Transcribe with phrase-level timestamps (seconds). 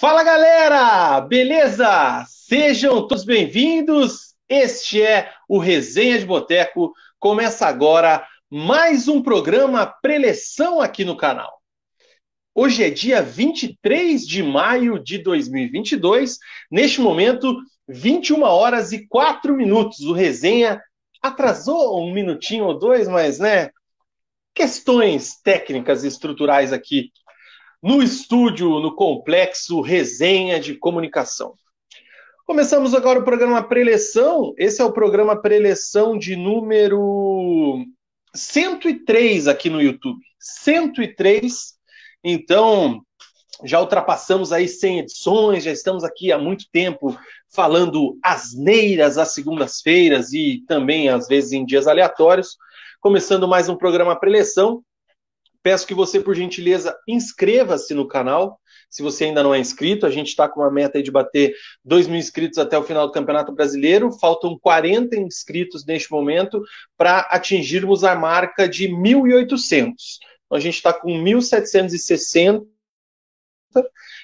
[0.00, 2.24] Fala galera, beleza?
[2.28, 4.32] Sejam todos bem-vindos.
[4.48, 6.92] Este é o Resenha de Boteco.
[7.18, 11.60] Começa agora mais um programa preleção aqui no canal.
[12.54, 16.38] Hoje é dia 23 de maio de 2022.
[16.70, 17.56] Neste momento,
[17.88, 20.02] 21 horas e 4 minutos.
[20.02, 20.80] O Resenha
[21.20, 23.70] atrasou um minutinho ou dois, mas né,
[24.54, 27.10] questões técnicas e estruturais aqui
[27.82, 31.54] no estúdio, no complexo Resenha de Comunicação.
[32.44, 34.54] Começamos agora o programa Preleção.
[34.56, 37.84] Esse é o programa Preleção de número
[38.34, 40.18] 103 aqui no YouTube.
[40.40, 41.74] 103.
[42.24, 43.02] Então,
[43.64, 47.18] já ultrapassamos aí 100 edições, já estamos aqui há muito tempo
[47.52, 52.56] falando asneiras às segundas-feiras e também às vezes em dias aleatórios.
[53.00, 54.82] Começando mais um programa Preleção.
[55.62, 58.60] Peço que você, por gentileza, inscreva-se no canal.
[58.90, 62.06] Se você ainda não é inscrito, a gente está com uma meta de bater 2
[62.06, 64.10] mil inscritos até o final do Campeonato Brasileiro.
[64.12, 66.62] Faltam 40 inscritos neste momento
[66.96, 69.92] para atingirmos a marca de 1.800.
[70.46, 72.64] Então, a gente está com 1.760.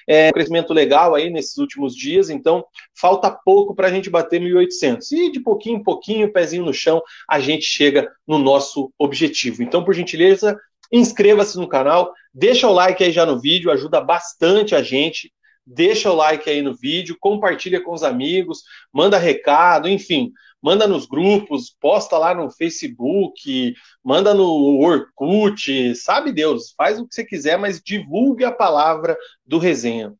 [0.07, 4.39] É um crescimento legal aí nesses últimos dias, então falta pouco para a gente bater
[4.39, 5.11] 1.800.
[5.11, 9.63] E de pouquinho em pouquinho, pezinho no chão, a gente chega no nosso objetivo.
[9.63, 10.59] Então, por gentileza,
[10.91, 15.31] Inscreva-se no canal, deixa o like aí já no vídeo, ajuda bastante a gente.
[15.67, 18.61] Deixa o like aí no vídeo, compartilha com os amigos,
[18.93, 26.71] manda recado, enfim, manda nos grupos, posta lá no Facebook, manda no Orkut, sabe Deus,
[26.77, 30.13] faz o que você quiser, mas divulgue a palavra do resenha.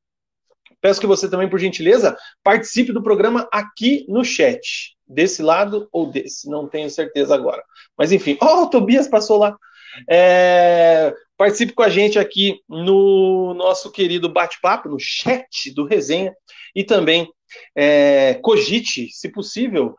[0.81, 4.95] Peço que você também, por gentileza, participe do programa aqui no chat.
[5.07, 7.63] Desse lado ou desse, não tenho certeza agora.
[7.97, 9.57] Mas enfim, ó, oh, o Tobias passou lá.
[10.09, 16.33] É, participe com a gente aqui no nosso querido bate-papo, no chat do Resenha,
[16.75, 17.31] e também
[17.75, 19.95] é, cogite, se possível,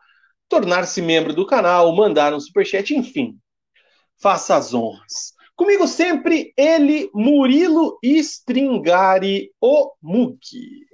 [0.49, 3.37] tornar-se membro do canal, mandar um superchat, enfim,
[4.21, 5.35] faça as honras.
[5.55, 10.85] Comigo sempre, ele, Murilo Stringari, o Mugi.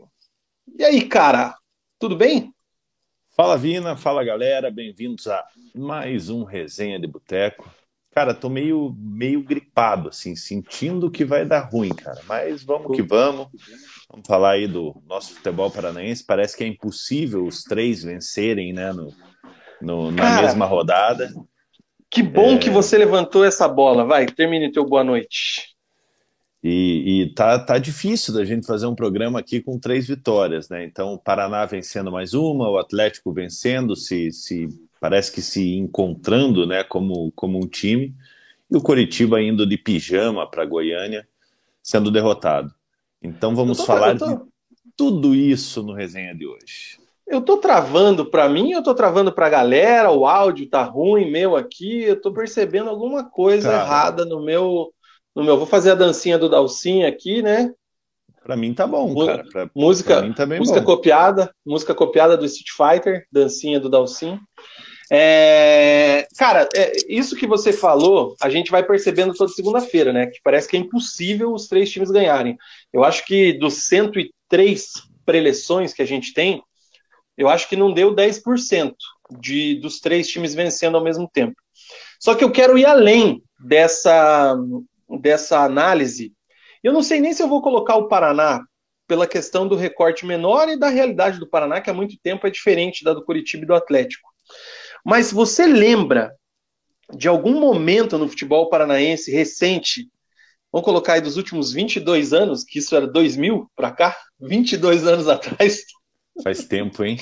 [0.79, 1.55] E aí, cara,
[1.99, 2.53] tudo bem?
[3.35, 5.43] Fala, Vina, fala, galera, bem-vindos a
[5.75, 7.69] mais um Resenha de Boteco.
[8.13, 12.21] Cara, tô meio, meio gripado, assim, sentindo que vai dar ruim, cara.
[12.27, 13.47] Mas vamos que vamos.
[14.09, 16.23] Vamos falar aí do nosso futebol paranaense.
[16.23, 19.11] Parece que é impossível os três vencerem, né, no,
[19.81, 21.33] no na cara, mesma rodada.
[22.09, 22.57] Que bom é...
[22.59, 24.05] que você levantou essa bola.
[24.05, 25.73] Vai, termine teu boa noite.
[26.63, 30.85] E, e tá, tá difícil da gente fazer um programa aqui com três vitórias, né?
[30.85, 34.69] Então, o Paraná vencendo mais uma, o Atlético vencendo, se, se
[35.03, 38.15] parece que se encontrando né, como, como um time,
[38.71, 41.27] e o Coritiba indo de pijama para Goiânia,
[41.81, 42.73] sendo derrotado.
[43.21, 44.25] Então vamos tô, falar tô...
[44.25, 44.39] de
[44.95, 46.97] tudo isso no resenha de hoje.
[47.27, 51.29] Eu tô travando para mim, eu tô travando para a galera, o áudio tá ruim
[51.29, 53.83] meu aqui, eu tô percebendo alguma coisa Cara.
[53.83, 54.93] errada no meu
[55.35, 55.57] no meu.
[55.57, 57.73] Vou fazer a dancinha do Dalcinha aqui, né?
[58.41, 59.43] Para mim tá bom, cara.
[59.51, 60.85] Pra, música, pra tá música bom.
[60.85, 64.39] copiada, música copiada do Street Fighter, dancinha do Dalcinha.
[65.11, 70.27] É, cara, é, isso que você falou, a gente vai percebendo toda segunda-feira, né?
[70.27, 72.57] Que parece que é impossível os três times ganharem.
[72.91, 74.91] Eu acho que dos 103
[75.25, 76.61] preleções que a gente tem,
[77.37, 78.93] eu acho que não deu 10%
[79.39, 81.55] de, dos três times vencendo ao mesmo tempo.
[82.19, 84.55] Só que eu quero ir além dessa,
[85.19, 86.33] dessa análise.
[86.83, 88.61] Eu não sei nem se eu vou colocar o Paraná
[89.07, 92.49] pela questão do recorte menor e da realidade do Paraná, que há muito tempo é
[92.49, 94.29] diferente da do Curitiba e do Atlético.
[95.03, 96.33] Mas você lembra
[97.13, 100.09] de algum momento no futebol paranaense recente,
[100.71, 105.27] vamos colocar aí dos últimos 22 anos, que isso era 2000 para cá, 22 anos
[105.27, 105.83] atrás.
[106.43, 107.17] Faz tempo, hein?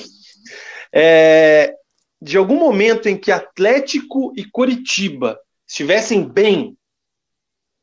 [0.93, 1.73] É,
[2.21, 6.77] de algum momento em que Atlético e Coritiba estivessem bem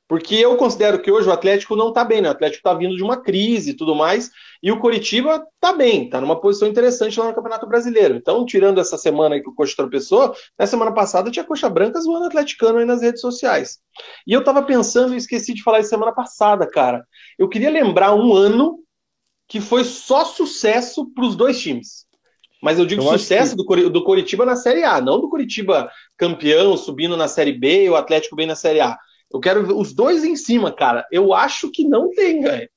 [0.09, 2.29] porque eu considero que hoje o Atlético não está bem, né?
[2.29, 4.31] O Atlético está vindo de uma crise e tudo mais,
[4.63, 8.17] e o Coritiba está bem, está numa posição interessante lá no Campeonato Brasileiro.
[8.17, 12.01] Então, tirando essa semana aí que o Coxa tropeçou, na semana passada tinha Coxa Branca
[12.01, 13.79] zoando o atleticano aí nas redes sociais.
[14.27, 17.05] E eu estava pensando e esqueci de falar isso semana passada, cara.
[17.39, 18.81] Eu queria lembrar um ano
[19.47, 22.07] que foi só sucesso para os dois times.
[22.63, 23.65] Mas eu digo eu sucesso que...
[23.65, 27.91] do, do Coritiba na Série A, não do Coritiba campeão, subindo na Série B e
[27.91, 28.99] o Atlético bem na Série A.
[29.33, 31.07] Eu quero os dois em cima, cara.
[31.13, 32.69] Eu acho que não tem, velho.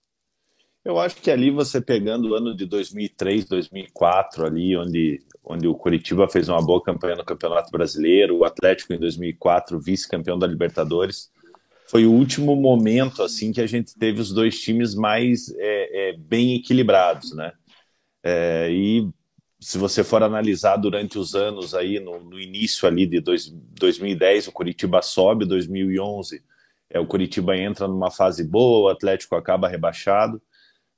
[0.83, 5.75] Eu acho que ali você pegando o ano de 2003, 2004, ali onde, onde o
[5.75, 11.31] Curitiba fez uma boa campanha no Campeonato Brasileiro, o Atlético em 2004, vice-campeão da Libertadores,
[11.87, 16.17] foi o último momento assim que a gente teve os dois times mais é, é,
[16.17, 17.51] bem equilibrados, né?
[18.23, 19.07] É, e
[19.59, 24.47] se você for analisar durante os anos aí, no, no início ali de dois, 2010,
[24.47, 26.41] o Curitiba sobe, 2011
[26.91, 30.41] é, o Curitiba entra numa fase boa, o Atlético acaba rebaixado.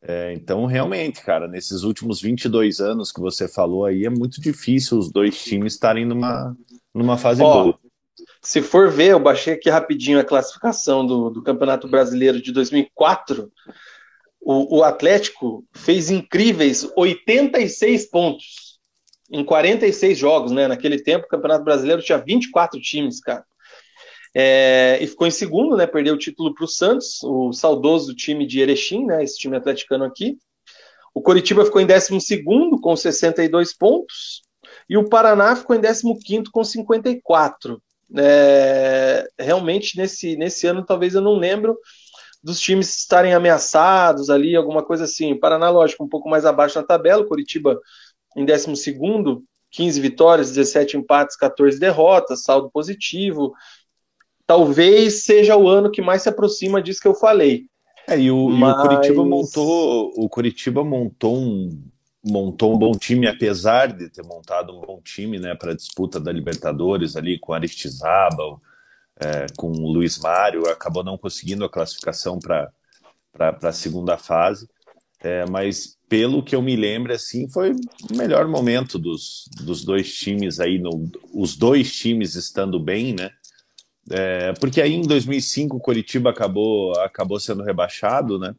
[0.06, 4.98] É, então, realmente, cara, nesses últimos 22 anos que você falou aí, é muito difícil
[4.98, 6.56] os dois times estarem numa,
[6.94, 7.80] numa fase Ó, boa.
[8.42, 13.50] Se for ver, eu baixei aqui rapidinho a classificação do, do Campeonato Brasileiro de 2004.
[14.42, 18.74] O, o Atlético fez incríveis 86 pontos
[19.32, 20.68] em 46 jogos, né?
[20.68, 23.46] Naquele tempo, o Campeonato Brasileiro tinha 24 times, cara.
[24.36, 25.86] É, e ficou em segundo, né?
[25.86, 29.24] Perdeu o título para o Santos, o saudoso time de Erechim, né?
[29.24, 30.38] Esse time atleticano aqui.
[31.14, 32.44] O Coritiba ficou em 12
[32.82, 34.42] com 62 pontos.
[34.90, 37.82] E o Paraná ficou em 15 com 54.
[38.18, 41.78] É, realmente, nesse, nesse ano, talvez eu não lembro
[42.44, 45.32] dos times estarem ameaçados ali, alguma coisa assim.
[45.32, 47.80] O Paraná, lógico, um pouco mais abaixo na tabela, o Curitiba
[48.36, 48.74] em 12,
[49.72, 53.54] 15 vitórias, 17 empates, 14 derrotas, saldo positivo.
[54.46, 57.66] Talvez seja o ano que mais se aproxima disso que eu falei.
[58.08, 58.76] É, e o, Mas...
[58.76, 61.82] e o Curitiba montou, o Curitiba montou um,
[62.24, 66.20] montou um bom time, apesar de ter montado um bom time né, para a disputa
[66.20, 68.62] da Libertadores ali com Aristizábal,
[69.20, 72.72] é, com o Luiz Mário, acabou não conseguindo a classificação para
[73.62, 74.68] a segunda fase.
[75.22, 80.14] É, mas pelo que eu me lembro, assim, foi o melhor momento dos, dos dois
[80.14, 83.32] times aí, no, os dois times estando bem, né?
[84.12, 88.54] É, porque aí em 2005 o Coritiba acabou, acabou sendo rebaixado, né?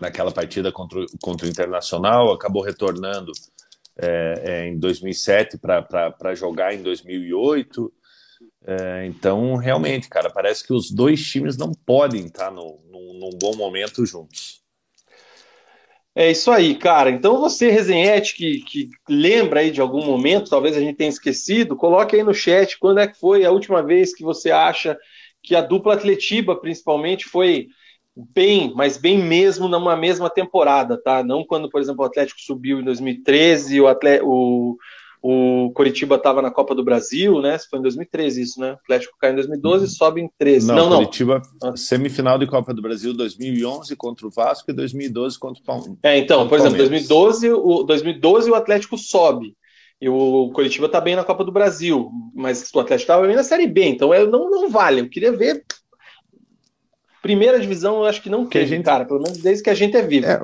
[0.00, 3.32] naquela partida contra, contra o Internacional, acabou retornando
[3.96, 7.92] é, é, em 2007 para jogar em 2008.
[8.66, 13.38] É, então, realmente, cara, parece que os dois times não podem estar no, no, num
[13.38, 14.62] bom momento juntos.
[16.18, 17.10] É isso aí, cara.
[17.10, 21.76] Então você, Resenhete, que, que lembra aí de algum momento, talvez a gente tenha esquecido,
[21.76, 24.96] coloque aí no chat quando é que foi a última vez que você acha
[25.42, 27.68] que a dupla Atletiba, principalmente, foi
[28.16, 31.22] bem, mas bem mesmo numa mesma temporada, tá?
[31.22, 34.76] Não quando, por exemplo, o Atlético subiu em 2013, o, Atlético, o,
[35.28, 37.58] o Coritiba estava na Copa do Brasil, né?
[37.58, 38.72] Foi em 2013 isso, né?
[38.72, 40.68] O Atlético cai em 2012 e sobe em 13.
[40.68, 40.98] Não, não.
[40.98, 41.76] Curitiba, não.
[41.76, 45.98] semifinal de Copa do Brasil 2011 contra o Vasco e 2012 contra o Palmeiras.
[46.02, 49.56] É, então, por exemplo, 2012 o, 2012 o Atlético sobe.
[50.00, 53.42] E o Curitiba tá bem na Copa do Brasil, mas o Atlético estava bem na
[53.42, 55.00] Série B, então eu, não, não vale.
[55.00, 55.64] Eu queria ver
[57.26, 58.84] Primeira divisão, eu acho que não tem, gente...
[58.84, 60.26] cara, pelo menos desde que a gente é vivo.
[60.26, 60.40] É,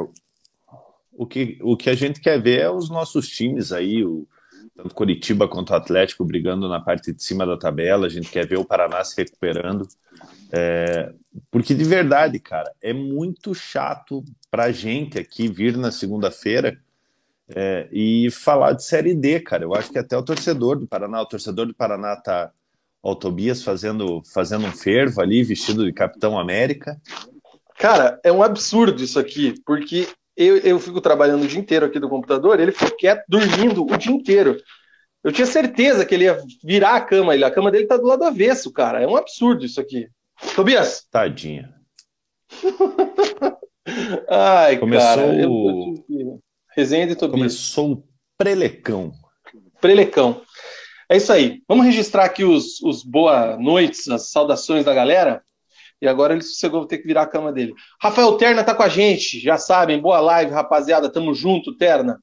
[1.12, 4.26] o, que, o que a gente quer ver é os nossos times aí, o,
[4.82, 8.46] tanto Curitiba quanto o Atlético brigando na parte de cima da tabela, a gente quer
[8.46, 9.86] ver o Paraná se recuperando.
[10.50, 11.12] É,
[11.50, 16.78] porque de verdade, cara, é muito chato pra gente aqui vir na segunda-feira
[17.54, 19.64] é, e falar de Série D, cara.
[19.64, 22.50] Eu acho que até o torcedor do Paraná, o torcedor do Paraná tá,
[23.02, 27.00] o Tobias fazendo, fazendo um fervo ali, vestido de Capitão América.
[27.78, 31.98] Cara, é um absurdo isso aqui, porque eu, eu fico trabalhando o dia inteiro aqui
[31.98, 34.56] do computador, ele ficou quieto, dormindo o dia inteiro.
[35.22, 38.06] Eu tinha certeza que ele ia virar a cama, ele, a cama dele tá do
[38.06, 39.00] lado avesso, cara.
[39.00, 40.08] É um absurdo isso aqui.
[40.54, 41.06] Tobias?
[41.10, 41.72] Tadinha.
[44.28, 45.34] Ai, Começou cara.
[45.34, 46.40] Eu, eu,
[46.74, 47.38] Resenha de Tobias.
[47.38, 48.04] Começou o
[48.36, 49.12] prelecão.
[49.80, 50.42] Prelecão.
[51.08, 51.62] É isso aí.
[51.68, 55.42] Vamos registrar aqui os, os boa noites, as saudações da galera.
[56.02, 57.72] E agora ele sossegou, vou ter que virar a cama dele.
[58.00, 62.18] Rafael Terna tá com a gente, já sabem, boa live, rapaziada, tamo junto, Terna.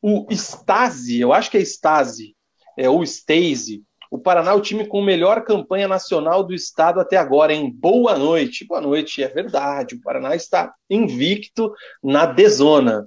[0.00, 2.34] O Stasi, eu acho que é Stasi,
[2.78, 3.82] é o Stasi.
[4.10, 7.70] O Paraná é o time com melhor campanha nacional do estado até agora, hein?
[7.72, 8.66] Boa noite.
[8.66, 9.94] Boa noite, é verdade.
[9.94, 11.72] O Paraná está invicto
[12.02, 13.06] na dezona.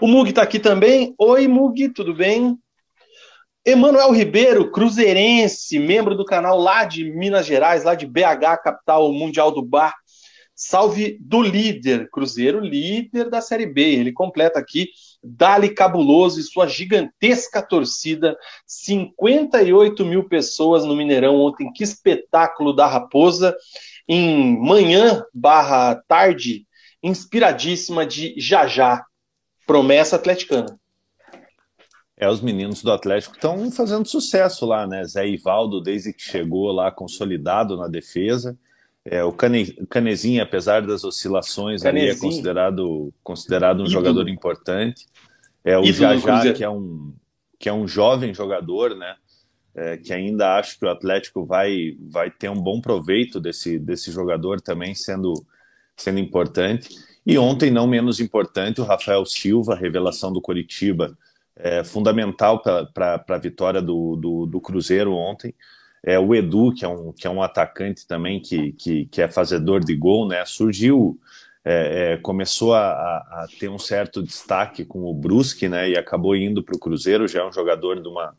[0.00, 1.14] O Mug tá aqui também.
[1.16, 2.58] Oi, Mug, tudo bem?
[3.64, 9.50] Emanuel Ribeiro, cruzeirense, membro do canal lá de Minas Gerais, lá de BH, capital mundial
[9.52, 9.94] do bar.
[10.54, 13.82] Salve do líder, Cruzeiro, líder da Série B.
[13.82, 14.88] Ele completa aqui,
[15.22, 18.36] Dali Cabuloso e sua gigantesca torcida,
[18.66, 21.70] 58 mil pessoas no Mineirão ontem.
[21.72, 23.54] Que espetáculo da Raposa.
[24.08, 26.66] Em manhã barra tarde,
[27.02, 29.04] inspiradíssima de Jajá.
[29.66, 30.79] Promessa atleticana.
[32.20, 35.04] É, os meninos do Atlético estão fazendo sucesso lá, né?
[35.04, 38.58] Zé Ivaldo, desde que chegou lá, consolidado na defesa.
[39.04, 43.90] É, o Cane, Canezinho, apesar das oscilações, ali é considerado, considerado um Ídolo.
[43.90, 45.06] jogador importante.
[45.64, 47.14] É o Jajá, que é um,
[47.58, 49.16] que é um jovem jogador, né?
[49.74, 54.10] é, que ainda acho que o Atlético vai, vai ter um bom proveito desse, desse
[54.10, 55.34] jogador também sendo,
[55.96, 56.88] sendo importante.
[57.24, 61.16] E ontem, não menos importante, o Rafael Silva, revelação do Coritiba,
[61.56, 65.54] é, fundamental para a vitória do, do, do, Cruzeiro ontem.
[66.02, 69.28] É, o Edu, que é, um, que é um atacante também, que, que, que é
[69.28, 70.44] fazedor de gol, né?
[70.46, 71.18] Surgiu,
[71.64, 75.90] é, é, começou a, a, ter um certo destaque com o Brusque, né?
[75.90, 78.34] E acabou indo para o Cruzeiro, já é um jogador de uma,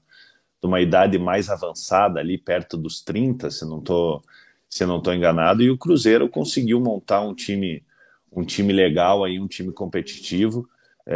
[0.60, 4.24] de uma idade mais avançada, ali perto dos 30, se não estou
[4.70, 7.84] se não estou enganado, e o Cruzeiro conseguiu montar um time
[8.32, 10.68] um time legal aí, um time competitivo,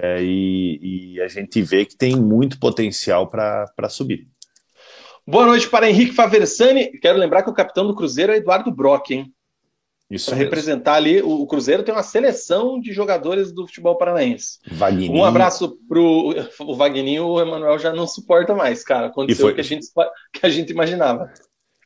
[0.02, 4.28] é, e, e, a gente vê que tem muito potencial para subir.
[5.26, 7.00] Boa noite para Henrique Faversani.
[7.00, 9.34] Quero lembrar que o capitão do Cruzeiro é Eduardo Brock, hein?
[10.12, 14.60] Isso para representar ali, o, o, Cruzeiro tem uma seleção de jogadores do futebol paranaense.
[14.70, 15.14] Vagninho.
[15.14, 19.08] Um abraço pro o Vagninho, o Emanuel já não suporta mais, cara.
[19.08, 19.88] Aconteceu o que a gente,
[20.32, 21.32] que a gente imaginava.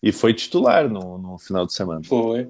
[0.01, 2.01] E foi titular no, no final de semana.
[2.03, 2.47] Foi.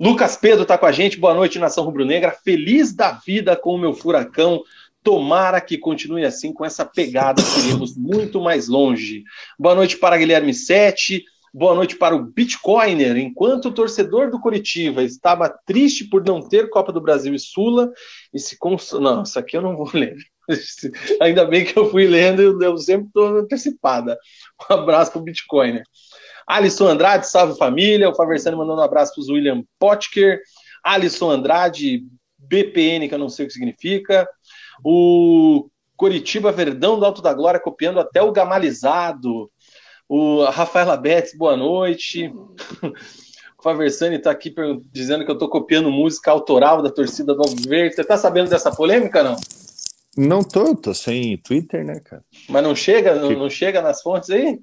[0.00, 1.18] Lucas Pedro está com a gente.
[1.18, 2.36] Boa noite, Nação Rubro-Negra.
[2.44, 4.62] Feliz da vida com o meu furacão.
[5.02, 9.22] Tomara que continue assim, com essa pegada, iremos muito mais longe.
[9.58, 11.24] Boa noite para Guilherme Sete.
[11.54, 13.16] Boa noite para o Bitcoiner.
[13.16, 17.90] Enquanto o torcedor do Curitiba estava triste por não ter Copa do Brasil e Sula,
[18.34, 18.92] e se cons...
[18.92, 20.14] Não, isso aqui eu não vou ler.
[21.20, 24.18] Ainda bem que eu fui lendo e eu sempre estou antecipada.
[24.70, 25.82] Um abraço para o Bitcoiner.
[26.46, 28.08] Alisson Andrade, salve família.
[28.08, 30.40] O Faversani mandando um abraço para o William Potker.
[30.82, 32.04] Alisson Andrade,
[32.38, 34.28] BPN, que eu não sei o que significa.
[34.84, 39.50] O Coritiba Verdão do Alto da Glória copiando até o gamalizado.
[40.08, 42.32] O Rafaela Betts, boa noite.
[43.58, 44.54] O Faversani está aqui
[44.92, 47.96] dizendo que eu estou copiando música autoral da torcida do Alviverde.
[47.96, 49.36] Você está sabendo dessa polêmica, não?
[50.16, 52.22] Não tô, tô sem Twitter, né, cara?
[52.48, 54.60] Mas não chega, não, não chega nas fontes aí?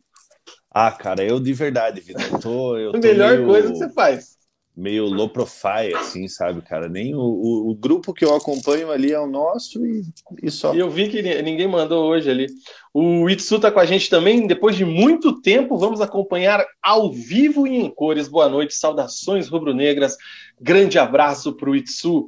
[0.72, 3.48] Ah, cara, eu de verdade, Vitor, eu tô, eu tô melhor meio...
[3.48, 4.35] coisa que você faz
[4.76, 6.90] meio low profile, assim, sabe, cara?
[6.90, 10.04] Nem o, o, o, grupo que eu acompanho ali é o nosso e,
[10.44, 10.74] e só.
[10.74, 12.48] E eu vi que ninguém mandou hoje ali.
[12.94, 14.46] O Itsu tá com a gente também.
[14.46, 18.28] Depois de muito tempo, vamos acompanhar ao vivo e em cores.
[18.28, 20.18] Boa noite, saudações rubro-negras.
[20.60, 22.28] Grande abraço pro Itsu.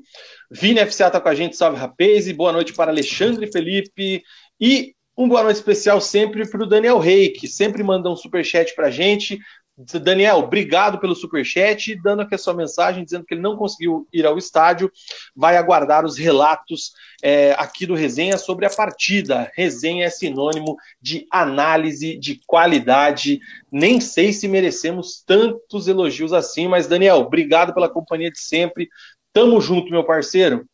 [0.50, 2.28] Vini FCA tá com a gente, salve rapaz.
[2.28, 4.24] E boa noite para Alexandre Felipe.
[4.60, 8.74] E um boa noite especial sempre para o Daniel Rei, que sempre manda um superchat
[8.76, 9.40] para gente.
[9.78, 14.26] Daniel, obrigado pelo superchat, dando aqui a sua mensagem, dizendo que ele não conseguiu ir
[14.26, 14.92] ao estádio,
[15.36, 19.52] vai aguardar os relatos é, aqui do Resenha sobre a partida.
[19.56, 23.40] Resenha é sinônimo de análise de qualidade.
[23.72, 28.90] Nem sei se merecemos tantos elogios assim, mas Daniel, obrigado pela companhia de sempre.
[29.32, 30.66] Tamo junto, meu parceiro.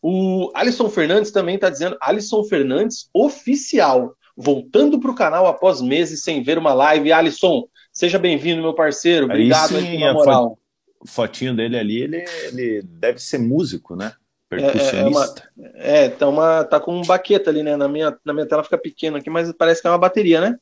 [0.00, 6.22] O Alisson Fernandes também está dizendo, Alisson Fernandes oficial, voltando para o canal após meses
[6.22, 7.10] sem ver uma live.
[7.10, 7.64] Alisson,
[7.96, 9.24] Seja bem-vindo, meu parceiro.
[9.24, 10.58] Obrigado aí, sim, pela moral.
[11.06, 14.12] Fotinho dele ali, ele, ele deve ser músico, né?
[14.50, 15.50] Percussionista.
[15.58, 17.74] É, é, uma, é tá, uma, tá com um baqueta ali, né?
[17.74, 20.58] Na minha, na minha tela fica pequeno aqui, mas parece que é uma bateria, né?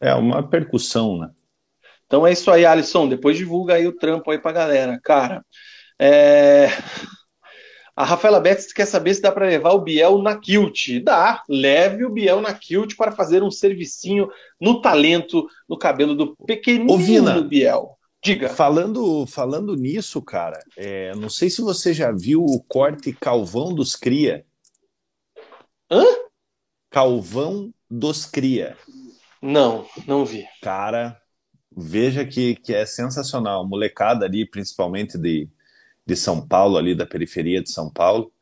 [0.00, 1.30] É, uma percussão, né?
[2.04, 3.08] Então é isso aí, Alisson.
[3.08, 4.98] Depois divulga aí o trampo aí pra galera.
[5.04, 5.44] Cara,
[6.00, 6.66] é...
[8.00, 11.02] A Rafaela Betts quer saber se dá para levar o Biel na Kilt.
[11.04, 14.26] Dá, leve o Biel na Kilt para fazer um servicinho
[14.58, 17.98] no talento, no cabelo do pequenino do Biel.
[18.24, 18.48] Diga.
[18.48, 23.94] Falando, falando nisso, cara, é, não sei se você já viu o corte Calvão dos
[23.94, 24.46] Cria.
[25.90, 26.02] Hã?
[26.88, 28.78] Calvão dos Cria.
[29.42, 30.46] Não, não vi.
[30.62, 31.20] Cara,
[31.70, 33.68] veja que, que é sensacional.
[33.68, 35.50] Molecada ali, principalmente de
[36.10, 38.32] de São Paulo, ali da periferia de São Paulo.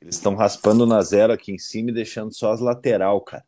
[0.00, 3.44] Eles estão raspando na zero aqui em cima e deixando só as lateral, cara.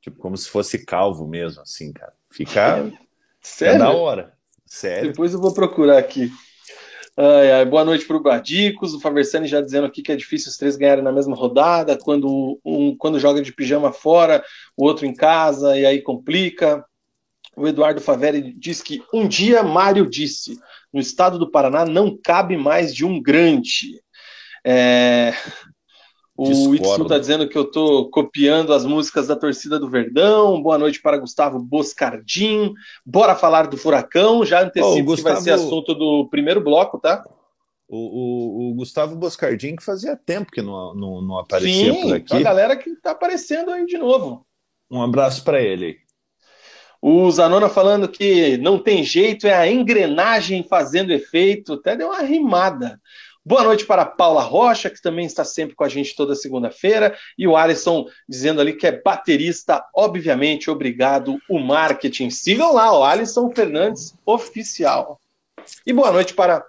[0.00, 2.12] Tipo, como se fosse calvo mesmo, assim, cara.
[2.30, 2.92] Fica.
[3.40, 3.76] Sério?
[3.76, 4.34] É da hora.
[4.66, 5.10] Sério.
[5.10, 6.30] Depois eu vou procurar aqui.
[7.16, 8.92] Ai, ai, boa noite para o Guardicos.
[8.92, 12.58] O Faversani já dizendo aqui que é difícil os três ganharem na mesma rodada, quando
[12.64, 14.44] um quando joga de pijama fora,
[14.76, 16.84] o outro em casa, e aí complica.
[17.56, 20.58] O Eduardo Faveri diz que um dia Mário disse:
[20.94, 24.00] no estado do Paraná não cabe mais de um grande.
[24.64, 25.34] É...
[26.36, 30.60] O Itsu está dizendo que eu estou copiando as músicas da torcida do Verdão.
[30.60, 32.74] Boa noite para Gustavo Boscardim.
[33.06, 34.44] Bora falar do Furacão.
[34.44, 35.16] Já antecipo oh, Gustavo...
[35.16, 37.24] que vai ser assunto do primeiro bloco, tá?
[37.88, 42.14] O, o, o Gustavo Boscardim, que fazia tempo que não, não, não aparecia Sim, por
[42.14, 42.34] aqui.
[42.34, 44.44] a galera que está aparecendo aí de novo.
[44.90, 46.03] Um abraço para ele.
[47.06, 52.22] O Zanona falando que não tem jeito, é a engrenagem fazendo efeito, até deu uma
[52.22, 52.98] rimada.
[53.44, 57.14] Boa noite para a Paula Rocha, que também está sempre com a gente toda segunda-feira.
[57.36, 62.30] E o Alisson dizendo ali que é baterista, obviamente, obrigado, o marketing.
[62.30, 65.20] Sigam lá, o Alisson Fernandes Oficial.
[65.86, 66.64] E boa noite para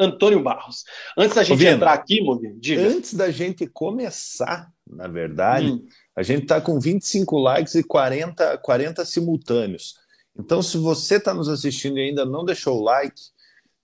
[0.00, 0.82] Antônio Barros.
[1.16, 2.82] Antes da gente Ouvindo, entrar aqui, Mogi, diga.
[2.82, 5.86] Antes da gente começar, na verdade, hum.
[6.16, 9.98] A gente está com 25 likes e 40, 40 simultâneos.
[10.38, 13.34] Então, se você está nos assistindo e ainda não deixou o like,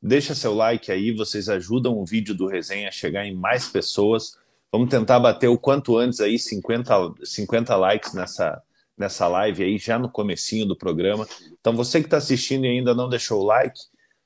[0.03, 4.39] Deixa seu like aí, vocês ajudam o vídeo do resenha a chegar em mais pessoas.
[4.73, 8.63] Vamos tentar bater o quanto antes aí 50, 50 likes nessa,
[8.97, 11.29] nessa live aí, já no comecinho do programa.
[11.61, 13.79] Então você que está assistindo e ainda não deixou o like,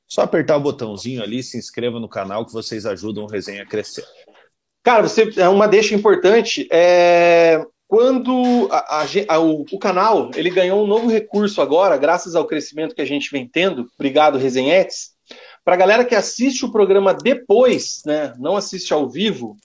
[0.07, 3.67] só apertar o botãozinho ali, se inscreva no canal que vocês ajudam o resenha a
[3.67, 4.05] crescer.
[4.81, 6.69] Cara, você é uma deixa importante.
[6.71, 12.45] É, quando a, a, o, o, canal ele ganhou um novo recurso agora, graças ao
[12.45, 13.89] crescimento que a gente vem tendo.
[13.95, 15.13] Obrigado, Resenhetes.
[15.65, 19.57] Para a galera que assiste o programa depois, né, não assiste ao vivo,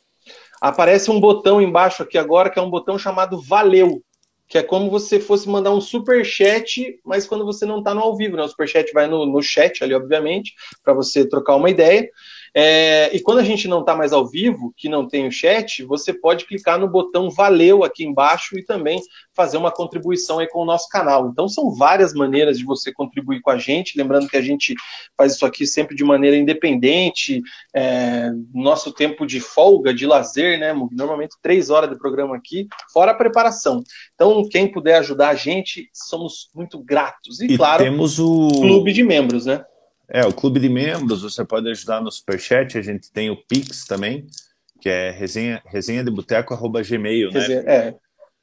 [0.62, 4.00] aparece um botão embaixo aqui agora, que é um botão chamado Valeu,
[4.48, 8.02] que é como você fosse mandar um super chat, mas quando você não está no
[8.02, 8.44] ao vivo, né?
[8.44, 12.08] O super chat vai no, no chat ali, obviamente, para você trocar uma ideia.
[12.56, 15.84] É, e quando a gente não está mais ao vivo, que não tem o chat,
[15.84, 19.02] você pode clicar no botão Valeu aqui embaixo e também
[19.34, 21.30] fazer uma contribuição aí com o nosso canal.
[21.30, 23.98] Então são várias maneiras de você contribuir com a gente.
[23.98, 24.76] Lembrando que a gente
[25.18, 27.42] faz isso aqui sempre de maneira independente,
[27.74, 30.74] é, nosso tempo de folga, de lazer, né?
[30.92, 33.84] Normalmente três horas de programa aqui, fora a preparação.
[34.16, 37.40] Então, quem puder ajudar a gente, somos muito gratos.
[37.40, 39.64] E, e claro, temos o clube de membros, né?
[40.12, 43.86] É, o clube de membros, você pode ajudar no Superchat, a gente tem o Pix
[43.86, 44.26] também,
[44.82, 47.46] que é resenha, resenha de boteco, arroba gmail, né?
[47.66, 47.96] É,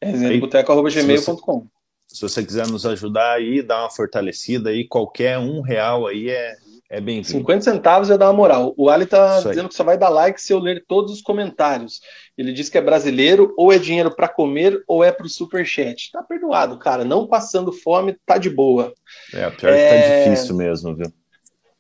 [0.03, 1.67] é resenha de boteco, arroba gmail.com.
[2.07, 6.55] Se você quiser nos ajudar aí, dar uma fortalecida aí, qualquer um real aí é,
[6.89, 7.39] é bem-vindo.
[7.39, 8.73] 50 centavos já dá uma moral.
[8.77, 12.01] O Ali tá dizendo que só vai dar like se eu ler todos os comentários.
[12.39, 16.13] Ele diz que é brasileiro, ou é dinheiro para comer, ou é pro superchat.
[16.13, 17.05] Tá perdoado, cara.
[17.05, 18.95] Não passando fome, tá de boa.
[19.35, 19.77] É, pior é...
[19.77, 21.13] que tá é, difícil mesmo, viu?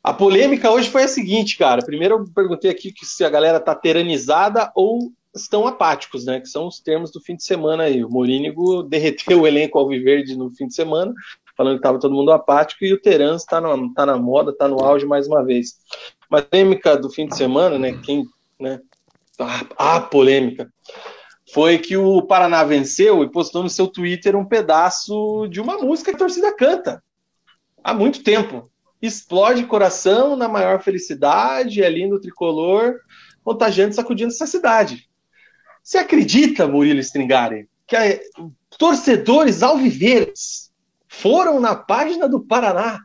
[0.06, 1.84] A polêmica hoje foi a seguinte, cara.
[1.84, 6.38] Primeiro eu perguntei aqui se a galera tá teranizada ou estão apáticos, né?
[6.38, 8.04] Que são os termos do fim de semana aí.
[8.04, 11.12] O Morínigo derreteu o elenco alviverde no fim de semana,
[11.56, 13.60] falando que estava todo mundo apático, e o Terans está
[13.96, 15.74] tá na moda, está no auge mais uma vez.
[16.30, 17.98] Mas a polêmica do fim de semana, né?
[18.04, 18.26] Quem,
[18.60, 18.80] né?
[19.76, 20.72] A, a polêmica
[21.52, 26.12] foi que o Paraná venceu e postou no seu Twitter um pedaço de uma música
[26.12, 27.02] que a torcida canta
[27.82, 33.00] há muito tempo explode coração na maior felicidade, é lindo tricolor,
[33.44, 35.08] contagiando e sacudindo essa cidade.
[35.82, 38.18] Você acredita, Murilo Stringari, que a,
[38.78, 40.72] torcedores alviverdes
[41.06, 43.00] foram na página do Paraná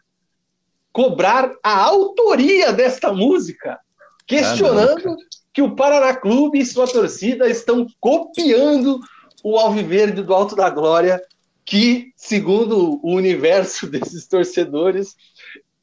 [0.91, 3.79] cobrar a autoria desta música,
[4.27, 5.15] questionando ah,
[5.53, 8.99] que o Paraná Clube e sua torcida estão copiando
[9.43, 11.21] o Alviverde do Alto da Glória,
[11.63, 15.15] que, segundo o universo desses torcedores,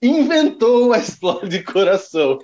[0.02, 2.38] inventou a Explode Coração.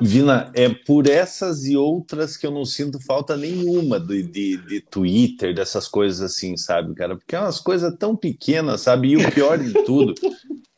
[0.00, 4.80] Vina, é por essas e outras que eu não sinto falta nenhuma de, de, de,
[4.80, 7.16] Twitter, dessas coisas assim, sabe, cara?
[7.16, 9.10] Porque é umas coisas tão pequenas, sabe?
[9.10, 10.14] E o pior de tudo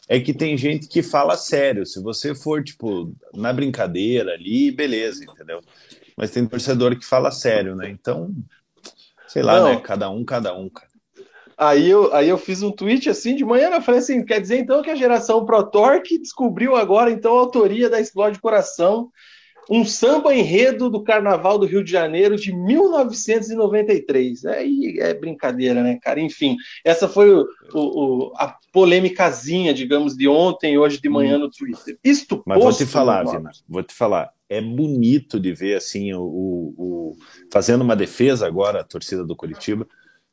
[0.08, 1.86] é que tem gente que fala sério.
[1.86, 5.60] Se você for, tipo, na brincadeira ali, beleza, entendeu?
[6.16, 7.88] Mas tem torcedor que fala sério, né?
[7.88, 8.34] Então,
[9.28, 9.74] sei lá, não.
[9.74, 9.80] né?
[9.80, 10.93] Cada um, cada um, cara.
[11.56, 14.58] Aí eu, aí eu fiz um tweet assim de manhã, eu falei assim, quer dizer
[14.58, 19.10] então que a geração Pro Torque descobriu agora então a autoria da Explode Coração,
[19.70, 24.44] um samba enredo do Carnaval do Rio de Janeiro de 1993.
[24.44, 26.20] Aí é, é brincadeira, né, cara?
[26.20, 31.50] Enfim, essa foi o, o, a polêmicazinha, digamos, de ontem e hoje de manhã no
[31.50, 31.96] Twitter.
[32.04, 34.30] Isto Mas posto, vou te falar, Vina, vou te falar.
[34.48, 36.22] É bonito de ver assim o,
[36.76, 37.16] o,
[37.50, 39.86] fazendo uma defesa agora a torcida do Curitiba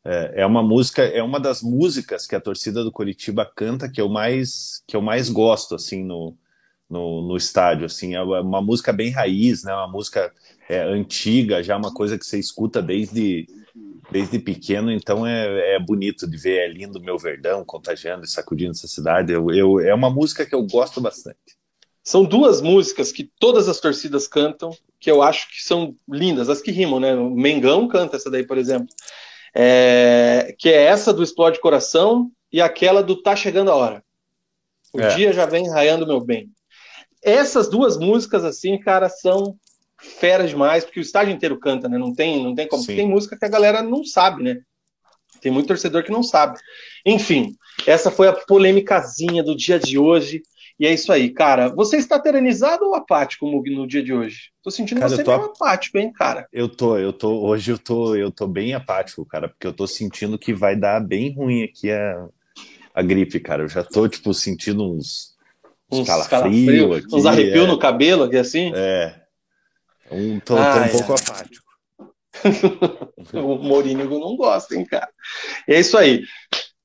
[0.04, 4.02] é, é, uma música, é uma das músicas que a torcida do Curitiba canta que
[4.02, 6.36] eu mais que eu mais gosto assim no,
[6.90, 9.74] no, no estádio assim é uma música bem raiz, né?
[9.74, 10.34] Uma música
[10.68, 13.48] é, antiga, já uma coisa que você escuta desde
[14.12, 18.72] desde pequeno, então é, é bonito de ver, é lindo meu verdão contagiando e sacudindo
[18.72, 19.32] essa cidade.
[19.32, 21.38] Eu, eu, é uma música que eu gosto bastante.
[22.04, 26.62] São duas músicas que todas as torcidas cantam, que eu acho que são lindas, as
[26.62, 27.16] que rimam, né?
[27.16, 28.90] O Mengão canta essa daí, por exemplo
[29.54, 34.04] é, que é essa do Explode Coração e aquela do Tá Chegando a Hora.
[34.94, 35.16] O é.
[35.16, 36.50] dia já vem raiando meu bem.
[37.24, 39.56] Essas duas músicas, assim, cara, são
[40.00, 41.98] feras demais, porque o estádio inteiro canta, né?
[41.98, 42.86] Não tem, não tem como.
[42.86, 44.58] Tem música que a galera não sabe, né?
[45.40, 46.60] Tem muito torcedor que não sabe.
[47.06, 50.42] Enfim, essa foi a polêmicazinha do dia de hoje.
[50.82, 51.70] E é isso aí, cara.
[51.70, 54.50] Você está terenizado ou apático Mug, no dia de hoje?
[54.64, 55.38] Tô sentindo cara, você tô...
[55.38, 56.48] meio apático, hein, cara?
[56.52, 57.40] Eu tô, eu tô.
[57.40, 61.00] Hoje eu tô, eu tô bem apático, cara, porque eu tô sentindo que vai dar
[61.00, 62.28] bem ruim aqui a,
[62.96, 63.62] a gripe, cara.
[63.62, 65.36] Eu já tô, tipo, sentindo uns.
[65.92, 68.72] Uns calafrio, aqui, uns arrepios é, no cabelo aqui assim?
[68.74, 69.22] É.
[70.10, 71.66] Um, tô, tô um pouco apático.
[73.36, 75.10] o Mourinho não gosta, hein, cara.
[75.68, 76.24] É isso aí.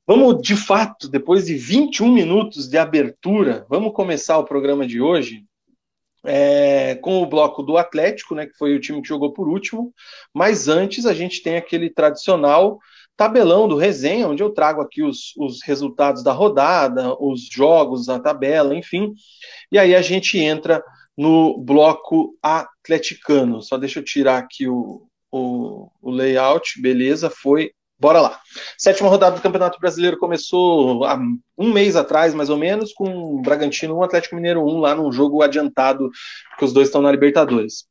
[0.07, 5.45] Vamos, de fato, depois de 21 minutos de abertura, vamos começar o programa de hoje
[6.25, 9.93] é, com o bloco do Atlético, né, que foi o time que jogou por último.
[10.33, 12.79] Mas antes, a gente tem aquele tradicional
[13.17, 18.21] tabelão do resenha, onde eu trago aqui os, os resultados da rodada, os jogos, a
[18.21, 19.13] tabela, enfim.
[19.73, 20.85] E aí a gente entra
[21.17, 23.61] no bloco atleticano.
[23.61, 28.41] Só deixa eu tirar aqui o, o, o layout, beleza, foi Bora lá.
[28.77, 31.19] Sétima rodada do Campeonato Brasileiro começou há
[31.57, 35.11] um mês atrás, mais ou menos, com o Bragantino 1, Atlético Mineiro 1, lá num
[35.11, 36.11] jogo adiantado,
[36.51, 37.87] porque os dois estão na Libertadores.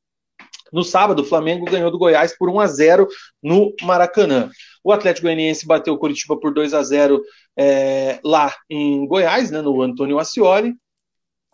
[0.72, 3.08] No sábado, o Flamengo ganhou do Goiás por 1 a 0
[3.42, 4.50] no Maracanã.
[4.84, 7.22] O Atlético Goianiense bateu o Curitiba por 2 a 0
[7.58, 10.76] é, lá em Goiás, né, no Antônio Ascioli.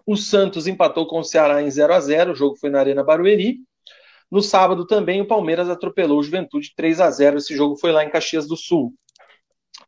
[0.05, 3.03] O Santos empatou com o Ceará em 0 a 0 o jogo foi na Arena
[3.03, 3.59] Barueri.
[4.31, 7.37] No sábado também o Palmeiras atropelou o Juventude 3 a 0.
[7.37, 8.93] Esse jogo foi lá em Caxias do Sul.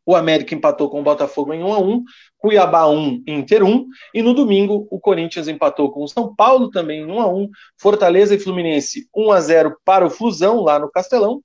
[0.06, 2.04] O América empatou com o Botafogo em 1 a 1,
[2.36, 7.00] Cuiabá 1, Inter 1, e no domingo o Corinthians empatou com o São Paulo também
[7.00, 10.90] em 1 a 1, Fortaleza e Fluminense 1 a 0 para o Flusão lá no
[10.90, 11.42] Castelão.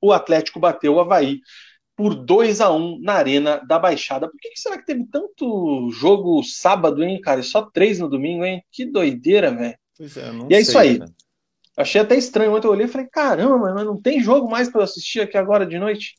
[0.00, 1.40] O Atlético bateu o Havaí
[1.96, 4.28] por 2 a 1 na Arena da Baixada.
[4.28, 7.40] Por que, que será que teve tanto jogo sábado, hein, cara?
[7.40, 8.62] E só três no domingo, hein?
[8.70, 9.76] Que doideira, velho.
[9.96, 10.98] Pois é, não E é sei, isso aí.
[10.98, 11.06] Né?
[11.76, 12.54] Achei até estranho.
[12.54, 15.66] Ontem eu olhei e falei, caramba, mas não tem jogo mais para assistir aqui agora
[15.66, 16.14] de noite.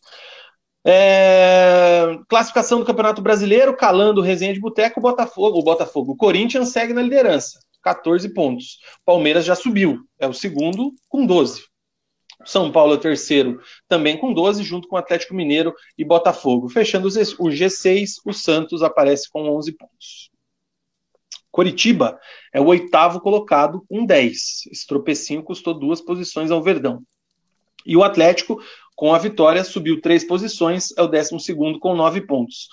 [0.85, 2.17] É...
[2.29, 6.13] Classificação do Campeonato Brasileiro, calando resenha de boteco, o Botafogo, o Botafogo.
[6.13, 8.77] O Corinthians segue na liderança, 14 pontos.
[9.03, 11.63] Palmeiras já subiu, é o segundo com 12.
[12.45, 16.69] São Paulo é terceiro, também com 12, junto com Atlético Mineiro e Botafogo.
[16.69, 20.29] Fechando o G6, o Santos aparece com 11 pontos.
[21.57, 22.19] Coritiba
[22.53, 24.67] é o oitavo colocado com 10.
[24.71, 27.01] Esse tropecinho custou duas posições ao Verdão.
[27.83, 28.61] E o Atlético,
[28.95, 32.67] com a vitória, subiu três posições, é o décimo segundo com nove pontos.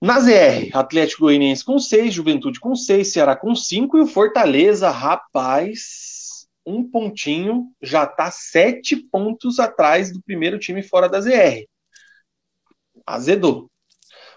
[0.00, 4.88] Na ZR, Atlético Goianiense com seis, Juventude com seis, Ceará com cinco e o Fortaleza,
[4.88, 11.66] rapaz, um pontinho, já está sete pontos atrás do primeiro time fora da ZR.
[13.04, 13.68] Azedou.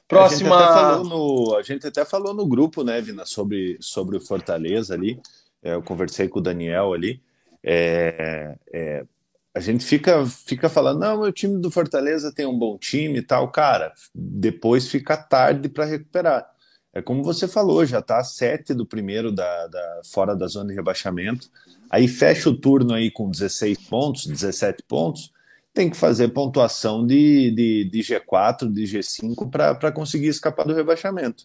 [0.07, 0.55] Próxima.
[0.55, 4.15] A gente, até falou no, a gente até falou no grupo, né, Vina, sobre, sobre
[4.17, 5.19] o Fortaleza ali.
[5.61, 7.21] É, eu conversei com o Daniel ali.
[7.61, 9.05] É, é,
[9.53, 13.21] a gente fica, fica falando, não, o time do Fortaleza tem um bom time e
[13.21, 13.51] tal.
[13.51, 16.47] Cara, depois fica tarde para recuperar.
[16.93, 20.75] É como você falou, já está sete do primeiro da, da, fora da zona de
[20.75, 21.49] rebaixamento.
[21.89, 25.31] Aí fecha o turno aí com 16 pontos, 17 pontos
[25.77, 31.43] tem que fazer pontuação de, de, de G4, de G5 para conseguir escapar do rebaixamento.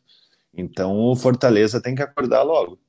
[0.55, 2.81] Então o Fortaleza tem que acordar logo.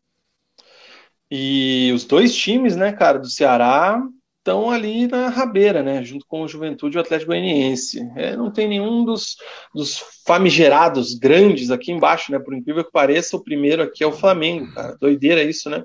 [1.30, 4.02] E os dois times, né, cara, do Ceará
[4.38, 8.00] estão ali na rabeira, né, junto com o Juventude e o Atlético Goianiense.
[8.16, 9.36] É, não tem nenhum dos,
[9.76, 14.14] dos famigerados grandes aqui embaixo, né, por incrível que pareça, o primeiro aqui é o
[14.14, 14.96] Flamengo, cara.
[14.98, 15.84] Doideira isso, né?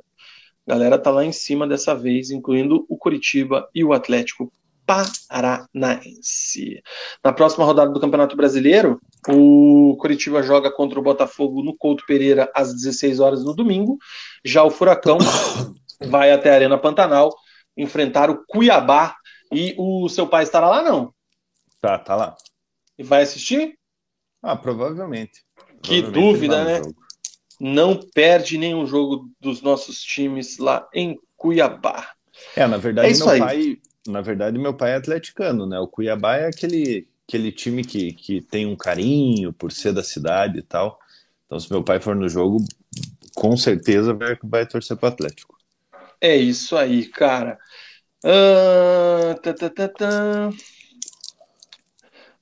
[0.65, 4.53] A galera tá lá em cima dessa vez, incluindo o Curitiba e o Atlético
[4.89, 6.83] Paranaense.
[7.23, 8.99] Na próxima rodada do Campeonato Brasileiro,
[9.29, 13.99] o Curitiba joga contra o Botafogo no Couto Pereira às 16 horas no domingo.
[14.43, 15.19] Já o Furacão
[16.09, 17.35] vai até a Arena Pantanal
[17.77, 19.15] enfrentar o Cuiabá.
[19.53, 21.13] E o seu pai estará lá, não?
[21.81, 22.37] Tá, tá lá.
[22.99, 23.79] E vai assistir?
[24.43, 25.43] Ah, provavelmente.
[25.83, 26.77] Que provavelmente dúvida, né?
[26.79, 26.95] Jogo.
[27.61, 32.13] Não perde nenhum jogo dos nossos times lá em Cuiabá.
[32.55, 33.79] É, na verdade, é meu pai,
[34.11, 35.79] na verdade, meu pai é atleticano, né?
[35.79, 40.59] O Cuiabá é aquele, aquele time que, que tem um carinho por ser da cidade
[40.59, 40.99] e tal.
[41.47, 42.65] Então, se meu pai for no jogo,
[43.35, 45.57] com certeza vai, vai torcer para o Atlético.
[46.21, 47.59] É isso aí, cara.
[48.25, 49.39] Uh.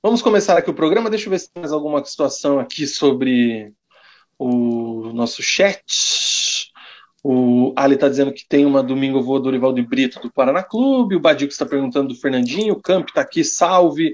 [0.03, 1.11] Vamos começar aqui o programa.
[1.11, 3.75] Deixa eu ver se tem mais alguma situação aqui sobre
[4.39, 5.83] o nosso chat.
[7.29, 11.17] O Ali está dizendo que tem uma domingo voo do Rivaldo Brito do Paraná Clube.
[11.17, 12.75] O Badico está perguntando do Fernandinho.
[12.75, 14.13] O Camp está aqui, salve.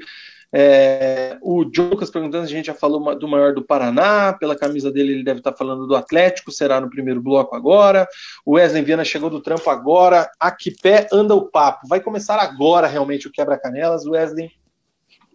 [0.51, 4.33] É, o Jocas perguntando a gente já falou do maior do Paraná.
[4.33, 6.51] Pela camisa dele, ele deve estar tá falando do Atlético.
[6.51, 8.09] Será no primeiro bloco agora.
[8.47, 10.31] O Wesley Viana chegou do trampo agora.
[10.41, 11.87] A que pé anda o papo?
[11.87, 14.51] Vai começar agora realmente o Quebra-Canelas, Wesley,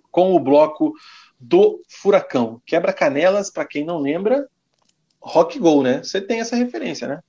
[0.10, 0.94] com o bloco
[1.40, 2.60] do Furacão.
[2.66, 4.48] Quebra-Canelas, para quem não lembra,
[5.22, 6.02] Rock Go, né?
[6.02, 7.20] Você tem essa referência, né?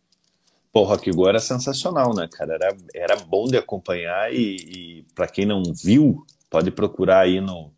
[0.73, 2.55] Pô, o Rock Go era sensacional, né, cara?
[2.55, 7.73] Era, era bom de acompanhar e, e para quem não viu, pode procurar aí no,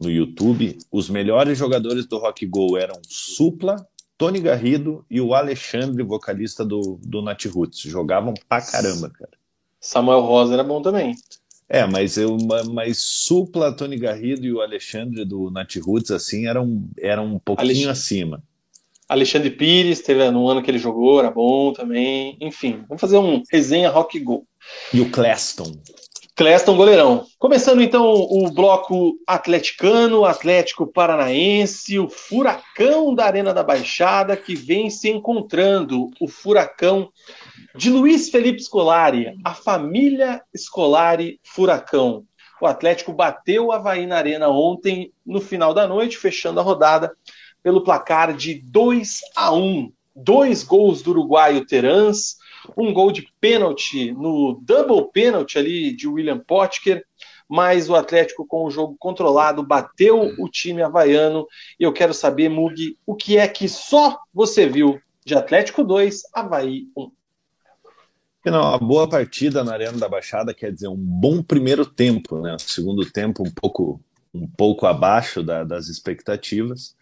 [0.00, 0.78] no YouTube.
[0.90, 3.76] Os melhores jogadores do Rock Go eram Supla,
[4.16, 7.80] Tony Garrido e o Alexandre, vocalista do, do Nat Roots.
[7.80, 9.32] Jogavam pra caramba, cara.
[9.80, 11.16] Samuel Rosa era bom também.
[11.68, 12.36] É, mas eu,
[12.72, 17.70] mas Supla, Tony Garrido e o Alexandre do Nat Roots, assim, eram, eram um pouquinho
[17.70, 17.90] Alexandre.
[17.90, 18.42] acima.
[19.12, 22.36] Alexandre Pires, teve no ano que ele jogou, era bom também.
[22.40, 24.46] Enfim, vamos fazer um resenha rock go.
[24.92, 25.70] E o Cleston.
[26.34, 27.26] Cleston goleirão.
[27.38, 34.88] Começando então o bloco atleticano, Atlético Paranaense, o furacão da Arena da Baixada que vem
[34.88, 37.10] se encontrando, o furacão
[37.76, 42.24] de Luiz Felipe Scolari, a família Scolari Furacão.
[42.62, 47.12] O Atlético bateu o Havaí na Arena ontem, no final da noite, fechando a rodada
[47.62, 49.92] pelo placar de 2 a 1.
[50.14, 52.36] Dois gols do uruguaio Terans,
[52.76, 57.04] um gol de pênalti no double pênalti ali de William Potker,
[57.48, 61.46] mas o Atlético com o jogo controlado bateu o time havaiano.
[61.78, 66.22] E eu quero saber, Mug, o que é que só você viu de Atlético 2,
[66.34, 67.10] Havaí 1?
[68.46, 72.56] Não, a boa partida na Arena da Baixada quer dizer um bom primeiro tempo, né?
[72.58, 74.00] Segundo tempo um pouco,
[74.34, 76.96] um pouco abaixo da, das expectativas.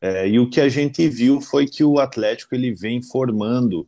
[0.00, 3.86] É, e o que a gente viu foi que o Atlético ele vem formando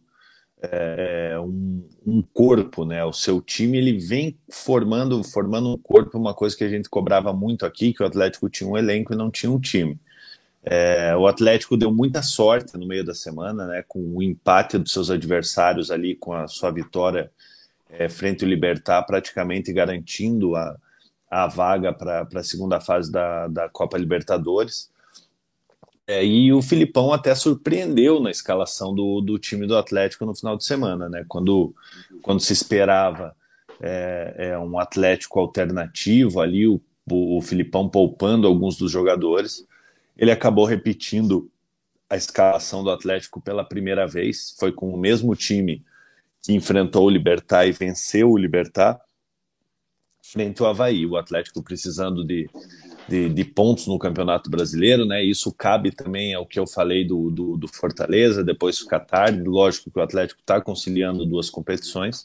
[0.63, 3.05] é, um, um, corpo, né?
[3.05, 7.33] O seu time ele vem formando, formando um corpo, uma coisa que a gente cobrava
[7.33, 9.99] muito aqui, que o Atlético tinha um elenco e não tinha um time.
[10.63, 13.85] É, o Atlético deu muita sorte no meio da semana, né?
[13.89, 17.31] Com o empate dos seus adversários ali, com a sua vitória
[17.89, 20.77] é, frente ao Libertar, praticamente garantindo a,
[21.31, 24.90] a vaga para a segunda fase da, da Copa Libertadores.
[26.11, 30.57] É, e o Filipão até surpreendeu na escalação do, do time do Atlético no final
[30.57, 31.25] de semana, né?
[31.29, 31.73] Quando,
[32.21, 33.33] quando se esperava
[33.81, 39.65] é, é um Atlético alternativo ali, o, o Filipão poupando alguns dos jogadores,
[40.19, 41.49] ele acabou repetindo
[42.09, 45.85] a escalação do Atlético pela primeira vez, foi com o mesmo time
[46.43, 49.01] que enfrentou o Libertar e venceu o Libertar
[50.25, 51.07] frente ao Havaí.
[51.07, 52.51] O Atlético precisando de
[53.11, 55.25] de, de, pontos no Campeonato Brasileiro, né?
[55.25, 59.43] Isso cabe também ao que eu falei do, do, do Fortaleza, depois ficar tarde.
[59.43, 62.25] Lógico que o Atlético está conciliando duas competições,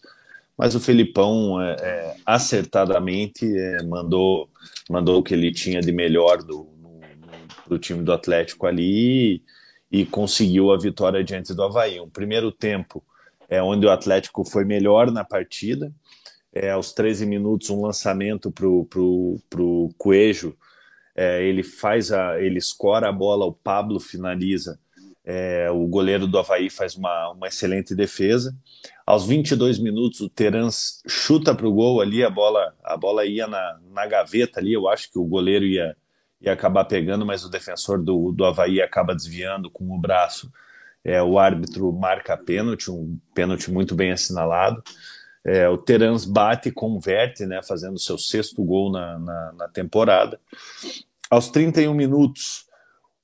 [0.56, 4.48] mas o Felipão é, é, acertadamente é, mandou,
[4.88, 6.68] mandou o que ele tinha de melhor do,
[7.68, 9.42] no, time do Atlético ali
[9.92, 12.00] e, e conseguiu a vitória diante do Havaí.
[12.00, 13.04] Um primeiro tempo
[13.50, 15.92] é onde o Atlético foi melhor na partida.
[16.54, 20.56] É, aos 13 minutos, um lançamento para o Coelho
[21.16, 24.80] é, ele faz a, ele escora a bola, o Pablo finaliza,
[25.24, 28.56] é, o goleiro do Havaí faz uma, uma excelente defesa.
[29.06, 33.48] Aos 22 minutos, o Terans chuta para o gol ali, a bola, a bola ia
[33.48, 35.96] na, na gaveta ali, eu acho que o goleiro ia,
[36.42, 40.52] ia acabar pegando, mas o defensor do, do Havaí acaba desviando com o braço.
[41.04, 44.84] É, o árbitro marca pênalti, um pênalti muito bem assinalado.
[45.46, 50.40] É, o Terans bate e converte, né, fazendo seu sexto gol na, na, na temporada.
[51.30, 52.66] Aos 31 minutos,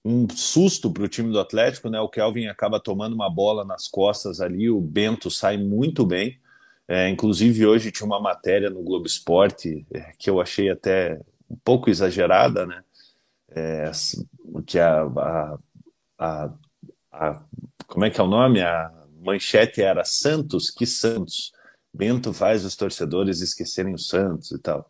[0.04, 2.00] um susto para o time do Atlético, né?
[2.00, 6.40] O Kelvin acaba tomando uma bola nas costas ali, o Bento sai muito bem.
[6.88, 11.56] É, inclusive, hoje tinha uma matéria no Globo Esporte é, que eu achei até um
[11.64, 12.84] pouco exagerada, né?
[13.50, 13.92] É,
[14.66, 15.58] que a, a,
[16.18, 16.54] a,
[17.12, 17.44] a,
[17.88, 18.62] Como é que é o nome?
[18.62, 18.92] A
[19.24, 21.52] manchete era Santos, que Santos.
[21.94, 24.90] Bento faz os torcedores esquecerem o Santos e tal.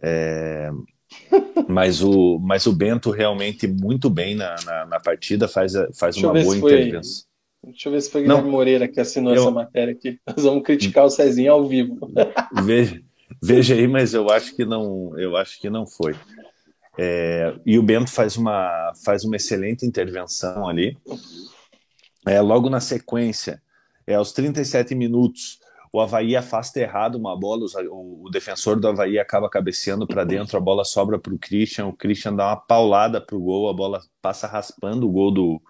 [0.00, 0.70] É,
[1.68, 6.32] mas, o, mas o Bento realmente muito bem na, na, na partida, faz, faz uma
[6.32, 7.24] boa intervenção.
[7.64, 9.42] Deixa eu ver se foi Guilherme Não, Moreira que assinou eu...
[9.42, 10.18] essa matéria aqui.
[10.26, 11.96] Nós vamos criticar o Cezinho ao vivo.
[12.64, 13.00] Veja,
[13.42, 16.14] veja aí, mas eu acho que não, eu acho que não foi.
[16.98, 20.96] É, e o Bento faz uma, faz uma excelente intervenção ali.
[22.26, 23.62] É, logo na sequência,
[24.06, 25.58] é, aos 37 minutos,
[25.92, 30.60] o Havaí afasta errado uma bola, o, defensor do Havaí acaba cabeceando para dentro, a
[30.60, 34.00] bola sobra para o Christian, o Christian dá uma paulada para o gol, a bola
[34.22, 35.62] passa raspando o gol do,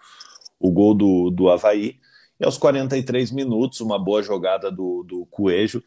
[0.61, 1.99] o gol do, do Havaí.
[2.39, 5.83] E aos 43 minutos, uma boa jogada do, do Coelho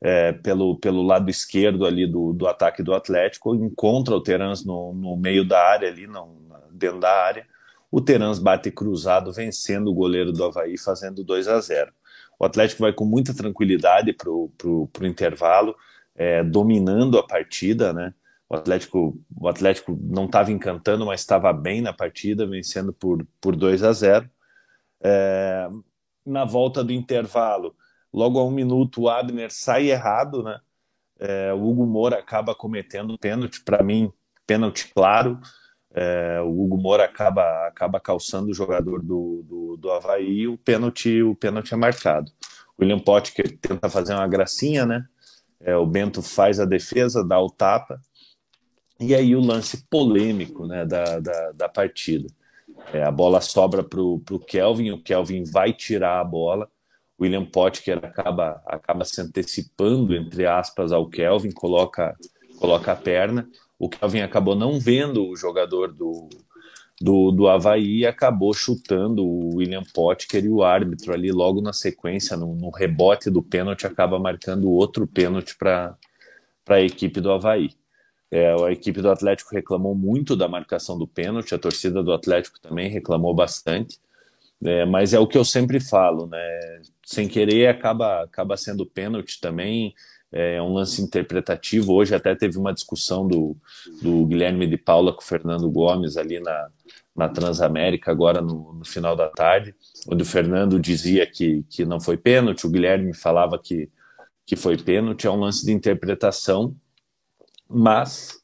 [0.00, 4.92] é, pelo, pelo lado esquerdo ali do, do ataque do Atlético, encontra o Terans no,
[4.94, 6.36] no meio da área ali, não,
[6.72, 7.46] dentro da área.
[7.88, 11.92] O Terans bate cruzado, vencendo o goleiro do Havaí, fazendo 2 a 0.
[12.38, 15.74] O Atlético vai com muita tranquilidade para o intervalo,
[16.14, 18.12] é, dominando a partida, né?
[18.48, 23.56] O Atlético, o Atlético não estava encantando, mas estava bem na partida, vencendo por, por
[23.56, 24.30] 2 a 0.
[25.02, 25.68] É,
[26.24, 27.74] na volta do intervalo,
[28.12, 30.60] logo a um minuto, o Abner sai errado, né?
[31.18, 34.12] É, o Hugo Moura acaba cometendo pênalti, para mim,
[34.46, 35.40] pênalti claro.
[35.98, 40.58] É, o Hugo Moura acaba, acaba calçando o jogador do, do, do Havaí e o
[40.58, 42.30] pênalti, o pênalti é marcado.
[42.76, 45.06] O William Potker tenta fazer uma gracinha, né?
[45.58, 47.98] É, o Bento faz a defesa, dá o tapa.
[49.00, 52.28] E aí o lance polêmico né, da, da, da partida.
[52.92, 56.68] É, a bola sobra para o Kelvin, o Kelvin vai tirar a bola.
[57.16, 62.14] O William Potker acaba, acaba se antecipando, entre aspas, ao Kelvin, coloca,
[62.58, 66.28] coloca a perna o Kelvin acabou não vendo o jogador do,
[67.00, 71.72] do, do Havaí e acabou chutando o William Potker e o árbitro ali logo na
[71.72, 75.96] sequência, no, no rebote do pênalti, acaba marcando outro pênalti para
[76.68, 77.70] a equipe do Havaí.
[78.30, 82.60] É, a equipe do Atlético reclamou muito da marcação do pênalti, a torcida do Atlético
[82.60, 84.00] também reclamou bastante,
[84.64, 86.82] é, mas é o que eu sempre falo, né?
[87.04, 89.94] Sem querer acaba, acaba sendo pênalti também
[90.36, 91.94] é um lance interpretativo.
[91.94, 93.56] Hoje até teve uma discussão do,
[94.02, 96.68] do Guilherme de Paula com o Fernando Gomes ali na,
[97.16, 99.74] na Transamérica, agora no, no, final da tarde,
[100.06, 103.88] onde o Fernando dizia que, que não foi pênalti, o Guilherme falava que,
[104.44, 105.26] que foi pênalti.
[105.26, 106.76] É um lance de interpretação,
[107.66, 108.38] mas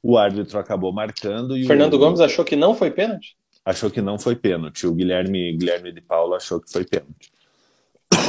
[0.00, 1.56] o árbitro acabou marcando.
[1.56, 3.36] E Fernando o, Gomes achou que não foi pênalti?
[3.64, 4.86] Achou que não foi pênalti.
[4.86, 7.32] O Guilherme, Guilherme de Paula achou que foi pênalti.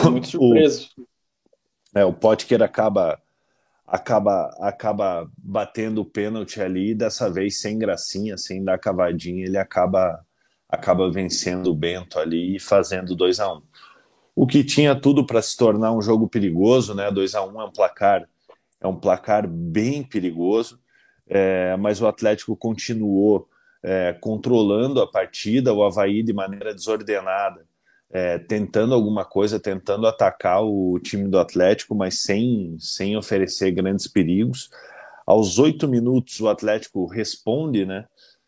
[0.09, 0.89] Muito surpreso.
[0.97, 1.14] O,
[1.95, 3.19] é, o Potker acaba
[3.87, 10.23] acaba acaba batendo o pênalti ali, dessa vez sem gracinha, sem dar cavadinha, ele acaba
[10.67, 13.61] acaba vencendo o Bento ali e fazendo 2 a 1 um.
[14.35, 17.09] O que tinha tudo para se tornar um jogo perigoso, né?
[17.09, 18.27] 2 a 1 um é um placar
[18.81, 20.79] é um placar bem perigoso,
[21.27, 23.47] é, mas o Atlético continuou
[23.81, 27.65] é, controlando a partida, o Havaí de maneira desordenada,
[28.11, 34.07] é, tentando alguma coisa, tentando atacar o time do Atlético, mas sem, sem oferecer grandes
[34.07, 34.69] perigos.
[35.25, 38.05] Aos oito minutos, o Atlético responde, né?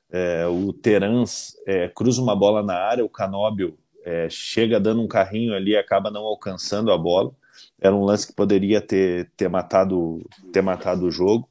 [0.10, 5.08] É, o Terans é, cruza uma bola na área, o Canóbio é, chega dando um
[5.08, 7.32] carrinho ali acaba não alcançando a bola.
[7.80, 11.50] Era um lance que poderia ter, ter, matado, ter matado o jogo.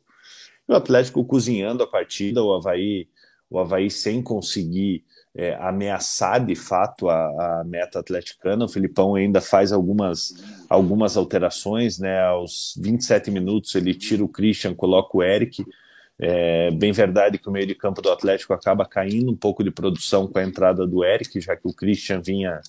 [0.67, 3.09] E o Atlético cozinhando a partida, o Havaí,
[3.51, 5.05] o Havaí sem conseguir
[5.37, 8.65] é, ameaçar de fato a, a, meta atleticana.
[8.65, 10.35] O Filipão ainda faz algumas,
[10.69, 12.23] algumas alterações, né?
[12.23, 15.63] Aos 27 minutos ele tira o Christian, coloca o Eric.
[16.19, 19.71] É bem verdade que o meio de campo do Atlético acaba caindo um pouco de
[19.71, 22.63] produção com a entrada do Eric, já que o Christian vinha,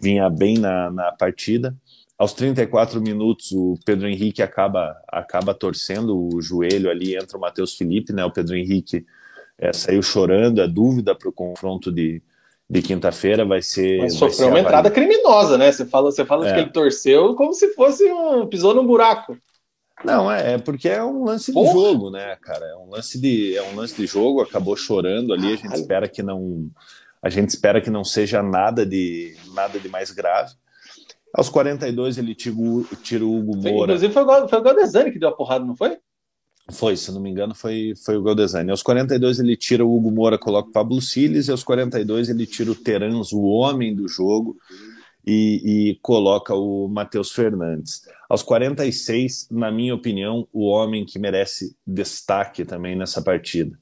[0.00, 1.74] vinha bem na, na partida.
[2.16, 7.76] Aos 34 minutos, o Pedro Henrique acaba, acaba torcendo o joelho ali, entra o Matheus
[7.76, 8.24] Felipe, né?
[8.24, 9.04] O Pedro Henrique
[9.58, 12.22] é, saiu chorando, a dúvida para o confronto de,
[12.68, 14.00] de quinta-feira vai ser.
[14.00, 15.72] Mas sofreu ser uma entrada criminosa, né?
[15.72, 16.52] Você fala, você fala é.
[16.52, 18.46] que ele torceu como se fosse um.
[18.46, 19.36] pisou num buraco.
[20.04, 21.68] Não, é, é porque é um lance Porra.
[21.68, 22.66] de jogo, né, cara?
[22.66, 26.08] É um lance de, é um lance de jogo, acabou chorando ali, a gente espera
[26.08, 26.70] que não.
[27.22, 30.52] A gente espera que não seja nada de nada de mais grave.
[31.32, 33.94] Aos 42 ele tira o, tira o Hugo Moura.
[33.94, 35.98] Inclusive foi o, foi o que deu a porrada, não foi?
[36.72, 38.70] Foi, se não me engano, foi, foi o Galdesani.
[38.70, 42.44] Aos 42 ele tira o Hugo Moura, coloca o Pablo Siles, e aos 42 ele
[42.44, 44.56] tira o Terans, o homem do jogo,
[45.24, 48.08] e, e coloca o Matheus Fernandes.
[48.28, 53.78] Aos 46, na minha opinião, o homem que merece destaque também nessa partida.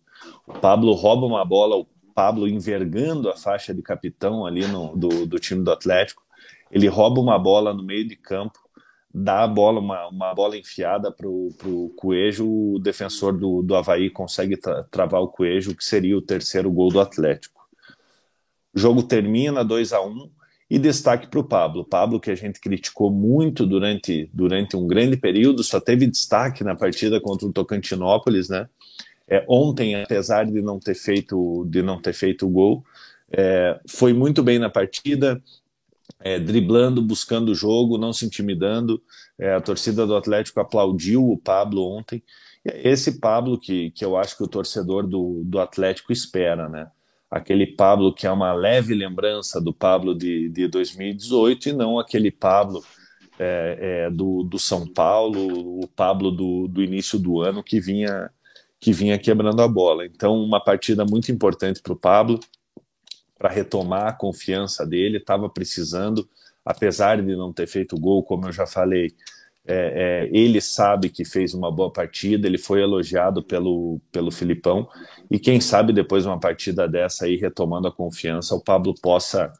[0.46, 5.26] O Pablo rouba uma bola, o Pablo envergando a faixa de capitão ali no, do,
[5.26, 6.22] do time do Atlético.
[6.70, 8.58] Ele rouba uma bola no meio de campo,
[9.14, 14.10] dá a bola, uma, uma bola enfiada para o Coelho, o defensor do, do Havaí
[14.10, 17.64] consegue tra travar o Coelho, que seria o terceiro gol do Atlético.
[18.74, 20.30] O jogo termina 2 a 1 um,
[20.68, 21.84] e destaque para o Pablo.
[21.84, 26.74] Pablo, que a gente criticou muito durante, durante um grande período, só teve destaque na
[26.74, 28.68] partida contra o Tocantinópolis, né?
[29.28, 32.84] É, ontem, apesar de não ter feito de não ter feito o gol,
[33.30, 35.40] é, foi muito bem na partida,
[36.20, 39.02] é, driblando, buscando o jogo, não se intimidando.
[39.38, 42.22] É, a torcida do Atlético aplaudiu o Pablo ontem.
[42.64, 46.90] É esse Pablo que, que eu acho que o torcedor do, do Atlético espera, né?
[47.30, 52.30] Aquele Pablo que é uma leve lembrança do Pablo de, de 2018 e não aquele
[52.30, 52.82] Pablo
[53.38, 58.30] é, é, do, do São Paulo, o Pablo do, do início do ano que vinha
[58.80, 60.04] que vinha quebrando a bola.
[60.04, 62.38] Então, uma partida muito importante para o Pablo
[63.44, 66.26] para retomar a confiança dele, estava precisando,
[66.64, 69.12] apesar de não ter feito gol, como eu já falei,
[69.66, 74.88] é, é, ele sabe que fez uma boa partida, ele foi elogiado pelo, pelo Filipão,
[75.30, 79.52] e quem sabe depois de uma partida dessa aí, retomando a confiança, o Pablo possa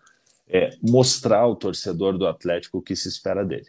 [0.48, 3.66] é, mostrar ao torcedor do Atlético o que se espera dele.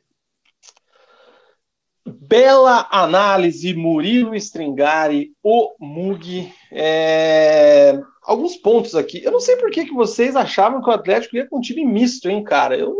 [2.07, 6.49] Bela análise, Murilo Stringari, o Mug.
[6.71, 7.99] É...
[8.25, 9.23] Alguns pontos aqui.
[9.23, 11.85] Eu não sei por que, que vocês achavam que o Atlético ia com um time
[11.85, 12.75] misto, hein, cara?
[12.75, 12.95] Eu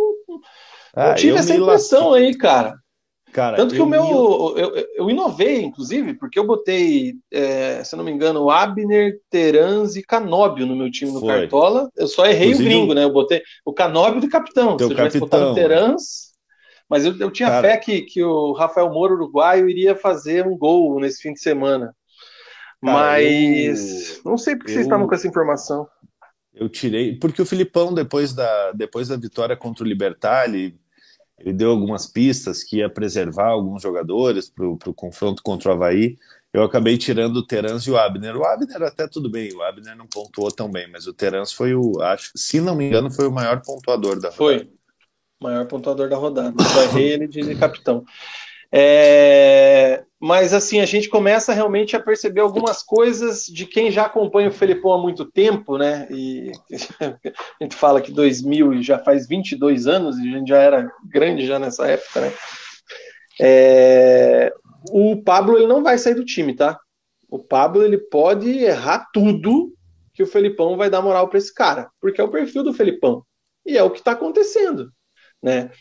[0.95, 2.75] ah, tive eu essa impressão aí, cara.
[3.35, 4.03] Cara, Tanto que o meu.
[4.03, 4.61] Me...
[4.61, 10.01] Eu, eu, inovei, inclusive, porque eu botei, é, se não me engano, Abner, Terans e
[10.01, 11.27] Canóbio no meu time no Foi.
[11.27, 11.89] Cartola.
[11.97, 13.03] Eu só errei inclusive, o gringo, né?
[13.03, 14.77] Eu botei o Canóbio do capitão.
[14.77, 16.33] Se eu tivesse botado Terans.
[16.89, 20.57] Mas eu, eu tinha cara, fé que, que o Rafael Moro, uruguaio, iria fazer um
[20.57, 21.93] gol nesse fim de semana.
[22.83, 25.87] Cara, mas eu, não sei por que vocês estavam com essa informação.
[26.53, 30.79] Eu tirei, porque o Filipão, depois da, depois da vitória contra o Libertar, ele
[31.37, 36.17] ele deu algumas pistas que ia preservar alguns jogadores para o confronto contra o Havaí.
[36.53, 38.37] Eu acabei tirando o Terans e o Abner.
[38.37, 41.75] O Abner até tudo bem, o Abner não pontuou tão bem, mas o Terans foi
[41.75, 44.37] o, acho, se não me engano, foi o maior pontuador da rodada.
[44.37, 44.71] Foi,
[45.41, 46.63] maior pontuador da rodada.
[46.63, 48.05] Só errei ele de capitão.
[48.77, 54.49] É, mas assim, a gente começa realmente a perceber algumas coisas de quem já acompanha
[54.49, 56.05] o Felipão há muito tempo, né?
[56.11, 56.51] E
[56.99, 61.45] a gente fala que 2000 já faz 22 anos e a gente já era grande
[61.45, 62.33] já nessa época, né?
[63.39, 64.53] É,
[64.91, 66.77] o Pablo ele não vai sair do time, tá?
[67.29, 69.73] O Pablo ele pode errar tudo
[70.13, 73.23] que o Felipão vai dar moral para esse cara, porque é o perfil do Felipão
[73.65, 74.91] e é o que está acontecendo,
[75.41, 75.71] né?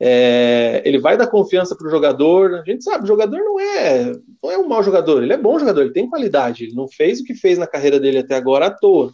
[0.00, 2.54] É, ele vai dar confiança para o jogador.
[2.54, 5.58] A gente sabe, o jogador não é, não é um mau jogador, ele é bom
[5.58, 6.64] jogador, ele tem qualidade.
[6.64, 9.10] Ele não fez o que fez na carreira dele até agora à toa.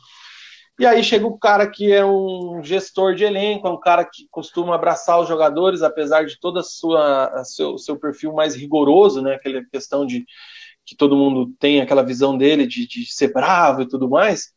[0.78, 4.26] E aí chega o cara que é um gestor de elenco, é um cara que
[4.28, 9.34] costuma abraçar os jogadores, apesar de sua a seu, seu perfil mais rigoroso, né?
[9.34, 10.24] Aquela questão de
[10.84, 14.52] que todo mundo tem aquela visão dele de, de ser bravo e tudo mais.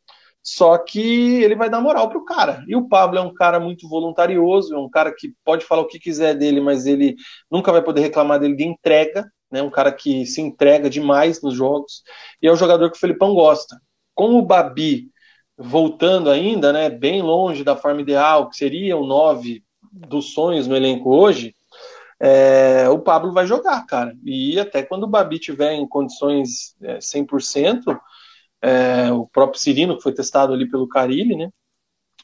[0.50, 2.64] Só que ele vai dar moral pro cara.
[2.70, 5.88] E o Pablo é um cara muito voluntarioso, é um cara que pode falar o
[5.88, 7.18] que quiser dele, mas ele
[7.52, 9.62] nunca vai poder reclamar dele de entrega, né?
[9.62, 12.02] Um cara que se entrega demais nos jogos.
[12.42, 13.78] E é o jogador que o Felipão gosta.
[14.16, 15.10] Com o Babi
[15.58, 20.78] voltando ainda, né, bem longe da forma ideal, que seria o 9 dos sonhos no
[20.78, 21.54] elenco hoje,
[22.22, 24.16] é, o Pablo vai jogar, cara.
[24.24, 28.00] E até quando o Babi tiver em condições é, 100%,
[28.62, 31.50] é, o próprio Cirino, que foi testado ali pelo Carilli, né?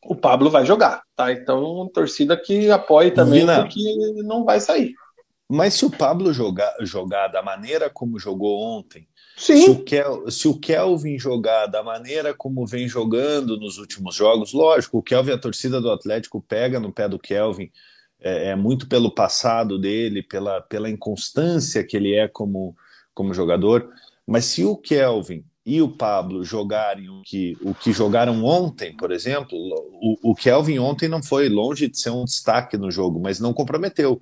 [0.06, 1.32] O Pablo vai jogar, tá?
[1.32, 3.80] Então, torcida que apoie também, Vina, porque
[4.24, 4.94] não vai sair.
[5.50, 9.62] Mas se o Pablo jogar, jogar da maneira como jogou ontem, Sim.
[9.62, 14.54] Se, o Kel, se o Kelvin jogar da maneira como vem jogando nos últimos jogos,
[14.54, 17.72] lógico, o Kelvin, a torcida do Atlético pega no pé do Kelvin,
[18.20, 22.76] é, é muito pelo passado dele, pela, pela inconstância que ele é como,
[23.14, 23.90] como jogador.
[24.26, 29.12] Mas se o Kelvin e o Pablo jogarem o que, o que jogaram ontem, por
[29.12, 33.40] exemplo, o, o Kelvin ontem não foi longe de ser um destaque no jogo, mas
[33.40, 34.22] não comprometeu.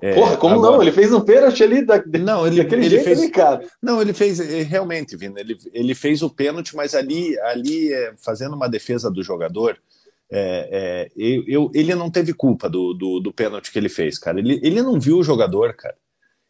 [0.00, 0.72] É, Porra, como agora...
[0.72, 0.82] não?
[0.82, 3.64] Ele fez um pênalti ali da, não, ele, daquele ele jeito fez, ali, cara.
[3.80, 8.12] Não, ele fez, eh, realmente, Vina, ele, ele fez o pênalti, mas ali, ali é,
[8.16, 9.78] fazendo uma defesa do jogador,
[10.28, 14.18] é, é, eu, eu, ele não teve culpa do, do, do pênalti que ele fez,
[14.18, 14.40] cara.
[14.40, 15.94] Ele, ele não viu o jogador, cara.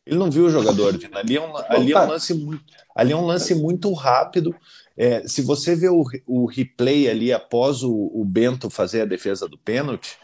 [0.04, 1.20] Ele não viu o jogador, Vina.
[1.20, 4.54] Ali é um, ali é um lance muito, ali é um lance muito rápido.
[4.96, 9.48] É, se você vê o, o replay ali após o, o, Bento fazer a defesa
[9.48, 10.18] do pênalti,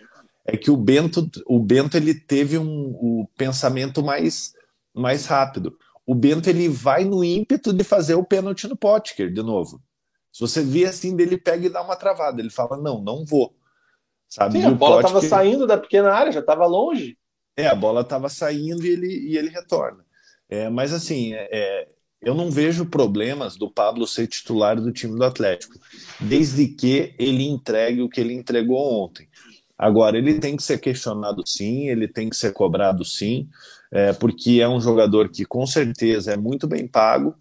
[0.44, 4.52] é que o Bento, o Bento ele teve um, o pensamento mais,
[4.92, 5.76] mais rápido.
[6.04, 9.80] O Bento ele vai no ímpeto de fazer o pênalti no Potker de novo.
[10.32, 12.40] Se você vê assim, dele pega e dá uma travada.
[12.40, 13.54] Ele fala: Não, não vou.
[14.28, 14.60] Sabe?
[14.60, 17.16] Sim, a bola estava saindo da pequena área, já estava longe.
[17.59, 20.04] É, a bola estava saindo e ele, e ele retorna.
[20.48, 21.88] É, mas assim, é, é,
[22.22, 25.74] eu não vejo problemas do Pablo ser titular do time do Atlético,
[26.20, 29.28] desde que ele entregue o que ele entregou ontem.
[29.76, 33.48] Agora, ele tem que ser questionado sim, ele tem que ser cobrado sim,
[33.90, 37.34] é, porque é um jogador que com certeza é muito bem pago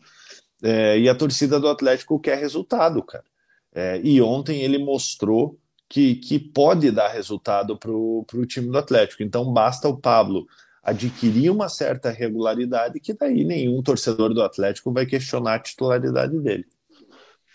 [0.63, 3.24] é, e a torcida do Atlético quer resultado, cara.
[3.72, 5.59] É, e ontem ele mostrou
[5.89, 9.23] que, que pode dar resultado para o time do Atlético.
[9.23, 10.47] Então basta o Pablo
[10.83, 16.65] adquirir uma certa regularidade, que daí nenhum torcedor do Atlético vai questionar a titularidade dele.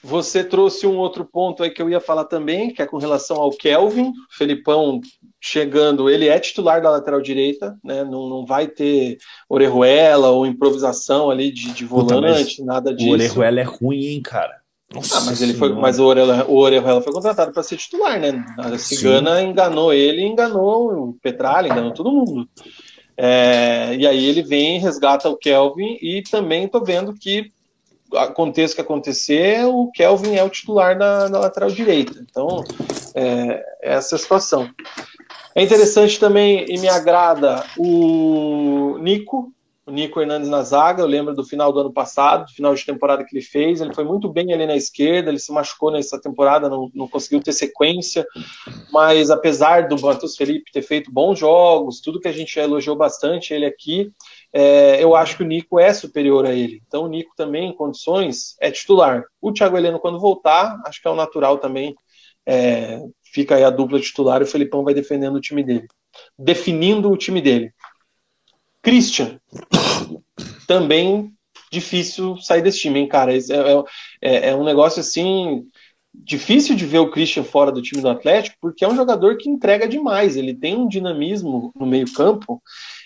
[0.04, 3.36] Você trouxe um outro ponto aí que eu ia falar também, que é com relação
[3.36, 4.12] ao Kelvin.
[4.30, 5.00] Felipão
[5.40, 8.02] chegando, ele é titular da lateral direita, né?
[8.02, 9.18] Não, não vai ter
[9.48, 13.10] Orejuela ou improvisação ali de, de volante, Puta, nada disso.
[13.10, 14.61] O Orejuela é ruim, hein, cara?
[14.94, 18.44] Nossa ah, mas ele foi, mas o Orejuela, o foi contratado para ser titular, né?
[18.58, 19.46] A Cigana Sim.
[19.46, 22.48] enganou ele, enganou o Petralha, enganou todo mundo.
[23.16, 27.50] É, e aí ele vem, resgata o Kelvin e também tô vendo que
[28.14, 32.24] aconteça o que acontecer, o Kelvin é o titular na, na lateral direita.
[32.28, 32.62] Então,
[33.14, 34.68] é, essa é a situação.
[35.54, 39.52] É interessante também e me agrada o Nico,
[39.92, 41.02] Nico Hernandes na zaga.
[41.02, 43.80] Eu lembro do final do ano passado, do final de temporada que ele fez.
[43.80, 47.40] Ele foi muito bem ali na esquerda, ele se machucou nessa temporada, não, não conseguiu
[47.40, 48.26] ter sequência.
[48.92, 52.96] Mas apesar do Matheus Felipe ter feito bons jogos, tudo que a gente já elogiou
[52.96, 54.10] bastante ele aqui,
[54.52, 56.82] é, eu acho que o Nico é superior a ele.
[56.86, 59.24] Então o Nico também, em condições, é titular.
[59.40, 61.94] O Thiago Heleno, quando voltar, acho que é o natural também.
[62.44, 65.86] É, fica aí a dupla titular e o Felipão vai defendendo o time dele.
[66.38, 67.72] Definindo o time dele.
[68.82, 69.38] Christian.
[70.66, 71.32] Também
[71.70, 73.34] difícil sair desse time, hein, cara?
[73.34, 73.84] É, é,
[74.20, 75.66] é, é um negócio assim
[76.14, 79.48] difícil de ver o Christian fora do time do Atlético, porque é um jogador que
[79.48, 80.36] entrega demais.
[80.36, 82.62] Ele tem um dinamismo no meio-campo.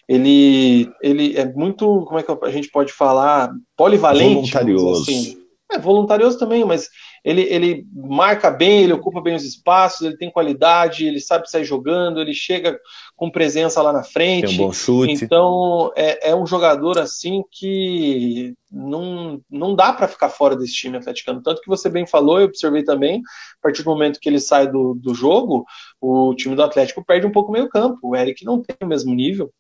[0.08, 4.34] Ele, ele é muito, como é que a gente pode falar, polivalente.
[4.34, 5.02] Voluntarioso.
[5.02, 5.38] Assim.
[5.70, 6.88] É voluntarioso também, mas
[7.26, 11.64] ele, ele marca bem, ele ocupa bem os espaços, ele tem qualidade, ele sabe sair
[11.64, 12.78] jogando, ele chega
[13.16, 14.46] com presença lá na frente.
[14.46, 15.24] Tem um bom chute.
[15.24, 20.98] Então é, é um jogador assim que não, não dá para ficar fora desse time
[20.98, 21.42] atleticano.
[21.42, 24.70] Tanto que você bem falou, eu observei também, a partir do momento que ele sai
[24.70, 25.66] do, do jogo,
[26.00, 27.98] o time do Atlético perde um pouco o meio campo.
[28.04, 29.52] O Eric não tem o mesmo nível.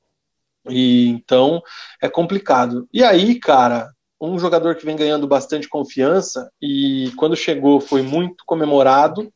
[0.68, 1.60] E então
[2.00, 2.88] é complicado.
[2.92, 3.90] E aí, cara,
[4.20, 9.30] um jogador que vem ganhando bastante confiança e quando chegou foi muito comemorado.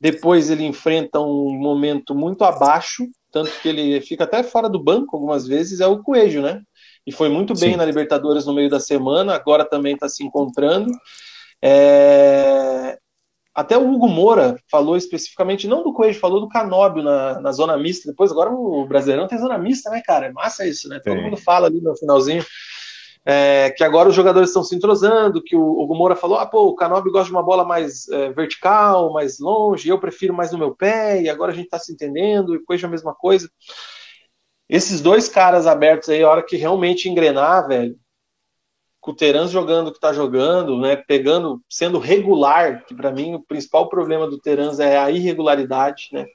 [0.00, 5.16] Depois ele enfrenta um momento muito abaixo, tanto que ele fica até fora do banco
[5.16, 6.62] algumas vezes, é o Coelho, né?
[7.04, 7.76] E foi muito bem Sim.
[7.76, 10.90] na Libertadores no meio da semana, agora também está se encontrando.
[11.60, 12.96] É...
[13.52, 17.76] Até o Hugo Moura falou especificamente, não do Coelho, falou do Canóbio na, na zona
[17.76, 18.08] mista.
[18.08, 20.26] Depois, agora o Brasileirão tem zona mista, né, cara?
[20.26, 21.00] É massa isso, né?
[21.02, 21.24] Todo Sim.
[21.24, 22.44] mundo fala ali no finalzinho
[23.24, 26.68] é, que agora os jogadores estão se entrosando, que o, o Gomora falou, ah, pô,
[26.68, 30.58] o Canobi gosta de uma bola mais é, vertical, mais longe, eu prefiro mais no
[30.58, 33.50] meu pé, e agora a gente está se entendendo, e coisa a mesma coisa.
[34.68, 37.96] Esses dois caras abertos aí, a hora que realmente engrenar, velho,
[39.00, 43.34] com o Terans jogando o que está jogando, né, pegando, sendo regular, que para mim
[43.34, 46.26] o principal problema do Terans é a irregularidade, né,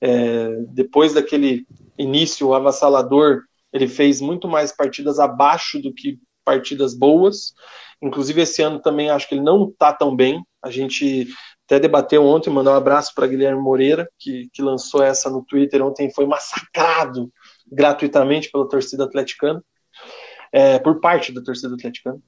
[0.00, 1.66] é, depois daquele
[1.98, 7.54] início avassalador, ele fez muito mais partidas abaixo do que partidas boas.
[8.02, 10.44] Inclusive, esse ano também acho que ele não está tão bem.
[10.62, 11.28] A gente
[11.66, 15.84] até debateu ontem, mandar um abraço para Guilherme Moreira, que, que lançou essa no Twitter.
[15.84, 17.32] Ontem foi massacrado
[17.70, 19.64] gratuitamente pela torcida atleticana,
[20.52, 22.18] é, por parte da torcida atleticana,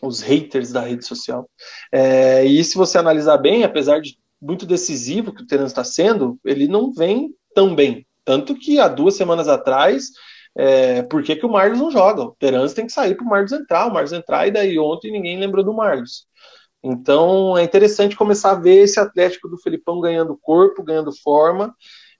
[0.00, 1.50] os haters da rede social.
[1.90, 6.38] É, e se você analisar bem, apesar de muito decisivo que o Terence está sendo,
[6.44, 8.06] ele não vem tão bem.
[8.24, 10.10] Tanto que há duas semanas atrás
[10.58, 12.22] é, por que, que o Marlos não joga?
[12.22, 15.12] O Terence tem que sair para o Marlos entrar, o Marlos entrar, e daí ontem
[15.12, 16.26] ninguém lembrou do Marlos.
[16.82, 21.72] Então é interessante começar a ver esse Atlético do Felipão ganhando corpo, ganhando forma.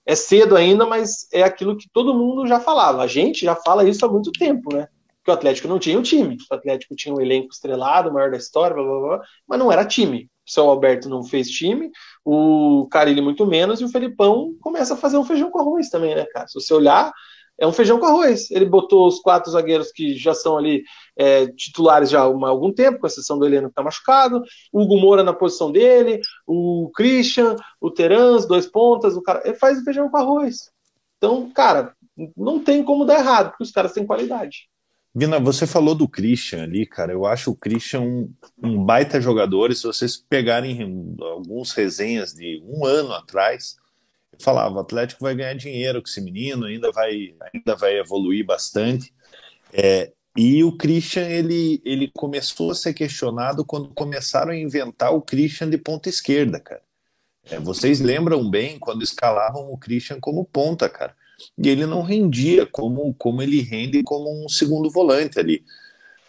[0.05, 3.03] É cedo ainda, mas é aquilo que todo mundo já falava.
[3.03, 4.87] A gente já fala isso há muito tempo, né?
[5.21, 6.37] Que o Atlético não tinha o um time.
[6.49, 9.83] O Atlético tinha um elenco estrelado, maior da história, blá, blá, blá, mas não era
[9.83, 10.29] time.
[10.47, 11.91] O São Alberto não fez time,
[12.25, 16.15] o Carilli muito menos, e o Felipão começa a fazer um feijão com arroz também,
[16.15, 16.47] né, cara?
[16.47, 17.11] Se você olhar,
[17.59, 18.49] é um feijão com arroz.
[18.49, 20.83] Ele botou os quatro zagueiros que já são ali
[21.17, 24.41] é, titulares já há algum tempo, com exceção do Heleno que está machucado,
[24.71, 29.41] o Hugo Moura na posição dele, o Christian, o Terans, dois pontas, o cara.
[29.45, 30.71] Ele faz feijão com arroz.
[31.17, 31.93] Então, cara,
[32.35, 34.69] não tem como dar errado, porque os caras têm qualidade.
[35.13, 37.11] Vina, você falou do Christian ali, cara.
[37.11, 39.71] Eu acho o Christian um, um baita jogador.
[39.71, 43.75] E se vocês pegarem alguns resenhas de um ano atrás,
[44.39, 49.13] falava, o Atlético vai ganhar dinheiro com esse menino, ainda vai, ainda vai evoluir bastante.
[49.73, 55.21] É, e o Christian, ele, ele começou a ser questionado quando começaram a inventar o
[55.21, 56.81] Christian de ponta esquerda, cara.
[57.49, 61.15] É, vocês lembram bem quando escalavam o Christian como ponta, cara.
[61.57, 65.63] E ele não rendia como, como ele rende como um segundo volante ali.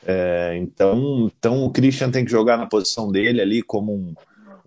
[0.06, 4.14] É, então, então o Christian tem que jogar na posição dele ali como um,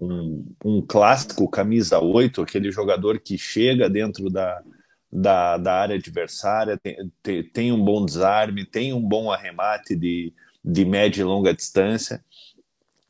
[0.04, 4.62] um, um clássico camisa 8, aquele jogador que chega dentro da,
[5.12, 10.34] da, da área adversária, tem, tem, um bom desarme, tem um bom arremate de,
[10.64, 12.24] de média e longa distância.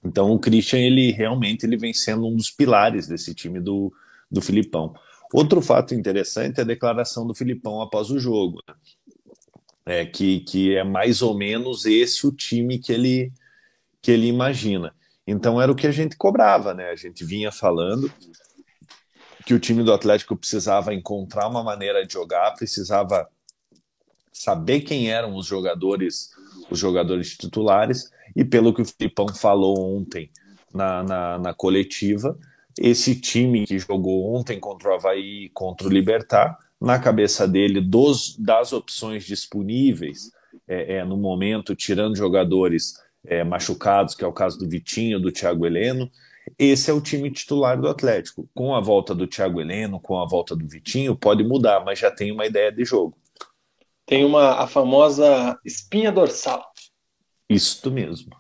[0.03, 3.91] Então o Christian, ele realmente ele vem sendo um dos pilares desse time do,
[4.29, 4.93] do Filipão.
[5.33, 8.75] Outro fato interessante é a declaração do Filipão após o jogo, né?
[9.85, 13.31] é, que, que é mais ou menos esse o time que ele,
[14.01, 14.93] que ele imagina.
[15.25, 16.89] Então era o que a gente cobrava, né?
[16.89, 18.11] A gente vinha falando
[19.45, 23.27] que o time do Atlético precisava encontrar uma maneira de jogar, precisava
[24.31, 26.31] saber quem eram os jogadores,
[26.69, 30.29] os jogadores titulares E pelo que o Filipão falou ontem
[30.73, 32.37] na, na, na coletiva,
[32.79, 38.35] esse time que jogou ontem contra o Havaí contra o Libertar, na cabeça dele, dos,
[38.37, 40.31] das opções disponíveis
[40.67, 42.95] é, é, no momento, tirando jogadores
[43.25, 46.09] é, machucados, que é o caso do Vitinho, do Thiago Heleno,
[46.57, 48.49] esse é o time titular do Atlético.
[48.53, 52.11] Com a volta do Thiago Heleno, com a volta do Vitinho, pode mudar, mas já
[52.11, 53.17] tem uma ideia de jogo.
[54.05, 56.63] Tem uma a famosa espinha dorsal.
[57.49, 58.31] Isso mesmo.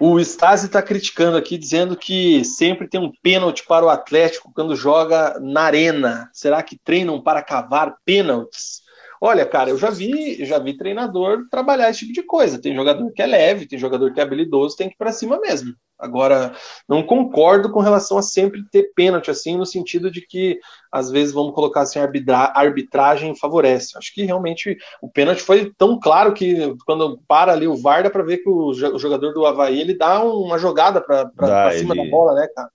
[0.00, 4.74] O Stasi está criticando aqui, dizendo que sempre tem um pênalti para o Atlético quando
[4.74, 6.28] joga na arena.
[6.32, 8.81] Será que treinam para cavar pênaltis?
[9.24, 12.60] Olha, cara, eu já vi, já vi treinador trabalhar esse tipo de coisa.
[12.60, 15.38] Tem jogador que é leve, tem jogador que é habilidoso, tem que ir para cima
[15.38, 15.72] mesmo.
[15.96, 16.52] Agora,
[16.88, 20.58] não concordo com relação a sempre ter pênalti, assim, no sentido de que,
[20.90, 23.96] às vezes, vamos colocar assim, a arbitragem favorece.
[23.96, 28.10] Acho que realmente o pênalti foi tão claro que quando para ali o VAR, dá
[28.10, 32.04] para ver que o jogador do Havaí ele dá uma jogada para cima ele...
[32.04, 32.68] da bola, né, cara?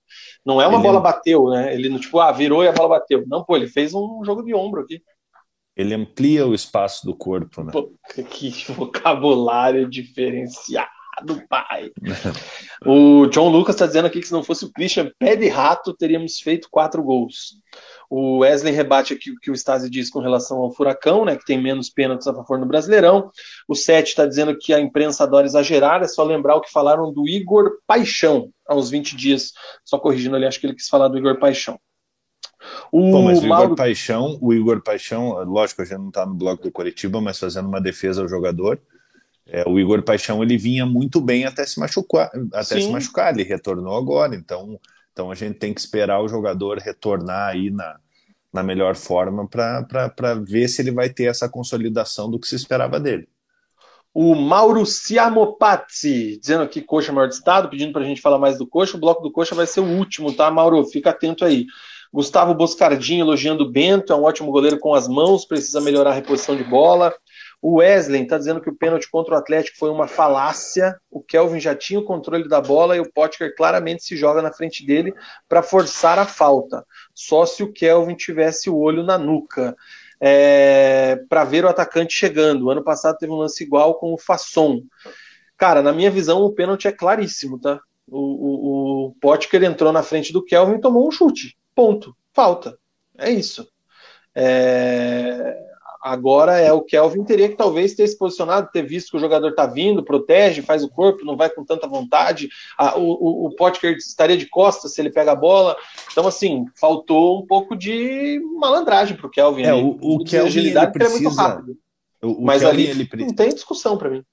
[0.45, 0.87] Não é uma ele...
[0.87, 1.73] bola bateu, né?
[1.73, 3.25] Ele não, tipo, ah, virou e a bola bateu.
[3.27, 5.01] Não, pô, ele fez um jogo de ombro aqui
[5.77, 7.71] ele amplia o espaço do corpo, né?
[7.71, 7.93] Pô,
[8.31, 10.89] que vocabulário diferenciado,
[11.47, 11.91] pai.
[12.83, 15.93] o John Lucas está dizendo aqui que se não fosse o Christian pé de rato,
[15.93, 17.57] teríamos feito quatro gols.
[18.09, 21.45] O Wesley rebate aqui o que o Stasi diz com relação ao Furacão, né, que
[21.45, 23.29] tem menos pênaltis a favor no Brasileirão.
[23.67, 27.13] O Sete está dizendo que a imprensa adora exagerar, é só lembrar o que falaram
[27.13, 29.51] do Igor Paixão há uns 20 dias.
[29.85, 31.79] Só corrigindo ali, acho que ele quis falar do Igor Paixão.
[32.91, 33.65] O Bom, mas o Mauro...
[33.65, 37.39] Igor Paixão, o Igor Paixão, lógico, a gente não está no bloco do Coritiba, mas
[37.39, 38.79] fazendo uma defesa ao jogador.
[39.45, 43.43] É, o Igor Paixão ele vinha muito bem até se machucar, até se machucar, ele
[43.43, 44.77] retornou agora, então,
[45.13, 47.97] então a gente tem que esperar o jogador retornar aí na,
[48.51, 52.99] na melhor forma para ver se ele vai ter essa consolidação do que se esperava
[52.99, 53.27] dele.
[54.13, 58.39] O Mauro Siamopazzi, dizendo que coxa é maior de estado, pedindo para a gente falar
[58.39, 58.97] mais do coxa.
[58.97, 60.83] O bloco do coxa vai ser o último, tá, Mauro?
[60.85, 61.67] Fica atento aí.
[62.13, 66.13] Gustavo Boscardinho elogiando o Bento, é um ótimo goleiro com as mãos, precisa melhorar a
[66.13, 67.13] reposição de bola.
[67.61, 70.95] O Wesley está dizendo que o pênalti contra o Atlético foi uma falácia.
[71.09, 74.53] O Kelvin já tinha o controle da bola e o Potker claramente se joga na
[74.53, 75.13] frente dele
[75.49, 76.85] para forçar a falta.
[77.15, 79.75] Só se o Kelvin tivesse o olho na nuca.
[80.19, 82.69] É, para ver o atacante chegando.
[82.69, 84.81] Ano passado teve um lance igual com o Fasson.
[85.55, 87.79] Cara, na minha visão, o pênalti é claríssimo, tá?
[88.07, 91.57] O, o, o Potker entrou na frente do Kelvin e tomou um chute.
[91.77, 92.17] Ponto.
[92.33, 92.75] Falta.
[93.15, 93.67] É isso.
[94.33, 95.55] É...
[96.01, 99.49] Agora é o Kelvin teria que talvez ter se posicionado, ter visto que o jogador
[99.49, 102.49] está vindo, protege, faz o corpo, não vai com tanta vontade.
[102.95, 105.75] o, o, o Potker estaria de costas se ele pega a bola.
[106.11, 109.63] Então, assim, faltou um pouco de malandragem para o Kelvin.
[109.63, 111.17] É, o, o Kelvin agilidade ele precisa...
[111.17, 111.77] é muito rápido.
[112.23, 113.25] O, o Mas Kelvin, ali ele...
[113.25, 114.23] não tem discussão para mim.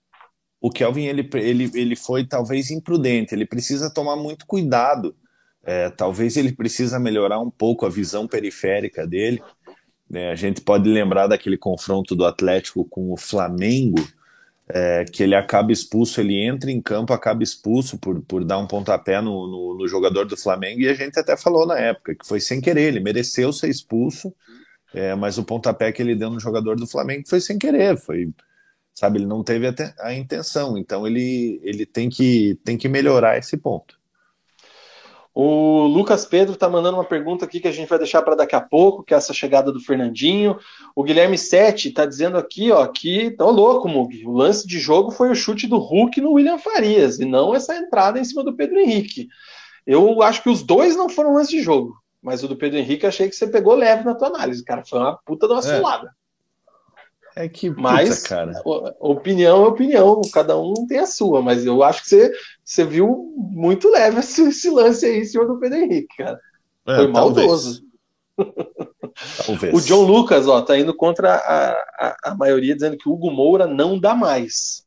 [0.63, 5.15] O Kelvin ele, ele, ele foi talvez imprudente, ele precisa tomar muito cuidado
[5.67, 9.43] é, talvez ele precisa melhorar um pouco a visão periférica dele.
[10.13, 13.99] É, a gente pode lembrar daquele confronto do Atlético com o Flamengo,
[14.69, 18.67] é, que ele acaba expulso, ele entra em campo, acaba expulso por, por dar um
[18.67, 22.27] pontapé no, no, no, jogador do Flamengo, e a gente até falou na época que
[22.27, 24.35] foi sem querer, ele mereceu ser expulso,
[24.95, 28.31] é, mas o pontapé que ele deu no jogador do Flamengo foi sem querer, foi,
[28.95, 33.37] sabe, ele não teve a, a intenção, então ele, ele tem, que, tem que melhorar
[33.37, 33.99] esse ponto.
[35.35, 38.55] O Lucas Pedro está mandando uma pergunta aqui que a gente vai deixar para daqui
[38.55, 40.57] a pouco, que é essa chegada do Fernandinho.
[40.95, 44.25] O Guilherme Sete está dizendo aqui, ó, que tá louco, Mug.
[44.25, 47.75] O lance de jogo foi o chute do Hulk no William Farias e não essa
[47.75, 49.29] entrada em cima do Pedro Henrique.
[49.85, 53.05] Eu acho que os dois não foram lance de jogo, mas o do Pedro Henrique
[53.05, 54.85] achei que você pegou leve na tua análise, cara.
[54.85, 56.09] Foi uma puta de uma é.
[57.37, 58.53] É que puta, mas, cara.
[59.01, 62.33] Opinião é opinião, cada um tem a sua, mas eu acho que você,
[62.65, 66.39] você viu muito leve esse, esse lance aí em cima do Pedro Henrique, cara.
[66.87, 67.83] É, Foi maldoso.
[69.47, 69.75] Talvez.
[69.75, 73.31] O John Lucas, ó, tá indo contra a, a, a, maioria, dizendo que o Hugo
[73.31, 74.85] Moura não dá mais.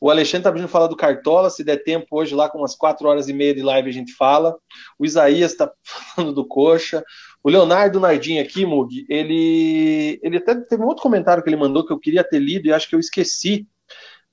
[0.00, 3.06] O Alexandre tá pedindo falar do Cartola, se der tempo hoje, lá com umas 4
[3.08, 4.56] horas e meia de live a gente fala.
[4.98, 5.70] O Isaías tá
[6.14, 7.04] falando do Coxa.
[7.42, 11.84] O Leonardo Nardim aqui, Mug, ele, ele até teve um outro comentário que ele mandou
[11.84, 13.66] que eu queria ter lido e acho que eu esqueci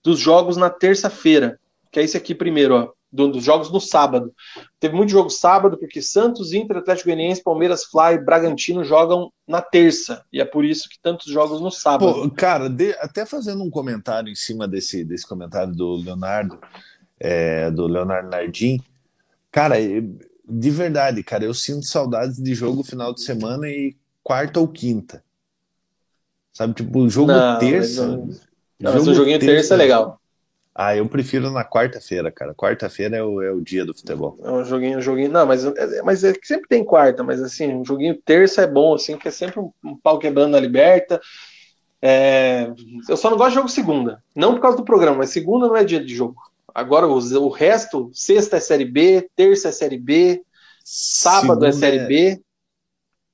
[0.03, 1.59] dos jogos na terça-feira,
[1.91, 4.33] que é esse aqui primeiro, ó, dos jogos no sábado.
[4.79, 10.23] Teve muito jogo sábado, porque Santos, Inter, Atlético Goianiense, Palmeiras, Fly Bragantino jogam na terça,
[10.31, 12.13] e é por isso que tantos jogos no sábado.
[12.13, 16.59] Pô, cara, de, até fazendo um comentário em cima desse, desse comentário do Leonardo,
[17.19, 18.79] é, do Leonardo Nardim,
[19.51, 19.75] cara,
[20.49, 25.23] de verdade, cara, eu sinto saudades de jogo final de semana e quarta ou quinta.
[26.51, 28.07] Sabe, tipo, jogo não, terça.
[28.07, 30.19] Não, não jogo mas o joguinho terça, terça é legal.
[30.73, 32.55] Ah, eu prefiro na quarta-feira, cara.
[32.55, 34.37] Quarta-feira é o, é o dia do futebol.
[34.41, 35.31] É um joguinho, um joguinho.
[35.31, 38.67] Não, mas, é, mas é que sempre tem quarta, mas assim, um joguinho terça é
[38.67, 41.19] bom, assim, que é sempre um, um pau quebrando na liberta.
[42.01, 42.71] É,
[43.09, 44.23] eu só não gosto de jogo segunda.
[44.33, 46.41] Não por causa do programa, mas segunda não é dia de jogo.
[46.73, 50.41] Agora o, o resto, sexta é série B, terça é série B,
[50.83, 52.41] sábado é segunda é série B.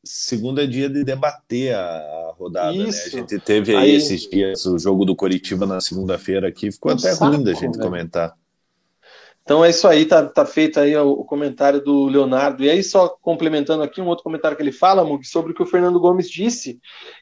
[0.07, 2.83] Segunda é dia de debater a, rodada, Isso.
[2.83, 3.05] né?
[3.05, 6.91] A gente teve aí, aí, esses dias o jogo do Coritiba na segunda-feira aqui, ficou
[6.91, 8.35] um até saco, ruim da gente comentar.
[9.45, 12.63] Então é isso aí, tá, tá feito aí o, comentário do Leonardo.
[12.63, 15.61] E aí, só complementando aqui um outro comentário que ele fala, Mug, sobre o que
[15.61, 16.79] o Fernando Gomes disse,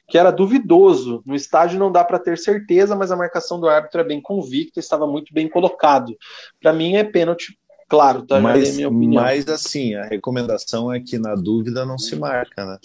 [0.08, 1.22] que era duvidoso.
[1.26, 4.80] No estádio não dá para ter certeza, mas a marcação do árbitro é bem convicta,
[4.80, 6.16] estava muito bem colocado.
[6.62, 7.58] Para mim é pênalti,
[7.90, 8.40] claro, tá?
[8.40, 9.22] Mas, minha opinião.
[9.22, 12.78] mas assim, a recomendação é que na dúvida não se marca, né?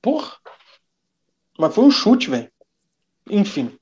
[0.00, 0.36] Porra!
[1.58, 2.48] Mas foi um chute, velho.
[3.28, 3.76] Enfim.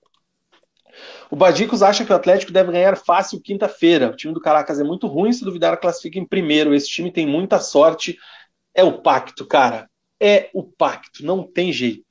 [1.31, 4.11] O Badicos acha que o Atlético deve ganhar fácil quinta-feira.
[4.11, 6.75] O time do Caracas é muito ruim, se duvidar, classifica em primeiro.
[6.75, 8.17] Esse time tem muita sorte.
[8.75, 9.89] É o pacto, cara.
[10.21, 12.05] É o pacto, não tem jeito.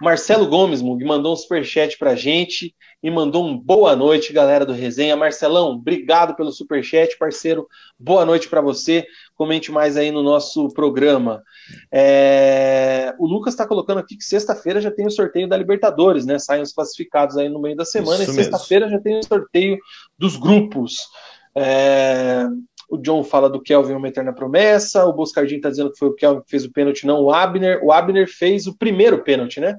[0.00, 4.72] Marcelo Gomes, Mug, mandou um superchat pra gente e mandou um boa noite, galera do
[4.72, 5.16] Resenha.
[5.16, 7.66] Marcelão, obrigado pelo superchat, parceiro.
[7.98, 9.06] Boa noite para você.
[9.34, 11.42] Comente mais aí no nosso programa.
[11.90, 13.14] É...
[13.18, 16.38] O Lucas está colocando aqui que sexta-feira já tem o sorteio da Libertadores, né?
[16.38, 19.78] Saem os classificados aí no meio da semana Isso e sexta-feira já tem o sorteio
[20.18, 21.08] dos grupos.
[21.56, 22.46] É...
[22.90, 25.06] O John fala do Kelvin uma eterna promessa.
[25.06, 27.80] O Boscardinho está dizendo que foi o Kelvin que fez o pênalti, não o Abner.
[27.82, 29.78] O Abner fez o primeiro pênalti, né?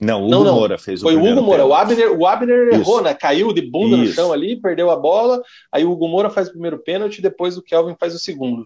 [0.00, 0.54] Não, o Hugo não, não.
[0.56, 1.64] Moura fez o Foi o Hugo Moura.
[1.64, 3.14] O Abner, o Abner errou, né?
[3.14, 4.06] Caiu de bunda Isso.
[4.06, 5.42] no chão ali, perdeu a bola.
[5.72, 8.64] Aí o Hugo Moura faz o primeiro pênalti, depois o Kelvin faz o segundo.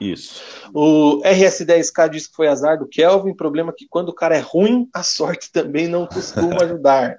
[0.00, 0.40] Isso.
[0.72, 3.34] O RS10K diz que foi azar do Kelvin.
[3.34, 7.16] Problema é que quando o cara é ruim, a sorte também não costuma ajudar.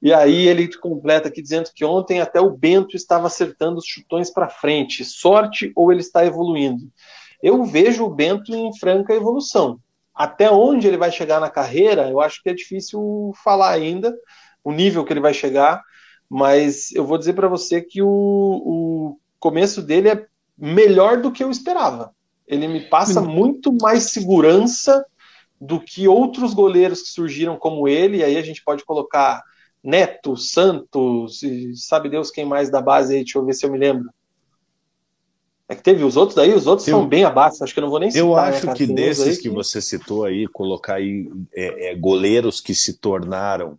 [0.00, 4.30] e aí ele completa aqui dizendo que ontem até o Bento estava acertando os chutões
[4.30, 5.04] para frente.
[5.04, 6.84] Sorte ou ele está evoluindo?
[7.42, 9.80] Eu vejo o Bento em franca evolução.
[10.14, 14.14] Até onde ele vai chegar na carreira, eu acho que é difícil falar ainda
[14.62, 15.82] o nível que ele vai chegar,
[16.28, 21.42] mas eu vou dizer para você que o, o começo dele é melhor do que
[21.42, 22.14] eu esperava.
[22.46, 25.04] Ele me passa muito mais segurança
[25.60, 29.42] do que outros goleiros que surgiram como ele, e aí a gente pode colocar
[29.82, 33.70] Neto, Santos, e sabe Deus quem mais da base aí, deixa eu ver se eu
[33.70, 34.10] me lembro.
[35.72, 37.84] É que teve os outros daí, os outros eu, são bem abaixo, acho que eu
[37.84, 38.26] não vou nem citar.
[38.26, 41.94] Eu né, acho né, que desses que, que, você citou aí, colocar aí é, é,
[41.94, 43.78] goleiros que se tornaram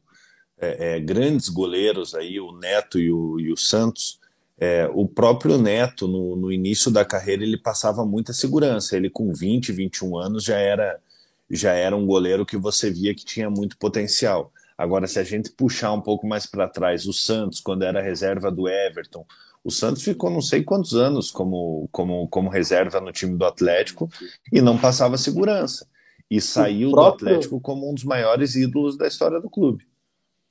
[0.58, 4.20] é, é, grandes goleiros aí, o Neto e o, e o Santos,
[4.58, 8.96] é, o próprio Neto, no, no, início da carreira, ele passava muita segurança.
[8.96, 11.00] Ele, com 20, 21 anos, já era,
[11.48, 14.52] já era um goleiro que você via que tinha muito potencial.
[14.76, 18.50] Agora, se a gente puxar um pouco mais para trás, o Santos, quando era reserva
[18.50, 19.26] do Everton,
[19.64, 24.09] o Santos ficou não sei quantos anos como, como, como reserva no time do Atlético
[24.51, 25.88] e não passava segurança.
[26.30, 27.26] E saiu próprio...
[27.26, 29.86] do Atlético como um dos maiores ídolos da história do clube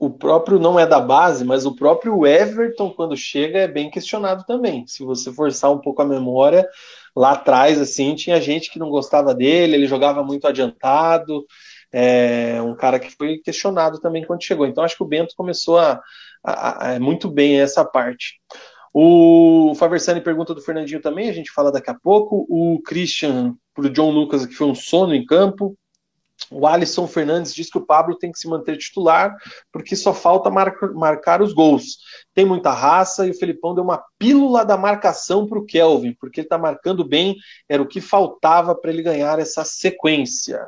[0.02, 4.44] o próprio não é da base, mas o próprio Everton, quando chega, é bem questionado
[4.44, 4.84] também.
[4.84, 6.68] Se você forçar um pouco a memória,
[7.14, 11.46] lá atrás, assim, tinha gente que não gostava dele, ele jogava muito adiantado,
[11.92, 14.66] é um cara que foi questionado também quando chegou.
[14.66, 16.00] Então, acho que o Bento começou a,
[16.42, 18.40] a, a, muito bem essa parte.
[18.95, 22.47] O Faversani pergunta do Fernandinho também, a gente fala daqui a pouco.
[22.49, 25.76] O Christian, pro John Lucas, que foi um sono em campo.
[26.51, 29.34] O Alisson Fernandes diz que o Pablo tem que se manter titular,
[29.72, 31.99] porque só falta marcar os gols.
[32.34, 36.40] Tem muita raça e o Felipão deu uma pílula da marcação para o Kelvin, porque
[36.40, 37.36] ele está marcando bem,
[37.68, 40.61] era o que faltava para ele ganhar essa sequência.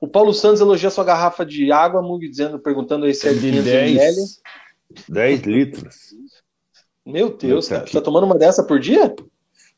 [0.00, 3.40] O Paulo Santos elogia sua garrafa de água, Mug, dizendo, perguntando aí se é de
[3.40, 4.16] 500 ml.
[5.08, 6.14] 10 litros.
[7.04, 9.14] Meu Deus, você tá tomando uma dessa por dia?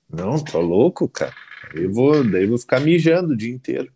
[0.08, 1.34] Não, tô louco, cara.
[1.74, 3.90] Eu vou, daí eu vou ficar mijando o dia inteiro.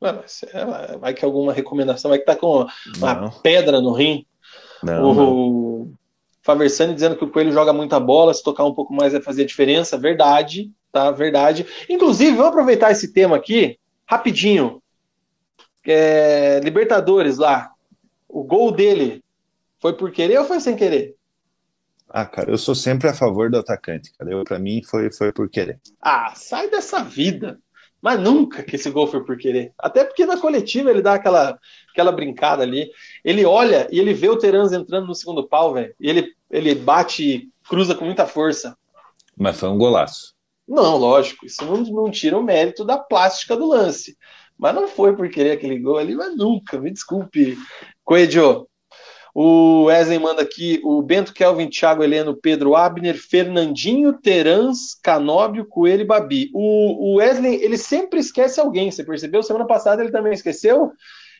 [0.00, 4.26] Mano, é, vai que alguma recomendação, vai que tá com uma pedra no rim.
[4.82, 5.94] Não, o não.
[6.42, 9.44] Faversani dizendo que o Coelho joga muita bola, se tocar um pouco mais vai fazer
[9.44, 9.96] diferença.
[9.96, 11.10] Verdade, tá?
[11.10, 11.66] Verdade.
[11.88, 14.82] Inclusive, vamos aproveitar esse tema aqui, rapidinho.
[15.84, 17.70] É, Libertadores lá.
[18.28, 19.24] O gol dele
[19.80, 21.16] foi por querer ou foi sem querer?
[22.18, 24.30] Ah, cara, eu sou sempre a favor do atacante, cara.
[24.30, 25.78] Eu, pra mim, foi, foi por querer.
[26.00, 27.58] Ah, sai dessa vida.
[28.00, 29.74] Mas nunca que esse gol foi por querer.
[29.78, 31.58] Até porque na coletiva ele dá aquela,
[31.90, 32.90] aquela brincada ali.
[33.22, 35.94] Ele olha e ele vê o Terans entrando no segundo pau, velho.
[36.00, 38.74] E ele, ele bate e cruza com muita força.
[39.36, 40.32] Mas foi um golaço.
[40.66, 41.44] Não, lógico.
[41.44, 44.16] Isso não, não tira o mérito da plástica do lance.
[44.56, 46.80] Mas não foi por querer aquele gol ali, mas nunca.
[46.80, 47.58] Me desculpe,
[48.02, 48.66] Coelho.
[49.38, 56.00] O Wesley manda aqui o Bento, Kelvin, Thiago, Heleno, Pedro, Abner, Fernandinho, Terans, Canóbio, Coelho
[56.00, 56.50] e Babi.
[56.54, 59.42] O, o Wesley, ele sempre esquece alguém, você percebeu?
[59.42, 60.90] Semana passada ele também esqueceu,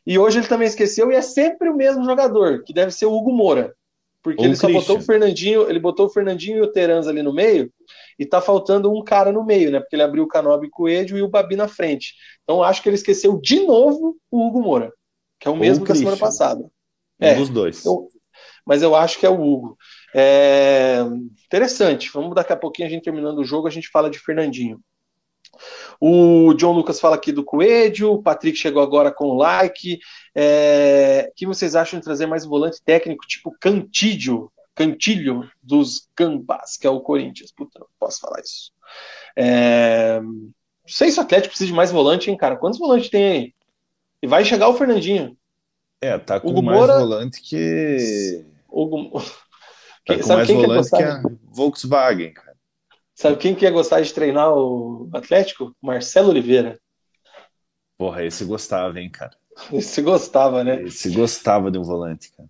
[0.06, 3.14] e hoje ele também esqueceu, e é sempre o mesmo jogador, que deve ser o
[3.14, 3.74] Hugo Moura.
[4.22, 7.22] Porque Ou ele só botou o Fernandinho, ele botou o Fernandinho e o Terans ali
[7.22, 7.72] no meio,
[8.18, 9.80] e tá faltando um cara no meio, né?
[9.80, 12.12] Porque ele abriu o Canóbio Coelho e o Babi na frente.
[12.42, 14.92] Então acho que ele esqueceu de novo o Hugo Moura,
[15.40, 16.70] que é o mesmo da semana passada.
[17.20, 17.84] Um é, dos dois.
[17.84, 18.08] Eu,
[18.64, 19.78] mas eu acho que é o Hugo.
[20.14, 20.98] É,
[21.46, 22.10] interessante.
[22.12, 24.80] Vamos daqui a pouquinho, a gente terminando o jogo, a gente fala de Fernandinho.
[26.00, 29.98] O John Lucas fala aqui do Coelho, o Patrick chegou agora com o like.
[30.34, 36.86] É, que vocês acham de trazer mais volante técnico, tipo Cantídio, Cantilho dos Gambás, que
[36.86, 37.52] é o Corinthians?
[37.52, 38.70] Puta, não posso falar isso.
[39.34, 40.52] É, não
[40.86, 42.56] sei se o Atlético precisa de mais volante, hein, cara?
[42.56, 43.54] Quantos volantes tem aí?
[44.22, 45.36] E vai chegar o Fernandinho.
[46.00, 48.44] É, tá com Hugo mais Moura, volante que.
[48.68, 49.20] Hugo...
[50.06, 52.56] Tá com Sabe mais quem volante que, a Volkswagen, cara.
[53.14, 55.74] Sabe quem que ia gostar de treinar o Atlético?
[55.82, 56.78] Marcelo Oliveira.
[57.98, 59.36] Porra, esse gostava, hein, cara.
[59.72, 60.82] Esse gostava, né?
[60.82, 62.48] Esse gostava de um volante, cara.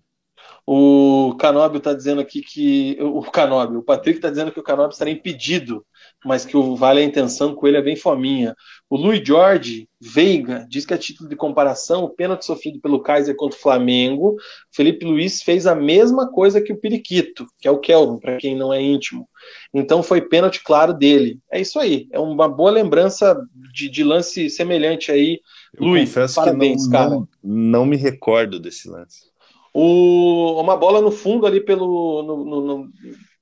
[0.65, 2.97] O Canóbio tá dizendo aqui que.
[2.99, 5.85] O Canóbio, o Patrick tá dizendo que o Canóbio estaria impedido
[6.27, 8.53] mas que o Vale a intenção com ele é bem fominha.
[8.89, 13.35] O Luiz Jorge Veiga diz que a título de comparação, o pênalti sofrido pelo Kaiser
[13.35, 14.35] contra o Flamengo,
[14.71, 18.55] Felipe Luiz fez a mesma coisa que o Periquito, que é o Kelvin, para quem
[18.55, 19.27] não é íntimo.
[19.73, 21.39] Então foi pênalti claro dele.
[21.51, 23.39] É isso aí, é uma boa lembrança
[23.73, 25.39] de, de lance semelhante aí.
[25.73, 27.09] Eu Luiz, parabéns, não, cara.
[27.09, 29.27] Não, não me recordo desse lance.
[29.73, 32.89] O, uma bola no fundo ali pelo no, no, no,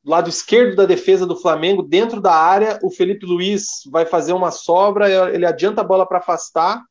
[0.06, 4.52] lado esquerdo da defesa do Flamengo, dentro da área, o Felipe Luiz vai fazer uma
[4.52, 6.82] sobra, ele adianta a bola para afastar,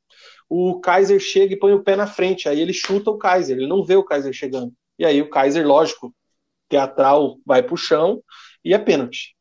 [0.48, 3.66] o Kaiser chega e põe o pé na frente, aí ele chuta o Kaiser, ele
[3.66, 4.72] não vê o Kaiser chegando.
[4.98, 6.14] E aí o Kaiser, lógico,
[6.68, 8.22] teatral, vai pro chão
[8.64, 9.34] e é pênalti.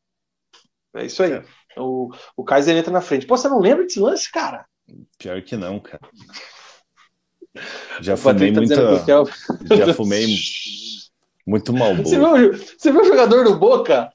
[0.95, 1.33] É isso aí.
[1.33, 1.43] É.
[1.77, 3.25] O, o Kaiser entra na frente.
[3.25, 4.65] Pô, você não lembra desse lance, cara?
[5.17, 6.07] Pior que não, cara.
[8.01, 8.75] Já fumei tá muita.
[9.75, 10.25] Já fumei
[11.45, 11.95] muito mal.
[11.95, 14.11] Você viu, você viu o jogador do Boca?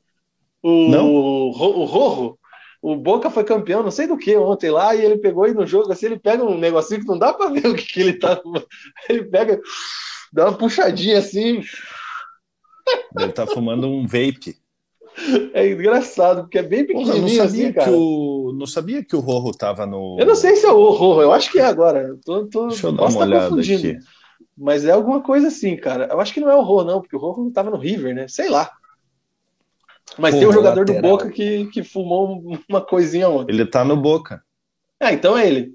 [0.62, 1.08] O, não?
[1.08, 2.38] O, o Rojo?
[2.80, 5.66] O Boca foi campeão, não sei do que, ontem lá, e ele pegou aí no
[5.66, 8.12] jogo, assim, ele pega um negocinho que não dá pra ver o que, que ele
[8.14, 8.40] tá.
[9.08, 9.60] Ele pega,
[10.32, 11.62] dá uma puxadinha assim.
[13.18, 14.56] Ele tá fumando um vape.
[15.52, 17.90] É engraçado, porque é bem pequenininho Porra, não sabia assim, cara.
[17.90, 20.16] Que o, não sabia que o Rojo tava no.
[20.18, 22.00] Eu não sei se é o Rojo, eu acho que é agora.
[22.00, 23.98] Eu tô, tô, Deixa eu dar uma tá olhada aqui.
[24.56, 26.08] Mas é alguma coisa assim, cara.
[26.10, 28.26] Eu acho que não é o Rô, não, porque o Rô tava no River, né?
[28.28, 28.70] Sei lá.
[30.16, 31.02] Mas Pô, tem um jogador lateral.
[31.02, 33.52] do Boca que, que fumou uma coisinha ontem.
[33.52, 34.42] Ele tá no Boca.
[34.98, 35.74] Ah, então é ele.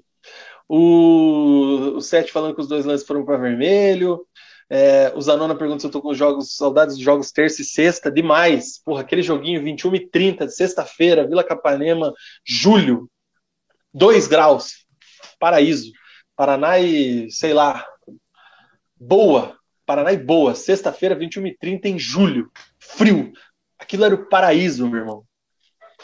[0.68, 4.26] O, o Sete falando que os dois lances foram para vermelho.
[4.68, 8.10] É, o Zanona pergunta se eu tô com jogos, saudades de jogos terça e sexta.
[8.10, 8.82] Demais.
[8.84, 12.12] Porra, aquele joguinho 21 e 30 de sexta-feira, Vila Capanema,
[12.44, 13.08] julho.
[13.92, 14.84] 2 graus.
[15.38, 15.92] Paraíso.
[16.36, 17.86] Paraná e, sei lá,
[18.98, 22.50] Boa, Paraná e Boa, sexta-feira, 21h30 em julho.
[22.78, 23.32] Frio.
[23.78, 25.24] Aquilo era o paraíso, meu irmão.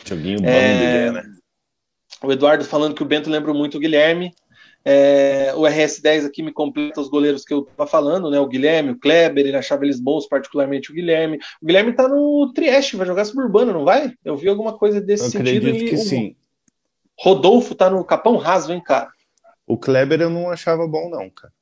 [0.04, 1.10] Joguinho bom é...
[1.10, 1.22] né?
[2.22, 4.32] O Eduardo falando que o Bento lembra muito o Guilherme.
[4.84, 5.52] É...
[5.54, 8.38] o RS10 aqui me completa os goleiros que eu tava falando, né?
[8.38, 11.38] O Guilherme, o Kleber, ele achava eles bons, particularmente o Guilherme.
[11.62, 14.12] O Guilherme tá no Trieste, vai jogar suburbano, não vai?
[14.24, 15.68] Eu vi alguma coisa desse eu sentido.
[15.68, 15.98] Acredito que o...
[15.98, 16.36] sim.
[17.18, 19.10] Rodolfo tá no Capão Raso, hein, cara?
[19.66, 21.52] O Kleber eu não achava bom, não, cara.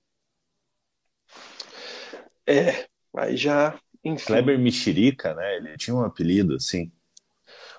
[2.48, 3.78] É, aí já.
[4.02, 4.26] Enfim.
[4.26, 5.56] Kleber Mexerica, né?
[5.56, 6.90] Ele tinha um apelido assim.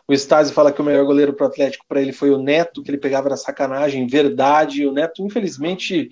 [0.07, 2.91] O Stasi fala que o melhor goleiro pro Atlético para ele foi o Neto, que
[2.91, 4.85] ele pegava na sacanagem, verdade.
[4.85, 6.11] O Neto, infelizmente,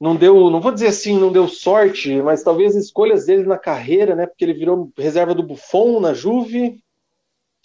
[0.00, 4.14] não deu, não vou dizer assim, não deu sorte, mas talvez escolhas dele na carreira,
[4.14, 4.26] né?
[4.26, 6.82] Porque ele virou reserva do Buffon na Juve,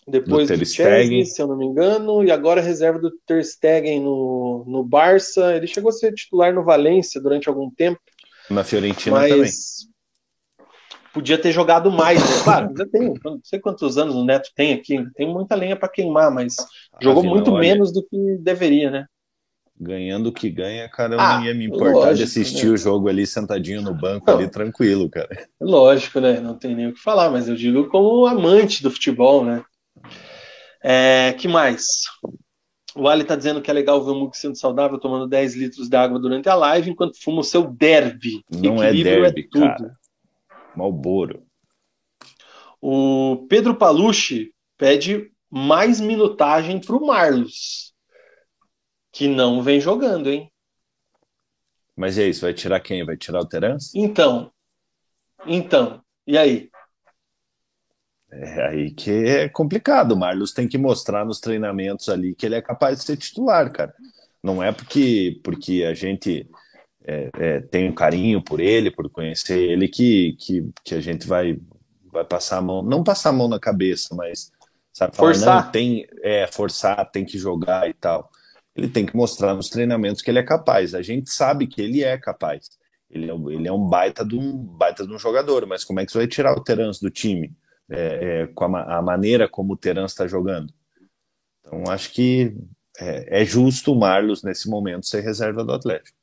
[0.07, 4.01] depois do, do Chelsea, se eu não me engano, e agora reserva do Ter Stegen
[4.01, 5.55] no, no Barça.
[5.55, 7.99] Ele chegou a ser titular no Valência durante algum tempo.
[8.49, 9.29] Na Fiorentina mas...
[9.29, 9.51] também.
[11.13, 12.43] Podia ter jogado mais, né?
[12.43, 15.87] Claro, já tem, não sei quantos anos o Neto tem aqui, tem muita lenha para
[15.87, 19.05] queimar, mas ah, jogou muito olha, menos do que deveria, né?
[19.79, 22.71] Ganhando o que ganha, cara, eu ah, não ia me importar lógico, de assistir né?
[22.73, 25.47] o jogo ali sentadinho no banco não, ali tranquilo, cara.
[25.59, 26.41] Lógico, né?
[26.41, 29.63] Não tem nem o que falar, mas eu digo como amante do futebol, né?
[30.83, 31.85] É, que mais?
[32.95, 35.89] O Ali tá dizendo que é legal ver o Mug sendo saudável, tomando 10 litros
[35.89, 38.43] de água durante a live, enquanto fuma o seu derby.
[38.49, 39.65] Não é Equilíbrio é derby, é tudo.
[39.67, 39.91] cara.
[40.75, 41.45] Malboro.
[42.81, 47.93] O Pedro Palucci pede mais minutagem pro Marlos,
[49.11, 50.51] que não vem jogando, hein?
[51.95, 53.05] Mas é isso, vai tirar quem?
[53.05, 53.97] Vai tirar o Terence?
[53.97, 54.51] Então,
[55.45, 56.69] Então, e aí?
[58.38, 60.11] É aí que é complicado.
[60.11, 63.71] O Marlos tem que mostrar nos treinamentos ali que ele é capaz de ser titular,
[63.71, 63.93] cara.
[64.43, 66.47] Não é porque, porque a gente
[67.03, 71.25] é, é, tem um carinho por ele, por conhecer ele, que, que, que a gente
[71.25, 71.57] vai,
[72.11, 74.51] vai passar a mão, não passar a mão na cabeça, mas
[74.91, 75.63] sabe, falar, forçar.
[75.63, 78.29] não, tem, é, forçar, tem que jogar e tal.
[78.75, 80.93] Ele tem que mostrar nos treinamentos que ele é capaz.
[80.93, 82.69] A gente sabe que ele é capaz.
[83.09, 86.05] Ele é, ele é um baita de um baita de um jogador, mas como é
[86.05, 87.55] que você vai tirar o Terence do time?
[87.89, 90.73] É, é, com a, a, maneira como o Teran está jogando.
[91.61, 92.55] Então, acho que
[92.99, 96.17] é, é, justo o Marlos, nesse momento, ser reserva do Atlético.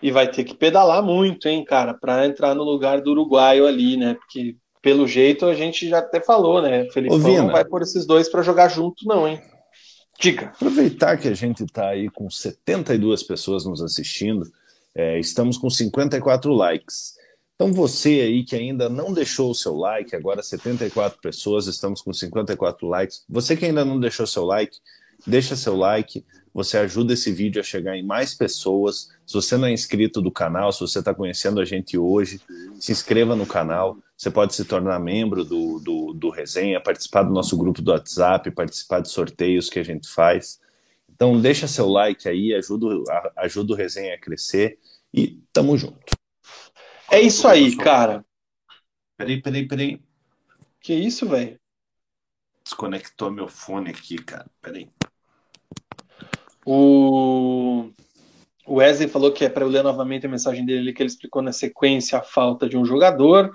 [0.00, 3.96] E vai ter que pedalar muito, hein, cara, para entrar no lugar do uruguaio ali,
[3.96, 4.14] né?
[4.14, 6.88] Porque, pelo jeito, a gente já até falou, né?
[6.90, 9.40] Felipe não vai pôr esses dois para jogar junto, não, hein?
[10.20, 10.46] Diga.
[10.46, 14.44] Aproveitar que a gente está aí com 72 pessoas nos assistindo,
[14.94, 17.17] é, estamos com 54 likes.
[17.58, 22.12] Então você aí que ainda não deixou o seu like, agora 74 pessoas, estamos com
[22.12, 23.24] 54 likes.
[23.28, 24.78] Você que ainda não deixou seu like,
[25.26, 29.08] deixa seu like, você ajuda esse vídeo a chegar em mais pessoas.
[29.26, 32.40] Se você não é inscrito do canal, se você está conhecendo a gente hoje,
[32.78, 33.98] se inscreva no canal.
[34.16, 38.52] Você pode se tornar membro do, do, do Resenha, participar do nosso grupo do WhatsApp,
[38.52, 40.60] participar de sorteios que a gente faz.
[41.12, 42.86] Então deixa seu like aí, ajuda,
[43.36, 44.78] ajuda o Resenha a crescer
[45.12, 46.17] e tamo junto.
[47.10, 48.24] É isso aí, cara.
[49.16, 50.00] Peraí, peraí, peraí.
[50.80, 51.58] Que isso, velho?
[52.62, 54.46] Desconectou meu fone aqui, cara.
[54.60, 54.90] Peraí.
[56.64, 57.90] O
[58.68, 61.52] Wesley falou que é para eu ler novamente a mensagem dele que ele explicou na
[61.52, 63.50] sequência a falta de um jogador.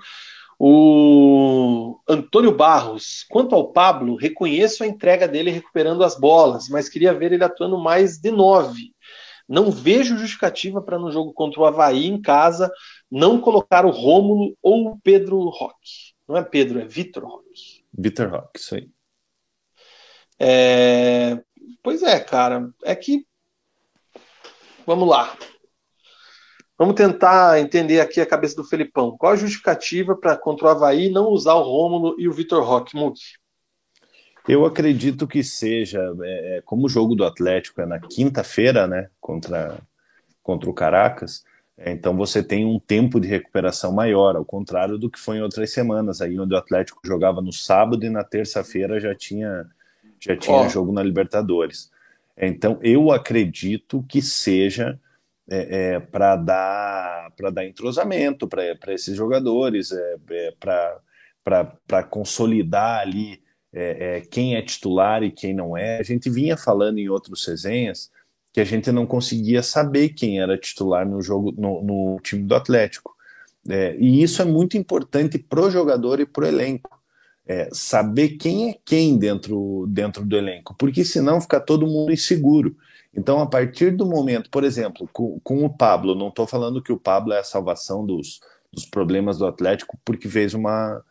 [0.58, 7.14] O Antônio Barros, quanto ao Pablo, reconheço a entrega dele recuperando as bolas, mas queria
[7.14, 8.93] ver ele atuando mais de nove.
[9.48, 12.72] Não vejo justificativa para no jogo contra o Havaí em casa
[13.10, 16.14] não colocar o Rômulo ou o Pedro Roque.
[16.26, 17.84] Não é Pedro, é Vitor Roque.
[17.92, 18.88] Vitor Roque, isso aí.
[20.38, 21.42] É...
[21.82, 22.70] Pois é, cara.
[22.82, 23.26] É que.
[24.86, 25.36] Vamos lá.
[26.76, 29.16] Vamos tentar entender aqui a cabeça do Felipão.
[29.16, 32.96] Qual a justificativa para contra o Havaí não usar o Rômulo e o Vitor Roque,
[32.96, 33.38] Muki?
[34.46, 39.08] Eu acredito que seja, é, é, como o jogo do Atlético é na quinta-feira, né,
[39.20, 39.78] contra,
[40.42, 41.44] contra o Caracas,
[41.78, 45.72] então você tem um tempo de recuperação maior, ao contrário do que foi em outras
[45.72, 49.66] semanas, aí onde o Atlético jogava no sábado e na terça-feira já tinha,
[50.20, 50.68] já tinha oh.
[50.68, 51.90] jogo na Libertadores.
[52.36, 55.00] Então eu acredito que seja
[55.50, 63.42] é, é, para dar para dar entrosamento para esses jogadores, é, é para consolidar ali
[63.74, 65.98] é, é, quem é titular e quem não é.
[65.98, 68.10] A gente vinha falando em outros resenhas
[68.52, 72.54] que a gente não conseguia saber quem era titular no jogo no, no time do
[72.54, 73.12] Atlético.
[73.68, 77.02] É, e isso é muito importante para o jogador e para o elenco.
[77.46, 82.74] É, saber quem é quem dentro, dentro do elenco, porque senão fica todo mundo inseguro.
[83.14, 86.92] Então, a partir do momento, por exemplo, com, com o Pablo, não estou falando que
[86.92, 88.40] o Pablo é a salvação dos,
[88.72, 91.02] dos problemas do Atlético porque fez uma,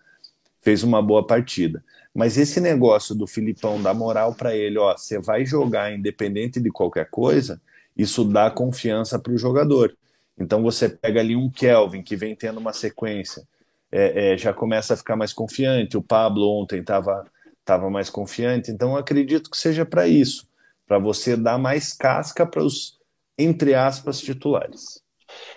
[0.61, 1.84] fez uma boa partida.
[2.14, 6.70] Mas esse negócio do Filipão dar moral para ele, ó, você vai jogar independente de
[6.70, 7.61] qualquer coisa,
[7.97, 9.95] isso dá confiança para o jogador.
[10.38, 13.47] Então você pega ali um Kelvin que vem tendo uma sequência,
[13.91, 15.97] é, é, já começa a ficar mais confiante.
[15.97, 17.26] O Pablo ontem estava
[17.66, 18.72] tava mais confiante.
[18.72, 20.47] Então acredito que seja para isso,
[20.88, 22.99] para você dar mais casca para os
[23.38, 25.03] entre aspas titulares.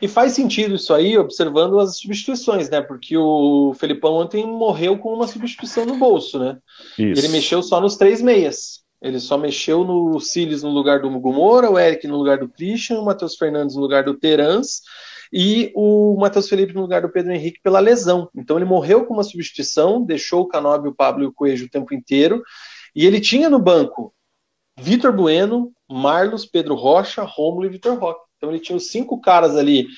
[0.00, 2.80] E faz sentido isso aí, observando as substituições, né?
[2.80, 6.58] Porque o Felipão ontem morreu com uma substituição no bolso, né?
[6.98, 7.20] Isso.
[7.20, 8.84] Ele mexeu só nos três meias.
[9.00, 12.98] Ele só mexeu no Siles no lugar do Mugumora, o Eric no lugar do Christian,
[12.98, 14.80] o Matheus Fernandes no lugar do Terans
[15.32, 18.28] e o Matheus Felipe no lugar do Pedro Henrique pela lesão.
[18.34, 21.70] Então ele morreu com uma substituição, deixou o Canobi, o Pablo e o Coelho o
[21.70, 22.42] tempo inteiro.
[22.94, 24.14] E ele tinha no banco
[24.78, 28.25] Vitor Bueno, Marlos, Pedro Rocha, Rômulo e Vitor Roque.
[28.36, 29.88] Então ele tinha os cinco caras ali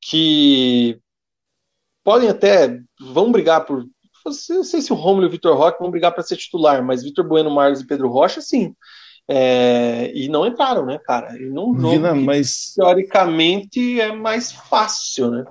[0.00, 0.98] que
[2.04, 3.86] podem até vão brigar por
[4.24, 7.02] não sei se o Romulo e o Vitor Roque vão brigar para ser titular, mas
[7.02, 8.74] Vitor Bueno, Marlos e Pedro Rocha, sim.
[9.28, 11.36] É, e não entraram, né, cara?
[11.36, 15.44] E não Vina, mas teoricamente é mais fácil, né?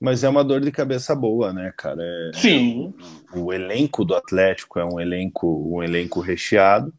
[0.00, 2.02] Mas é uma dor de cabeça boa, né, cara?
[2.02, 2.94] É, sim.
[3.34, 6.92] O, o elenco do Atlético é um elenco, um elenco recheado.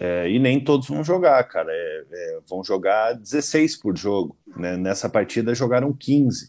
[0.00, 1.72] É, e nem todos vão jogar, cara.
[1.72, 4.36] É, é, vão jogar 16 por jogo.
[4.56, 4.76] Né?
[4.76, 6.46] Nessa partida jogaram 15.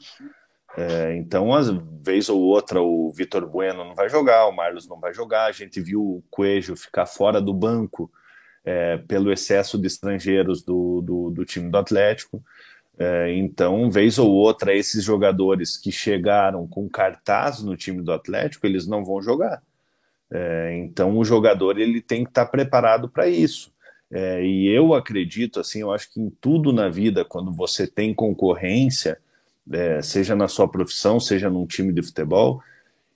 [0.77, 1.67] É, então, às
[2.01, 5.45] vez ou outra, o Vitor Bueno não vai jogar, o Marlos não vai jogar.
[5.45, 8.11] A gente viu o Coelho ficar fora do banco
[8.63, 12.43] é, pelo excesso de estrangeiros do, do, do time do Atlético.
[12.99, 18.67] É, então, vez ou outra, esses jogadores que chegaram com cartaz no time do Atlético,
[18.67, 19.63] eles não vão jogar.
[20.31, 23.71] É, então, o jogador ele tem que estar preparado para isso.
[24.11, 28.13] É, e eu acredito, assim, eu acho que em tudo na vida, quando você tem
[28.13, 29.19] concorrência,
[29.71, 32.61] é, seja na sua profissão, seja num time de futebol,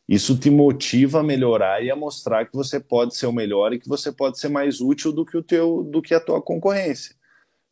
[0.08, 3.80] isso te motiva a melhorar e a mostrar que você pode ser o melhor e
[3.80, 7.16] que você pode ser mais útil do que o teu, do que a tua concorrência.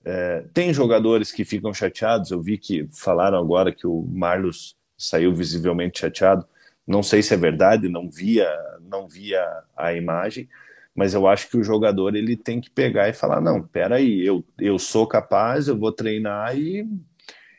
[0.03, 2.31] É, tem jogadores que ficam chateados.
[2.31, 6.45] Eu vi que falaram agora que o Marlos saiu visivelmente chateado.
[6.91, 8.47] Não sei se é verdade, não via,
[8.81, 9.43] não via
[9.75, 10.47] a imagem,
[10.95, 14.43] mas eu acho que o jogador ele tem que pegar e falar: não, peraí, eu,
[14.59, 16.85] eu sou capaz, eu vou treinar e,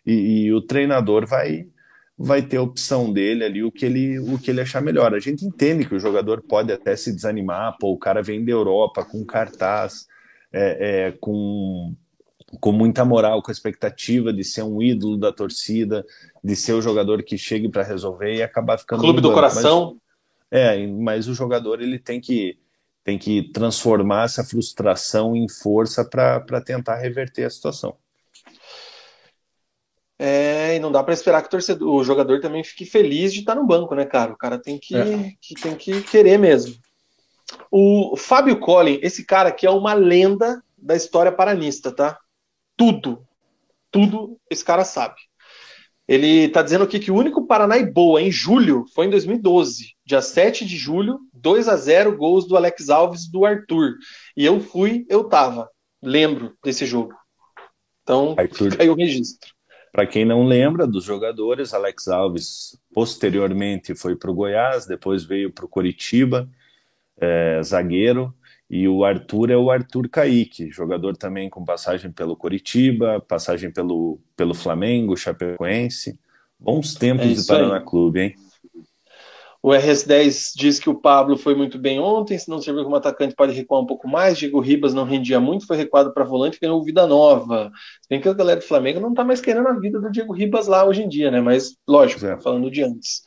[0.06, 1.66] e, e o treinador vai
[2.16, 5.14] vai ter a opção dele ali, o que ele, o que ele achar melhor.
[5.14, 8.52] A gente entende que o jogador pode até se desanimar, pô, o cara vem da
[8.52, 10.06] Europa com cartaz,
[10.52, 11.96] é, é, com
[12.60, 16.04] com muita moral, com a expectativa de ser um ídolo da torcida,
[16.42, 19.98] de ser o jogador que chegue para resolver e acabar ficando clube do coração.
[20.50, 22.58] Mas, é, mas o jogador ele tem que
[23.04, 27.96] tem que transformar essa frustração em força para tentar reverter a situação.
[30.16, 33.40] É, e não dá para esperar que o, torcedor, o jogador também fique feliz de
[33.40, 34.32] estar no banco, né, cara?
[34.32, 35.32] O cara tem que, é.
[35.40, 36.76] que tem que querer mesmo.
[37.70, 42.18] O Fábio Collin, esse cara aqui é uma lenda da história paranista, tá?
[42.82, 43.24] Tudo.
[43.92, 45.14] Tudo esse cara sabe.
[46.08, 50.66] Ele está dizendo aqui que o único Paranaíboa em julho foi em 2012, dia 7
[50.66, 53.94] de julho, 2 a 0 gols do Alex Alves e do Arthur.
[54.36, 55.70] E eu fui, eu tava.
[56.02, 57.14] Lembro desse jogo.
[58.02, 58.72] Então, Arthur.
[58.72, 59.52] fica aí o registro.
[59.92, 65.52] Para quem não lembra dos jogadores, Alex Alves posteriormente foi para o Goiás, depois veio
[65.52, 66.50] para o Coritiba,
[67.20, 68.34] é, zagueiro.
[68.72, 74.18] E o Arthur é o Arthur Kaique, jogador também com passagem pelo Coritiba, passagem pelo,
[74.34, 76.18] pelo Flamengo, Chapecoense.
[76.58, 77.84] Bons tempos é de Paraná aí.
[77.84, 78.34] Clube, hein?
[79.62, 83.34] O RS10 diz que o Pablo foi muito bem ontem, se não serviu como atacante
[83.34, 84.38] pode recuar um pouco mais.
[84.38, 87.70] Diego Ribas não rendia muito, foi recuado para volante ganhou vida nova.
[88.00, 90.32] Se bem que a galera do Flamengo não está mais querendo a vida do Diego
[90.32, 91.42] Ribas lá hoje em dia, né?
[91.42, 92.40] Mas, lógico, é.
[92.40, 93.20] falando de antes.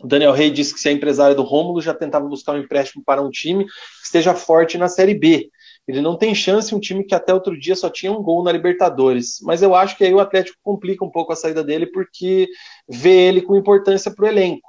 [0.00, 3.02] O Daniel Rey disse que se a empresária do Rômulo já tentava buscar um empréstimo
[3.04, 3.66] para um time
[4.10, 5.50] esteja forte na Série B.
[5.86, 8.52] Ele não tem chance um time que até outro dia só tinha um gol na
[8.52, 9.38] Libertadores.
[9.42, 12.48] Mas eu acho que aí o Atlético complica um pouco a saída dele porque
[12.88, 14.68] vê ele com importância para o elenco.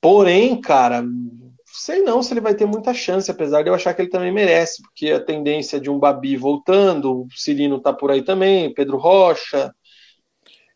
[0.00, 1.02] Porém, cara,
[1.64, 4.30] sei não se ele vai ter muita chance, apesar de eu achar que ele também
[4.30, 8.98] merece, porque a tendência de um Babi voltando, o Cirino tá por aí também, Pedro
[8.98, 9.72] Rocha,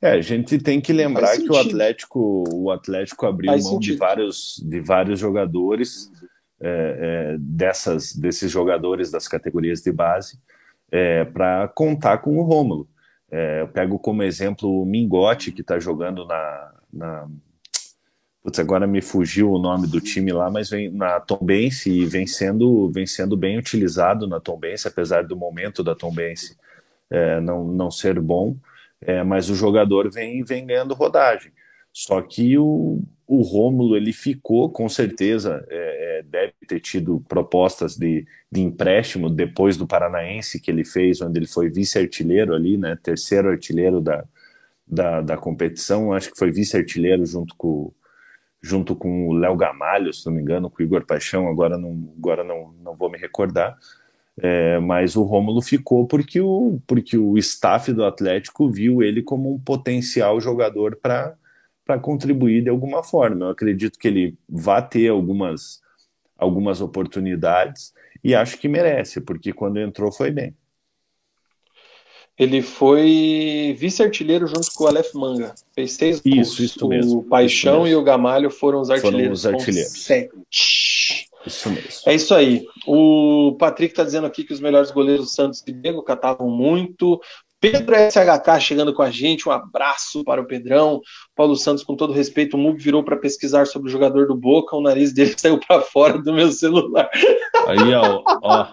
[0.00, 3.96] é, a gente tem que lembrar que o Atlético, o Atlético abriu Faz mão de
[3.96, 6.08] vários, de vários jogadores
[6.60, 10.38] é, é, dessas, desses jogadores das categorias de base
[10.90, 12.88] é, para contar com o Rômulo.
[13.30, 17.28] É, eu pego como exemplo o Mingote, que está jogando na, na.
[18.42, 22.26] Putz, agora me fugiu o nome do time lá, mas vem na Tombense e vem
[22.26, 26.56] sendo, vem sendo bem utilizado na Tombense, apesar do momento da Tombense
[27.10, 28.56] é, não, não ser bom
[29.00, 31.52] é, mas o jogador vem, vem ganhando rodagem.
[32.00, 37.96] Só que o, o Rômulo ele ficou, com certeza, é, é, deve ter tido propostas
[37.96, 42.96] de, de empréstimo depois do Paranaense que ele fez, onde ele foi vice-artilheiro ali, né,
[43.02, 44.24] terceiro artilheiro da,
[44.86, 47.92] da, da competição, acho que foi vice-artilheiro junto com,
[48.62, 52.14] junto com o Léo Gamalho, se não me engano, com o Igor Paixão, agora não,
[52.16, 53.76] agora não, não vou me recordar,
[54.40, 59.52] é, mas o Rômulo ficou porque o, porque o staff do Atlético viu ele como
[59.52, 61.36] um potencial jogador para
[61.96, 63.46] contribuir de alguma forma.
[63.46, 65.80] Eu acredito que ele vai ter algumas,
[66.36, 67.94] algumas oportunidades
[68.24, 70.54] e acho que merece, porque quando entrou foi bem.
[72.38, 75.54] Ele foi vice-artilheiro junto com o Aleph Manga.
[75.74, 76.36] Fez seis gols.
[76.36, 77.18] Isso, isso mesmo.
[77.18, 77.88] O Paixão mesmo.
[77.88, 79.42] e o Gamalho foram os artilheiros.
[79.42, 79.92] Foram os artilheiros.
[79.92, 81.28] Sete.
[81.44, 82.02] Isso mesmo.
[82.06, 82.64] É isso aí.
[82.86, 87.20] O Patrick está dizendo aqui que os melhores goleiros Santos e Diego catavam muito.
[87.60, 91.00] Pedro SHK chegando com a gente, um abraço para o Pedrão.
[91.34, 94.76] Paulo Santos, com todo respeito, o Mug virou para pesquisar sobre o jogador do Boca,
[94.76, 97.10] o nariz dele saiu para fora do meu celular.
[97.66, 98.68] Aí, ó, ó.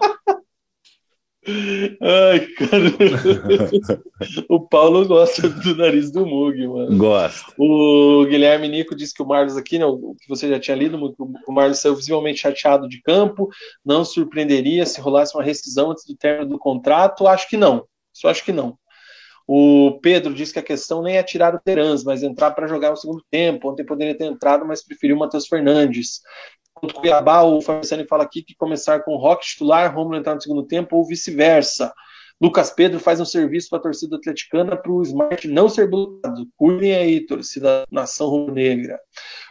[2.02, 4.03] Ai, cara.
[4.49, 6.98] o Paulo gosta do nariz do Mug, mano.
[6.98, 7.53] Gosta.
[7.57, 10.98] O Guilherme Nico disse que o Marlos aqui, né, o que você já tinha lido,
[11.48, 13.49] o Marlos saiu visivelmente chateado de campo.
[13.84, 17.28] Não surpreenderia se rolasse uma rescisão antes do término do contrato.
[17.28, 17.86] Acho que não.
[18.16, 18.78] Só acho que não.
[19.48, 22.90] O Pedro disse que a questão nem é tirar o Terans, mas entrar para jogar
[22.90, 23.70] no segundo tempo.
[23.70, 26.22] Ontem poderia ter entrado, mas preferiu o Matheus Fernandes.
[26.74, 30.34] Contra o Cuiabá, o Fabiano fala aqui que começar com o Rock titular, Romulo entrar
[30.34, 31.94] no segundo tempo ou vice-versa.
[32.42, 36.48] Lucas Pedro faz um serviço para a torcida atleticana para o Smart não ser bloqueado.
[36.58, 39.00] Cuidem aí, torcida nação rubro-negra.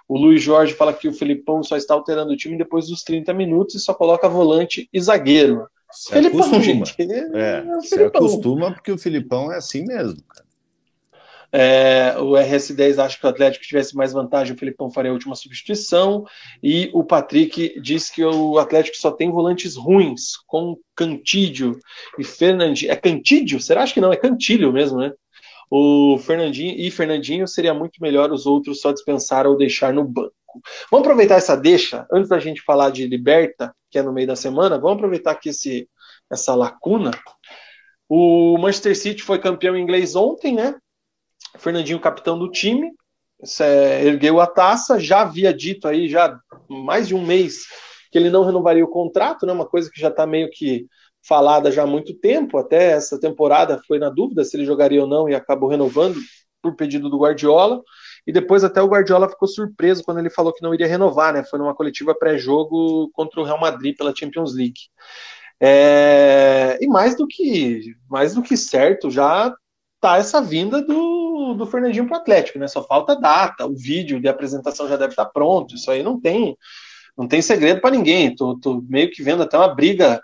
[0.07, 3.33] O Luiz Jorge fala que o Felipão só está alterando o time depois dos 30
[3.33, 5.67] minutos e só coloca volante e zagueiro.
[5.95, 6.63] Se Felipão, acostuma.
[6.63, 6.95] gente.
[7.01, 10.45] É, é se acostuma porque o Filipão é assim mesmo, cara.
[11.57, 15.37] É, o RS10 acha que o Atlético tivesse mais vantagem, o Felipão faria a última
[15.37, 16.25] substituição.
[16.61, 21.79] E o Patrick diz que o Atlético só tem volantes ruins, com Cantídio
[22.19, 22.91] e Fernandinho.
[22.91, 23.61] É Cantídio?
[23.61, 23.85] Será?
[23.85, 25.13] Acho que não, é Cantilho mesmo, né?
[25.71, 30.35] O Fernandinho e Fernandinho seria muito melhor os outros só dispensar ou deixar no banco.
[30.91, 34.37] Vamos aproveitar essa deixa, antes da gente falar de Liberta, que é no meio da
[34.37, 35.89] semana, vamos aproveitar que esse,
[36.31, 37.11] essa lacuna.
[38.09, 40.75] O Manchester City foi campeão inglês ontem, né?
[41.59, 42.91] Fernandinho, capitão do time,
[43.61, 46.37] é, ergueu a taça, já havia dito aí, já
[46.69, 47.67] mais de um mês,
[48.11, 50.87] que ele não renovaria o contrato, né, uma coisa que já está meio que
[51.27, 55.09] falada já há muito tempo, até essa temporada foi na dúvida se ele jogaria ou
[55.09, 56.19] não e acabou renovando
[56.63, 57.83] por pedido do Guardiola.
[58.27, 61.45] E depois até o Guardiola ficou surpreso quando ele falou que não iria renovar, né?
[61.45, 64.81] Foi numa coletiva pré-jogo contra o Real Madrid pela Champions League.
[65.61, 66.79] É...
[66.81, 69.55] E mais do que mais do que certo, já
[70.01, 72.69] tá essa vinda do, do Fernandinho para o Atlético, né?
[72.69, 75.75] Só falta data, o vídeo de apresentação já deve estar tá pronto.
[75.75, 76.57] Isso aí não tem,
[77.17, 78.35] não tem segredo para ninguém.
[78.35, 80.21] Tô, tô, meio que vendo até uma briga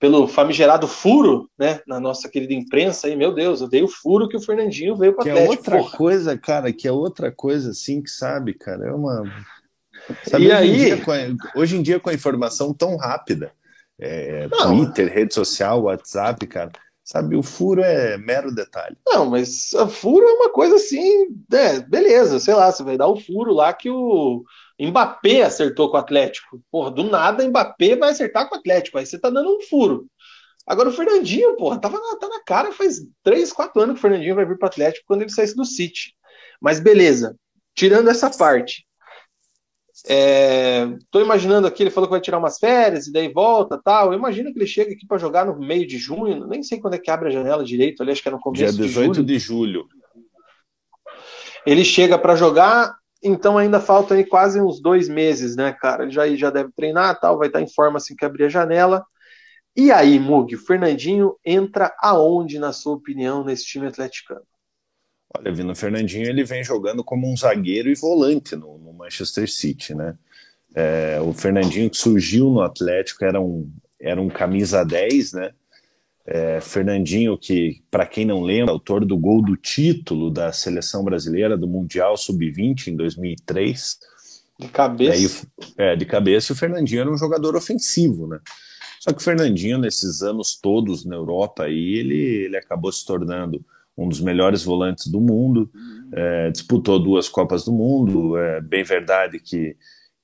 [0.00, 1.80] pelo famigerado furo, né?
[1.86, 5.12] Na nossa querida imprensa aí, meu Deus, eu dei o furo que o Fernandinho veio
[5.12, 5.46] para Atlético.
[5.46, 5.96] Que é outra porra.
[5.96, 9.22] coisa, cara, que é outra coisa assim que sabe, cara, é uma.
[10.24, 10.90] Sabe, e hoje aí?
[10.90, 13.52] Em a, hoje em dia com a informação tão rápida,
[13.98, 16.72] é, Twitter, rede social, WhatsApp, cara
[17.10, 18.96] Sabe, o furo é mero detalhe.
[19.04, 23.08] Não, mas o furo é uma coisa assim, é, beleza, sei lá, você vai dar
[23.08, 24.44] o furo lá que o
[24.86, 26.60] Mbappé acertou com o Atlético.
[26.70, 30.06] Porra, do nada Mbappé vai acertar com o Atlético, aí você tá dando um furo.
[30.66, 34.02] Agora o Fernandinho, porra, tava na, tá na cara, faz 3, 4 anos que o
[34.02, 36.14] Fernandinho vai vir pro Atlético quando ele saísse do City.
[36.60, 37.36] Mas beleza,
[37.74, 38.86] tirando essa parte,
[40.02, 44.12] Estou é, imaginando aqui, ele falou que vai tirar umas férias e daí volta tal.
[44.12, 46.94] Eu imagino que ele chega aqui para jogar no meio de junho, nem sei quando
[46.94, 49.38] é que abre a janela direito, ali acho que é no começo Dia 18 de
[49.38, 49.82] julho.
[49.84, 49.88] De julho.
[51.66, 56.04] Ele chega para jogar, então ainda faltam aí quase uns dois meses, né, cara?
[56.04, 59.04] Ele já, já deve treinar tal, vai estar em forma assim que abrir a janela.
[59.76, 64.42] E aí, Mug, o Fernandinho entra aonde, na sua opinião, nesse time atleticano?
[65.36, 69.94] Olha, Vino Fernandinho ele vem jogando como um zagueiro e volante no, no Manchester City,
[69.94, 70.16] né?
[70.74, 75.52] É, o Fernandinho que surgiu no Atlético era um, era um camisa 10, né?
[76.32, 81.58] É, Fernandinho, que, para quem não lembra, autor do gol do título da seleção brasileira
[81.58, 83.98] do Mundial Sub-20 em 2003.
[84.56, 85.44] De cabeça.
[85.76, 88.38] é, de cabeça, o Fernandinho era um jogador ofensivo, né?
[89.00, 93.64] Só que o Fernandinho, nesses anos todos na Europa, aí, ele, ele acabou se tornando
[93.96, 95.68] um dos melhores volantes do mundo,
[96.12, 99.76] é, disputou duas Copas do Mundo, é bem verdade que,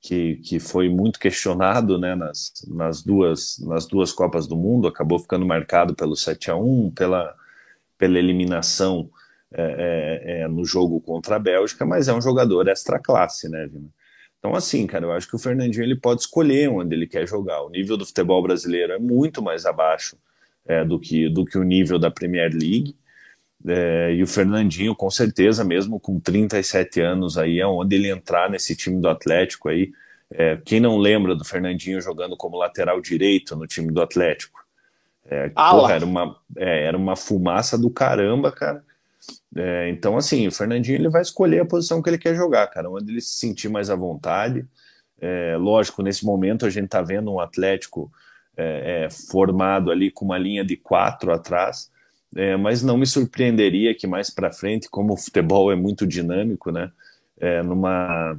[0.06, 5.18] que, que foi muito questionado né, nas, nas, duas, nas duas Copas do Mundo, acabou
[5.18, 7.34] ficando marcado pelo 7 a 1 pela,
[7.98, 9.10] pela eliminação
[9.52, 13.66] é, é, é, no jogo contra a Bélgica, mas é um jogador extra classe, né,
[13.66, 13.88] Vina?
[14.38, 17.62] Então, assim, cara, eu acho que o Fernandinho ele pode escolher onde ele quer jogar.
[17.62, 20.16] O nível do futebol brasileiro é muito mais abaixo
[20.64, 22.94] é, do, que, do que o nível da Premier League.
[23.64, 28.50] É, e o Fernandinho, com certeza, mesmo com 37 anos aí, é onde ele entrar
[28.50, 29.92] nesse time do Atlético aí.
[30.30, 34.64] É, quem não lembra do Fernandinho jogando como lateral direito no time do Atlético?
[35.24, 38.84] É, porra, era, uma, é, era uma fumaça do caramba, cara.
[39.56, 42.90] É, então, assim, o Fernandinho ele vai escolher a posição que ele quer jogar, cara,
[42.90, 44.64] onde ele se sentir mais à vontade.
[45.20, 48.12] É, lógico, nesse momento a gente tá vendo um Atlético
[49.28, 51.90] formado ali com uma linha de quatro atrás
[52.36, 56.70] é, mas não me surpreenderia que mais para frente, como o futebol é muito dinâmico,
[56.70, 56.90] né,
[57.38, 58.38] é, numa,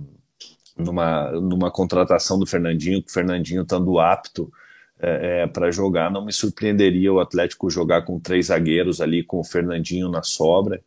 [0.78, 4.52] numa, numa contratação do Fernandinho, o Fernandinho estando apto
[5.00, 9.40] é, é para jogar, não me surpreenderia o Atlético jogar com três zagueiros ali, com
[9.40, 10.82] o Fernandinho na sobra,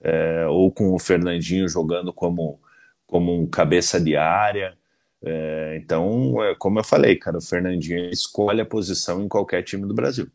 [0.00, 2.60] é, ou com o Fernandinho jogando como,
[3.06, 4.76] como um cabeça de área.
[5.22, 9.94] É, então, como eu falei, cara, o Fernandinho escolhe a posição em qualquer time do
[9.94, 10.28] Brasil.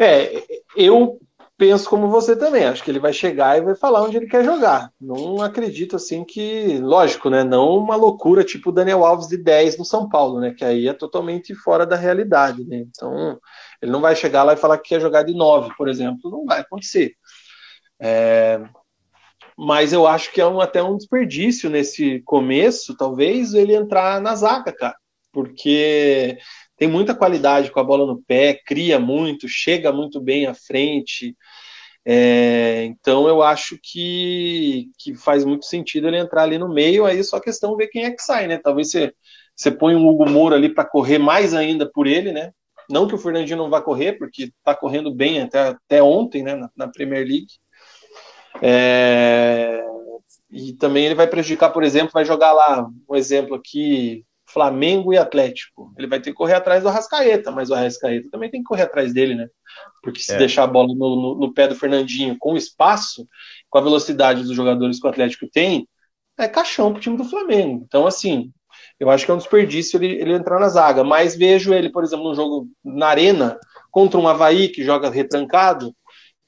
[0.00, 0.42] É,
[0.74, 1.20] eu
[1.58, 2.64] penso como você também.
[2.64, 4.90] Acho que ele vai chegar e vai falar onde ele quer jogar.
[4.98, 7.44] Não acredito assim que, lógico, né?
[7.44, 10.54] Não uma loucura tipo Daniel Alves de 10 no São Paulo, né?
[10.56, 12.78] Que aí é totalmente fora da realidade, né?
[12.78, 13.38] Então,
[13.82, 16.30] ele não vai chegar lá e falar que quer jogar de 9, por exemplo.
[16.30, 17.12] Não vai acontecer.
[18.00, 18.58] É...
[19.58, 24.34] Mas eu acho que é um, até um desperdício nesse começo, talvez, ele entrar na
[24.34, 24.96] zaga, cara.
[25.30, 26.38] Porque
[26.80, 31.36] tem muita qualidade com a bola no pé, cria muito, chega muito bem à frente.
[32.06, 37.22] É, então eu acho que, que faz muito sentido ele entrar ali no meio, aí
[37.22, 38.56] só questão ver quem é que sai, né?
[38.56, 39.12] Talvez você,
[39.54, 42.50] você põe um Hugo Moura ali para correr mais ainda por ele, né?
[42.88, 46.54] Não que o Fernandinho não vá correr, porque está correndo bem até, até ontem, né,
[46.54, 47.58] na, na Premier League.
[48.62, 49.84] É,
[50.50, 55.18] e também ele vai prejudicar, por exemplo, vai jogar lá, um exemplo aqui, Flamengo e
[55.18, 55.92] Atlético.
[55.96, 58.82] Ele vai ter que correr atrás do Arrascaeta, mas o Arrascaeta também tem que correr
[58.82, 59.48] atrás dele, né?
[60.02, 60.38] Porque se é.
[60.38, 63.26] deixar a bola no, no, no, pé do Fernandinho com espaço,
[63.68, 65.88] com a velocidade dos jogadores que o Atlético tem,
[66.38, 67.84] é caixão pro time do Flamengo.
[67.86, 68.50] Então, assim,
[68.98, 71.04] eu acho que é um desperdício ele, ele entrar na zaga.
[71.04, 73.58] Mas vejo ele, por exemplo, num jogo na arena,
[73.90, 75.94] contra um Havaí que joga retrancado,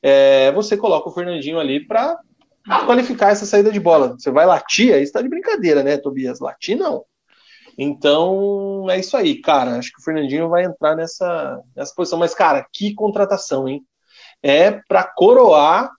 [0.02, 2.18] é, você coloca o Fernandinho ali para
[2.86, 4.14] qualificar essa saída de bola.
[4.18, 6.40] Você vai latir, aí está de brincadeira, né, Tobias?
[6.40, 7.04] Latir não.
[7.76, 9.76] Então, é isso aí, cara.
[9.76, 12.18] Acho que o Fernandinho vai entrar nessa, nessa posição.
[12.18, 13.84] Mas, cara, que contratação, hein?
[14.42, 15.90] É para coroar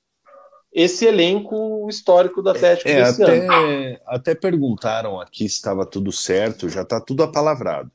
[0.73, 3.99] esse elenco histórico do Atlético é, desse até, ano.
[4.07, 7.91] Até perguntaram aqui se estava tudo certo, já está tudo apalavrado.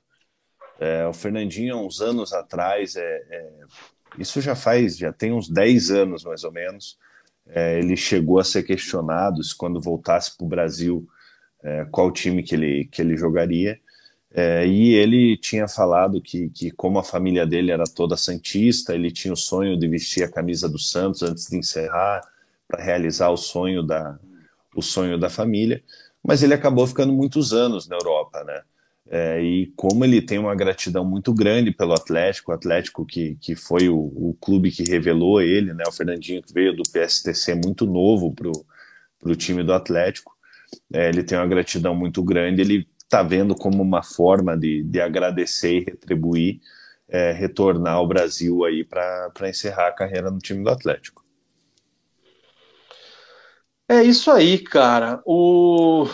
[0.78, 3.52] É, o Fernandinho, há uns anos atrás, é, é,
[4.16, 6.96] isso já faz, já tem uns 10 anos mais ou menos,
[7.48, 11.08] é, ele chegou a ser questionado se quando voltasse para o Brasil
[11.62, 13.78] é, qual time que ele, que ele jogaria.
[14.30, 19.10] É, e ele tinha falado que, que, como a família dele era toda santista, ele
[19.10, 22.20] tinha o sonho de vestir a camisa do Santos antes de encerrar,
[22.66, 24.18] para realizar o sonho da,
[24.76, 25.82] o sonho da família.
[26.22, 28.62] Mas ele acabou ficando muitos anos na Europa, né?
[29.10, 33.54] É, e como ele tem uma gratidão muito grande pelo Atlético, o Atlético que, que
[33.56, 35.84] foi o, o clube que revelou ele, né?
[35.88, 38.50] O Fernandinho que veio do PSTC muito novo para
[39.30, 40.37] o time do Atlético
[40.92, 45.00] é, ele tem uma gratidão muito grande, ele está vendo como uma forma de, de
[45.00, 46.60] agradecer e retribuir,
[47.08, 51.24] é, retornar ao Brasil aí para encerrar a carreira no time do Atlético.
[53.88, 55.22] É isso aí, cara.
[55.24, 56.06] O,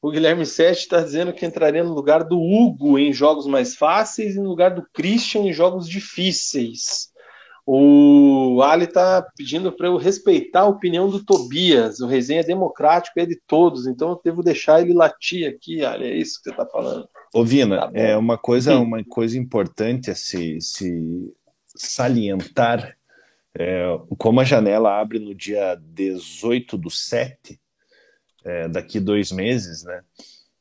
[0.00, 4.36] o Guilherme Sete está dizendo que entraria no lugar do Hugo em jogos mais fáceis
[4.36, 7.09] e no lugar do Christian em jogos difíceis.
[7.66, 12.00] O Ali está pedindo para eu respeitar a opinião do Tobias.
[12.00, 15.84] O resenha é democrático é de todos, então eu devo deixar ele latir aqui.
[15.84, 17.08] Ali, é isso que você está falando.
[17.32, 21.32] Ô, Vina, tá é uma coisa, uma coisa importante a se, se
[21.66, 22.96] salientar.
[23.56, 23.84] É,
[24.16, 27.60] como a janela abre no dia 18 do 7,
[28.44, 30.02] é, daqui dois meses, né?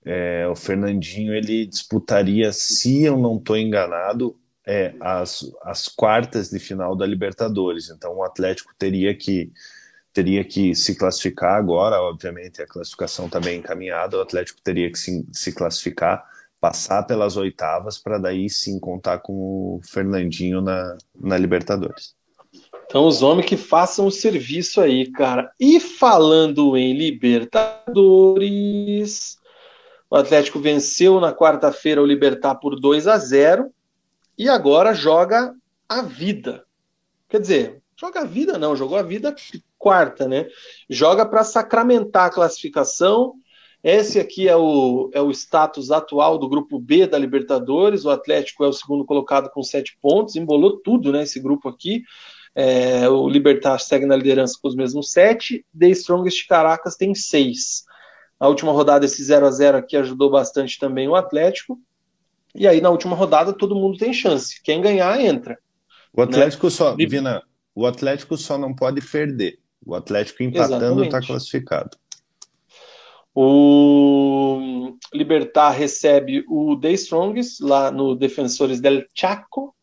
[0.06, 4.36] É, o Fernandinho ele disputaria, se eu não estou enganado,
[4.70, 7.90] é, as, as quartas de final da Libertadores.
[7.90, 9.52] Então o Atlético teria que
[10.14, 15.00] teria que se classificar agora, obviamente a classificação está bem encaminhada, o Atlético teria que
[15.00, 16.24] se, se classificar,
[16.60, 22.14] passar pelas oitavas para daí sim contar com o Fernandinho na, na Libertadores.
[22.86, 25.52] Então os homens que façam o serviço aí, cara.
[25.60, 29.40] E falando em Libertadores,
[30.10, 33.72] o Atlético venceu na quarta-feira o Libertar por 2 a 0
[34.40, 35.54] e agora joga
[35.88, 36.64] a vida.
[37.28, 39.36] Quer dizer, joga a vida não, jogou a vida
[39.78, 40.48] quarta, né?
[40.90, 43.34] Joga para sacramentar a classificação.
[43.84, 48.06] Esse aqui é o, é o status atual do grupo B da Libertadores.
[48.06, 51.24] O Atlético é o segundo colocado com sete pontos, embolou tudo, né?
[51.24, 52.04] Esse grupo aqui.
[52.56, 55.66] É, o Libertar segue na liderança com os mesmos sete.
[55.78, 57.84] The Strongest Caracas tem seis.
[58.40, 61.78] A última rodada, esse 0 a 0 aqui ajudou bastante também o Atlético.
[62.56, 64.62] E aí, na última rodada, todo mundo tem chance.
[64.64, 65.58] Quem ganhar, entra.
[66.14, 66.72] O Atlético né?
[66.72, 67.44] só, Vina,
[67.76, 69.60] o Atlético só não pode perder.
[69.86, 71.98] O Atlético empatando está classificado.
[73.34, 79.76] O Libertar recebe o The Strongest lá no Defensores del Chaco.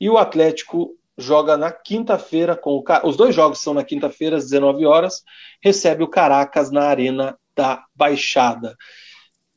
[0.00, 4.44] E o Atlético joga na quinta-feira com o os dois jogos são na quinta-feira às
[4.44, 5.22] 19 horas,
[5.62, 8.76] recebe o Caracas na Arena da Baixada.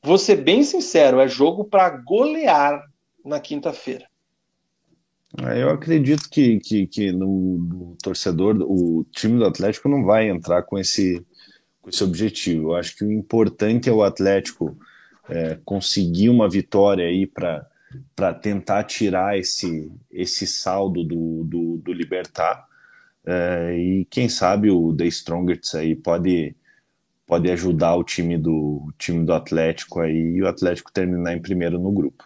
[0.03, 2.81] Vou ser bem sincero, é jogo para golear
[3.25, 4.05] na quinta-feira.
[5.43, 10.29] É, eu acredito que, que, que no, no, torcedor, o time do Atlético não vai
[10.29, 11.23] entrar com esse,
[11.81, 12.69] com esse objetivo.
[12.69, 14.77] Eu acho que o importante é o Atlético
[15.29, 22.65] é, conseguir uma vitória aí para tentar tirar esse, esse saldo do, do, do Libertar.
[23.25, 26.55] É, e quem sabe o The Strongest aí pode
[27.27, 31.77] pode ajudar o time do time do Atlético aí e o Atlético terminar em primeiro
[31.77, 32.23] no grupo.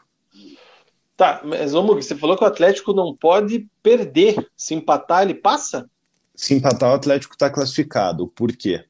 [1.18, 4.36] Tá, mas vamos, você falou que o Atlético não pode perder.
[4.56, 5.90] Se empatar, ele passa?
[6.36, 8.28] Se empatar, o Atlético está classificado.
[8.28, 8.86] Por quê?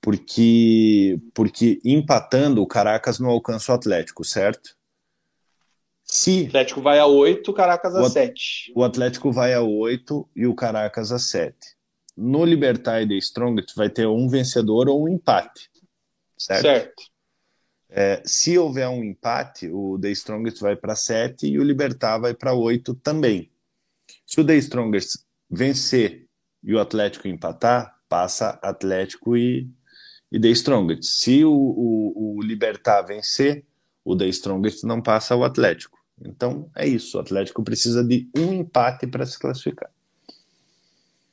[0.00, 4.76] Porque, porque empatando, o Caracas não alcança o Atlético, certo?
[6.04, 8.72] Se o Atlético vai a 8, o Caracas a 7.
[8.74, 11.73] O Atlético vai a 8 e o Caracas a 7.
[12.16, 15.70] No Libertar e The Strongest vai ter um vencedor ou um empate.
[16.38, 16.62] Certo?
[16.62, 17.14] Certo.
[17.88, 22.34] É, se houver um empate, o The Strongest vai para 7 e o Libertar vai
[22.34, 23.50] para 8 também.
[24.26, 26.26] Se o The Strongest vencer
[26.62, 29.68] e o Atlético empatar, passa Atlético e,
[30.30, 31.04] e The Strongest.
[31.04, 33.64] Se o, o, o Libertar vencer,
[34.04, 35.98] o The Strongest não passa o Atlético.
[36.20, 37.16] Então é isso.
[37.16, 39.90] O Atlético precisa de um empate para se classificar.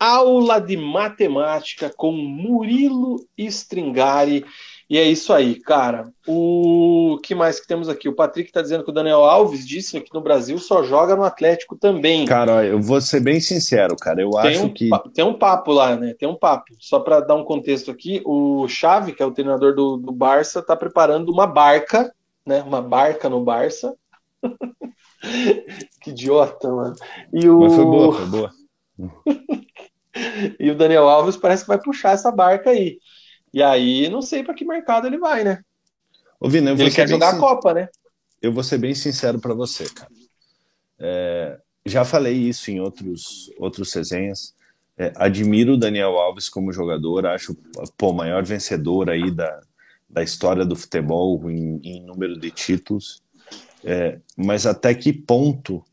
[0.04, 4.44] Aula de matemática com Murilo Stringari.
[4.90, 6.12] E é isso aí, cara.
[6.28, 8.10] O que mais que temos aqui?
[8.10, 11.24] O Patrick está dizendo que o Daniel Alves disse que no Brasil só joga no
[11.24, 12.26] Atlético também.
[12.26, 14.22] Cara, eu vou ser bem sincero, cara.
[14.22, 14.90] Eu tem acho um, que.
[15.14, 16.14] Tem um papo lá, né?
[16.14, 16.74] Tem um papo.
[16.80, 20.60] Só para dar um contexto aqui, o Xavi, que é o treinador do, do Barça,
[20.60, 22.14] está preparando uma barca
[22.46, 22.62] né?
[22.64, 23.96] Uma barca no Barça.
[26.02, 26.96] que idiota, mano.
[27.34, 27.60] E o...
[27.60, 28.52] Mas foi boa, foi boa.
[30.60, 33.00] e o Daniel Alves parece que vai puxar essa barca aí.
[33.54, 35.64] E aí, não sei para que mercado ele vai, né?
[36.40, 37.38] Ô, ele quer jogar sin...
[37.38, 37.90] a Copa, né?
[38.42, 40.10] Eu vou ser bem sincero para você, cara.
[41.00, 44.56] É, já falei isso em outros, outros resenhas.
[44.98, 47.56] É, admiro o Daniel Alves como jogador, acho
[48.02, 49.62] o maior vencedor aí da,
[50.10, 53.24] da história do futebol em, em número de títulos,
[53.84, 55.84] é, mas até que ponto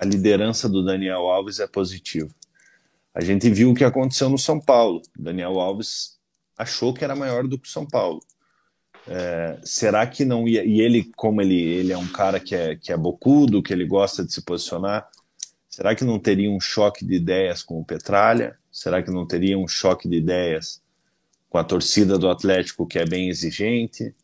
[0.00, 2.30] a liderança do Daniel Alves é positiva?
[3.18, 5.02] A gente viu o que aconteceu no São Paulo.
[5.18, 6.18] Daniel Alves
[6.56, 8.20] achou que era maior do que o São Paulo.
[9.08, 10.64] É, será que não ia?
[10.64, 13.84] E ele, como ele, ele é um cara que é, que é bocudo, que ele
[13.84, 15.08] gosta de se posicionar,
[15.68, 18.56] será que não teria um choque de ideias com o Petralha?
[18.70, 20.80] Será que não teria um choque de ideias
[21.48, 24.14] com a torcida do Atlético que é bem exigente.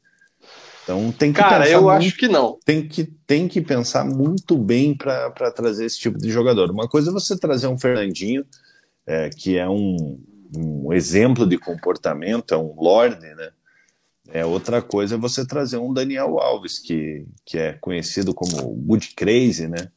[0.82, 2.58] Então tem que Cara, eu muito, acho que não.
[2.64, 6.70] Tem que, tem que pensar muito bem para trazer esse tipo de jogador.
[6.70, 8.44] Uma coisa é você trazer um Fernandinho,
[9.06, 10.18] é, que é um,
[10.56, 13.50] um exemplo de comportamento, é um lorde, né?
[14.32, 19.14] É, outra coisa é você trazer um Daniel Alves, que, que é conhecido como Good
[19.14, 19.88] Crazy, né?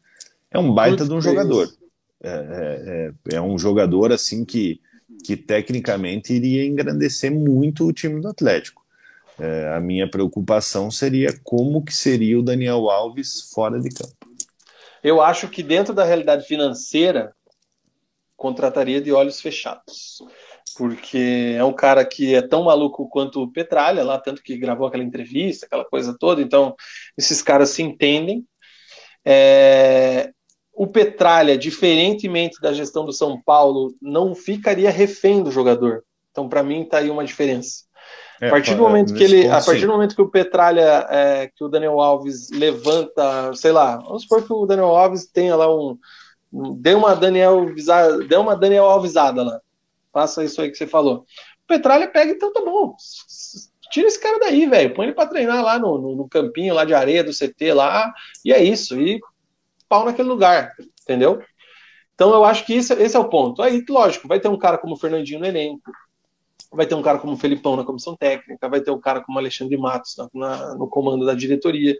[0.51, 1.35] É um baita Good de um crazy.
[1.35, 1.73] jogador.
[2.21, 4.81] É, é, é, é um jogador assim que
[5.23, 8.85] que tecnicamente iria engrandecer muito o time do Atlético.
[9.39, 14.15] É, a minha preocupação seria como que seria o Daniel Alves fora de campo.
[15.03, 17.33] Eu acho que dentro da realidade financeira
[18.37, 20.19] contrataria de olhos fechados,
[20.77, 24.87] porque é um cara que é tão maluco quanto o Petralha lá, tanto que gravou
[24.87, 26.41] aquela entrevista, aquela coisa toda.
[26.41, 26.75] Então
[27.17, 28.45] esses caras se entendem.
[29.25, 30.31] É,
[30.77, 36.03] o Petralha, diferentemente da gestão do São Paulo, não ficaria refém do jogador.
[36.29, 37.87] Então, para mim, está aí uma diferença.
[38.39, 39.87] É, a partir do momento que ele, ponto, a partir sim.
[39.87, 44.45] do momento que o Petralha, é, que o Daniel Alves levanta, sei lá, vamos supor
[44.45, 45.97] que o Daniel Alves tenha lá um, um
[46.51, 47.73] dê uma Daniel
[48.27, 49.61] dê uma Daniel Alvesada lá,
[50.11, 51.25] faça isso aí que você falou.
[51.63, 52.95] O Petralha pega então tá bom,
[53.91, 56.85] tira esse cara daí, velho, põe ele para treinar lá no, no, no, campinho lá
[56.85, 58.13] de areia do CT lá
[58.43, 58.99] e é isso.
[58.99, 59.19] E
[59.87, 61.41] pau naquele lugar, entendeu?
[62.13, 63.61] Então eu acho que esse, esse é o ponto.
[63.61, 65.91] Aí, lógico, vai ter um cara como o Fernandinho no elenco,
[66.71, 69.37] vai ter um cara como o Felipão na comissão técnica, vai ter um cara como
[69.37, 71.95] o Alexandre Matos na, na, no comando da diretoria.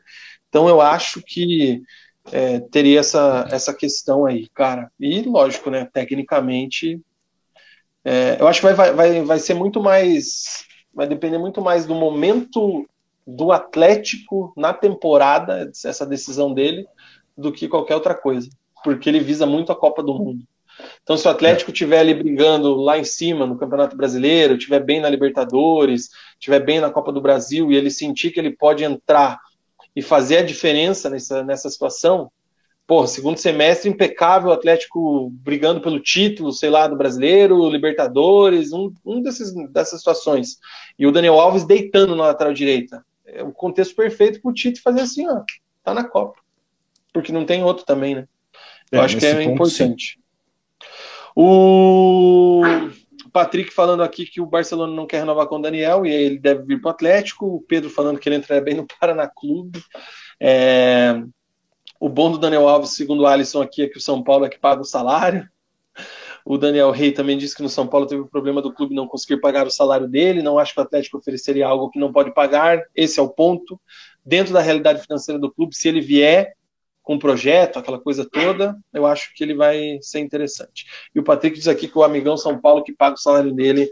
[0.49, 1.81] Então eu acho que
[2.31, 4.91] é, teria essa, essa questão aí, cara.
[4.99, 5.87] E lógico, né?
[5.91, 7.01] Tecnicamente,
[8.03, 10.65] é, eu acho que vai, vai, vai ser muito mais.
[10.93, 12.87] Vai depender muito mais do momento
[13.25, 16.87] do Atlético na temporada, essa decisão dele,
[17.37, 18.49] do que qualquer outra coisa,
[18.83, 20.43] porque ele visa muito a Copa do Mundo.
[21.03, 24.99] Então, se o Atlético estiver ali brigando lá em cima no Campeonato Brasileiro, estiver bem
[24.99, 29.39] na Libertadores, estiver bem na Copa do Brasil e ele sentir que ele pode entrar
[29.97, 32.31] e fazer a diferença nessa, nessa situação,
[32.85, 38.93] pô, segundo semestre impecável, o Atlético brigando pelo título, sei lá, do Brasileiro, Libertadores, um,
[39.03, 40.57] um desses, dessas situações.
[40.99, 43.03] E o Daniel Alves deitando na lateral direita.
[43.25, 45.41] É o contexto perfeito para o Tite fazer assim, ó,
[45.83, 46.37] tá na Copa
[47.17, 48.27] porque não tem outro também, né?
[48.91, 50.13] Eu é, acho que é importante.
[50.13, 50.21] Sim.
[51.35, 52.61] O
[53.37, 56.63] Patrick falando aqui que o Barcelona não quer renovar com o Daniel e ele deve
[56.63, 57.45] vir para o Atlético.
[57.45, 59.79] O Pedro falando que ele entraria bem no Paraná Clube.
[60.41, 61.21] É...
[61.99, 64.49] O bom do Daniel Alves, segundo o Alisson aqui, é que o São Paulo é
[64.49, 65.47] que paga o salário.
[66.43, 69.07] O Daniel Rey também disse que no São Paulo teve o problema do clube não
[69.07, 70.41] conseguir pagar o salário dele.
[70.41, 72.81] Não acho que o Atlético ofereceria algo que não pode pagar.
[72.95, 73.79] Esse é o ponto.
[74.25, 76.55] Dentro da realidade financeira do clube, se ele vier,
[77.07, 80.85] com projeto, aquela coisa toda, eu acho que ele vai ser interessante.
[81.15, 83.89] E o Patrick diz aqui que o amigão São Paulo que paga o salário dele.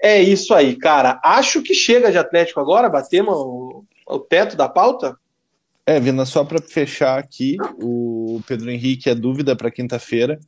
[0.00, 1.20] É isso aí, cara.
[1.22, 5.14] Acho que chega de Atlético agora, batemos o, o teto da pauta.
[5.84, 10.40] É, Vina, só para fechar aqui, o Pedro Henrique é dúvida para quinta-feira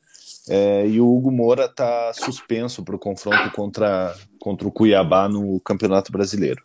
[0.48, 5.60] é, e o Hugo Moura está suspenso para o confronto contra, contra o Cuiabá no
[5.60, 6.62] Campeonato Brasileiro.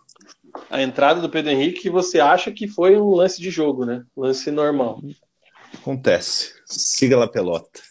[0.69, 4.05] A entrada do Pedro Henrique você acha que foi um lance de jogo, né?
[4.15, 5.01] Lance normal.
[5.73, 6.53] Acontece.
[6.65, 7.81] Siga lá pelota.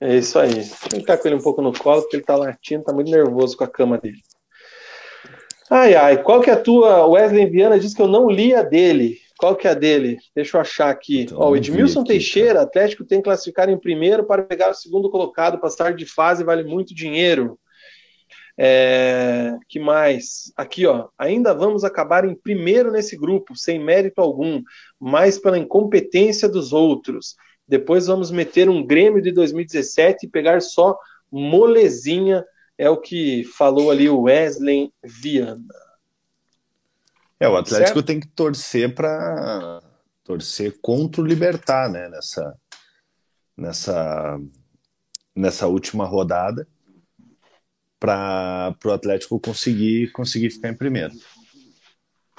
[0.00, 0.58] É isso aí.
[0.92, 3.56] Eu ficar com ele um pouco no colo, porque ele tá latindo, tá muito nervoso
[3.56, 4.18] com a cama dele.
[5.70, 7.06] Ai, ai, qual que é a tua?
[7.06, 9.18] Wesley Viana diz que eu não li a dele.
[9.38, 10.18] Qual que é a dele?
[10.34, 11.22] Deixa eu achar aqui.
[11.22, 12.62] Então, Ó, o Edmilson aqui, Teixeira.
[12.62, 16.64] Atlético tem que classificar em primeiro para pegar o segundo colocado, passar de fase vale
[16.64, 17.58] muito dinheiro.
[18.56, 20.52] É, que mais?
[20.56, 21.08] Aqui, ó.
[21.18, 24.62] Ainda vamos acabar em primeiro nesse grupo, sem mérito algum,
[24.98, 27.36] mas pela incompetência dos outros.
[27.66, 30.96] Depois vamos meter um Grêmio de 2017 e pegar só
[31.30, 32.44] molezinha,
[32.78, 35.64] é o que falou ali o Wesley Viana.
[37.40, 38.06] É, o Atlético certo?
[38.06, 39.82] tem que torcer para
[40.22, 42.56] torcer contra o Libertar, né, nessa
[43.56, 44.40] nessa
[45.34, 46.66] nessa última rodada
[48.04, 51.14] para o Atlético conseguir conseguir ficar em primeiro.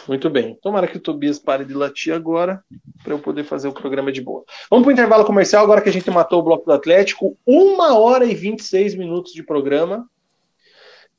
[0.08, 0.56] Muito bem.
[0.62, 2.64] Tomara que o Tobias pare de latir agora
[3.04, 4.44] para eu poder fazer o programa de boa.
[4.70, 7.36] Vamos para o intervalo comercial agora que a gente matou o bloco do Atlético.
[7.46, 10.08] Uma hora e 26 minutos de programa.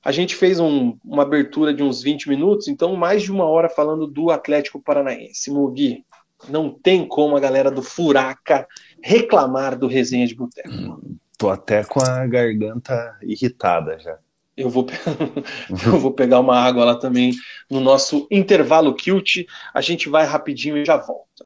[0.05, 3.69] A gente fez um, uma abertura de uns 20 minutos, então mais de uma hora
[3.69, 5.51] falando do Atlético Paranaense.
[5.51, 6.05] Mugi,
[6.49, 8.69] não tem como a galera do Furaca
[9.03, 11.03] reclamar do resenha de boteco.
[11.37, 14.17] Tô até com a garganta irritada já.
[14.57, 14.87] Eu vou,
[15.69, 17.35] eu vou pegar uma água lá também
[17.71, 19.47] no nosso intervalo cute.
[19.75, 21.45] A gente vai rapidinho e já volta.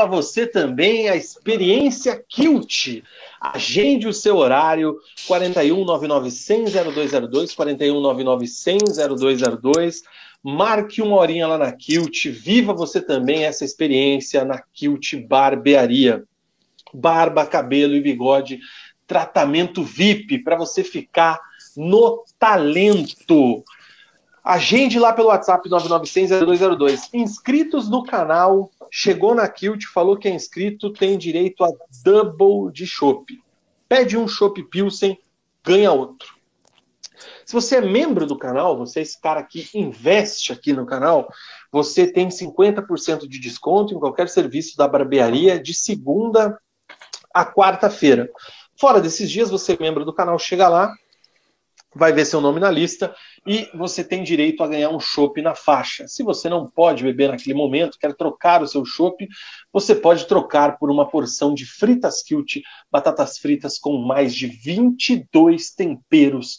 [0.00, 3.02] Viva você também a experiência Kilt.
[3.40, 4.96] Agende o seu horário
[5.26, 10.02] 41 0202 41 0202
[10.42, 12.28] Marque uma horinha lá na Kilt.
[12.28, 16.24] Viva você também essa experiência na Kilt Barbearia.
[16.94, 18.58] Barba, cabelo e bigode,
[19.06, 21.38] tratamento VIP para você ficar
[21.76, 23.62] no talento.
[24.42, 27.10] Agende lá pelo WhatsApp 9900-0202.
[27.12, 31.70] Inscritos no canal, chegou na Kilt, falou que é inscrito, tem direito a
[32.04, 33.32] double de chopp.
[33.88, 35.18] Pede um chopp Pilsen,
[35.64, 36.40] ganha outro.
[37.44, 41.28] Se você é membro do canal, você é esse cara que investe aqui no canal,
[41.70, 46.58] você tem 50% de desconto em qualquer serviço da barbearia de segunda
[47.32, 48.28] a quarta-feira.
[48.78, 50.92] Fora desses dias, você é membro do canal, chega lá,
[51.94, 53.14] vai ver seu nome na lista
[53.46, 56.06] e você tem direito a ganhar um chopp na faixa.
[56.06, 59.26] Se você não pode beber naquele momento, quer trocar o seu chopp,
[59.72, 62.58] você pode trocar por uma porção de fritas kilt,
[62.90, 66.58] batatas fritas com mais de 22 temperos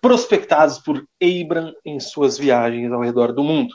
[0.00, 3.74] prospectados por Abram em suas viagens ao redor do mundo.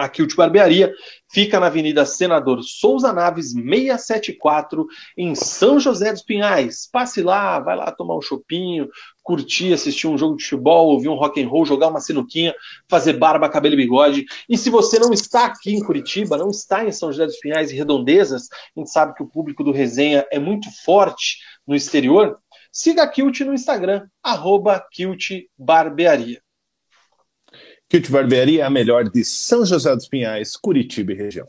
[0.00, 0.94] A Kilt Barbearia
[1.30, 4.86] fica na Avenida Senador Souza Naves 674,
[5.16, 6.88] em São José dos Pinhais.
[6.90, 8.88] Passe lá, vai lá tomar um chopinho,
[9.30, 12.52] curtir, assistir um jogo de futebol, ouvir um rock and roll, jogar uma sinuquinha,
[12.88, 14.24] fazer barba, cabelo e bigode.
[14.48, 17.70] E se você não está aqui em Curitiba, não está em São José dos Pinhais
[17.70, 22.40] e Redondezas, a gente sabe que o público do Resenha é muito forte no exterior,
[22.72, 26.42] siga a Kilt no Instagram, arroba Kilt Barbearia.
[27.88, 31.46] Kit Barbearia, a melhor de São José dos Pinhais, Curitiba e região.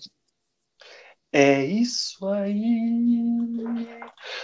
[1.33, 3.87] É isso aí.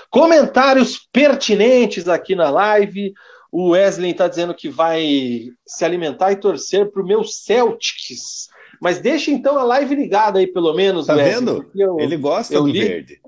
[0.10, 3.14] Comentários pertinentes aqui na live.
[3.52, 8.48] O Wesley está dizendo que vai se alimentar e torcer para o meu Celtics.
[8.82, 11.08] Mas deixa então a live ligada aí, pelo menos.
[11.08, 11.72] Tá Wesley, vendo?
[11.76, 12.80] Eu, Ele gosta do li...
[12.80, 13.20] verde.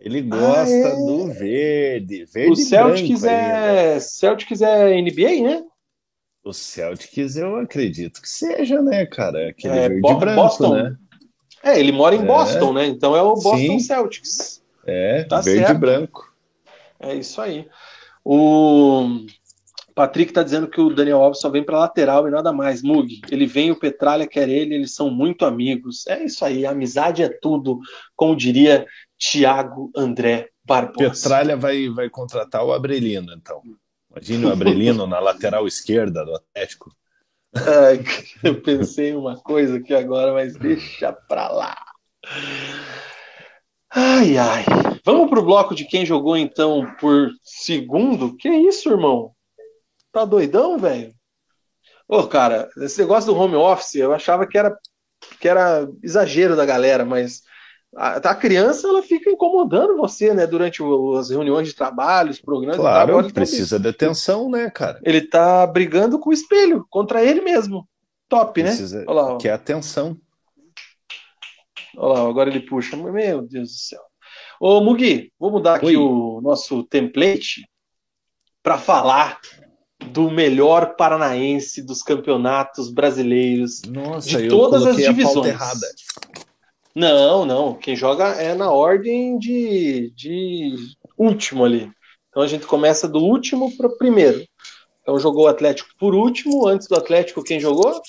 [0.00, 0.94] Ele gosta ah, é?
[0.94, 2.24] do verde.
[2.32, 3.98] verde o Celtics é...
[3.98, 5.64] Celtics é NBA, né?
[6.44, 9.48] O Celtics eu acredito que seja, né, cara?
[9.48, 10.74] Aquele é, verde Bo branco, Boston.
[10.74, 10.96] né?
[11.62, 12.24] É, ele mora em é.
[12.24, 12.86] Boston, né?
[12.86, 13.78] Então é o Boston Sim.
[13.80, 14.62] Celtics.
[14.86, 15.76] É, tá verde certo.
[15.76, 16.34] e branco.
[17.00, 17.68] É isso aí.
[18.24, 19.26] O
[19.94, 22.82] Patrick tá dizendo que o Daniel Alves só vem para lateral e nada mais.
[22.82, 26.06] Mug, ele vem, o Petralha quer ele, eles são muito amigos.
[26.06, 27.80] É isso aí, amizade é tudo,
[28.14, 28.86] como diria
[29.18, 31.10] Tiago André Barbosa.
[31.10, 33.60] Petralha vai, vai contratar o Abrelino, então.
[34.10, 36.94] Imagine o Abrelino na lateral esquerda do Atlético.
[38.42, 41.76] Eu pensei uma coisa aqui agora, mas deixa pra lá.
[43.90, 44.64] Ai, ai.
[45.04, 48.36] Vamos pro bloco de quem jogou então por segundo?
[48.36, 49.32] Que isso, irmão?
[50.12, 51.14] Tá doidão, velho?
[52.06, 54.76] Ô, cara, esse negócio do home office, eu achava que era,
[55.40, 57.42] que era exagero da galera, mas
[57.96, 62.40] a, a, criança ela fica incomodando você, né, durante o, as reuniões de trabalho, os
[62.40, 62.76] programas.
[62.76, 65.00] Claro, Agora, precisa de atenção, né, cara?
[65.04, 67.88] Ele tá brigando com o espelho, contra ele mesmo.
[68.28, 68.68] Top, né?
[68.68, 69.04] precisa, né?
[69.08, 69.36] Olha lá, ó.
[69.38, 70.16] Que é atenção.
[71.96, 72.96] Olha lá, agora ele puxa.
[72.96, 74.02] Meu Deus do céu.
[74.60, 75.96] Ô, Mugi, vou mudar aqui Oi.
[75.96, 77.66] o nosso template
[78.62, 79.40] para falar
[80.12, 85.56] do melhor paranaense dos campeonatos brasileiros Nossa, de todas as divisões.
[86.98, 87.74] Não, não.
[87.74, 90.74] Quem joga é na ordem de, de
[91.16, 91.88] último ali.
[92.28, 94.44] Então a gente começa do último para o primeiro.
[95.00, 96.66] Então jogou o Atlético por último.
[96.66, 98.02] Antes do Atlético, quem jogou?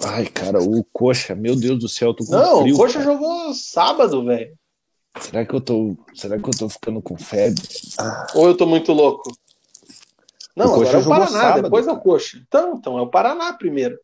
[0.00, 3.04] Ai, cara, o Coxa, meu Deus do céu, tô com Não, frio, o Coxa cara.
[3.04, 4.56] jogou sábado, velho.
[5.18, 7.64] Será que eu tô, será que eu tô ficando com febre?
[7.98, 8.28] Ah.
[8.36, 9.36] Ou eu tô muito louco?
[10.54, 12.38] Não, o agora é o Paraná, sábado, depois é o Coxa.
[12.46, 13.98] Então, então é o Paraná primeiro.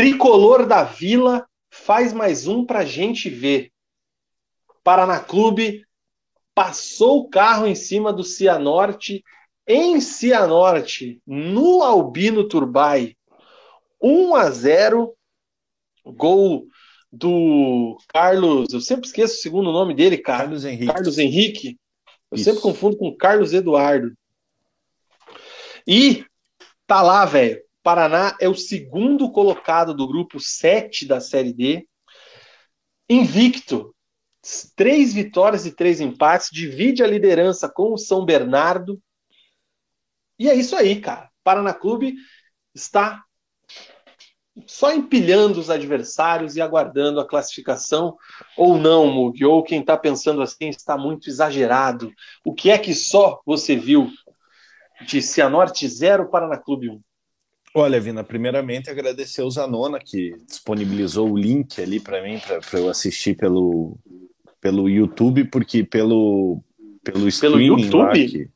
[0.00, 3.70] Tricolor da Vila faz mais um para gente ver.
[4.82, 5.84] Paraná Clube
[6.54, 9.22] passou o carro em cima do Cianorte
[9.66, 13.14] em Cianorte, no Albino Turbay.
[14.02, 15.14] 1 a 0.
[16.06, 16.66] Gol
[17.12, 20.44] do Carlos, eu sempre esqueço o segundo nome dele, cara.
[20.44, 20.86] Carlos Henrique.
[20.94, 21.78] Carlos Henrique.
[22.30, 22.44] Eu Isso.
[22.44, 24.16] sempre confundo com Carlos Eduardo.
[25.86, 26.24] E
[26.86, 27.60] tá lá, velho.
[27.90, 31.88] Paraná é o segundo colocado do grupo 7 da Série D.
[33.08, 33.92] Invicto.
[34.76, 36.50] Três vitórias e três empates.
[36.52, 39.02] Divide a liderança com o São Bernardo.
[40.38, 41.28] E é isso aí, cara.
[41.42, 42.14] Paraná Clube
[42.72, 43.24] está
[44.68, 48.16] só empilhando os adversários e aguardando a classificação
[48.56, 52.12] ou não, Mug, ou quem está pensando assim está muito exagerado.
[52.44, 54.12] O que é que só você viu
[55.04, 57.00] de Cianorte 0 Paraná Clube 1?
[57.74, 62.88] Olha, Vina, primeiramente agradecer o Zanona que disponibilizou o link ali para mim para eu
[62.88, 63.96] assistir pelo
[64.60, 66.62] pelo YouTube, porque pelo
[67.02, 68.50] pelo streaming pelo lá que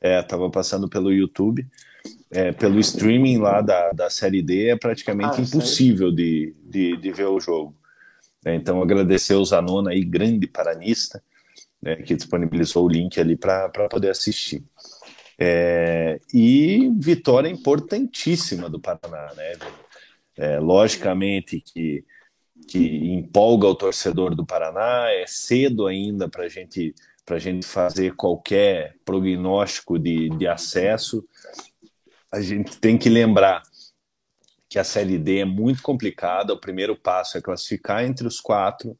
[0.00, 1.66] é, tava passando pelo YouTube,
[2.30, 7.12] é, pelo streaming lá da, da série D é praticamente ah, impossível de, de, de,
[7.12, 7.74] ver o jogo.
[8.44, 11.22] É, então agradecer o Zanona aí, grande paranista,
[11.80, 14.62] né, que disponibilizou o link ali para poder assistir.
[15.38, 19.52] É, e vitória importantíssima do Paraná, né?
[20.36, 22.04] É, logicamente que,
[22.68, 22.78] que
[23.12, 26.94] empolga o torcedor do Paraná, é cedo ainda para gente,
[27.28, 31.24] a gente fazer qualquer prognóstico de, de acesso.
[32.32, 33.62] A gente tem que lembrar
[34.68, 36.52] que a Série D é muito complicada.
[36.52, 38.98] O primeiro passo é classificar entre os quatro,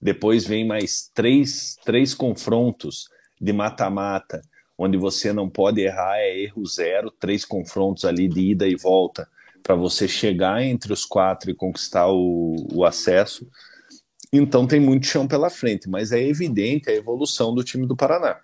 [0.00, 3.08] depois vem mais três, três confrontos
[3.40, 4.40] de mata-mata
[4.78, 9.28] onde você não pode errar, é erro zero, três confrontos ali de ida e volta
[9.62, 13.48] para você chegar entre os quatro e conquistar o, o acesso.
[14.32, 18.38] Então tem muito chão pela frente, mas é evidente a evolução do time do Paraná.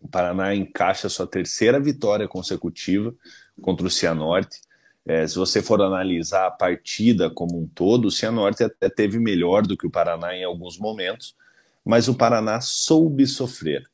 [0.00, 3.14] O Paraná encaixa sua terceira vitória consecutiva
[3.62, 4.60] contra o Cianorte.
[5.06, 9.66] É, se você for analisar a partida como um todo, o Cianorte até teve melhor
[9.66, 11.34] do que o Paraná em alguns momentos,
[11.84, 13.88] mas o Paraná soube sofrer.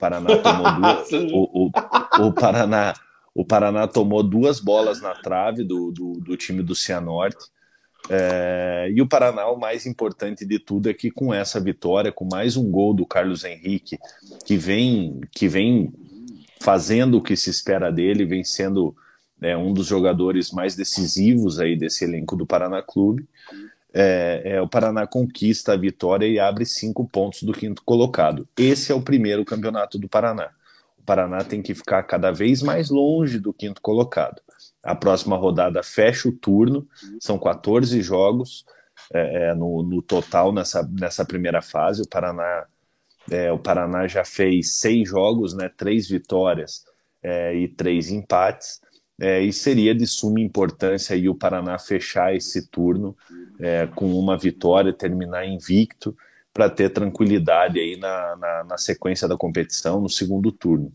[0.00, 2.94] Paraná tomou duas, o, o, o, Paraná,
[3.34, 7.44] o Paraná tomou duas bolas na trave do, do, do time do Cianorte.
[8.08, 12.24] É, e o Paraná, o mais importante de tudo é que com essa vitória, com
[12.24, 13.98] mais um gol do Carlos Henrique,
[14.46, 15.92] que vem, que vem
[16.60, 18.96] fazendo o que se espera dele, vem sendo
[19.42, 23.26] é um dos jogadores mais decisivos aí desse elenco do Paraná Clube.
[23.92, 28.48] É, é, o Paraná conquista a vitória e abre cinco pontos do quinto colocado.
[28.56, 30.50] Esse é o primeiro campeonato do Paraná.
[30.98, 34.40] O Paraná tem que ficar cada vez mais longe do quinto colocado.
[34.82, 36.86] A próxima rodada fecha o turno,
[37.18, 38.64] são 14 jogos
[39.12, 42.02] é, é, no, no, total nessa, nessa primeira fase.
[42.02, 42.66] O Paraná,
[43.30, 46.84] é, o Paraná já fez seis jogos, né, três vitórias
[47.22, 48.80] é, e três empates.
[49.20, 53.14] É, e seria de suma importância aí o Paraná fechar esse turno
[53.58, 56.16] é, com uma vitória, terminar invicto,
[56.54, 60.90] para ter tranquilidade aí na, na, na, sequência da competição, no segundo turno.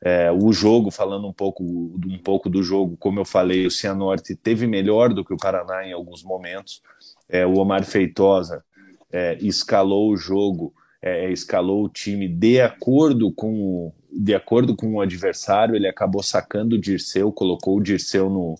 [0.00, 4.36] É, o jogo, falando um pouco, um pouco do jogo, como eu falei, o Cianorte
[4.36, 6.80] teve melhor do que o Paraná em alguns momentos.
[7.28, 8.64] É, o Omar Feitosa
[9.10, 10.72] é, escalou o jogo,
[11.04, 16.76] é, escalou o time de acordo com de acordo com o adversário, ele acabou sacando
[16.76, 18.54] o Dirceu, colocou o Dirceu no,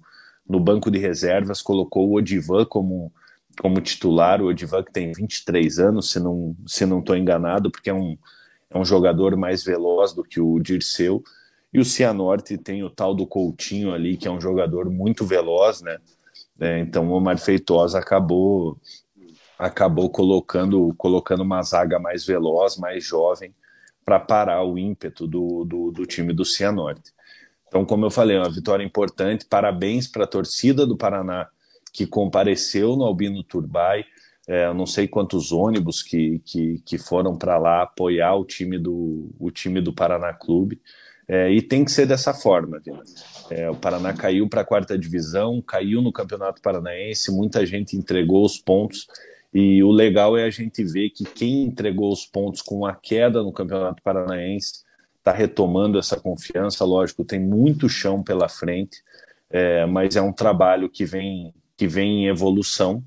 [0.46, 3.12] no banco de reservas, colocou o Odivan como,
[3.60, 7.88] como titular, o Odivan que tem 23 anos, se não se não estou enganado, porque
[7.88, 8.18] é um,
[8.68, 11.22] é um jogador mais veloz do que o Dirceu,
[11.72, 15.80] e o Cianorte tem o tal do Coutinho ali, que é um jogador muito veloz,
[15.82, 15.98] né?
[16.60, 18.76] É, então o Omar Feitosa acabou
[19.59, 23.55] acabou colocando colocando uma zaga mais veloz, mais jovem,
[24.05, 27.12] para parar o ímpeto do, do, do, time do Cianorte.
[27.66, 29.47] Então, como eu falei, é uma vitória importante.
[29.47, 31.48] Parabéns para a torcida do Paraná
[31.93, 34.05] que compareceu no Albino Turbai.
[34.47, 38.78] É, eu não sei quantos ônibus que, que, que foram para lá apoiar o time
[38.78, 40.81] do, o time do Paraná Clube.
[41.26, 42.82] É, e tem que ser dessa forma.
[43.51, 48.44] É, o Paraná caiu para a quarta divisão, caiu no Campeonato Paranaense, muita gente entregou
[48.44, 49.06] os pontos
[49.55, 53.40] e o legal é a gente ver que quem entregou os pontos com a queda
[53.40, 54.82] no Campeonato Paranaense
[55.16, 56.85] está retomando essa confiança.
[56.85, 59.01] Lógico, tem muito chão pela frente,
[59.48, 63.05] é, mas é um trabalho que vem, que vem em evolução.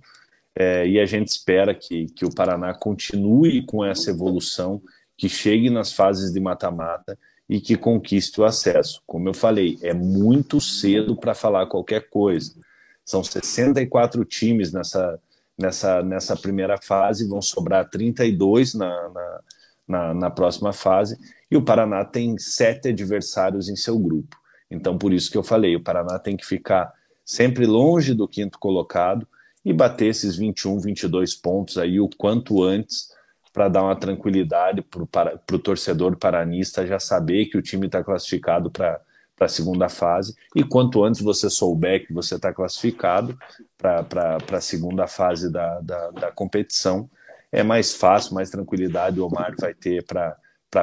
[0.56, 4.82] É, e a gente espera que, que o Paraná continue com essa evolução,
[5.18, 7.20] que chegue nas fases de mata-mata
[7.50, 9.02] e que conquiste o acesso.
[9.06, 12.56] Como eu falei, é muito cedo para falar qualquer coisa.
[13.04, 15.20] São 64 times nessa,
[15.58, 19.40] nessa, nessa primeira fase, vão sobrar 32 na, na,
[19.88, 21.18] na, na próxima fase,
[21.50, 24.38] e o Paraná tem sete adversários em seu grupo.
[24.70, 26.94] Então, por isso que eu falei, o Paraná tem que ficar
[27.26, 29.28] sempre longe do quinto colocado
[29.64, 33.10] e bater esses 21, 22 pontos aí o quanto antes
[33.52, 38.70] para dar uma tranquilidade para o torcedor paranista já saber que o time está classificado
[38.70, 39.02] para
[39.38, 40.36] para a segunda fase.
[40.56, 43.38] E quanto antes você souber que você está classificado
[43.78, 47.08] para a segunda fase da, da, da, competição,
[47.52, 50.36] é mais fácil, mais tranquilidade o Omar vai ter para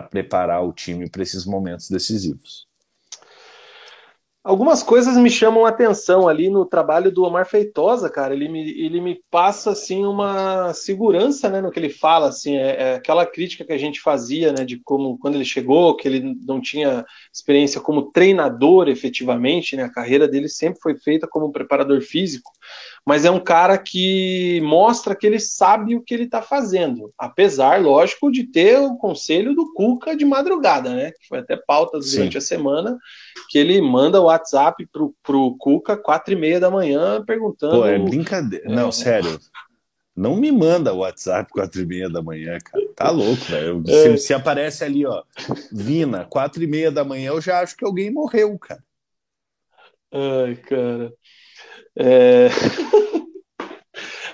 [0.08, 2.63] preparar o time para esses momentos decisivos.
[4.44, 8.34] Algumas coisas me chamam a atenção ali no trabalho do Omar Feitosa, cara.
[8.34, 12.76] Ele me, ele me passa assim uma segurança, né, no que ele fala, assim, é,
[12.82, 16.36] é, aquela crítica que a gente fazia, né, de como quando ele chegou, que ele
[16.46, 22.02] não tinha experiência como treinador, efetivamente, né, a carreira dele sempre foi feita como preparador
[22.02, 22.52] físico
[23.06, 27.80] mas é um cara que mostra que ele sabe o que ele está fazendo, apesar,
[27.82, 31.10] lógico, de ter o conselho do Cuca de madrugada, né?
[31.12, 32.38] Que foi até pauta durante Sim.
[32.38, 32.98] a semana,
[33.50, 37.82] que ele manda o WhatsApp pro, pro Cuca quatro e meia da manhã perguntando.
[37.82, 38.64] Pô, é brincadeira.
[38.66, 39.38] É, Não, sério.
[40.16, 42.84] Não me manda o WhatsApp quatro e meia da manhã, cara.
[42.94, 43.82] Tá louco, velho.
[43.86, 44.16] É.
[44.16, 45.24] Se, se, aparece ali, ó,
[45.72, 48.82] Vina, quatro e meia da manhã, eu já acho que alguém morreu, cara.
[50.12, 51.12] Ai, cara.
[51.96, 52.48] É...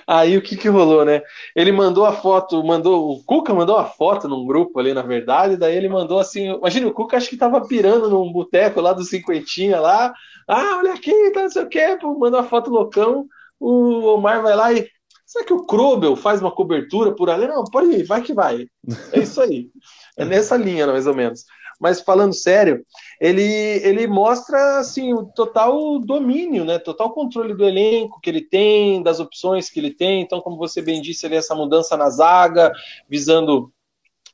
[0.07, 1.21] Aí o que que rolou, né?
[1.55, 5.55] Ele mandou a foto, mandou o Cuca mandou a foto num grupo ali, na verdade,
[5.55, 9.03] daí ele mandou assim, imagina o Cuca acho que tava pirando num boteco lá do
[9.03, 10.13] cinquentinha lá,
[10.49, 13.25] ah, olha aqui, tá não sei o que, mandou a foto loucão,
[13.57, 14.85] o Omar vai lá e
[15.25, 17.47] será que o Krobel faz uma cobertura por ali?
[17.47, 18.65] Não, pode ir, vai que vai.
[19.13, 19.69] É isso aí.
[20.17, 21.45] É nessa linha, mais ou menos
[21.81, 22.85] mas falando sério,
[23.19, 26.77] ele, ele mostra assim o total domínio, né?
[26.77, 30.21] Total controle do elenco que ele tem, das opções que ele tem.
[30.21, 32.71] Então, como você bem disse, ali essa mudança na zaga,
[33.09, 33.73] visando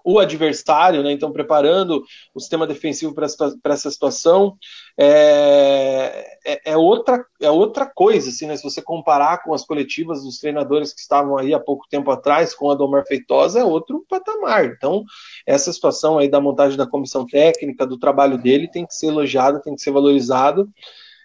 [0.10, 1.12] o adversário, né?
[1.12, 2.02] Então, preparando
[2.34, 3.26] o sistema defensivo para
[3.74, 4.58] essa situação
[4.98, 8.56] é, é, é, outra, é outra coisa, assim, né?
[8.56, 12.56] Se você comparar com as coletivas dos treinadores que estavam aí há pouco tempo atrás,
[12.56, 14.64] com a do Omar Feitosa, é outro patamar.
[14.64, 15.04] Então,
[15.46, 19.62] essa situação aí da montagem da comissão técnica, do trabalho dele, tem que ser elogiado,
[19.62, 20.70] tem que ser valorizado.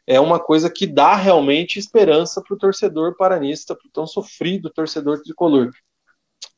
[0.05, 4.71] É uma coisa que dá realmente esperança para o torcedor paranista, para o tão sofrido
[4.71, 5.71] torcedor tricolor.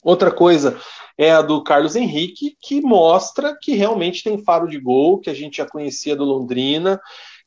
[0.05, 0.79] Outra coisa
[1.17, 5.35] é a do Carlos Henrique, que mostra que realmente tem faro de gol, que a
[5.35, 7.01] gente já conhecia do Londrina,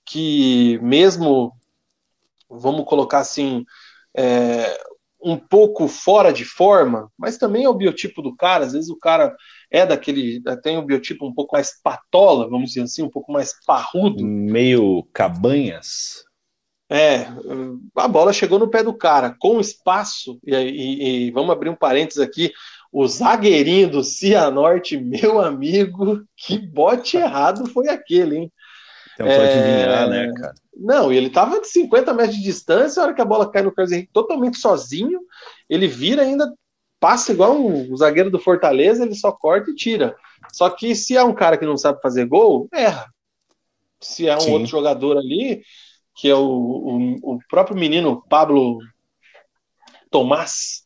[0.03, 1.53] que mesmo,
[2.49, 3.63] vamos colocar assim,
[4.15, 4.75] é,
[5.21, 8.65] um pouco fora de forma, mas também é o biotipo do cara.
[8.65, 9.35] Às vezes o cara
[9.69, 13.53] é daquele, tem um biotipo um pouco mais patola, vamos dizer assim, um pouco mais
[13.65, 14.25] parrudo.
[14.25, 16.26] Meio cabanhas.
[16.89, 17.27] É,
[17.95, 21.75] a bola chegou no pé do cara, com espaço, e, e, e vamos abrir um
[21.75, 22.53] parênteses aqui,
[22.91, 28.51] o zagueirinho do Cianorte, meu amigo, que bote errado foi aquele, hein?
[29.17, 29.53] Tentou é...
[29.53, 30.53] adivinhar, né, cara?
[30.75, 33.71] Não, ele estava de 50 metros de distância, a hora que a bola cai no
[33.71, 35.19] Carlos Henrique totalmente sozinho,
[35.67, 36.53] ele vira ainda,
[36.99, 40.15] passa igual um zagueiro do Fortaleza, ele só corta e tira.
[40.53, 43.07] Só que se é um cara que não sabe fazer gol, erra.
[43.99, 44.51] Se é um Sim.
[44.51, 45.63] outro jogador ali,
[46.17, 48.79] que é o, o, o próprio menino Pablo
[50.09, 50.83] Tomás,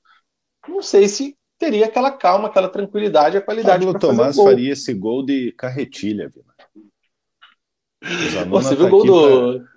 [0.68, 3.86] não sei se teria aquela calma, aquela tranquilidade, a qualidade.
[3.86, 6.44] Pablo Tomás faria esse gol de carretilha, viu?
[8.50, 9.60] Você viu o gol do.
[9.60, 9.72] Pra...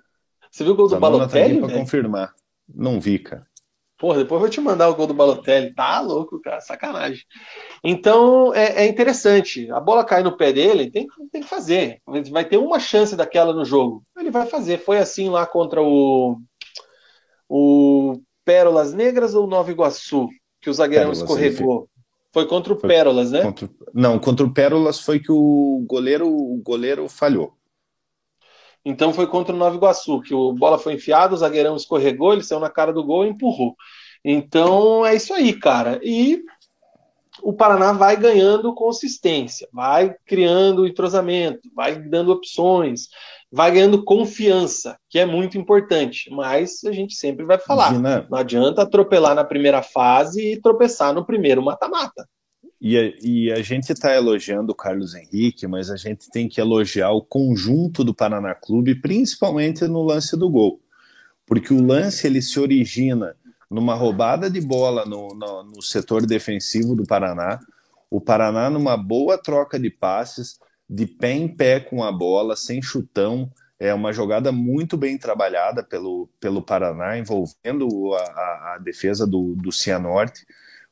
[0.51, 1.61] Você viu o gol do Balotelli?
[1.61, 2.35] Tá confirmar.
[2.67, 3.47] Não vi, cara.
[3.97, 5.73] Porra, depois eu vou te mandar o gol do Balotelli.
[5.73, 6.59] Tá louco, cara.
[6.59, 7.23] Sacanagem.
[7.83, 9.71] Então, é, é, interessante.
[9.71, 12.01] A bola cai no pé dele, tem, tem que fazer.
[12.31, 14.03] Vai ter uma chance daquela no jogo.
[14.17, 14.79] Ele vai fazer.
[14.79, 16.37] Foi assim lá contra o.
[17.47, 20.27] O Pérolas Negras ou Nova Iguaçu?
[20.59, 21.89] Que o zagueirão Pérolas, escorregou.
[22.33, 23.43] Foi contra o foi Pérolas, né?
[23.43, 23.69] Contra...
[23.93, 27.53] Não, contra o Pérolas foi que o goleiro, o goleiro falhou.
[28.85, 32.43] Então foi contra o Nova Iguaçu, que o bola foi enfiada, o zagueirão escorregou, ele
[32.43, 33.75] saiu na cara do gol e empurrou.
[34.23, 35.99] Então é isso aí, cara.
[36.03, 36.43] E
[37.41, 43.07] o Paraná vai ganhando consistência, vai criando entrosamento, vai dando opções,
[43.51, 46.29] vai ganhando confiança, que é muito importante.
[46.31, 48.27] Mas a gente sempre vai falar: Imagina.
[48.29, 52.27] não adianta atropelar na primeira fase e tropeçar no primeiro mata-mata.
[52.87, 56.61] E a, e a gente está elogiando o Carlos Henrique, mas a gente tem que
[56.61, 60.79] elogiar o conjunto do Paraná Clube, principalmente no lance do gol.
[61.47, 63.35] Porque o lance ele se origina
[63.71, 67.59] numa roubada de bola no, no, no setor defensivo do Paraná.
[68.07, 72.83] O Paraná numa boa troca de passes, de pé em pé com a bola, sem
[72.83, 73.51] chutão.
[73.79, 79.55] É uma jogada muito bem trabalhada pelo, pelo Paraná, envolvendo a, a, a defesa do,
[79.55, 80.45] do Cianorte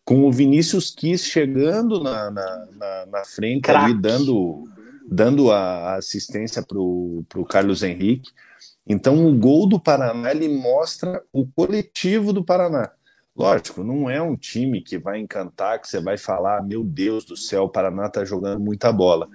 [0.06, 3.86] com o Vinícius Quis chegando na, na, na, na frente Crack.
[3.86, 4.64] ali, dando,
[5.10, 8.32] dando a assistência para o Carlos Henrique.
[8.86, 12.92] Então, o gol do Paraná ele mostra o coletivo do Paraná.
[13.36, 17.36] Lógico, não é um time que vai encantar, que você vai falar, meu Deus do
[17.36, 19.28] céu, o Paraná está jogando muita bola.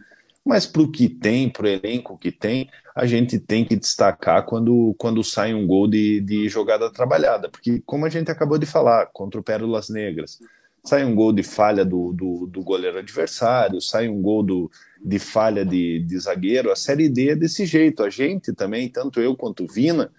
[0.44, 4.44] Mas para o que tem, para o elenco que tem, a gente tem que destacar
[4.46, 7.48] quando, quando sai um gol de, de jogada trabalhada.
[7.48, 10.38] Porque, como a gente acabou de falar, contra o Pérolas Negras,
[10.84, 14.70] sai um gol de falha do, do, do goleiro adversário, sai um gol do,
[15.05, 16.70] de falha de, de zagueiro.
[16.70, 18.02] A Série D é desse jeito.
[18.02, 20.10] A gente também, tanto eu quanto o Vina,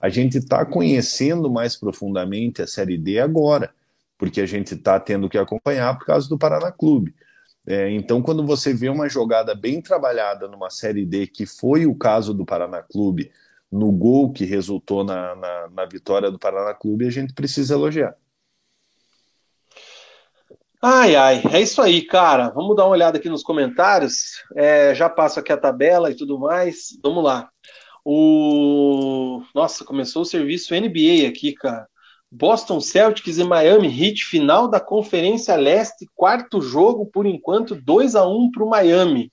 [0.00, 3.70] a gente está conhecendo mais profundamente a Série D agora,
[4.18, 7.14] porque a gente está tendo que acompanhar por causa do Paraná Clube.
[7.66, 11.94] É, então, quando você vê uma jogada bem trabalhada numa Série D, que foi o
[11.96, 13.32] caso do Paraná Clube,
[13.70, 18.14] no gol que resultou na, na, na vitória do Paraná Clube, a gente precisa elogiar.
[20.82, 22.50] Ai, ai, é isso aí, cara.
[22.50, 24.42] Vamos dar uma olhada aqui nos comentários.
[24.54, 26.98] É, já passo aqui a tabela e tudo mais.
[27.02, 27.48] Vamos lá.
[28.04, 31.88] O nossa, começou o serviço NBA aqui, cara.
[32.30, 38.26] Boston Celtics e Miami Heat, final da Conferência Leste, quarto jogo por enquanto, 2 a
[38.26, 39.32] 1 para o Miami.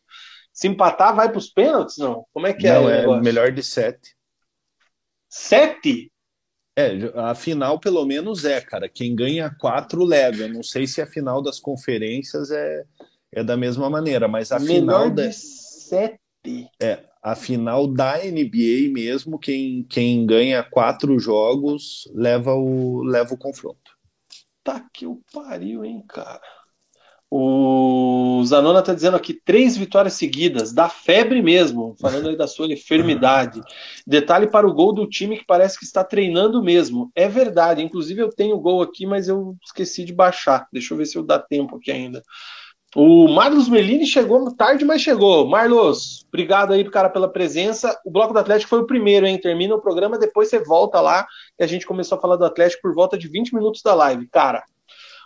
[0.53, 1.97] Se empatar, vai para os pênaltis?
[1.97, 2.25] Não?
[2.31, 2.79] Como é que é?
[2.79, 4.15] Não, é melhor de sete.
[5.27, 6.12] Sete?
[6.75, 8.89] É, a final pelo menos é, cara.
[8.89, 10.43] Quem ganha quatro leva.
[10.43, 12.83] Eu não sei se a final das conferências é,
[13.31, 15.31] é da mesma maneira, mas a Menor final da...
[15.31, 16.19] sete.
[16.81, 23.37] É, a final da NBA mesmo, quem, quem ganha quatro jogos leva o, leva o
[23.37, 23.93] confronto.
[24.63, 26.41] Tá que o pariu, hein, cara.
[27.35, 32.71] O Zanona está dizendo aqui três vitórias seguidas, da febre mesmo, falando aí da sua
[32.71, 33.59] enfermidade.
[34.05, 37.11] Detalhe para o gol do time que parece que está treinando mesmo.
[37.15, 40.67] É verdade, inclusive eu tenho o gol aqui, mas eu esqueci de baixar.
[40.71, 42.21] Deixa eu ver se eu dá tempo aqui ainda.
[42.95, 45.47] O Marlos Melini chegou tarde, mas chegou.
[45.47, 47.99] Marlos, obrigado aí, cara, pela presença.
[48.05, 49.41] O Bloco do Atlético foi o primeiro, hein?
[49.41, 51.25] Termina o programa, depois você volta lá,
[51.57, 54.27] que a gente começou a falar do Atlético por volta de 20 minutos da live,
[54.27, 54.63] cara.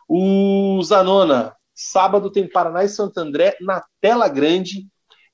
[0.08, 4.88] O Zanona, Sábado tem Paraná e Santo André na tela grande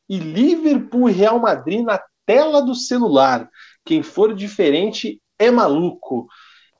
[0.10, 3.50] e Liverpool e Real Madrid na tela do celular.
[3.86, 6.28] Quem for diferente é maluco.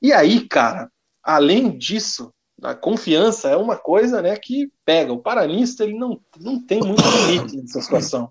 [0.02, 0.90] E aí, cara,
[1.22, 2.32] além disso,
[2.62, 5.12] a confiança é uma coisa né, que pega.
[5.12, 8.30] O paranista ele não, não tem muito limite nessa situação.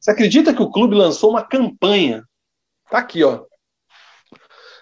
[0.00, 2.24] Você acredita que o clube lançou uma campanha
[2.90, 3.44] Tá aqui, ó.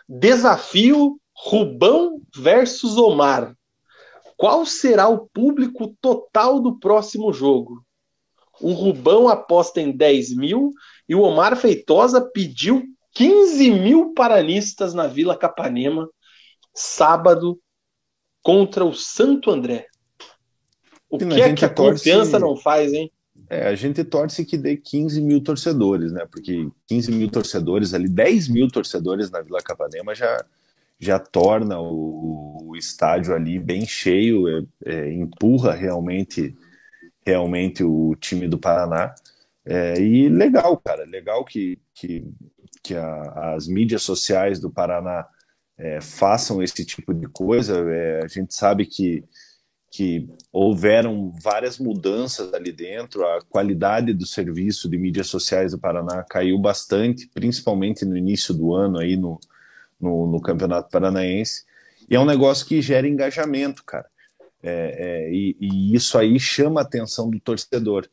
[0.09, 3.56] Desafio Rubão versus Omar.
[4.43, 7.86] Qual será o público total do próximo jogo?
[8.60, 10.73] O Rubão aposta em 10 mil
[11.09, 12.82] e o Omar Feitosa pediu
[13.14, 16.09] 15 mil paranistas na Vila Capanema,
[16.74, 17.56] sábado,
[18.43, 19.86] contra o Santo André.
[21.09, 21.98] O Sim, que é que a torce...
[22.10, 23.12] confiança não faz, hein?
[23.48, 26.27] É, a gente torce que dê 15 mil torcedores, né?
[26.28, 30.44] Porque 15 mil torcedores ali, 10 mil torcedores na Vila Capanema já,
[30.98, 36.57] já torna o estádio ali bem cheio, é, é, empurra realmente,
[37.25, 39.15] realmente o time do Paraná.
[39.65, 42.25] É, e legal, cara, legal que, que,
[42.83, 45.27] que a, as mídias sociais do Paraná
[45.79, 47.79] é, façam esse tipo de coisa.
[47.91, 49.25] É, a gente sabe que
[49.93, 56.25] que houveram várias mudanças ali dentro, a qualidade do serviço de mídias sociais do Paraná
[56.25, 59.39] caiu bastante, principalmente no início do ano aí no,
[60.01, 61.67] no, no Campeonato Paranaense,
[62.12, 64.05] e é um negócio que gera engajamento, cara,
[64.62, 68.06] é, é, e, e, isso aí chama a atenção do torcedor.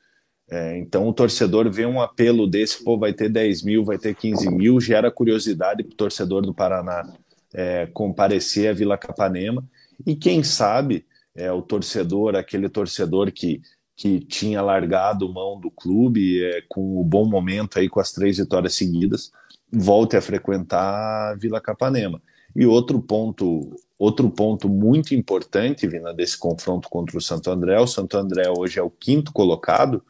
[0.49, 4.15] É, então o torcedor vê um apelo desse, pô, vai ter 10 mil, vai ter
[4.15, 7.13] 15 mil, gera curiosidade para o torcedor do Paraná
[7.53, 9.65] é, comparecer à Vila Capanema,
[10.07, 11.05] e quem sabe
[11.35, 13.61] é, o torcedor, aquele torcedor que,
[13.97, 18.38] que tinha largado mão do clube é, com o bom momento aí com as três
[18.38, 19.30] vitórias seguidas,
[19.69, 22.21] volte a frequentar a Vila Capanema.
[22.55, 27.88] E outro ponto, outro ponto muito importante, Vina, desse confronto contra o Santo André, o
[27.88, 30.03] Santo André hoje é o quinto colocado,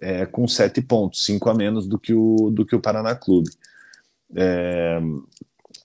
[0.00, 3.50] é, com sete pontos, cinco a menos do que o, do que o Paraná Clube.
[4.34, 5.00] É,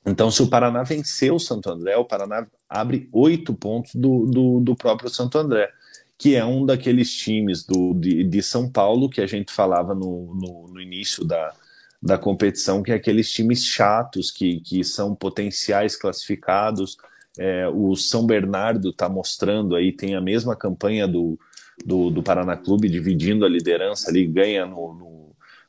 [0.05, 4.59] então, se o Paraná vencer o Santo André, o Paraná abre oito pontos do, do,
[4.59, 5.69] do, próprio Santo André,
[6.17, 10.33] que é um daqueles times do, de, de São Paulo que a gente falava no,
[10.35, 11.53] no, no, início da,
[12.01, 16.97] da competição, que é aqueles times chatos que, que são potenciais classificados.
[17.37, 21.37] É, o São Bernardo está mostrando aí, tem a mesma campanha do,
[21.85, 25.19] do, do Paraná Clube, dividindo a liderança ali, ganha no, no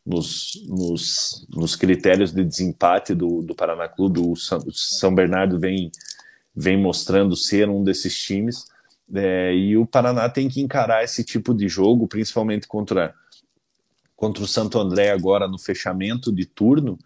[0.06, 4.18] nos, nos, nos, critérios de desempate do, do Paraná Clube.
[4.18, 5.90] O São, o São Bernardo vem
[6.54, 8.66] vem mostrando ser um desses times.
[9.12, 13.14] É, e o Paraná tem que encarar esse tipo de jogo, principalmente contra,
[14.20, 16.98] contra o Santo André agora no fechamento de turno,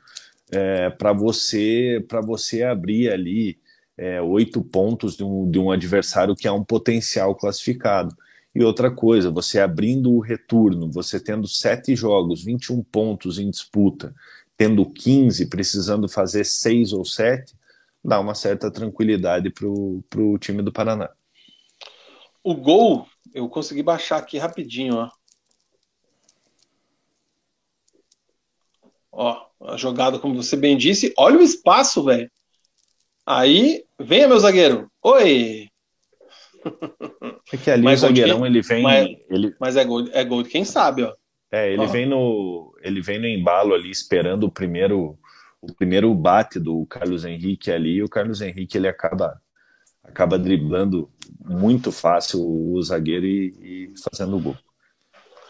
[0.50, 3.56] é, para você para você abrir ali
[3.96, 8.16] é, oito pontos de um, de um adversário que é um potencial classificado.
[8.52, 14.12] E outra coisa, você abrindo o retorno, você tendo sete jogos, 21 pontos em disputa,
[14.56, 17.54] tendo 15, precisando fazer seis ou sete,
[18.04, 21.10] dá uma certa tranquilidade para o time do Paraná.
[22.42, 25.10] O gol, eu consegui baixar aqui rapidinho, ó.
[29.16, 32.30] Ó, a jogada, como você bem disse, olha o espaço, velho.
[33.24, 34.90] Aí, venha, meu zagueiro.
[35.02, 35.68] Oi!
[37.52, 38.82] É que ali mas o zagueirão, quem, ele vem.
[38.82, 39.54] Mas, ele...
[39.60, 41.12] mas é, gol, é gol de quem sabe, ó.
[41.52, 41.86] É, ele, ó.
[41.86, 45.18] Vem no, ele vem no embalo ali, esperando o primeiro
[45.60, 49.40] o primeiro bate do Carlos Henrique ali, o Carlos Henrique ele acaba
[50.02, 51.10] acaba driblando
[51.44, 54.56] muito fácil o zagueiro e, e fazendo o gol.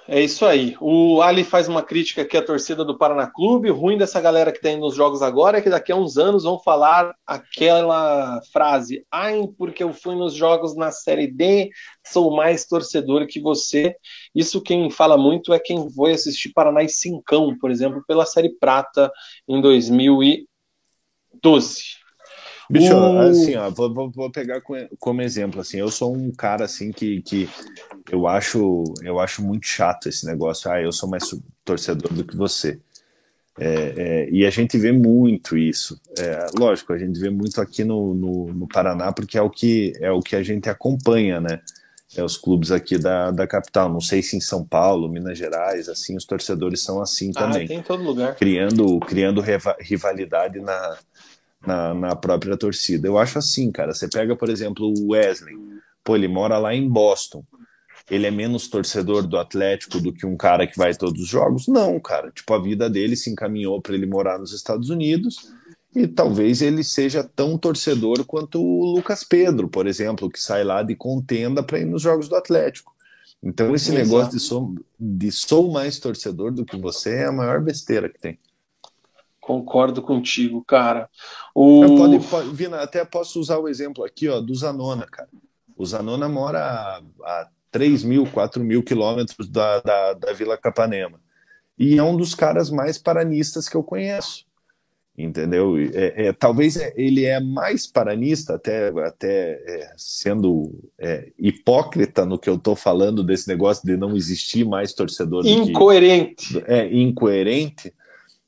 [0.07, 0.77] É isso aí.
[0.83, 3.71] O Ali faz uma crítica aqui à torcida do Paraná Clube.
[3.71, 6.45] O ruim dessa galera que tem nos jogos agora é que daqui a uns anos
[6.45, 11.71] vão falar aquela frase: ai, porque eu fui nos jogos na Série D,
[12.07, 13.97] sou mais torcedor que você.
[14.35, 18.55] Isso quem fala muito é quem foi assistir Paraná e Cincão, por exemplo, pela Série
[18.59, 19.11] Prata
[19.49, 22.04] em 2012.
[22.75, 23.19] Bicho, o...
[23.21, 24.61] assim, ó, vou, vou, vou, pegar
[24.99, 27.49] como exemplo, assim, eu sou um cara, assim, que, que
[28.11, 31.25] eu acho eu acho muito chato esse negócio, ah, eu sou mais
[31.65, 32.81] torcedor do que você.
[33.57, 36.01] É, é, e a gente vê muito isso.
[36.19, 39.93] É, lógico, a gente vê muito aqui no, no, no, Paraná, porque é o, que,
[40.01, 41.61] é o que a gente acompanha, né?
[42.17, 43.89] É os clubes aqui da, da capital.
[43.89, 47.69] Não sei se em São Paulo, Minas Gerais, assim, os torcedores são assim ah, também.
[47.69, 48.35] Tem em todo lugar.
[48.35, 49.41] Criando, criando
[49.81, 50.99] rivalidade na,
[51.67, 53.07] na, na própria torcida.
[53.07, 53.93] Eu acho assim, cara.
[53.93, 55.57] Você pega, por exemplo, o Wesley.
[56.03, 57.45] Pô, ele mora lá em Boston.
[58.11, 61.67] Ele é menos torcedor do Atlético do que um cara que vai todos os jogos?
[61.67, 62.31] Não, cara.
[62.31, 65.53] Tipo, a vida dele se encaminhou para ele morar nos Estados Unidos
[65.95, 70.83] e talvez ele seja tão torcedor quanto o Lucas Pedro, por exemplo, que sai lá
[70.83, 72.93] de contenda para ir nos jogos do Atlético.
[73.43, 74.05] Então, esse Exato.
[74.05, 78.19] negócio de sou, de sou mais torcedor do que você é a maior besteira que
[78.19, 78.39] tem.
[79.39, 81.09] Concordo contigo, cara.
[81.55, 81.97] O...
[81.97, 85.29] Pode, pode, Vina, até posso usar o exemplo aqui ó, do Zanona, cara.
[85.77, 91.21] O Zanona mora a, a 3 mil, 4 mil quilômetros da, da, da Vila Capanema.
[91.79, 94.45] E é um dos caras mais paranistas que eu conheço.
[95.17, 95.77] entendeu?
[95.93, 102.49] É, é, talvez ele é mais paranista, até, até é, sendo é, hipócrita no que
[102.49, 105.47] eu estou falando desse negócio de não existir mais torcedor.
[105.47, 106.61] Incoerente.
[106.61, 107.93] Que, é, incoerente.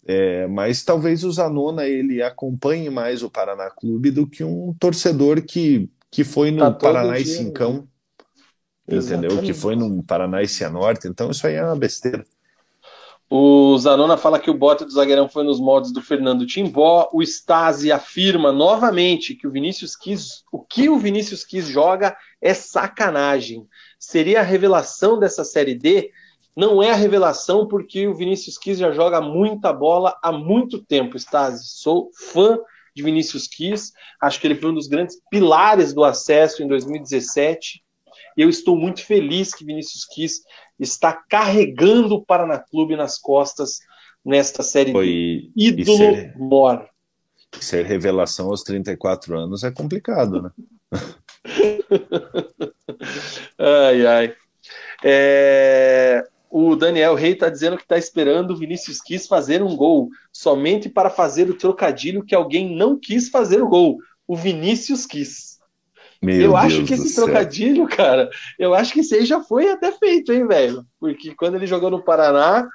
[0.08, 5.42] É, mas talvez o Zanona ele acompanhe mais o Paraná Clube do que um torcedor
[5.42, 7.88] que, que foi no tá Paraná e Cincão,
[8.86, 8.98] né?
[8.98, 9.42] entendeu?
[9.42, 11.08] Que foi no Paraná e Cianorte.
[11.08, 12.24] Então isso aí é uma besteira.
[13.28, 17.08] O Zanona fala que o bote do zagueirão foi nos moldes do Fernando Timbó.
[17.12, 22.54] O Stasi afirma novamente que o Vinícius Quis, o que o Vinícius Quis joga é
[22.54, 23.66] sacanagem.
[23.98, 26.12] Seria a revelação dessa série D?
[26.56, 31.18] Não é a revelação porque o Vinícius Quis já joga muita bola há muito tempo,
[31.18, 31.66] Stasi.
[31.66, 32.58] Sou fã
[32.94, 33.92] de Vinícius Quis.
[34.20, 37.84] Acho que ele foi um dos grandes pilares do acesso em 2017.
[38.38, 40.40] E eu estou muito feliz que Vinícius Quis
[40.80, 43.80] está carregando o Paraná Clube nas costas
[44.24, 46.88] nesta série Foi, ídolo ser, mor.
[47.60, 50.50] Ser revelação aos 34 anos é complicado, né?
[53.58, 54.34] ai, ai.
[55.04, 56.26] É,
[56.58, 60.88] o Daniel Rey está dizendo que está esperando o Vinícius quis fazer um gol, somente
[60.88, 63.98] para fazer o trocadilho que alguém não quis fazer o gol.
[64.26, 65.58] O Vinícius quis.
[66.22, 67.96] Meu eu Deus acho que esse trocadilho, céu.
[67.98, 70.82] cara, eu acho que esse aí já foi até feito, hein, velho?
[70.98, 72.66] Porque quando ele jogou no Paraná,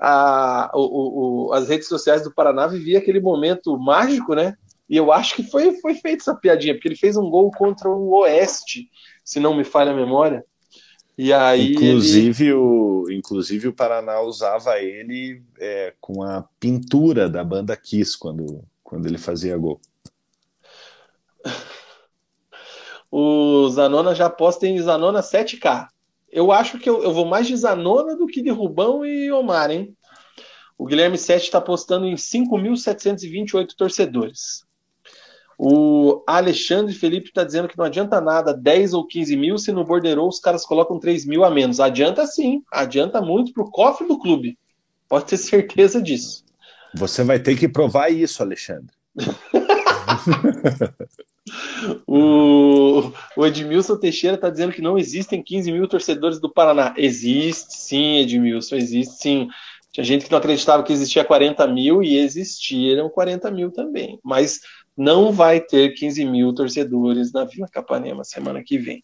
[0.00, 4.54] a, o, o, as redes sociais do Paraná viviam aquele momento mágico, né?
[4.88, 7.90] E eu acho que foi, foi feita essa piadinha, porque ele fez um gol contra
[7.90, 8.88] o Oeste,
[9.24, 10.44] se não me falha a memória.
[11.18, 12.52] E aí inclusive, ele...
[12.52, 19.06] o, inclusive o Paraná usava ele é, com a pintura da banda Kiss quando, quando
[19.06, 19.80] ele fazia gol.
[23.10, 25.88] O Zanona já aposta em Zanona 7K.
[26.30, 29.72] Eu acho que eu, eu vou mais de Zanona do que de Rubão e Omar,
[29.72, 29.96] hein?
[30.76, 34.67] O Guilherme 7 está apostando em 5.728 torcedores.
[35.60, 39.84] O Alexandre Felipe está dizendo que não adianta nada 10 ou 15 mil se no
[39.84, 41.80] borderou os caras colocam 3 mil a menos.
[41.80, 44.56] Adianta sim, adianta muito para o cofre do clube.
[45.08, 46.44] Pode ter certeza disso.
[46.94, 48.94] Você vai ter que provar isso, Alexandre.
[52.06, 56.94] O, o Edmilson Teixeira está dizendo que não existem 15 mil torcedores do Paraná.
[56.96, 59.48] Existe sim, Edmilson, existe sim.
[59.92, 64.18] Tinha gente que não acreditava que existia 40 mil e existiram 40 mil também.
[64.22, 64.60] Mas
[64.98, 69.02] não vai ter 15 mil torcedores na Vila Capanema semana que vem.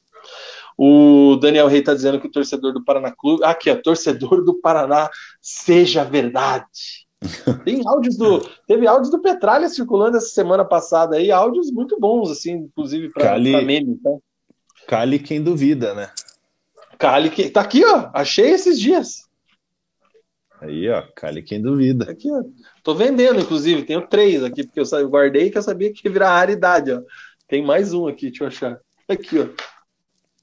[0.76, 3.44] O Daniel Rey está dizendo que o torcedor do Paraná Clube.
[3.44, 5.08] Aqui, ó, torcedor do Paraná,
[5.40, 7.06] seja verdade.
[7.64, 8.40] Tem áudios do.
[8.66, 13.38] Teve áudios do Petralha circulando essa semana passada aí, áudios muito bons, assim, inclusive para
[13.38, 13.92] meme.
[13.92, 14.20] Então.
[14.86, 16.10] Cali quem duvida, né?
[16.98, 17.48] Cali que.
[17.48, 18.10] Tá aqui, ó.
[18.12, 19.28] Achei esses dias.
[20.60, 22.10] Aí, ó, Cali quem duvida.
[22.10, 22.42] Aqui, ó.
[22.84, 26.38] Tô vendendo, inclusive, tenho três aqui, porque eu guardei que eu sabia que ia virar
[26.38, 27.00] raridade, ó.
[27.48, 28.80] Tem mais um aqui, deixa eu achar.
[29.08, 29.48] Aqui, ó.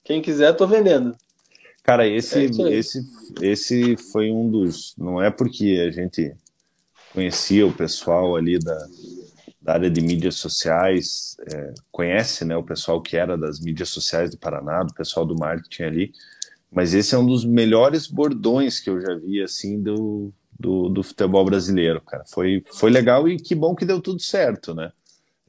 [0.03, 1.15] Quem quiser, tô vendendo.
[1.83, 2.99] Cara, esse, é esse,
[3.41, 4.95] esse foi um dos.
[4.97, 6.33] Não é porque a gente
[7.13, 8.87] conhecia o pessoal ali da,
[9.61, 14.31] da área de mídias sociais, é, conhece né, o pessoal que era das mídias sociais
[14.31, 16.11] do Paraná, do pessoal do marketing ali,
[16.71, 21.03] mas esse é um dos melhores bordões que eu já vi assim do, do, do
[21.03, 22.23] futebol brasileiro, cara.
[22.25, 24.91] Foi, foi legal e que bom que deu tudo certo, né?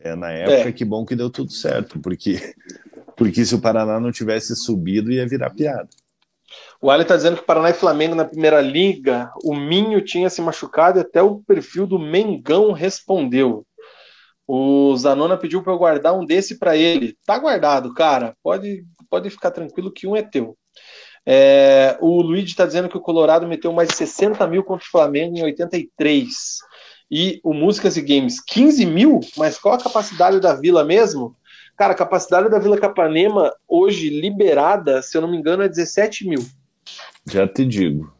[0.01, 0.73] É, na época, é.
[0.73, 2.55] que bom que deu tudo certo, porque,
[3.17, 5.89] porque se o Paraná não tivesse subido, ia virar piada.
[6.81, 10.43] O Ali está dizendo que Paraná e Flamengo na primeira liga, o Minho tinha se
[10.43, 13.65] machucado e até o perfil do Mengão respondeu.
[14.47, 17.17] O Zanona pediu para eu guardar um desse para ele.
[17.25, 18.37] Tá guardado, cara.
[18.43, 20.57] Pode, pode ficar tranquilo que um é teu.
[21.25, 24.91] É, o Luigi está dizendo que o Colorado meteu mais de 60 mil contra o
[24.91, 26.59] Flamengo em 83.
[27.11, 29.21] E o Músicas e Games, 15 mil?
[29.37, 31.37] Mas qual a capacidade da vila mesmo?
[31.77, 36.29] Cara, a capacidade da Vila Capanema, hoje liberada, se eu não me engano, é 17
[36.29, 36.45] mil.
[37.31, 38.13] Já te digo.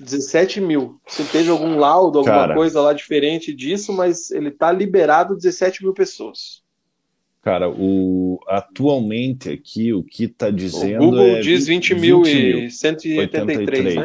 [0.00, 1.00] 17 mil.
[1.06, 5.82] Se teve algum laudo, alguma cara, coisa lá diferente disso, mas ele tá liberado 17
[5.82, 6.62] mil pessoas.
[7.48, 11.02] Cara, o, atualmente aqui o que tá dizendo.
[11.02, 14.04] O Google é diz 20, 20 mil e 183, né?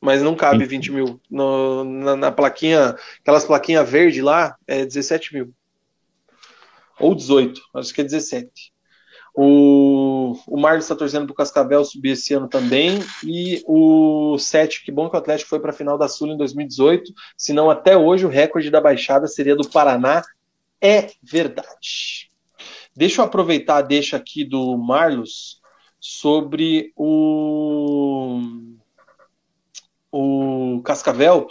[0.00, 1.20] Mas não cabe 20 mil.
[1.30, 5.54] No, na, na, plaquinha, aquelas plaquinhas verde lá, é 17 mil.
[6.98, 8.72] Ou 18, acho que é 17.
[9.32, 12.98] O, o Marlos está torcendo para o Cascavel subir esse ano também.
[13.22, 16.36] E o 7, que bom que o Atlético foi para a final da Sul em
[16.36, 17.12] 2018.
[17.36, 20.24] Se não, até hoje o recorde da Baixada seria do Paraná.
[20.80, 22.30] É verdade.
[22.94, 25.60] Deixa eu aproveitar deixa aqui do Marlos
[26.00, 28.40] sobre o,
[30.12, 31.48] o Cascavel,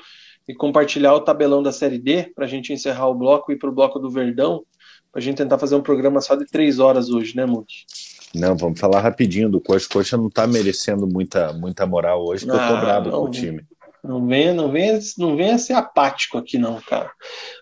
[0.48, 3.58] e compartilhar o tabelão da Série D para a gente encerrar o bloco e ir
[3.58, 4.64] para o bloco do Verdão,
[5.12, 7.86] para a gente tentar fazer um programa só de três horas hoje, né, Muti?
[8.34, 9.88] Não, vamos falar rapidinho do Coxa.
[9.90, 13.26] Coxa não está merecendo muita, muita moral hoje, porque ah, eu tô bravo não, com
[13.26, 13.66] o time.
[14.08, 17.12] Não venha, não venha, não venha ser apático aqui, não, cara.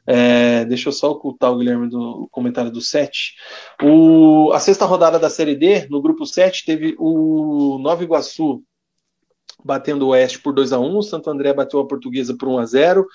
[0.05, 3.33] É, deixa eu só ocultar o Guilherme do comentário do 7.
[3.81, 8.61] O, a sexta rodada da Série D, no grupo 7, teve o Nova Iguaçu
[9.63, 12.65] batendo o Oeste por 2 a 1 Santo André bateu a Portuguesa por 1 a
[12.65, 13.07] 0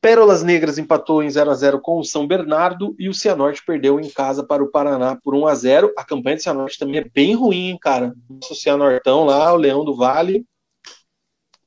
[0.00, 4.00] Pérolas Negras empatou em 0 a 0 com o São Bernardo e o Cianorte perdeu
[4.00, 7.04] em casa para o Paraná por 1 a 0 A campanha do Cianorte também é
[7.04, 8.12] bem ruim, cara.
[8.28, 10.44] Nosso Cianortão lá, o Leão do Vale,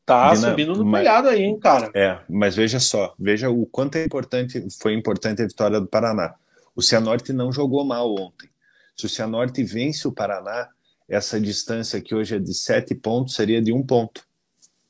[0.05, 1.89] tá Vina, subindo no mas, telhado aí, hein, cara.
[1.93, 6.35] É, mas veja só, veja o quanto é importante, foi importante a vitória do Paraná.
[6.75, 8.49] O Cianorte não jogou mal ontem.
[8.95, 10.69] Se o Cianorte vence o Paraná,
[11.07, 14.23] essa distância que hoje é de sete pontos seria de um ponto.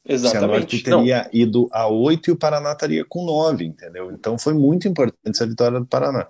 [0.07, 0.77] Exatamente.
[0.77, 1.29] Se a teria Não.
[1.33, 4.11] ido a oito e o Paraná estaria com nove, entendeu?
[4.11, 6.27] Então foi muito importante essa vitória do Paraná.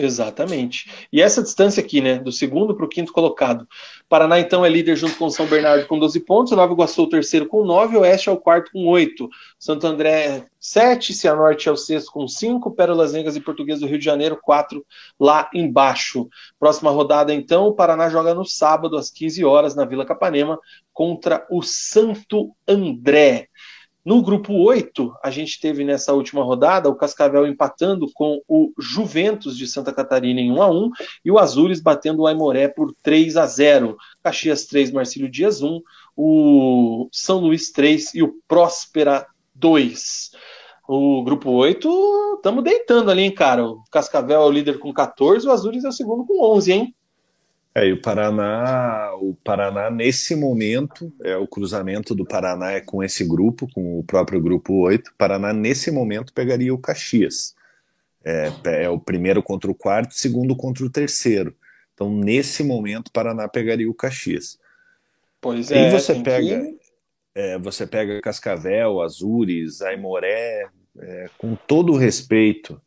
[0.00, 0.90] Exatamente.
[1.12, 3.68] E essa distância aqui, né, do segundo para o quinto colocado.
[4.08, 7.46] Paraná, então, é líder junto com São Bernardo com 12 pontos, Nova Iguaçu o terceiro
[7.46, 9.28] com 9, Oeste é o quarto com 8,
[9.58, 13.98] Santo André 7, Cianorte é o sexto com 5, Pérolas Negras e Português do Rio
[13.98, 14.84] de Janeiro 4
[15.18, 16.28] lá embaixo.
[16.58, 20.58] Próxima rodada, então, o Paraná joga no sábado às 15 horas na Vila Capanema
[20.92, 23.49] contra o Santo André.
[24.10, 29.56] No grupo 8, a gente teve nessa última rodada o Cascavel empatando com o Juventus
[29.56, 30.90] de Santa Catarina em 1 a 1
[31.24, 33.96] e o Azures batendo o Aimoré por 3 a 0.
[34.20, 35.80] Caxias 3, Marcílio Dias 1,
[36.16, 40.32] o São Luís 3 e o Próspera 2.
[40.88, 43.64] O grupo 8, estamos deitando ali, hein, cara.
[43.64, 46.94] O Cascavel é o líder com 14, o Azures é o segundo com 11, hein?
[47.74, 53.02] É, e o Paraná, o Paraná nesse momento, é o cruzamento do Paraná é com
[53.02, 55.08] esse grupo, com o próprio grupo 8.
[55.08, 57.54] O Paraná nesse momento pegaria o Caxias.
[58.24, 58.52] É,
[58.82, 61.54] é o primeiro contra o quarto, segundo contra o terceiro.
[61.94, 64.58] Então, nesse momento, o Paraná pegaria o Caxias.
[65.40, 65.88] Pois é.
[65.88, 66.78] E você pega, que...
[67.34, 70.66] é, você pega Cascavel, Azures, Aimoré,
[70.98, 72.80] é, com todo o respeito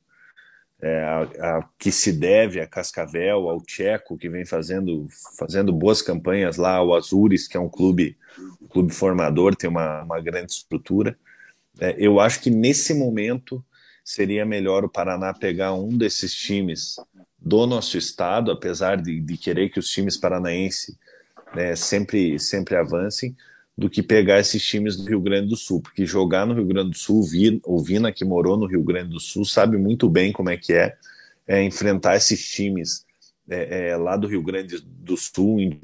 [0.83, 5.07] é, a, a, que se deve a Cascavel, ao Tcheco, que vem fazendo,
[5.39, 8.17] fazendo boas campanhas lá, ao Azures, que é um clube,
[8.61, 11.17] um clube formador, tem uma, uma grande estrutura.
[11.79, 13.63] É, eu acho que nesse momento
[14.03, 16.97] seria melhor o Paraná pegar um desses times
[17.39, 20.97] do nosso estado, apesar de, de querer que os times paranaenses
[21.55, 23.33] né, sempre, sempre avancem,
[23.77, 26.91] do que pegar esses times do Rio Grande do Sul, porque jogar no Rio Grande
[26.91, 27.23] do Sul,
[27.65, 30.73] o Vina que morou no Rio Grande do Sul sabe muito bem como é que
[30.73, 30.95] é,
[31.47, 33.05] é enfrentar esses times
[33.49, 35.79] é, é, lá do Rio Grande do Sul em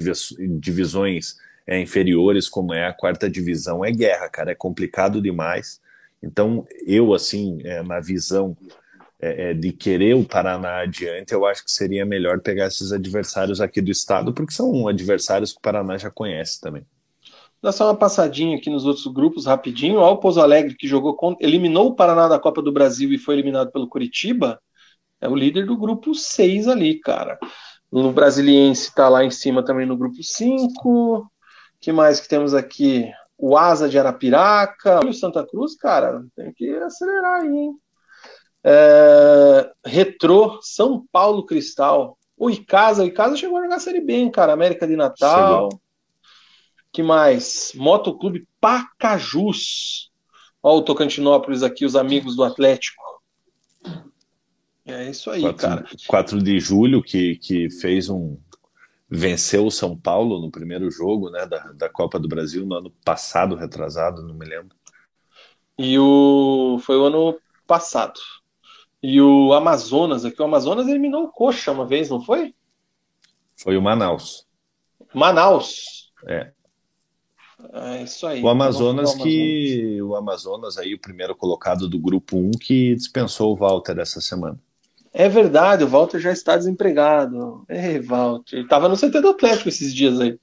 [0.58, 1.36] divisões
[1.66, 5.80] é, inferiores, como é a quarta divisão, é guerra, cara, é complicado demais.
[6.22, 8.56] Então, eu, assim, é, na visão
[9.18, 13.80] é, de querer o Paraná adiante, eu acho que seria melhor pegar esses adversários aqui
[13.80, 16.84] do estado, porque são adversários que o Paraná já conhece também.
[17.62, 19.98] Dá só uma passadinha aqui nos outros grupos rapidinho.
[19.98, 23.18] Ó, o Pouso Alegre, que jogou contra, eliminou o Paraná da Copa do Brasil e
[23.18, 24.58] foi eliminado pelo Curitiba,
[25.20, 27.38] é o líder do grupo 6 ali, cara.
[27.90, 31.30] O Brasiliense está lá em cima também no grupo 5.
[31.78, 33.10] que mais que temos aqui?
[33.36, 35.06] O Asa de Arapiraca.
[35.06, 37.74] o Santa Cruz, cara, tem que acelerar aí, hein?
[38.64, 39.70] É...
[39.84, 42.16] Retrô, São Paulo Cristal.
[42.38, 44.54] O Icasa, o Icasa chegou a jogar a Série B, hein, cara.
[44.54, 45.68] América de Natal.
[45.68, 45.80] Chegou
[46.92, 47.72] que mais?
[47.74, 50.10] Motoclube Pacajus.
[50.62, 53.02] Olha o Tocantinópolis aqui, os amigos do Atlético.
[54.84, 55.86] É isso aí, 4, cara.
[56.06, 58.38] 4 de julho, que, que fez um.
[59.08, 62.90] Venceu o São Paulo no primeiro jogo né, da, da Copa do Brasil no ano
[63.04, 64.76] passado, retrasado, não me lembro.
[65.78, 66.78] E o.
[66.82, 68.20] Foi o ano passado.
[69.02, 72.54] E o Amazonas, aqui, o Amazonas eliminou o Coxa uma vez, não foi?
[73.56, 74.46] Foi o Manaus.
[75.14, 76.12] Manaus.
[76.26, 76.52] É.
[77.72, 78.42] É isso aí.
[78.42, 83.56] O Amazonas que o Amazonas aí o primeiro colocado do grupo 1 que dispensou o
[83.56, 84.58] Walter essa semana.
[85.12, 87.64] É verdade, o Walter já está desempregado.
[87.68, 90.38] É, Walter, ele estava no CT do Atlético esses dias aí.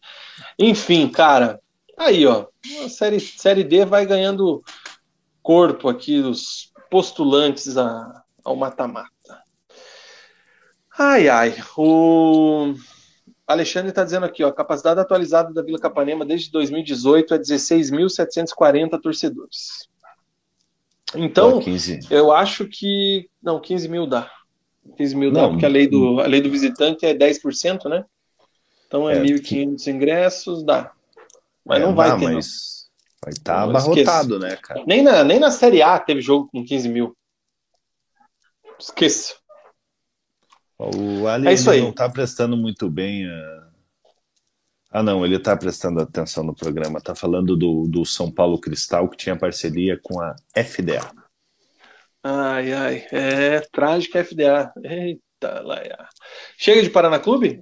[0.60, 1.60] Enfim, cara,
[1.98, 2.48] aí ó,
[2.84, 4.62] a série série D vai ganhando
[5.42, 9.10] corpo aqui dos postulantes a, ao mata-mata.
[11.00, 12.74] Ai ai, o
[13.48, 19.02] Alexandre está dizendo aqui, ó, a capacidade atualizada da Vila Capanema desde 2018 é 16.740
[19.02, 19.88] torcedores.
[21.16, 21.62] Então,
[22.10, 23.30] eu acho que.
[23.42, 24.30] Não, 15 mil dá.
[24.98, 28.04] 15 mil não, dá, porque a lei, do, a lei do visitante é 10%, né?
[28.86, 30.92] Então é, é 1.500 ingressos, dá.
[31.66, 32.34] Mas é, não vai ter.
[32.34, 32.78] Mas,
[33.24, 34.84] Vai estar tá abarrotado, né, cara?
[34.86, 37.18] Nem na, nem na Série A teve jogo com 15 mil.
[38.80, 39.36] Esqueça.
[40.80, 43.26] O Ali é não está prestando muito bem.
[43.26, 43.68] A...
[44.92, 47.00] Ah, não, ele está prestando atenção no programa.
[47.00, 51.12] Está falando do, do São Paulo Cristal, que tinha parceria com a FDA.
[52.24, 53.08] Ai, ai.
[53.12, 54.72] É trágica FDA.
[54.84, 55.82] Eita, lá.
[56.58, 57.62] Chega de Paraná Clube?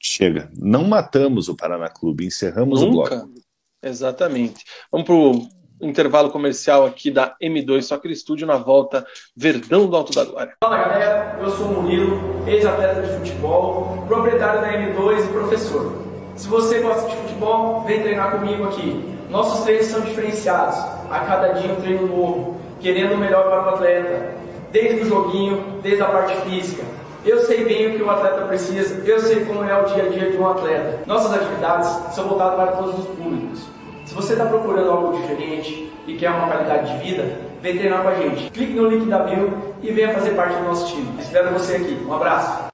[0.00, 0.50] Chega.
[0.56, 3.14] Não matamos o Paraná Clube, encerramos Nunca.
[3.14, 3.34] o bloco.
[3.82, 4.64] Exatamente.
[4.90, 9.06] Vamos para o intervalo comercial aqui da M2 Soccer Studio na volta
[9.36, 10.52] Verdão do Alto da Glória.
[10.60, 15.92] Fala galera, eu sou o Murilo, ex-atleta de futebol, proprietário da M2 e professor.
[16.36, 19.04] Se você gosta de futebol, vem treinar comigo aqui.
[19.30, 20.78] Nossos treinos são diferenciados,
[21.10, 24.34] a cada dia um treino novo, querendo o melhor para o atleta,
[24.72, 26.82] desde o joguinho, desde a parte física.
[27.24, 30.08] Eu sei bem o que o atleta precisa, eu sei como é o dia a
[30.08, 31.00] dia de um atleta.
[31.06, 33.77] Nossas atividades são voltadas para todos os públicos
[34.18, 37.22] você está procurando algo diferente e quer uma qualidade de vida,
[37.62, 38.50] vem treinar com a gente.
[38.50, 41.22] Clique no link da bio e venha fazer parte do nosso time.
[41.22, 41.92] Espero você aqui.
[42.04, 42.68] Um abraço.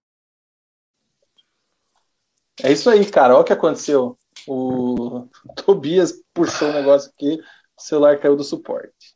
[2.62, 3.34] É isso aí, cara.
[3.34, 4.16] Olha o que aconteceu.
[4.48, 7.38] O Tobias puxou o um negócio aqui,
[7.78, 9.14] o celular caiu do suporte.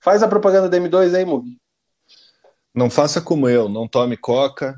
[0.00, 1.56] Faz a propaganda da M2 aí, Mugi.
[2.74, 4.74] Não faça como eu, não tome coca,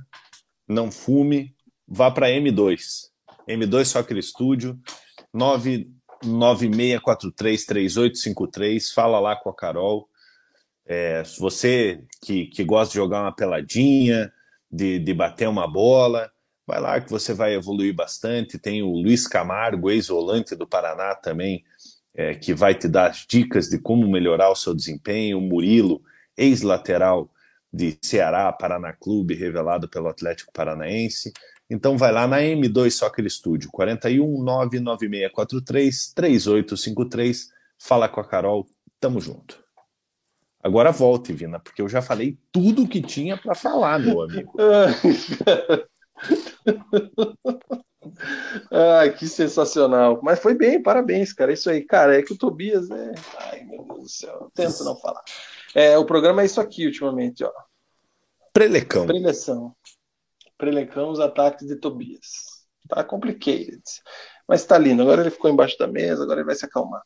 [0.68, 1.56] não fume,
[1.88, 3.08] vá para M2.
[3.48, 4.78] M2 Soccer Studio,
[5.32, 10.08] 9 96433853, fala lá com a Carol.
[10.86, 14.32] É, você que, que gosta de jogar uma peladinha,
[14.70, 16.30] de, de bater uma bola,
[16.66, 18.58] vai lá que você vai evoluir bastante.
[18.58, 21.64] Tem o Luiz Camargo, ex-volante do Paraná também,
[22.14, 25.38] é, que vai te dar as dicas de como melhorar o seu desempenho.
[25.38, 26.02] O Murilo,
[26.36, 27.30] ex-lateral
[27.72, 31.32] de Ceará, Paraná Clube, revelado pelo Atlético Paranaense.
[31.68, 38.66] Então vai lá na M2 Soccer Studio, 41 99643 3853, fala com a Carol,
[39.00, 39.64] tamo junto.
[40.62, 44.52] Agora volte, Vina, porque eu já falei tudo o que tinha para falar, meu amigo.
[48.70, 50.20] Ai, que sensacional.
[50.22, 51.52] Mas foi bem, parabéns, cara.
[51.52, 53.12] Isso aí, cara, é que o Tobias é.
[53.38, 55.22] Ai, meu Deus do céu, tento não falar.
[55.74, 57.52] É, o programa é isso aqui ultimamente, ó.
[58.52, 59.06] Prelecão.
[59.06, 59.74] Preleção
[60.56, 62.56] prelecamos os ataques de Tobias.
[62.88, 63.82] Tá complicated.
[64.48, 65.02] Mas tá lindo.
[65.02, 67.02] Agora ele ficou embaixo da mesa, agora ele vai se acalmar.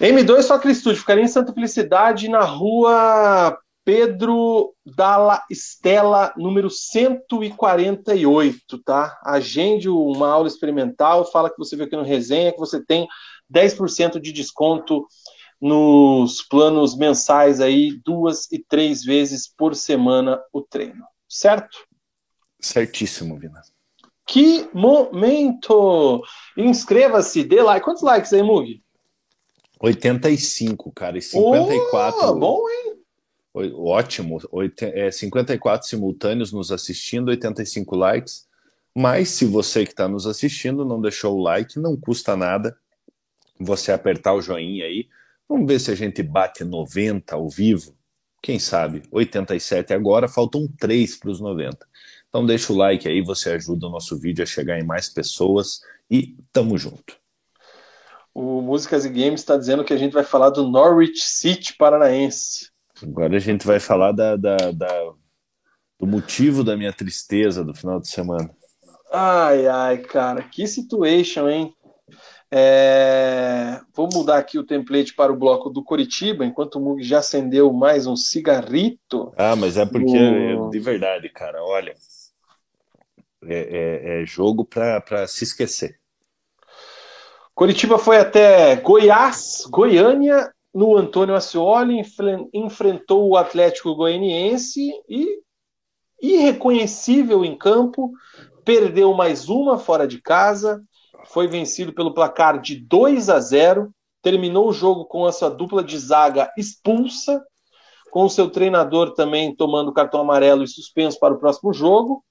[0.00, 9.18] M2 só Estúdio, ficaria em Santa Felicidade, na rua Pedro Dalla Estela, número 148, tá?
[9.24, 13.08] Agende uma aula experimental, fala que você viu aqui no resenha, que você tem
[13.52, 15.04] 10% de desconto
[15.60, 21.87] nos planos mensais aí, duas e três vezes por semana o treino, certo?
[22.60, 23.62] Certíssimo, Vina.
[24.26, 26.22] Que momento!
[26.56, 27.84] Inscreva-se, dê like.
[27.84, 28.82] Quantos likes aí, Mug?
[29.80, 32.20] 85, cara, e 54.
[32.20, 32.98] Oh, bom, hein?
[33.74, 34.38] Ótimo.
[34.80, 38.46] É, 54 simultâneos nos assistindo, 85 likes.
[38.94, 42.76] Mas se você que está nos assistindo não deixou o like, não custa nada
[43.58, 45.08] você apertar o joinha aí.
[45.48, 47.94] Vamos ver se a gente bate 90 ao vivo.
[48.42, 49.02] Quem sabe?
[49.10, 51.86] 87 agora, faltam 3 para os 90.
[52.28, 55.80] Então deixa o like aí, você ajuda o nosso vídeo a chegar em mais pessoas
[56.10, 57.16] e tamo junto.
[58.34, 62.70] O Músicas e Games está dizendo que a gente vai falar do Norwich City paranaense.
[63.02, 65.12] Agora a gente vai falar da, da, da,
[65.98, 68.50] do motivo da minha tristeza do final de semana.
[69.10, 71.74] Ai, ai, cara, que situation, hein?
[72.50, 73.80] É...
[73.94, 77.72] Vou mudar aqui o template para o bloco do Coritiba, enquanto o Mug já acendeu
[77.72, 79.32] mais um cigarrito.
[79.36, 80.70] Ah, mas é porque, no...
[80.70, 81.94] de verdade, cara, olha,
[83.44, 85.98] é, é, é jogo para se esquecer.
[87.54, 92.00] Coritiba foi até Goiás, Goiânia, no Antônio Ascioli,
[92.54, 95.40] enfrentou o Atlético Goianiense e,
[96.22, 98.12] irreconhecível em campo,
[98.64, 100.80] perdeu mais uma fora de casa,
[101.26, 103.92] foi vencido pelo placar de 2 a 0,
[104.22, 107.42] terminou o jogo com a sua dupla de zaga expulsa,
[108.10, 112.24] com o seu treinador também tomando cartão amarelo e suspenso para o próximo jogo.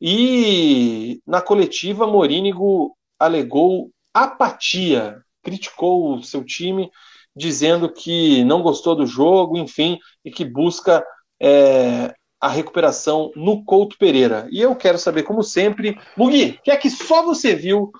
[0.00, 6.90] E na coletiva, Morínigo alegou apatia, criticou o seu time,
[7.34, 11.04] dizendo que não gostou do jogo, enfim, e que busca
[11.40, 14.48] é, a recuperação no Couto Pereira.
[14.50, 17.90] E eu quero saber, como sempre, Mugi, o que é que só você viu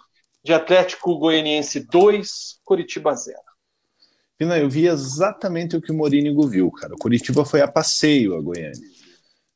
[0.44, 3.38] de Atlético Goianiense 2, Curitiba 0?
[4.36, 6.94] Pina, eu vi exatamente o que o Morínigo viu, cara.
[6.94, 8.97] O Curitiba foi a passeio a Goiânia.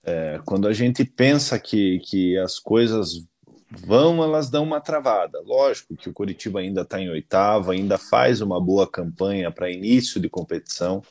[0.04, 3.24] É, quando a gente pensa que, que as coisas
[3.70, 5.40] vão, elas dão uma travada.
[5.40, 10.20] Lógico que o Curitiba ainda está em oitavo, ainda faz uma boa campanha para início
[10.20, 11.02] de competição,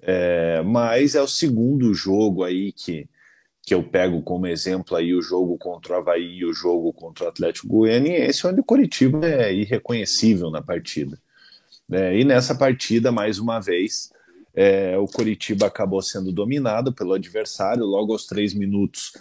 [0.00, 3.08] é, mas é o segundo jogo aí que,
[3.62, 7.24] que eu pego como exemplo aí o jogo contra o Havaí e o jogo contra
[7.24, 11.18] o Atlético Goianiense, onde o Curitiba é irreconhecível na partida.
[11.90, 14.10] É, e nessa partida, mais uma vez,
[14.56, 17.84] é, o Curitiba acabou sendo dominado pelo adversário.
[17.84, 19.12] Logo aos três minutos,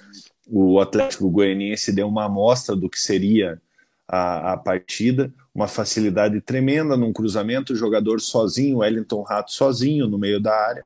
[0.48, 3.62] o Atlético Goianiense deu uma amostra do que seria
[4.08, 10.18] a, a partida, uma facilidade tremenda num cruzamento, o jogador sozinho, Wellington Rato sozinho no
[10.18, 10.86] meio da área,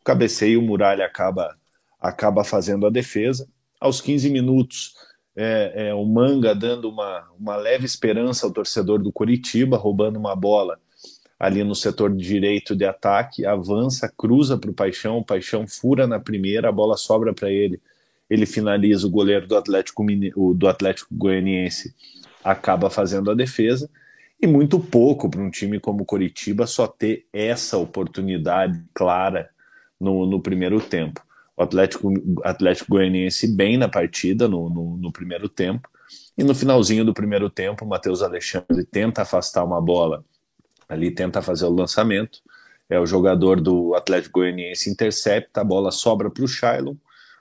[0.00, 1.56] o cabeceio, o Muralha acaba,
[1.98, 3.48] acaba fazendo a defesa.
[3.80, 4.94] Aos 15 minutos,
[5.34, 10.34] é, é, o Manga dando uma, uma leve esperança ao torcedor do Curitiba, roubando uma
[10.34, 10.78] bola
[11.38, 16.18] ali no setor direito de ataque, avança, cruza para o Paixão, o Paixão fura na
[16.18, 17.80] primeira, a bola sobra para ele,
[18.28, 20.04] ele finaliza o goleiro do Atlético,
[20.54, 21.94] do Atlético Goianiense,
[22.42, 23.88] acaba fazendo a defesa,
[24.40, 29.48] e muito pouco para um time como o Coritiba só ter essa oportunidade clara
[29.98, 31.22] no, no primeiro tempo.
[31.56, 32.12] O Atlético,
[32.44, 35.88] Atlético Goianiense bem na partida no, no, no primeiro tempo,
[36.36, 40.24] e no finalzinho do primeiro tempo, o Matheus Alexandre tenta afastar uma bola
[40.88, 42.40] ali tenta fazer o lançamento.
[42.88, 46.94] É o jogador do Atlético Goianiense intercepta, a bola sobra para o Shailon.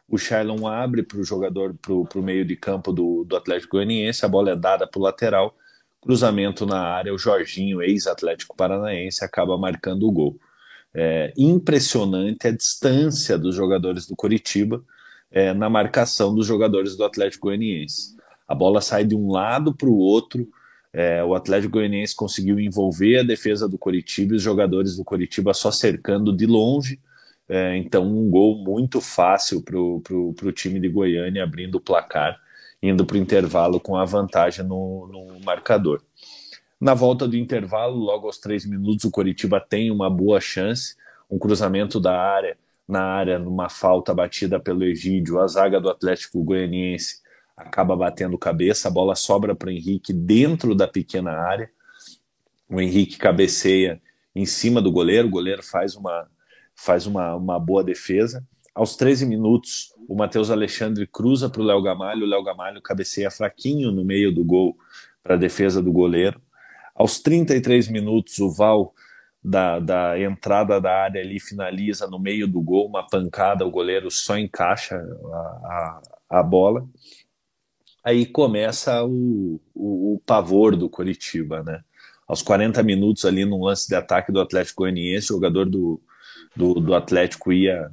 [0.07, 4.25] O Shailon abre para o jogador, para o meio de campo do, do Atlético Goianiense,
[4.25, 5.55] a bola é dada para o lateral,
[6.01, 10.39] cruzamento na área, o Jorginho, ex-Atlético Paranaense, acaba marcando o gol.
[10.93, 14.83] É impressionante a distância dos jogadores do Curitiba
[15.31, 18.15] é, na marcação dos jogadores do Atlético Goianiense.
[18.47, 20.47] A bola sai de um lado para o outro,
[20.97, 25.53] é, o Atlético Goianiense conseguiu envolver a defesa do Coritiba e os jogadores do Coritiba
[25.53, 27.01] só cercando de longe.
[27.49, 32.39] É, então, um gol muito fácil para o time de Goiânia, abrindo o placar,
[32.81, 36.01] indo para o intervalo com a vantagem no, no, marcador.
[36.79, 40.95] Na volta do intervalo, logo aos três minutos, o Coritiba tem uma boa chance,
[41.29, 42.57] um cruzamento da área,
[42.87, 47.24] na área, numa falta batida pelo Egídio, a zaga do Atlético Goianiense
[47.55, 51.69] acaba batendo cabeça, a bola sobra para o Henrique dentro da pequena área.
[52.69, 54.01] O Henrique cabeceia
[54.35, 56.27] em cima do goleiro, o goleiro faz uma,
[56.75, 58.45] faz uma, uma boa defesa.
[58.73, 63.31] Aos 13 minutos, o Matheus Alexandre cruza para o Léo Gamalho, o Léo Gamalho cabeceia
[63.31, 64.77] fraquinho no meio do gol
[65.23, 66.41] para a defesa do goleiro.
[66.93, 68.93] Aos 33 minutos, o Val,
[69.41, 74.11] da, da entrada da área ali, finaliza no meio do gol, uma pancada, o goleiro
[74.11, 76.85] só encaixa a, a, a bola
[78.05, 81.83] aí começa o, o, o, pavor do Coritiba, né?
[82.27, 85.99] Aos 40 minutos ali no lance de ataque do Atlético Goianiense, o jogador do,
[86.55, 87.89] do, do, Atlético ia,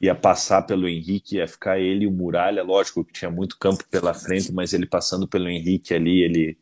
[0.00, 3.84] ia passar pelo Henrique, ia ficar ele e o Muralha, lógico que tinha muito campo
[3.90, 6.58] pela frente, mas ele passando pelo Henrique ali, ele,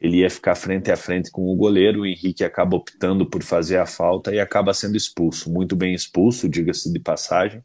[0.00, 3.78] ele ia ficar frente a frente com o goleiro, o Henrique acaba optando por fazer
[3.78, 7.62] a falta e acaba sendo expulso, muito bem expulso, diga-se de passagem,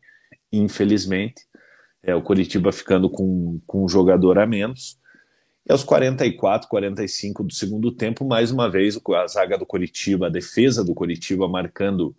[0.51, 1.41] infelizmente,
[2.03, 4.97] é, o Curitiba ficando com, com um jogador a menos.
[5.67, 10.29] E aos 44, 45 do segundo tempo, mais uma vez a zaga do Curitiba, a
[10.29, 12.15] defesa do Curitiba marcando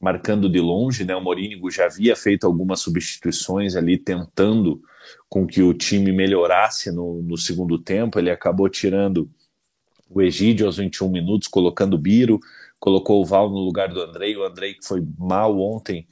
[0.00, 1.14] marcando de longe, né?
[1.14, 4.82] O Morínigo já havia feito algumas substituições ali, tentando
[5.28, 8.18] com que o time melhorasse no, no segundo tempo.
[8.18, 9.30] Ele acabou tirando
[10.10, 12.40] o Egídio aos 21 minutos, colocando o Biro,
[12.80, 14.36] colocou o Val no lugar do Andrei.
[14.36, 16.04] O Andrei que foi mal ontem,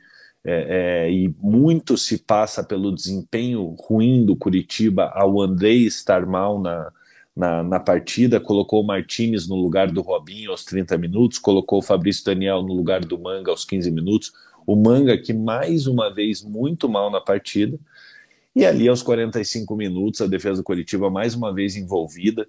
[0.44, 6.60] é, é, e muito se passa pelo desempenho ruim do Curitiba ao Andrei estar mal
[6.60, 6.90] na,
[7.36, 11.82] na, na, partida, colocou o Martinez no lugar do Robinho aos 30 minutos, colocou o
[11.82, 14.32] Fabrício Daniel no lugar do Manga aos 15 minutos,
[14.66, 17.78] o Manga que mais uma vez muito mal na partida,
[18.56, 22.48] e ali aos 45 minutos a defesa do Curitiba mais uma vez envolvida,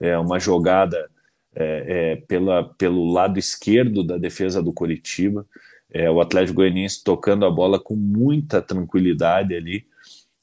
[0.00, 1.10] é uma jogada
[1.54, 5.46] é, é, pela, pelo lado esquerdo da defesa do Curitiba,
[5.92, 9.86] é, o Atlético Goianiense tocando a bola com muita tranquilidade ali.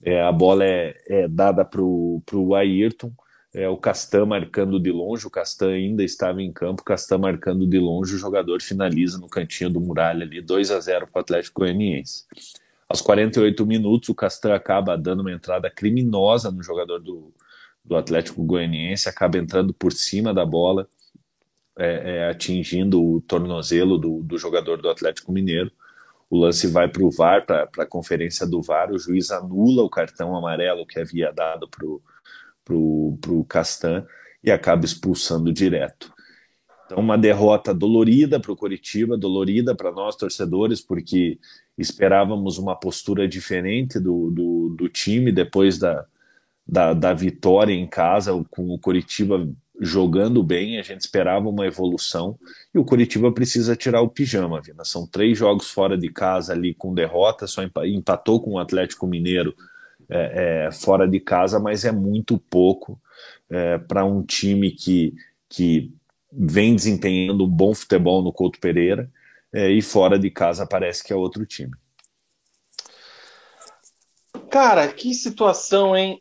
[0.01, 3.11] É, a bola é, é dada para o Ayrton,
[3.53, 7.65] é, o Castan marcando de longe, o Castan ainda estava em campo, o Castan marcando
[7.65, 11.21] de longe, o jogador finaliza no cantinho do muralha ali, 2 a 0 para o
[11.21, 12.25] Atlético Goianiense.
[12.87, 17.33] Aos 48 minutos, o Castan acaba dando uma entrada criminosa no jogador do,
[17.83, 20.87] do Atlético Goianiense, acaba entrando por cima da bola,
[21.79, 25.71] é, é, atingindo o tornozelo do, do, jogador do Atlético Mineiro.
[26.29, 28.91] O lance vai para o VAR, para a conferência do VAR.
[28.91, 34.05] O juiz anula o cartão amarelo que havia dado para o Castan
[34.43, 36.13] e acaba expulsando direto.
[36.85, 41.39] Então, uma derrota dolorida para o Coritiba, dolorida para nós torcedores, porque
[41.77, 46.05] esperávamos uma postura diferente do, do, do time depois da,
[46.67, 49.47] da, da vitória em casa, com o Coritiba
[49.79, 52.37] jogando bem, a gente esperava uma evolução
[52.73, 54.83] e o Curitiba precisa tirar o pijama, Vina.
[54.83, 59.55] São três jogos fora de casa ali com derrota, só empatou com o Atlético Mineiro
[60.09, 62.99] é, é, fora de casa, mas é muito pouco
[63.49, 65.13] é, para um time que,
[65.47, 65.93] que
[66.31, 69.09] vem desempenhando um bom futebol no Couto Pereira
[69.53, 71.73] é, e fora de casa parece que é outro time.
[74.49, 76.19] Cara, que situação, hein?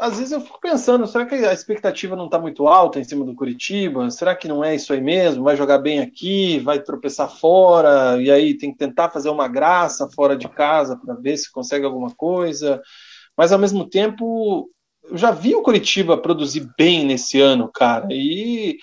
[0.00, 3.22] Às vezes eu fico pensando, será que a expectativa não está muito alta em cima
[3.22, 4.10] do Curitiba?
[4.10, 5.44] Será que não é isso aí mesmo?
[5.44, 10.08] Vai jogar bem aqui, vai tropeçar fora, e aí tem que tentar fazer uma graça
[10.08, 12.80] fora de casa para ver se consegue alguma coisa.
[13.36, 14.70] Mas ao mesmo tempo,
[15.04, 18.78] eu já vi o Curitiba produzir bem nesse ano, cara, e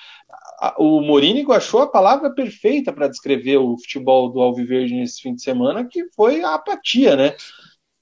[0.78, 5.42] o Morínigo achou a palavra perfeita para descrever o futebol do Alviverde nesse fim de
[5.42, 7.36] semana, que foi a apatia, né?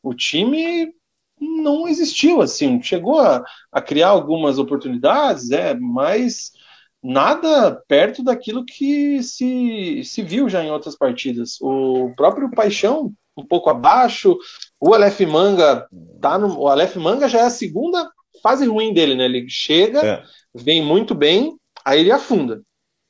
[0.03, 0.93] O time
[1.39, 2.81] não existiu assim.
[2.81, 6.51] Chegou a, a criar algumas oportunidades, é, mas
[7.01, 11.57] nada perto daquilo que se, se viu já em outras partidas.
[11.61, 14.37] O próprio Paixão, um pouco abaixo,
[14.79, 15.87] o Aleph Manga
[16.19, 18.09] tá no, o Aleph Manga já é a segunda
[18.41, 19.25] fase ruim dele, né?
[19.25, 20.23] Ele chega, é.
[20.53, 22.61] vem muito bem, aí ele afunda,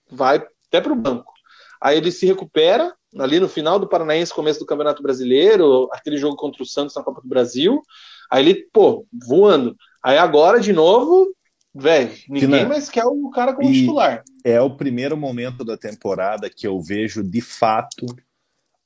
[0.09, 1.31] vai até para o banco.
[1.81, 6.35] Aí ele se recupera ali no final do Paranaense, começo do Campeonato Brasileiro, aquele jogo
[6.35, 7.81] contra o Santos na Copa do Brasil.
[8.31, 9.75] Aí ele, pô, voando.
[10.03, 11.33] Aí agora, de novo,
[11.73, 14.23] velho, ninguém mais quer o cara como titular.
[14.43, 18.05] É o primeiro momento da temporada que eu vejo, de fato,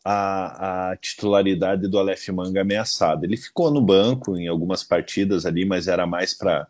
[0.04, 3.26] a, a titularidade do Aleph Manga ameaçada.
[3.26, 6.68] Ele ficou no banco em algumas partidas ali, mas era mais para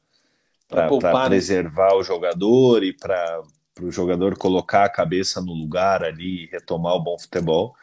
[0.72, 1.28] né?
[1.28, 3.42] preservar o jogador e para
[3.82, 7.76] o jogador colocar a cabeça no lugar ali e retomar o bom futebol.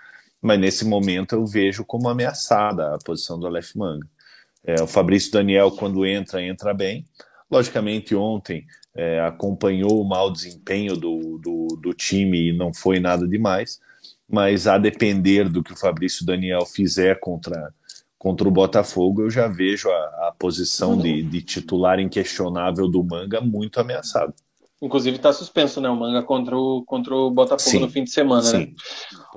[0.43, 4.07] Mas nesse momento eu vejo como ameaçada a posição do Aleph Manga.
[4.67, 7.07] É, o Fabrício Daniel, quando entra, entra bem.
[7.49, 13.29] Logicamente, ontem é, acompanhou o mau desempenho do, do, do, time e não foi nada
[13.29, 13.79] demais,
[14.29, 17.73] mas a depender do que o Fabrício Daniel fizer contra,
[18.19, 23.41] contra o Botafogo, eu já vejo a, a posição de, de titular inquestionável do Manga
[23.41, 24.35] muito ameaçada.
[24.83, 25.89] Inclusive está suspenso, né?
[25.89, 28.59] O manga contra o, contra o Botafogo sim, no fim de semana, sim.
[28.59, 28.75] né?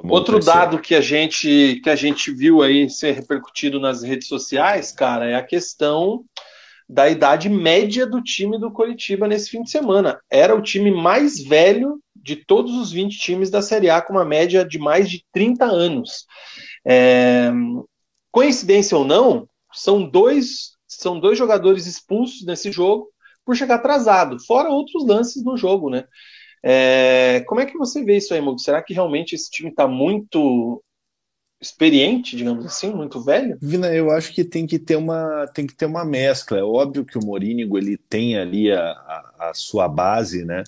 [0.04, 4.92] Outro dado que a gente que a gente viu aí ser repercutido nas redes sociais,
[4.92, 6.26] cara, é a questão
[6.90, 10.20] da idade média do time do Coritiba nesse fim de semana.
[10.30, 14.26] Era o time mais velho de todos os 20 times da Série A, com uma
[14.26, 16.26] média de mais de 30 anos.
[16.86, 17.52] É...
[18.32, 23.08] Coincidência ou não, são dois, são dois jogadores expulsos nesse jogo
[23.50, 26.06] por chegar atrasado, fora outros lances no jogo, né?
[26.62, 28.60] É, como é que você vê isso aí, Mugo?
[28.60, 30.84] Será que realmente esse time está muito
[31.60, 33.58] experiente, digamos assim, muito velho?
[33.60, 36.60] Vina, eu acho que tem que ter uma tem que ter uma mescla.
[36.60, 40.64] É óbvio que o Morínigo ele tem ali a, a, a sua base, né?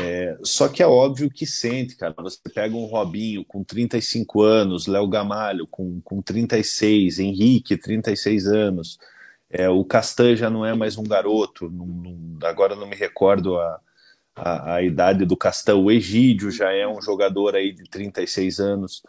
[0.00, 2.12] É, só que é óbvio que sente, cara.
[2.18, 8.98] Você pega um Robinho com 35 anos, Léo Gamalho com, com 36, Henrique, 36 anos.
[9.50, 13.58] É, o Castan já não é mais um garoto, não, não, agora não me recordo
[13.58, 13.80] a,
[14.36, 15.74] a, a, idade do Castan.
[15.76, 19.02] O Egídio já é um jogador aí de 36 anos.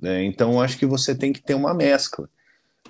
[0.00, 0.24] Né?
[0.24, 2.28] Então acho que você tem que ter uma mescla.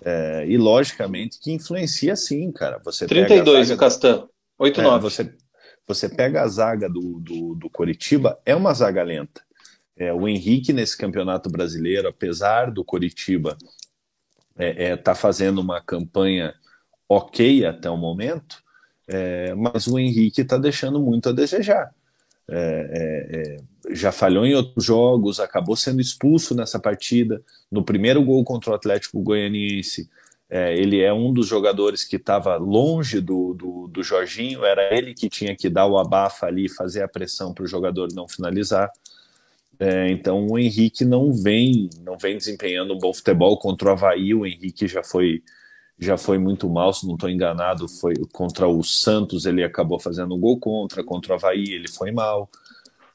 [0.04, 2.78] É, e logicamente que influencia sim, cara.
[2.84, 4.28] Você 32 o Castan,
[4.60, 4.96] 8-9.
[4.96, 5.34] É, você,
[5.86, 9.42] você pega a zaga do, do, do Coritiba, é uma zaga lenta.
[9.96, 13.56] É, o Henrique nesse campeonato brasileiro, apesar do Coritiba
[14.56, 16.54] é, é, tá fazendo uma campanha
[17.10, 18.62] ok até o momento,
[19.08, 21.92] é, mas o Henrique está deixando muito a desejar.
[22.48, 27.42] É, é, é, já falhou em outros jogos, acabou sendo expulso nessa partida.
[27.70, 30.08] No primeiro gol contra o Atlético Goianiense,
[30.48, 35.12] é, ele é um dos jogadores que estava longe do, do, do, Jorginho, era ele
[35.12, 38.88] que tinha que dar o abafa ali, fazer a pressão para o jogador não finalizar.
[39.80, 44.32] É, então o Henrique não vem, não vem desempenhando um bom futebol contra o Havaí.
[44.32, 45.42] O Henrique já foi
[46.00, 50.36] já foi muito mal, se não estou enganado, foi contra o Santos, ele acabou fazendo
[50.38, 52.50] gol contra, contra o Havaí ele foi mal.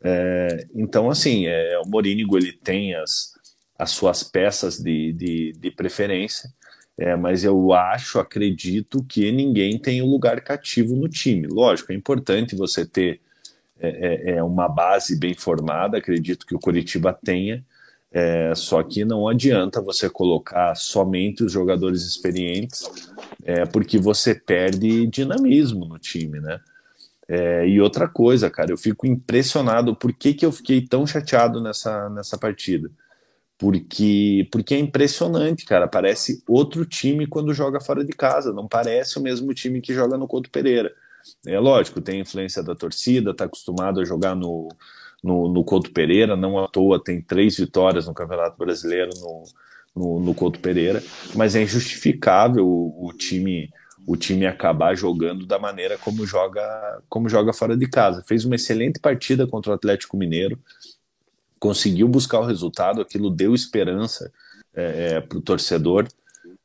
[0.03, 3.34] É, então, assim, é, o Morínigo ele tem as,
[3.78, 6.53] as suas peças de, de, de preferência,
[6.95, 11.48] é, mas eu acho, acredito que ninguém tem um lugar cativo no time.
[11.48, 13.20] Lógico, é importante você ter
[13.80, 17.66] é, é, é uma base bem formada, acredito que o Curitiba tenha,
[18.18, 22.90] é, só que não adianta você colocar somente os jogadores experientes,
[23.44, 26.62] é, porque você perde dinamismo no time, né?
[27.28, 31.62] É, e outra coisa, cara, eu fico impressionado por que, que eu fiquei tão chateado
[31.62, 32.90] nessa, nessa partida.
[33.58, 35.88] porque, porque é impressionante, cara.
[35.88, 40.18] Parece outro time quando joga fora de casa, não parece o mesmo time que joga
[40.18, 40.94] no Couto Pereira.
[41.46, 44.70] É lógico, tem influência da torcida, está acostumado a jogar no,
[45.26, 49.43] no, no Couto Pereira, não à toa tem três vitórias no Campeonato Brasileiro no,
[49.95, 51.02] no, no Couto Pereira,
[51.34, 53.72] mas é injustificável o, o time
[54.07, 58.23] o time acabar jogando da maneira como joga como joga fora de casa.
[58.27, 60.60] Fez uma excelente partida contra o Atlético Mineiro,
[61.60, 64.31] conseguiu buscar o resultado, aquilo deu esperança
[64.76, 66.07] é, é para o torcedor.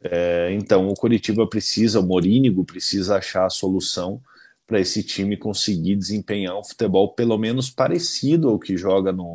[0.02, 4.20] É, então o Curitiba precisa, o Morínigo precisa achar a solução
[4.70, 9.34] para esse time conseguir desempenhar um futebol pelo menos parecido ao que joga no,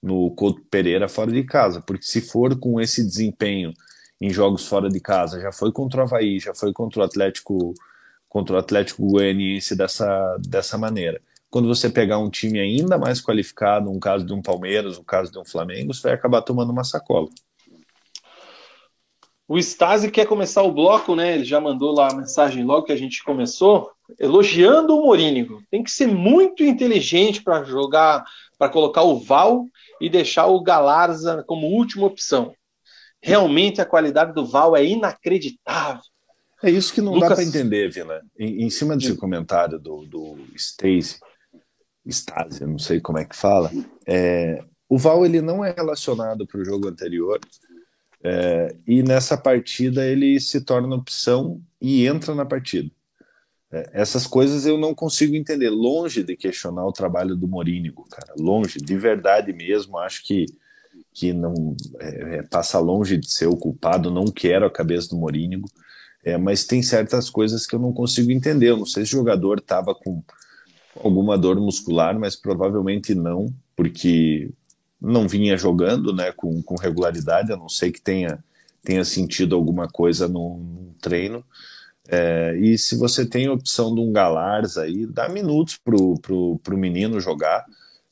[0.00, 3.74] no Couto Pereira fora de casa, porque se for com esse desempenho
[4.20, 7.74] em jogos fora de casa, já foi contra o Havaí, já foi contra o Atlético
[8.28, 11.20] contra o Atlético Goianiense dessa, dessa maneira.
[11.50, 15.32] Quando você pegar um time ainda mais qualificado, um caso de um Palmeiras, um caso
[15.32, 17.28] de um Flamengo, você vai acabar tomando uma sacola.
[19.48, 21.34] O Stasi quer começar o bloco, né?
[21.34, 25.62] Ele já mandou lá a mensagem logo que a gente começou, elogiando o Morínigo.
[25.70, 28.22] Tem que ser muito inteligente para jogar,
[28.58, 29.64] para colocar o Val
[29.98, 32.52] e deixar o Galarza como última opção.
[33.22, 36.02] Realmente a qualidade do Val é inacreditável.
[36.62, 37.30] É isso que não Lucas...
[37.30, 38.20] dá para entender, Vila.
[38.38, 41.18] Em, em, cima desse comentário do, do Stacey,
[42.06, 43.70] Stasi, não sei como é que fala,
[44.06, 47.38] é, o Val ele não é relacionado para o jogo anterior
[48.22, 52.90] é, e nessa partida ele se torna opção e entra na partida.
[53.70, 58.34] É, essas coisas eu não consigo entender, longe de questionar o trabalho do Morínigo, cara,
[58.38, 60.46] longe, de verdade mesmo, acho que
[61.18, 65.16] que não é, é, passa longe de ser o culpado, não quero a cabeça do
[65.16, 65.68] Morínigo,
[66.24, 68.70] é, mas tem certas coisas que eu não consigo entender.
[68.70, 70.22] Eu não sei se o jogador estava com
[71.02, 74.50] alguma dor muscular, mas provavelmente não, porque
[75.00, 78.42] não vinha jogando né, com, com regularidade, a não sei que tenha,
[78.82, 81.44] tenha sentido alguma coisa no, no treino.
[82.08, 86.58] É, e se você tem a opção de um Galars aí, dá minutos pro, pro,
[86.62, 87.64] pro menino jogar.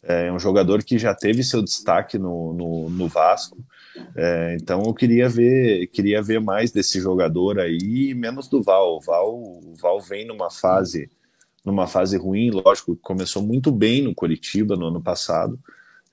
[0.02, 3.58] É um jogador que já teve seu destaque no, no, no Vasco.
[4.14, 8.98] É, então eu queria ver, queria ver mais desse jogador aí, menos do Val.
[8.98, 11.10] O Val, Val vem numa fase,
[11.64, 15.58] numa fase ruim, lógico, começou muito bem no Curitiba no ano passado,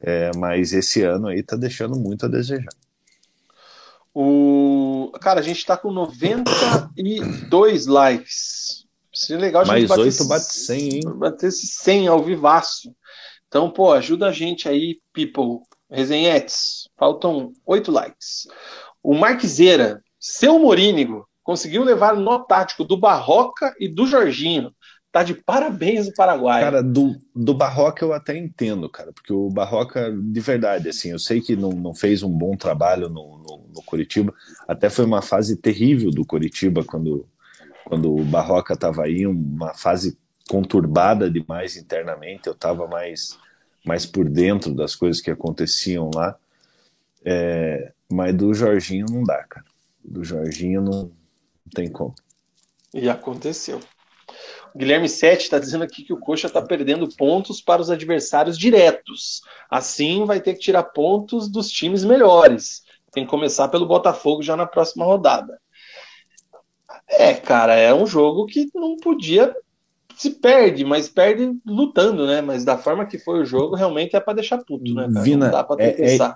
[0.03, 2.73] é, mas esse ano aí tá deixando muito a desejar.
[4.13, 5.11] O...
[5.21, 8.85] Cara, a gente está com 92 likes.
[9.13, 11.01] Seria legal Mais a gente 8 bate 100, hein?
[11.15, 12.93] Bater esse 100 ao vivaço.
[13.47, 15.61] Então, pô, ajuda a gente aí, people.
[15.89, 18.47] Resenhetes, faltam 8 likes.
[19.01, 24.73] O Marquezeira, seu Morínigo, conseguiu levar o nó tático do Barroca e do Jorginho.
[25.13, 26.63] Tá de parabéns o Paraguai.
[26.63, 31.19] Cara, do, do Barroca eu até entendo, cara, porque o Barroca, de verdade, assim, eu
[31.19, 34.33] sei que não, não fez um bom trabalho no, no, no Curitiba,
[34.67, 37.27] até foi uma fase terrível do Curitiba quando,
[37.85, 40.17] quando o Barroca estava aí, uma fase
[40.49, 43.37] conturbada demais internamente, eu estava mais,
[43.85, 46.35] mais por dentro das coisas que aconteciam lá,
[47.23, 49.65] é, mas do Jorginho não dá, cara.
[50.03, 51.11] Do Jorginho não, não
[51.71, 52.15] tem como.
[52.91, 53.79] E aconteceu.
[54.75, 59.41] Guilherme Sete está dizendo aqui que o Coxa está perdendo pontos para os adversários diretos.
[59.69, 62.83] Assim, vai ter que tirar pontos dos times melhores.
[63.11, 65.59] Tem que começar pelo Botafogo já na próxima rodada.
[67.07, 69.55] É, cara, é um jogo que não podia.
[70.15, 72.41] Se perde, mas perde lutando, né?
[72.41, 75.07] Mas da forma que foi o jogo, realmente é para deixar puto, né?
[75.11, 75.23] Cara?
[75.23, 76.33] Vina, não dá para é, é,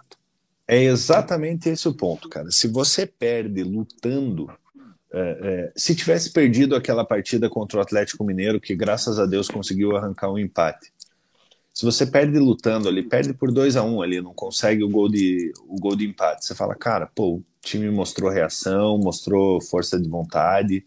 [0.68, 2.50] é exatamente esse o ponto, cara.
[2.52, 4.52] Se você perde lutando,
[5.14, 9.48] é, é, se tivesse perdido aquela partida contra o Atlético Mineiro, que graças a Deus
[9.48, 10.92] conseguiu arrancar um empate,
[11.74, 14.90] se você perde lutando ali, perde por 2 a 1 um ali, não consegue o
[14.90, 19.62] gol, de, o gol de empate, você fala, cara, pô, o time mostrou reação, mostrou
[19.62, 20.84] força de vontade,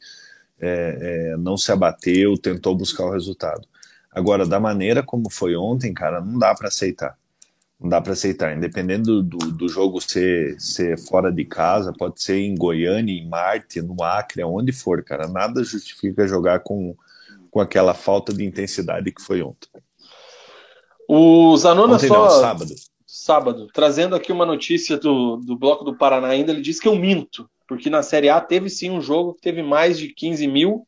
[0.61, 3.67] é, é não se abateu, tentou buscar o resultado.
[4.11, 7.17] Agora, da maneira como foi ontem, cara, não dá para aceitar
[7.81, 8.55] não dá para aceitar.
[8.55, 13.81] Independendo do, do, jogo ser, ser fora de casa, pode ser em Goiânia, em Marte,
[13.81, 15.27] no Acre, aonde for, cara.
[15.27, 16.95] Nada justifica jogar com,
[17.51, 19.69] com aquela falta de intensidade que foi ontem.
[21.09, 22.25] O Zanona ontem só.
[22.25, 22.75] Não, sábado.
[23.07, 23.67] Sábado.
[23.73, 27.49] Trazendo aqui uma notícia do, do Bloco do Paraná ainda, ele diz que eu minto,
[27.67, 30.87] porque na Série A teve sim um jogo que teve mais de 15 mil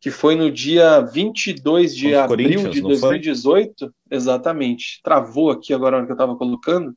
[0.00, 3.92] que foi no dia 22 de abril de 2018.
[4.10, 5.00] Exatamente.
[5.04, 6.94] Travou aqui agora na hora que eu estava colocando,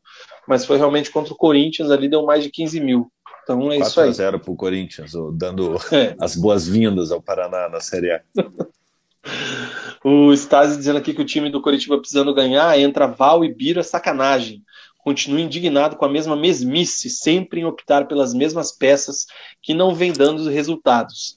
[0.47, 3.11] mas foi realmente contra o Corinthians, ali deu mais de 15 mil.
[3.43, 4.09] Então é isso aí.
[4.09, 6.15] 4x0 para o Corinthians, dando é.
[6.19, 8.21] as boas-vindas ao Paraná na Série A.
[10.03, 13.83] o Stasi dizendo aqui que o time do Coritiba precisando ganhar, entra Val e Bira,
[13.83, 14.63] sacanagem.
[14.97, 19.25] Continuo indignado com a mesma mesmice, sempre em optar pelas mesmas peças
[19.61, 21.35] que não vem dando resultados.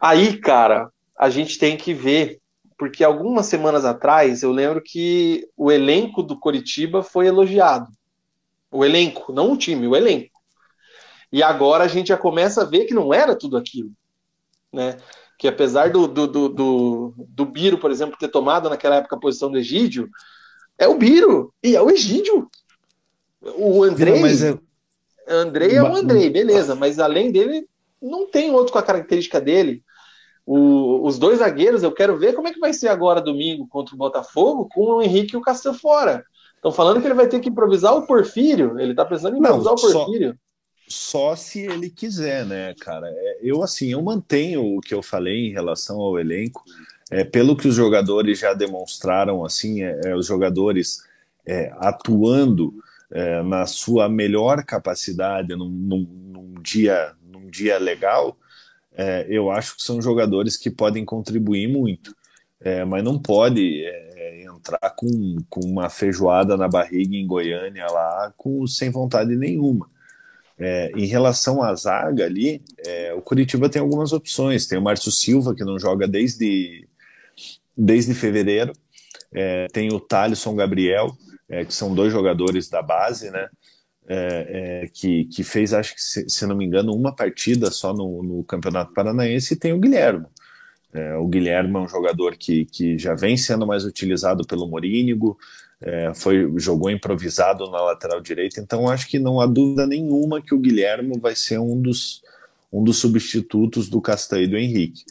[0.00, 2.40] Aí, cara, a gente tem que ver,
[2.78, 7.88] porque algumas semanas atrás eu lembro que o elenco do Coritiba foi elogiado.
[8.72, 10.40] O elenco, não o time, o elenco.
[11.32, 13.90] E agora a gente já começa a ver que não era tudo aquilo.
[14.72, 14.96] Né?
[15.38, 19.20] Que apesar do, do, do, do, do Biro, por exemplo, ter tomado naquela época a
[19.20, 20.08] posição do Egídio,
[20.78, 22.48] é o Biro e é o Egídio.
[23.42, 24.20] O Andrei.
[24.20, 24.58] Mas é...
[25.28, 27.68] Andrei é o Andrei, beleza, mas além dele,
[28.02, 29.84] não tem outro com a característica dele.
[30.52, 33.94] O, os dois zagueiros, eu quero ver como é que vai ser agora domingo contra
[33.94, 36.24] o Botafogo com o Henrique e o Castel fora.
[36.56, 38.76] Estão falando que ele vai ter que improvisar o Porfírio.
[38.76, 40.36] Ele está pensando em improvisar não, o Porfírio.
[40.88, 43.06] Só, só, se ele quiser, né, cara?
[43.08, 46.64] É, eu, assim, eu mantenho o que eu falei em relação ao elenco.
[47.12, 51.04] É, pelo que os jogadores já demonstraram, assim, é, é os jogadores
[51.46, 52.74] é, atuando
[53.12, 58.36] é, na sua melhor capacidade num, num, num, dia, num dia legal,
[58.96, 62.14] é, eu acho que são jogadores que podem contribuir muito,
[62.60, 68.32] é, mas não pode é, entrar com, com uma feijoada na barriga em Goiânia lá
[68.36, 69.88] com, sem vontade nenhuma.
[70.58, 74.66] É, em relação à zaga ali, é, o Curitiba tem algumas opções.
[74.66, 76.86] Tem o Márcio Silva, que não joga desde,
[77.74, 78.72] desde fevereiro.
[79.32, 81.16] É, tem o Thalisson Gabriel,
[81.66, 83.48] que são dois jogadores da base, né?
[84.12, 87.94] É, é, que, que fez, acho que, se, se, não me engano, uma partida só
[87.94, 90.26] no, no Campeonato Paranaense, e tem o Guilherme.
[90.92, 95.38] É, o Guilherme é um jogador que, que já vem sendo mais utilizado pelo Morínigo,
[95.80, 100.56] é, foi, jogou improvisado na lateral direita, então acho que não há dúvida nenhuma que
[100.56, 102.20] o Guilherme vai ser um dos,
[102.72, 105.04] um dos substitutos do Castanho e do Henrique.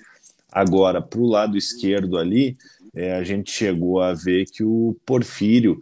[0.51, 2.57] Agora, para o lado esquerdo ali,
[2.93, 5.79] é, a gente chegou a ver que o Porfírio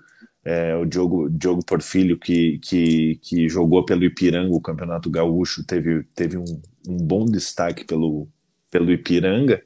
[0.48, 6.03] é, o Diogo, Diogo Porfílio, que, que, que jogou pelo Ipiranga o Campeonato Gaúcho, teve,
[6.16, 8.30] teve um, um bom destaque pelo,
[8.72, 9.61] pelo Ipiranga,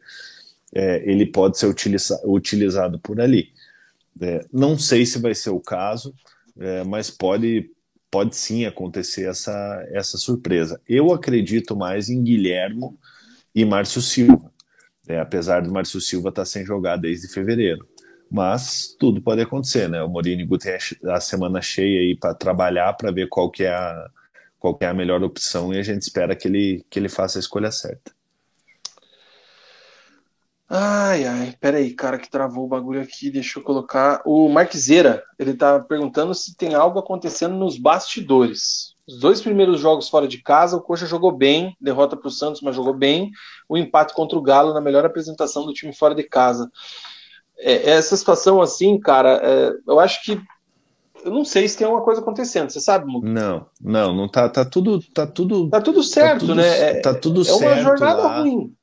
[0.73, 3.53] é, ele pode ser utiliza, utilizado por ali.
[4.19, 6.15] É, não sei se vai ser o caso,
[6.57, 7.69] é, mas pode,
[8.09, 10.81] pode sim acontecer essa, essa surpresa.
[10.89, 12.97] Eu acredito mais em Guilhermo
[13.53, 14.51] e Márcio Silva,
[15.07, 17.87] é, apesar do Márcio Silva estar tá sem jogar desde fevereiro
[18.31, 20.01] mas tudo pode acontecer, né?
[20.01, 20.77] O Mourinho tem
[21.11, 24.09] a semana cheia aí para trabalhar para ver qual que é a
[24.57, 27.37] qual que é a melhor opção e a gente espera que ele que ele faça
[27.37, 28.13] a escolha certa.
[30.73, 34.21] Ai, ai, peraí, cara, que travou o bagulho aqui, deixa eu colocar.
[34.25, 38.95] O Marquezeira, ele tá perguntando se tem algo acontecendo nos bastidores.
[39.05, 42.61] Os dois primeiros jogos fora de casa, o Coxa jogou bem, derrota para o Santos,
[42.61, 43.31] mas jogou bem.
[43.67, 46.71] O empate contra o Galo na melhor apresentação do time fora de casa
[47.61, 50.41] é, essa situação assim, cara, é, eu acho que
[51.23, 53.27] eu não sei se tem alguma coisa acontecendo, você sabe, Muco?
[53.27, 56.79] Não, não, não tá, tá tudo, tá tudo, tá tudo certo, tá tudo, né?
[56.79, 57.63] É, tá tudo é certo.
[57.63, 58.41] É uma jornada lá.
[58.41, 58.73] ruim.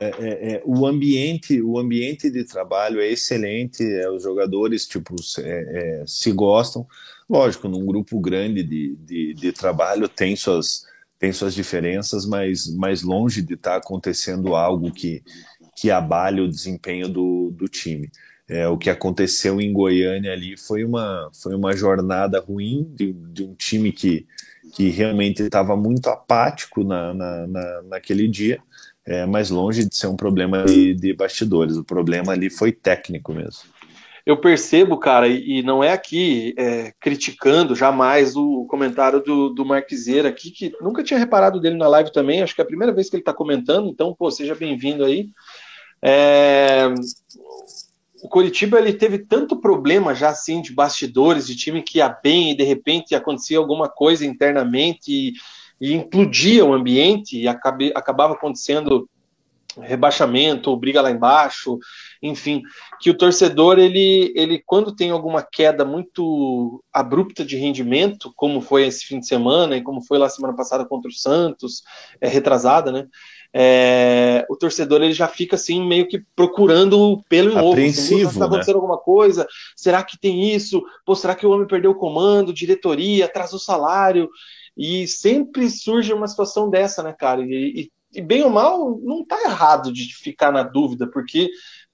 [0.00, 5.16] É, é, é, o ambiente, o ambiente de trabalho é excelente, é, os jogadores tipo
[5.38, 6.86] é, se gostam.
[7.28, 10.86] Lógico, num grupo grande de, de, de, trabalho tem suas
[11.18, 15.20] tem suas diferenças, mas mais longe de estar tá acontecendo algo que
[15.80, 18.10] que abale o desempenho do, do time.
[18.48, 23.44] É, o que aconteceu em Goiânia ali foi uma, foi uma jornada ruim de, de
[23.44, 24.26] um time que,
[24.74, 28.58] que realmente estava muito apático na, na, na, naquele dia,
[29.06, 31.76] é, mas longe de ser um problema de, de bastidores.
[31.76, 33.78] O problema ali foi técnico mesmo.
[34.28, 40.28] Eu percebo, cara, e não é aqui é, criticando jamais o comentário do, do Marquiseira
[40.28, 43.08] aqui, que nunca tinha reparado dele na live também, acho que é a primeira vez
[43.08, 45.30] que ele está comentando, então, pô, seja bem-vindo aí.
[46.02, 46.86] É,
[48.22, 52.50] o Coritiba ele teve tanto problema já assim de bastidores, de time que ia bem
[52.50, 55.32] e de repente acontecia alguma coisa internamente e,
[55.80, 59.08] e implodia o ambiente e acabe, acabava acontecendo
[59.80, 61.78] rebaixamento briga lá embaixo,
[62.22, 62.62] enfim,
[63.00, 68.86] que o torcedor ele, ele quando tem alguma queda muito abrupta de rendimento, como foi
[68.86, 71.82] esse fim de semana e como foi lá semana passada contra o Santos,
[72.20, 73.06] é retrasada, né?
[73.52, 77.80] É, o torcedor ele já fica assim meio que procurando pelo em ovo.
[77.80, 78.80] Assim, está acontecendo né?
[78.80, 79.46] alguma coisa?
[79.74, 80.82] Será que tem isso?
[81.04, 84.28] Pô, será que o homem perdeu o comando, diretoria, atrasou o salário?
[84.76, 87.42] E sempre surge uma situação dessa, né, cara?
[87.42, 91.50] E, e, e bem ou mal, não tá errado de ficar na dúvida, porque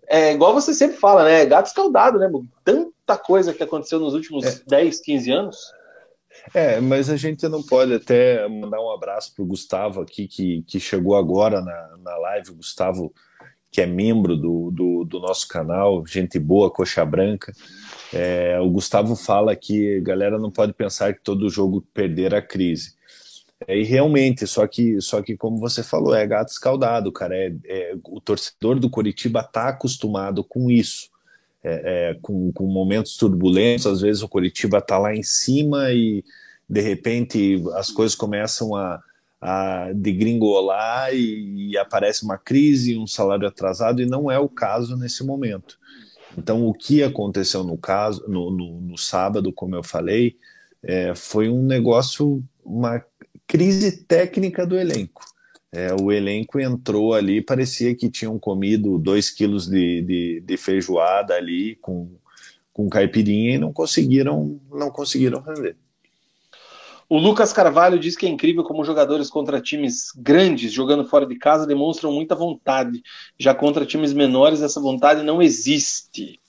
[0.06, 1.46] é igual você sempre fala, né?
[1.46, 2.30] Gato escaldado, né?
[2.64, 4.60] Tanta coisa que aconteceu nos últimos é.
[4.66, 5.56] 10, 15 anos.
[6.52, 10.62] É, mas a gente não pode até mandar um abraço para o Gustavo aqui, que,
[10.62, 13.14] que chegou agora na, na live, o Gustavo,
[13.70, 17.52] que é membro do, do, do nosso canal, gente boa, coxa branca.
[18.12, 22.94] É, o Gustavo fala que galera não pode pensar que todo jogo perder a crise.
[23.66, 27.36] É, e realmente, só que, só que como você falou, é gato escaldado, cara.
[27.36, 31.08] É, é o torcedor do Coritiba está acostumado com isso.
[31.66, 36.22] É, é, com, com, momentos turbulentos, às vezes o Coritiba está lá em cima e
[36.68, 39.00] de repente as coisas começam a,
[39.40, 44.94] a degringolar e, e aparece uma crise, um salário atrasado, e não é o caso
[44.94, 45.78] nesse momento.
[46.36, 50.36] Então, o que aconteceu no caso, no, no, no sábado, como eu falei,
[50.82, 53.02] é, foi um negócio, uma
[53.46, 55.22] crise técnica do elenco.
[55.74, 61.34] É, o elenco entrou ali, parecia que tinham comido dois quilos de, de, de, feijoada
[61.34, 62.08] ali com,
[62.72, 65.76] com caipirinha e não conseguiram, não conseguiram render.
[67.08, 71.36] O Lucas Carvalho diz que é incrível como jogadores contra times grandes, jogando fora de
[71.36, 73.02] casa, demonstram muita vontade.
[73.36, 76.40] Já contra times menores, essa vontade não existe.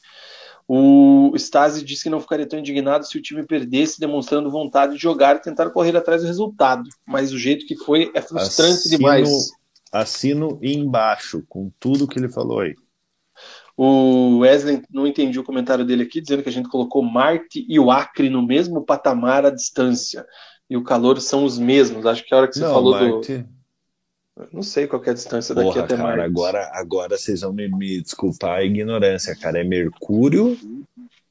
[0.68, 5.02] O Stasi disse que não ficaria tão indignado se o time perdesse, demonstrando vontade de
[5.02, 6.90] jogar e tentar correr atrás do resultado.
[7.06, 9.30] Mas o jeito que foi é frustrante assino, demais.
[9.92, 12.74] Assino embaixo com tudo que ele falou aí.
[13.78, 17.80] O Wesley não entendi o comentário dele aqui, dizendo que a gente colocou Marte e
[17.80, 20.26] o Acre no mesmo patamar à distância.
[20.68, 22.06] E o calor são os mesmos.
[22.06, 23.38] Acho que a hora que você não, falou Marte...
[23.38, 23.55] do.
[24.52, 26.26] Não sei qual é a distância Porra, daqui até cara, Marte.
[26.26, 29.62] Agora, agora vocês vão me, me desculpar a ignorância, cara.
[29.62, 30.58] É Mercúrio.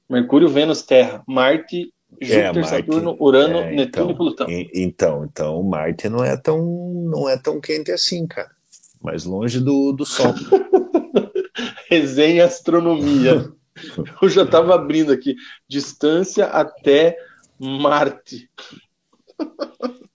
[0.09, 1.23] Mercúrio, Vênus, Terra.
[1.27, 4.51] Marte, é, Júpiter, é, Marte, Saturno, Urano, é, Netuno então, e Plutão.
[4.51, 6.65] E, então, então, Marte não é tão,
[7.11, 8.51] não é tão quente assim, cara.
[9.03, 10.35] Mais longe do, do Sol.
[11.91, 13.53] Resenha Astronomia.
[14.23, 15.37] Eu já estava abrindo aqui.
[15.69, 17.19] Distância até
[17.59, 18.49] Marte.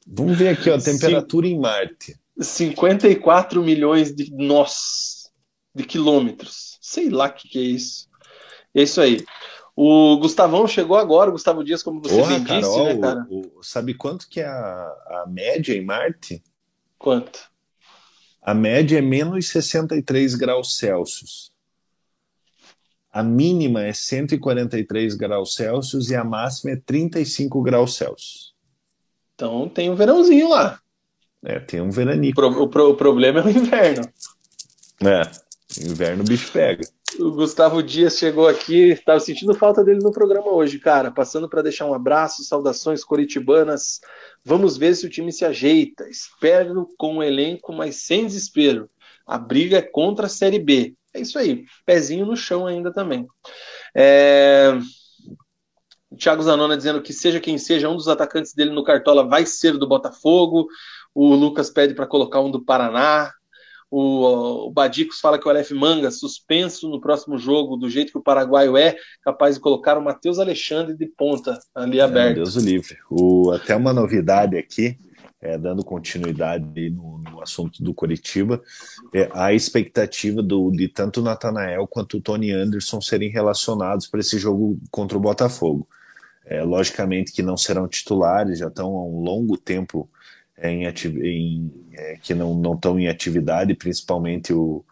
[0.08, 1.54] Vamos ver aqui, ó, a temperatura Sim.
[1.54, 2.19] em Marte.
[2.40, 5.30] 54 milhões de nós,
[5.76, 6.78] de quilômetros.
[6.82, 8.08] Sei lá o que, que é isso.
[8.74, 9.24] É isso aí.
[9.76, 13.28] O Gustavão chegou agora, Gustavo Dias, como você Porra, bem Carol, disse, né, cara?
[13.30, 16.44] O, o, sabe quanto que é a, a média em Marte?
[16.98, 17.50] Quanto?
[18.42, 21.52] A média é menos 63 graus Celsius.
[23.12, 28.54] A mínima é 143 graus Celsius e a máxima é 35 graus Celsius.
[29.34, 30.80] Então tem um verãozinho lá.
[31.44, 32.42] É, tem um veranico.
[32.42, 34.08] O, pro, o problema é o inverno.
[35.02, 35.22] É,
[35.82, 36.88] inverno o bicho pega.
[37.18, 41.12] O Gustavo Dias chegou aqui, estava sentindo falta dele no programa hoje, cara.
[41.12, 44.00] Passando para deixar um abraço, saudações coritibanas.
[44.44, 46.08] Vamos ver se o time se ajeita.
[46.10, 48.90] Espero com o elenco, mas sem desespero.
[49.26, 50.94] A briga é contra a Série B.
[51.14, 53.28] É isso aí, pezinho no chão ainda também.
[53.96, 54.78] É...
[56.18, 59.78] Thiago Zanona dizendo que seja quem seja, um dos atacantes dele no Cartola vai ser
[59.78, 60.68] do Botafogo.
[61.14, 63.32] O Lucas pede para colocar um do Paraná.
[63.92, 68.20] O, o Badicos fala que o Aleph Manga, suspenso no próximo jogo, do jeito que
[68.20, 72.36] o paraguaio é, capaz de colocar o Matheus Alexandre de ponta ali aberto.
[72.36, 72.98] Deus o livre.
[73.10, 74.96] O, até uma novidade aqui,
[75.42, 78.62] é, dando continuidade no, no, assunto do Coritiba,
[79.14, 84.20] é, a expectativa do, de tanto o Natanael quanto o Tony Anderson serem relacionados para
[84.20, 85.88] esse jogo contra o Botafogo.
[86.46, 90.10] É, logicamente que não serão titulares, já estão há um longo tempo
[90.64, 94.84] em, em é, que não estão em atividade, principalmente o,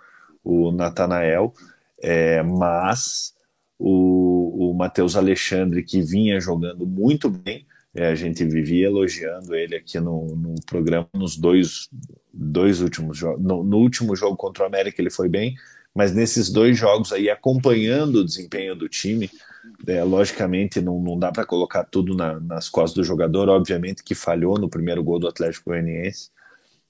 [0.43, 1.53] o Natanael,
[2.01, 3.33] é, mas
[3.79, 9.75] o, o Matheus Alexandre, que vinha jogando muito bem, é, a gente vivia elogiando ele
[9.75, 11.89] aqui no, no programa nos dois,
[12.31, 13.43] dois últimos jogos.
[13.43, 15.55] No, no, último jogo contra o América ele foi bem,
[15.95, 19.31] mas nesses dois jogos aí, acompanhando o desempenho do time,
[19.87, 23.49] é, logicamente, não, não dá para colocar tudo na, nas costas do jogador.
[23.49, 26.29] Obviamente que falhou no primeiro gol do Atlético Goianiense,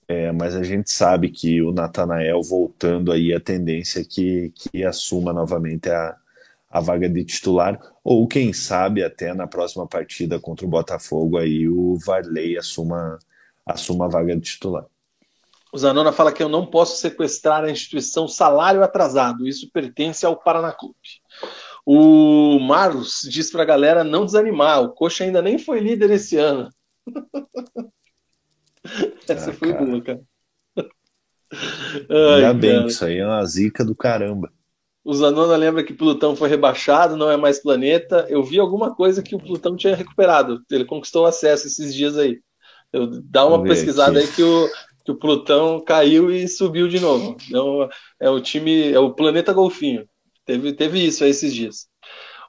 [0.08, 4.84] é, mas a gente sabe que o Natanael voltando aí a tendência é que, que
[4.84, 6.16] assuma novamente a,
[6.70, 11.68] a vaga de titular, ou quem sabe até na próxima partida contra o Botafogo aí
[11.68, 13.20] o Varley assuma,
[13.66, 14.86] assuma a vaga de titular.
[15.74, 20.38] O Zanona fala que eu não posso sequestrar a instituição salário atrasado, isso pertence ao
[20.38, 20.96] Paraná Clube.
[21.90, 26.36] O Marlos diz para a galera não desanimar, o Coxa ainda nem foi líder esse
[26.36, 26.68] ano.
[29.26, 29.86] Essa ah, foi cara.
[29.86, 30.22] boa, cara.
[32.10, 32.88] Ainda Ai, bem, cara.
[32.88, 34.52] isso aí é uma zica do caramba.
[35.02, 38.26] O Zanona lembra que Plutão foi rebaixado, não é mais planeta.
[38.28, 40.62] Eu vi alguma coisa que o Plutão tinha recuperado.
[40.70, 42.42] Ele conquistou acesso esses dias aí.
[42.92, 44.28] Eu, dá uma pesquisada aqui.
[44.28, 44.70] aí que o,
[45.06, 47.38] que o Plutão caiu e subiu de novo.
[47.48, 47.88] Então,
[48.20, 50.06] é o time, é o planeta Golfinho.
[50.48, 51.88] Teve, teve isso aí esses dias.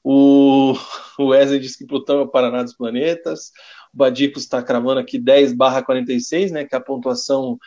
[0.05, 0.73] O,
[1.19, 3.51] o Wesley disse que Plutão é o Paraná dos planetas.
[3.93, 7.59] O Badicos está cravando aqui 10 barra 46, né, que é a pontuação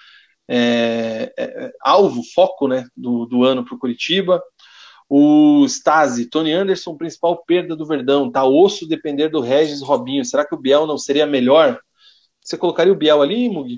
[0.47, 4.41] é, é, alvo, foco né, do, do ano para o Curitiba.
[5.09, 8.31] O Stasi, Tony Anderson, principal perda do Verdão.
[8.31, 10.23] Tá osso depender do Regis Robinho.
[10.23, 11.77] Será que o Biel não seria melhor?
[12.39, 13.75] Você colocaria o Biel ali, Mugi?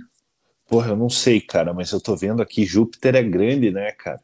[0.67, 4.22] Porra, eu não sei, cara, mas eu tô vendo aqui, Júpiter é grande, né, cara?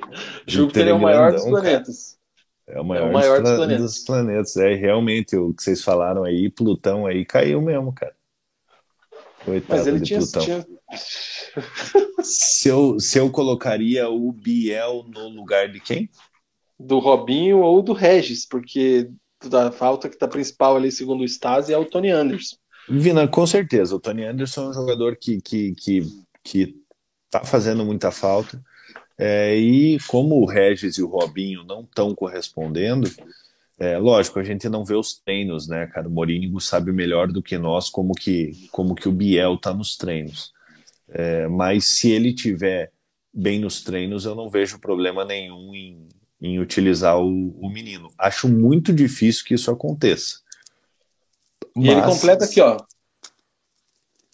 [0.46, 2.18] Júpiter é, o maior dos planetas.
[2.66, 3.82] É o maior, é o maior dos, dos, planetas.
[3.82, 4.56] dos, planetas.
[4.56, 8.14] É realmente o que vocês falaram aí, Plutão aí caiu mesmo, cara.
[9.44, 10.66] Coitado Mas ele tinha, tinha,
[12.22, 16.10] se, eu, se eu colocaria o Biel no lugar de quem?
[16.78, 19.10] Do Robinho ou do Regis, porque
[19.52, 22.56] a falta que está principal ali, segundo o Stasi, é o Tony Anderson.
[22.88, 23.94] Vina, com certeza.
[23.94, 26.02] O Tony Anderson é um jogador que, que, que,
[26.42, 26.74] que
[27.30, 28.62] tá fazendo muita falta.
[29.18, 33.10] É, e como o Regis e o Robinho não estão correspondendo,
[33.78, 36.08] é, lógico, a gente não vê os treinos, né, cara?
[36.08, 39.96] O Morínigo sabe melhor do que nós como que, como que o Biel tá nos
[39.96, 40.52] treinos.
[41.08, 42.92] É, mas se ele tiver
[43.32, 46.08] bem nos treinos, eu não vejo problema nenhum em,
[46.40, 48.10] em utilizar o, o menino.
[48.18, 50.40] Acho muito difícil que isso aconteça.
[51.74, 51.86] Mas...
[51.86, 52.76] E ele completa aqui, ó.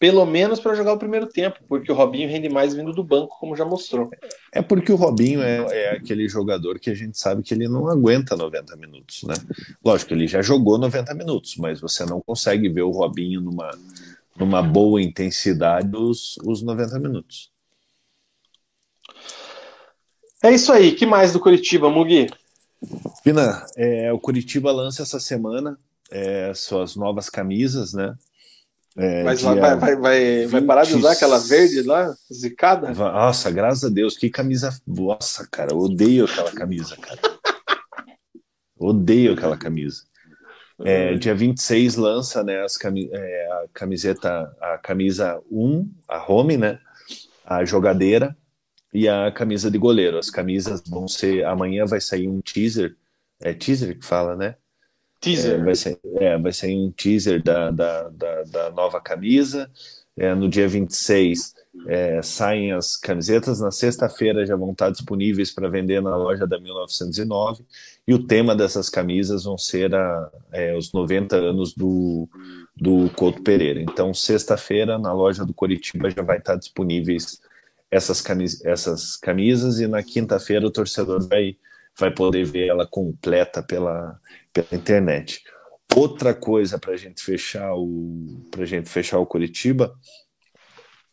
[0.05, 3.39] Pelo menos para jogar o primeiro tempo, porque o Robinho rende mais vindo do banco,
[3.41, 4.11] como já mostrou.
[4.53, 7.89] É porque o Robinho é, é aquele jogador que a gente sabe que ele não
[7.89, 9.33] aguenta 90 minutos, né?
[9.83, 13.71] Lógico, ele já jogou 90 minutos, mas você não consegue ver o Robinho numa,
[14.37, 17.51] numa boa intensidade os, os 90 minutos.
[20.43, 20.93] É isso aí.
[20.93, 22.27] que mais do Curitiba, Mugi?
[23.25, 25.79] Pina, é, o Curitiba lança essa semana
[26.11, 28.15] é, suas novas camisas, né?
[28.97, 32.93] É, Mas vai, vai, vai, vai, parar de usar aquela verde lá, zicada?
[32.93, 34.71] Nossa, graças a Deus, que camisa.
[34.87, 37.21] Nossa, cara, eu odeio aquela camisa, cara.
[38.79, 40.05] odeio aquela camisa.
[40.81, 46.57] É, dia 26 lança né, as cami é, a camiseta, a camisa 1, a home,
[46.57, 46.79] né?
[47.45, 48.37] A jogadeira
[48.93, 50.19] e a camisa de goleiro.
[50.19, 51.45] As camisas vão ser.
[51.45, 52.97] Amanhã vai sair um teaser.
[53.41, 54.57] É teaser que fala, né?
[55.25, 55.61] Teaser.
[55.61, 59.71] É, vai, ser, é, vai sair um teaser da, da, da, da nova camisa.
[60.17, 61.55] É, no dia 26
[61.89, 63.61] é, saem as camisetas.
[63.61, 67.65] Na sexta-feira já vão estar disponíveis para vender na loja da 1909.
[68.07, 72.29] E o tema dessas camisas vão ser a, é, os 90 anos do,
[72.77, 73.81] do Couto Pereira.
[73.81, 77.41] Então, sexta-feira, na loja do Coritiba, já vai estar disponíveis
[77.91, 79.81] essas, camis essas camisas.
[79.81, 81.57] E na quinta-feira, o torcedor vai,
[81.99, 84.21] vai poder ver ela completa pela,
[84.55, 85.43] pela internet.
[85.95, 89.95] Outra coisa para a gente fechar o para gente fechar o Curitiba,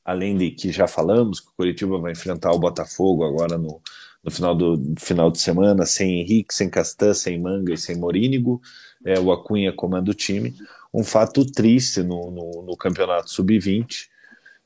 [0.06, 3.82] além de que já falamos que o Curitiba vai enfrentar o Botafogo agora no,
[4.24, 8.62] no final do final de semana, sem Henrique, sem Castan, sem Manga e sem Morínigo.
[9.04, 10.56] É, o Acunha comanda o time.
[10.94, 14.11] Um fato triste no, no, no campeonato sub-20.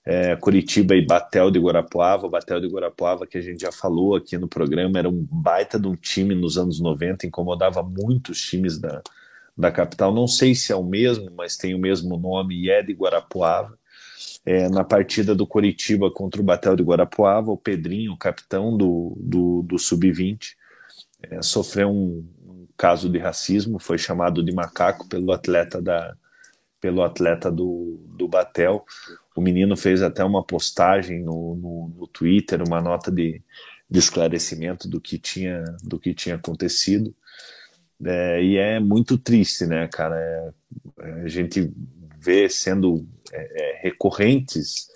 [0.06, 2.27] É, Curitiba e Batel de Guarapuava.
[2.27, 5.80] O Batel de Guarapuava, que a gente já falou aqui no programa, era um baita
[5.80, 9.01] de um time nos anos 90, incomodava muitos times da,
[9.58, 10.14] da capital.
[10.14, 13.75] Não sei se é o mesmo, mas tem o mesmo nome e é de Guarapuava
[14.45, 19.64] é, na partida do Coritiba contra o Batel de Guarapuava, o Pedrinho, capitão do, do,
[19.64, 20.56] do Sub-20,
[21.24, 26.16] é, sofreu um, um, caso de racismo, foi chamado de macaco pelo atleta da
[26.80, 28.85] pelo atleta do, do Batel.
[29.36, 33.42] O menino fez até uma postagem no, no, no Twitter, uma nota de,
[33.90, 37.14] de esclarecimento do que tinha do que tinha acontecido.
[38.04, 40.16] É, e é muito triste, né, cara?
[41.00, 41.72] É, a gente
[42.18, 44.88] vê sendo é, é, recorrentes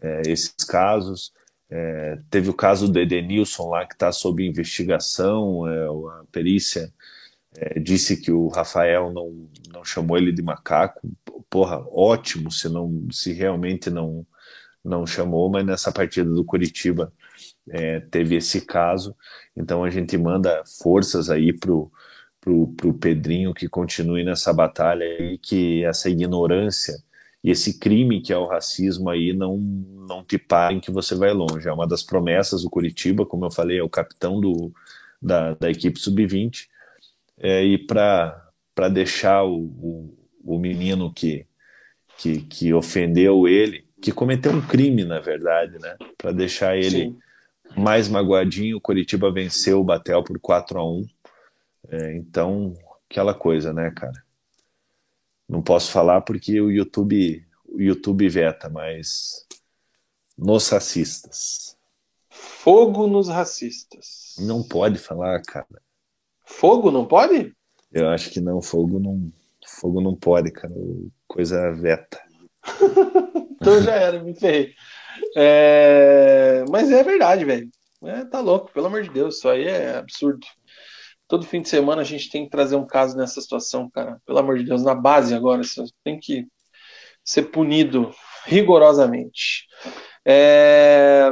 [0.00, 1.32] é, esses casos.
[1.70, 6.92] É, teve o caso do Edenilson lá que está sob investigação, a perícia
[7.80, 11.08] disse que o Rafael não, não chamou ele de macaco.
[11.48, 14.26] Porra, ótimo se não se realmente não
[14.84, 17.10] não chamou, mas nessa partida do Curitiba
[17.70, 19.16] é, teve esse caso.
[19.56, 21.90] Então a gente manda forças aí pro
[22.40, 26.94] pro, pro Pedrinho que continue nessa batalha e que essa ignorância
[27.42, 31.32] e esse crime que é o racismo aí não não te parem que você vai
[31.32, 31.68] longe.
[31.68, 34.72] É uma das promessas do Curitiba, como eu falei, é o capitão do,
[35.22, 36.68] da, da equipe sub-20
[37.38, 38.52] é, e para
[38.92, 41.46] deixar o, o, o, menino que,
[42.18, 45.96] que, que ofendeu ele, que cometeu um crime, na verdade, né?
[46.16, 47.18] Para deixar ele Sim.
[47.76, 51.06] mais magoadinho, o Curitiba venceu o Batel por 4 a 1
[51.90, 52.74] é, Então,
[53.10, 54.22] aquela coisa, né, cara?
[55.48, 59.46] Não posso falar porque o YouTube, o YouTube veta, mas
[60.36, 61.76] nos racistas.
[62.28, 64.34] Fogo nos racistas.
[64.38, 65.83] Não pode falar, cara.
[66.58, 67.52] Fogo não pode?
[67.92, 69.32] Eu acho que não, fogo não,
[69.80, 70.72] fogo não pode, cara.
[71.26, 72.20] Coisa veta.
[73.60, 74.72] então já era, me ferrei.
[75.36, 76.64] É...
[76.70, 77.68] Mas é verdade, velho.
[78.04, 80.46] É, tá louco, pelo amor de Deus, isso aí é absurdo.
[81.26, 84.20] Todo fim de semana a gente tem que trazer um caso nessa situação, cara.
[84.26, 86.46] Pelo amor de Deus, na base agora, você tem que
[87.24, 88.10] ser punido
[88.44, 89.66] rigorosamente.
[90.26, 91.30] É...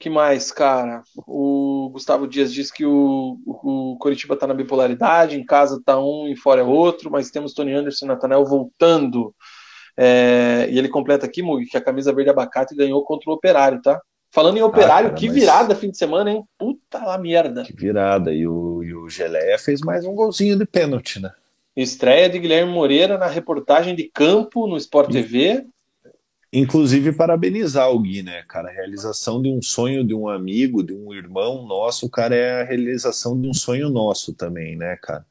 [0.00, 1.02] que mais, cara?
[1.26, 5.98] O Gustavo Dias diz que o, o, o Coritiba tá na bipolaridade, em casa tá
[5.98, 9.34] um e fora é outro, mas temos Tony Anderson e Natanel voltando.
[9.96, 10.68] É...
[10.70, 14.00] e ele completa aqui, Mug, que a camisa verde abacate ganhou contra o Operário, tá?
[14.30, 15.78] Falando em Operário, ah, cara, que virada mas...
[15.78, 16.44] fim de semana, hein?
[16.58, 17.64] Puta lá merda.
[17.64, 18.32] Que virada.
[18.32, 21.32] E o, e o Geleia fez mais um golzinho de pênalti, né?
[21.74, 25.64] Estreia de Guilherme Moreira na reportagem de campo no Sport TV.
[26.52, 28.70] Inclusive, parabenizar o Gui, né, cara?
[28.70, 32.64] A realização de um sonho de um amigo, de um irmão nosso, cara, é a
[32.64, 35.26] realização de um sonho nosso também, né, cara?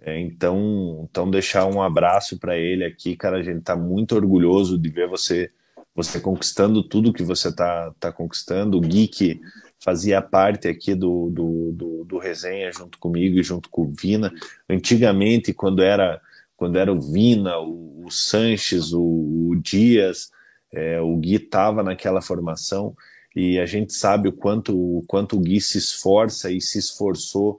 [0.00, 3.38] É, então, então, deixar um abraço para ele aqui, cara.
[3.38, 5.50] A gente tá muito orgulhoso de ver você
[5.94, 8.76] você conquistando tudo que você tá, tá conquistando.
[8.76, 9.40] O Gui, que
[9.78, 14.32] fazia parte aqui do, do, do, do resenha junto comigo e junto com o Vina.
[14.68, 16.20] Antigamente, quando era,
[16.56, 20.32] quando era o Vina, o, o Sanches, o, o Dias
[20.74, 22.94] é, o Gui estava naquela formação
[23.34, 27.58] e a gente sabe o quanto, o quanto o Gui se esforça e se esforçou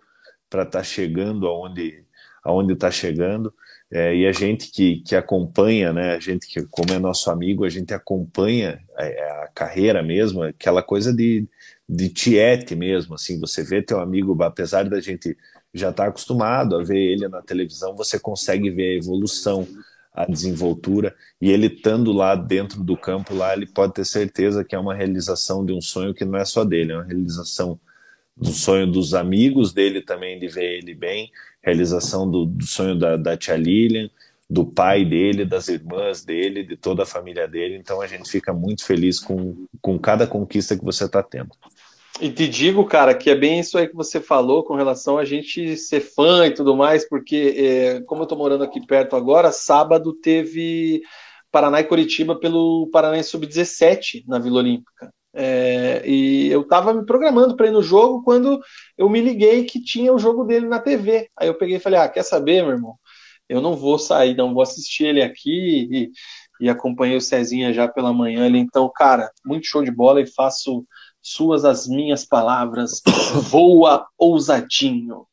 [0.50, 2.06] para estar tá chegando aonde
[2.46, 3.52] aonde está chegando.
[3.92, 7.66] É, e a gente que, que acompanha, né, a gente que, como é nosso amigo,
[7.66, 9.04] a gente acompanha a,
[9.44, 11.48] a carreira mesmo, aquela coisa de,
[11.88, 15.38] de tiete mesmo, assim, você vê teu amigo, apesar da gente
[15.74, 19.68] já estar tá acostumado a ver ele na televisão, você consegue ver a evolução,
[20.16, 24.76] a desenvoltura e ele estando lá dentro do campo lá ele pode ter certeza que
[24.76, 27.80] é uma realização de um sonho que não é só dele é uma realização
[28.36, 33.18] do sonho dos amigos dele também de ver ele bem realização do, do sonho da,
[33.18, 34.10] da tia Lilian
[34.50, 37.78] do pai dele das irmãs dele de toda a família dele.
[37.78, 41.50] Então a gente fica muito feliz com, com cada conquista que você está tendo
[42.26, 45.24] e te digo, cara, que é bem isso aí que você falou com relação a
[45.24, 49.52] gente ser fã e tudo mais, porque é, como eu tô morando aqui perto agora,
[49.52, 51.04] sábado teve
[51.52, 55.14] Paraná e Curitiba pelo Paraná Sub-17 na Vila Olímpica.
[55.36, 58.60] É, e eu tava me programando para ir no jogo quando
[58.98, 61.30] eu me liguei que tinha o jogo dele na TV.
[61.38, 62.96] Aí eu peguei e falei: Ah, quer saber, meu irmão?
[63.48, 65.88] Eu não vou sair, não vou assistir ele aqui.
[65.92, 66.12] E,
[66.60, 68.46] e acompanhei o Cezinha já pela manhã.
[68.46, 70.86] Ele, então, cara, muito show de bola e faço
[71.26, 73.02] suas as minhas palavras,
[73.50, 75.26] voa ousadinho.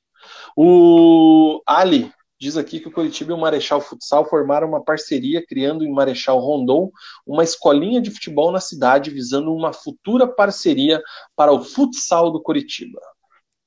[0.56, 5.84] O Ali diz aqui que o Curitiba e o Marechal Futsal formaram uma parceria, criando
[5.84, 6.90] em Marechal Rondon
[7.26, 11.02] uma escolinha de futebol na cidade, visando uma futura parceria
[11.36, 12.98] para o futsal do Curitiba.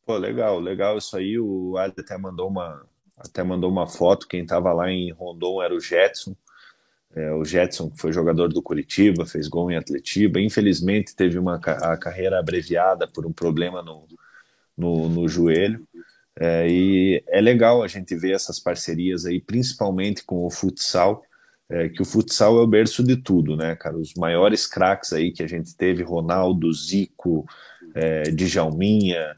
[0.04, 1.40] Pô, legal, legal isso aí.
[1.40, 2.88] O Ali até mandou uma,
[3.20, 4.28] até mandou uma foto.
[4.28, 6.36] Quem estava lá em Rondon era o Jetson.
[7.16, 11.56] É, o Jetson, que foi jogador do Curitiba, fez gol em Atletiba, infelizmente teve uma
[11.56, 14.06] a carreira abreviada por um problema no,
[14.78, 15.88] no, no joelho.
[16.38, 21.24] É, e é legal a gente ver essas parcerias aí, principalmente com o futsal,
[21.70, 23.98] é, que o futsal é o berço de tudo, né, cara?
[23.98, 27.46] Os maiores craques aí que a gente teve, Ronaldo, Zico,
[27.96, 29.34] é, Djalminha,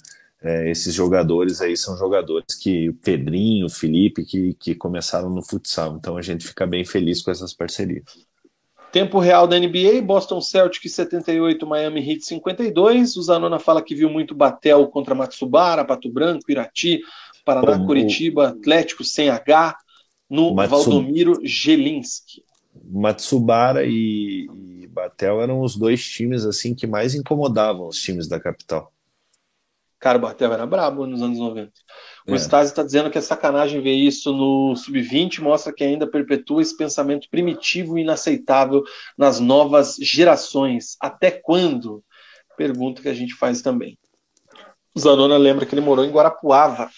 [0.47, 5.43] é, esses jogadores aí são jogadores que o Pedrinho, o Felipe, que, que começaram no
[5.43, 5.97] futsal.
[5.97, 8.03] Então a gente fica bem feliz com essas parcerias.
[8.89, 13.17] Tempo real da NBA, Boston Celtics 78, Miami Heat 52.
[13.17, 17.01] O Zanona fala que viu muito Batel contra Matsubara, Pato Branco, Irati,
[17.43, 19.77] Paraná, Curitiba, Atlético sem H,
[20.29, 22.41] no Valdomiro Gelinski.
[22.89, 24.47] Matsubara e,
[24.81, 28.93] e Batel eram os dois times assim que mais incomodavam os times da capital.
[29.99, 31.71] Cara, o Bartel era brabo nos anos 90.
[32.27, 32.35] O é.
[32.35, 36.77] Stasi está dizendo que é sacanagem ver isso no sub-20, mostra que ainda perpetua esse
[36.77, 38.83] pensamento primitivo e inaceitável
[39.17, 40.95] nas novas gerações.
[41.01, 42.03] Até quando?
[42.55, 43.97] Pergunta que a gente faz também.
[44.95, 46.89] O Zanona lembra que ele morou em Guarapuava.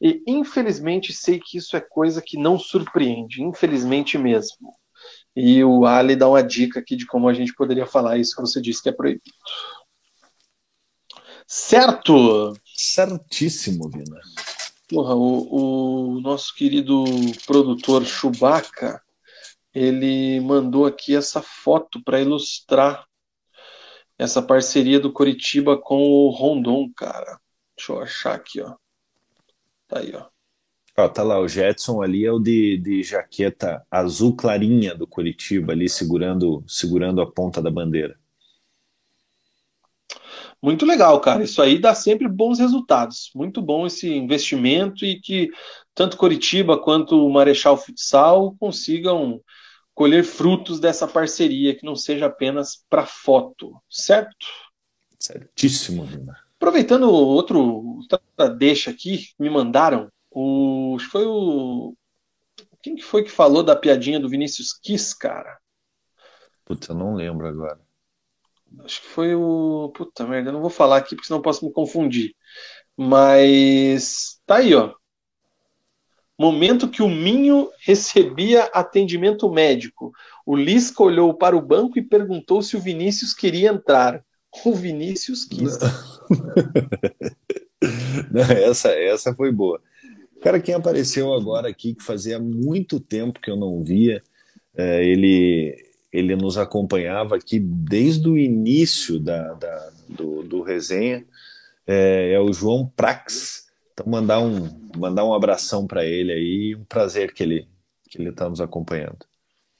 [0.00, 4.72] E infelizmente sei que isso é coisa que não surpreende, infelizmente mesmo.
[5.34, 8.40] E o Ali dá uma dica aqui de como a gente poderia falar isso que
[8.40, 9.22] você disse que é proibido.
[11.50, 12.52] Certo?
[12.74, 14.20] Certíssimo, Vina.
[14.86, 17.04] Porra, o, o nosso querido
[17.46, 19.00] produtor Chewbacca,
[19.74, 23.06] ele mandou aqui essa foto para ilustrar
[24.18, 27.40] essa parceria do Coritiba com o Rondon, cara.
[27.74, 28.74] Deixa eu achar aqui, ó.
[29.86, 30.26] Tá aí, ó.
[30.98, 35.72] Ó, tá lá, o Jetson ali é o de, de jaqueta azul clarinha do Curitiba,
[35.72, 38.18] ali segurando, segurando a ponta da bandeira.
[40.62, 41.44] Muito legal, cara.
[41.44, 43.30] Isso aí dá sempre bons resultados.
[43.34, 45.50] Muito bom esse investimento e que
[45.94, 49.40] tanto Coritiba quanto o Marechal Futsal consigam
[49.94, 54.46] colher frutos dessa parceria, que não seja apenas para foto, certo?
[55.18, 56.36] Certíssimo, Lima.
[56.56, 61.96] Aproveitando outro outra deixa aqui, me mandaram, o, foi o.
[62.82, 65.58] Quem que foi que falou da piadinha do Vinícius Kiss, cara?
[66.64, 67.80] Puta, eu não lembro agora.
[68.84, 69.90] Acho que foi o.
[69.94, 72.34] Puta merda, eu não vou falar aqui porque senão posso me confundir.
[72.96, 74.94] Mas tá aí, ó.
[76.38, 80.12] Momento que o Minho recebia atendimento médico.
[80.46, 84.24] O Lisca olhou para o banco e perguntou se o Vinícius queria entrar.
[84.64, 85.76] O Vinícius quis.
[88.30, 89.80] Não, essa, essa foi boa.
[90.40, 94.22] Cara, quem apareceu agora aqui, que fazia muito tempo que eu não via,
[94.76, 95.76] é, ele,
[96.12, 101.24] ele nos acompanhava aqui desde o início da, da do, do resenha,
[101.86, 103.66] é, é, o João Prax.
[103.92, 107.68] Então, mandar um, mandar um abração para ele aí, um prazer que ele
[108.08, 109.18] que ele está nos acompanhando.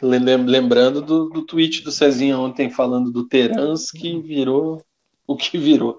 [0.02, 4.84] Lembrando do, do tweet do Cezinha ontem falando do Terans que virou
[5.26, 5.98] o que virou.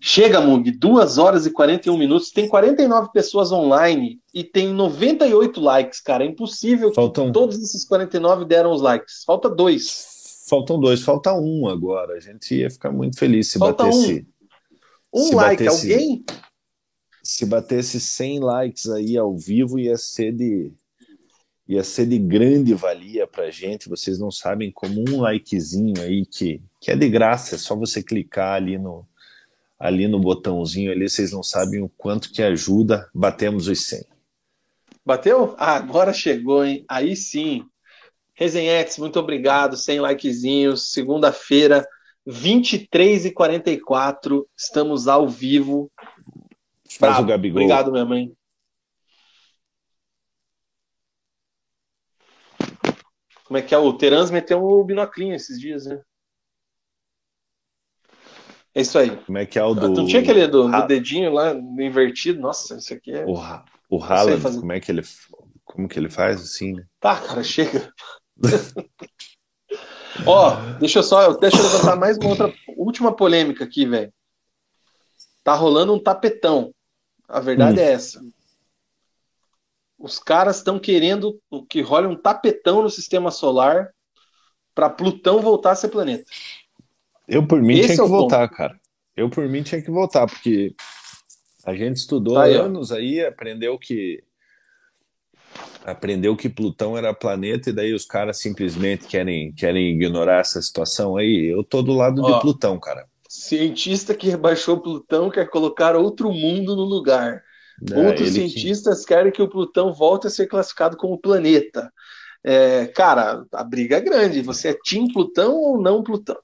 [0.00, 6.00] Chega, Mug, 2 horas e 41 minutos, tem 49 pessoas online e tem 98 likes,
[6.00, 6.24] cara.
[6.24, 7.26] É impossível Faltam...
[7.26, 9.24] que todos esses 49 deram os likes.
[9.24, 10.44] Falta dois.
[10.48, 12.14] Faltam dois, falta um agora.
[12.14, 14.26] A gente ia ficar muito feliz se Falta batesse.
[15.12, 16.24] Um, um like, batesse, alguém?
[17.22, 20.72] Se batesse 100 likes aí ao vivo, ia ser de
[21.68, 23.88] ia ser de grande valia pra gente.
[23.88, 28.02] Vocês não sabem como um likezinho aí que, que é de graça, é só você
[28.02, 29.04] clicar ali no
[29.78, 33.08] ali no botãozinho ali, vocês não sabem o quanto que ajuda.
[33.14, 34.04] Batemos os 100.
[35.04, 35.54] Bateu?
[35.58, 36.84] Ah, agora chegou, hein?
[36.88, 37.64] Aí sim.
[38.34, 39.76] Resenhetes, muito obrigado.
[39.76, 40.92] 100 likezinhos.
[40.92, 41.86] Segunda-feira,
[42.26, 45.90] 23 e 44 Estamos ao vivo.
[46.98, 47.62] Faz o Gabigol.
[47.62, 48.32] Obrigado, minha mãe.
[53.44, 53.78] Como é que é?
[53.78, 56.00] O Terans meteu o binoclinho esses dias, né?
[58.76, 59.16] É isso aí.
[59.24, 59.88] Como é que é o do.
[59.88, 62.38] Não tinha aquele do, do dedinho lá invertido?
[62.38, 63.24] Nossa, isso aqui é.
[63.24, 63.32] O,
[63.88, 65.02] o Haaland, como é que ele.
[65.64, 66.84] Como que ele faz assim, né?
[67.00, 67.90] Tá, cara, chega.
[70.26, 71.32] Ó, deixa eu só.
[71.38, 74.12] Deixa eu levantar mais uma outra última polêmica aqui, velho.
[75.42, 76.70] Tá rolando um tapetão.
[77.26, 77.82] A verdade hum.
[77.82, 78.20] é essa.
[79.98, 81.40] Os caras estão querendo
[81.70, 83.90] que role um tapetão no sistema solar
[84.74, 86.26] para Plutão voltar a ser planeta.
[87.28, 88.56] Eu, por mim, Esse tinha é que voltar, ponto.
[88.56, 88.80] cara.
[89.16, 90.74] Eu, por mim, tinha que voltar, porque
[91.64, 92.96] a gente estudou tá aí, anos ó.
[92.96, 94.22] aí, aprendeu que
[95.84, 101.16] aprendeu que Plutão era planeta e daí os caras simplesmente querem, querem ignorar essa situação
[101.16, 101.46] aí.
[101.46, 103.06] Eu tô do lado ó, de Plutão, cara.
[103.28, 107.42] Cientista que rebaixou Plutão quer colocar outro mundo no lugar.
[107.90, 109.08] É, Outros cientistas que...
[109.08, 111.92] querem que o Plutão volte a ser classificado como planeta.
[112.42, 114.42] É, cara, a briga é grande.
[114.42, 116.36] Você é Team Plutão ou não Plutão?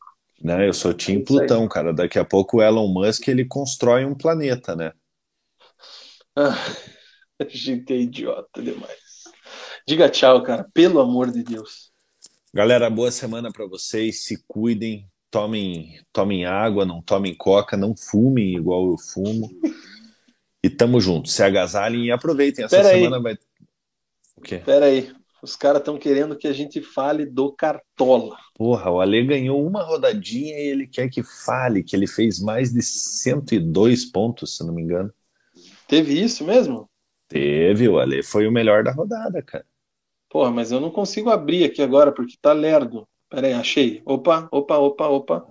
[0.42, 1.92] Não, eu sou Team é Plutão, cara.
[1.92, 4.92] Daqui a pouco o Elon Musk ele constrói um planeta, né?
[6.34, 6.56] Ah,
[7.38, 9.22] a gente é idiota demais.
[9.86, 10.66] Diga tchau, cara.
[10.74, 11.92] Pelo amor de Deus.
[12.52, 14.24] Galera, boa semana para vocês.
[14.24, 19.48] Se cuidem, tomem, tomem água, não tomem coca, não fumem igual eu fumo.
[20.62, 21.28] E tamo junto.
[21.28, 22.64] Se agasalhem e aproveitem.
[22.64, 23.22] Essa Pera semana aí.
[23.22, 23.38] vai.
[24.36, 24.58] O quê?
[24.58, 25.12] Pera aí.
[25.42, 28.36] Os caras estão querendo que a gente fale do Cartola.
[28.54, 32.72] Porra, o Ale ganhou uma rodadinha e ele quer que fale que ele fez mais
[32.72, 35.12] de 102 pontos, se não me engano.
[35.88, 36.88] Teve isso mesmo?
[37.26, 39.66] Teve, o Ale foi o melhor da rodada, cara.
[40.30, 43.08] Porra, mas eu não consigo abrir aqui agora porque tá lerdo.
[43.28, 44.00] Pera aí, achei.
[44.06, 45.46] Opa, opa, opa, opa.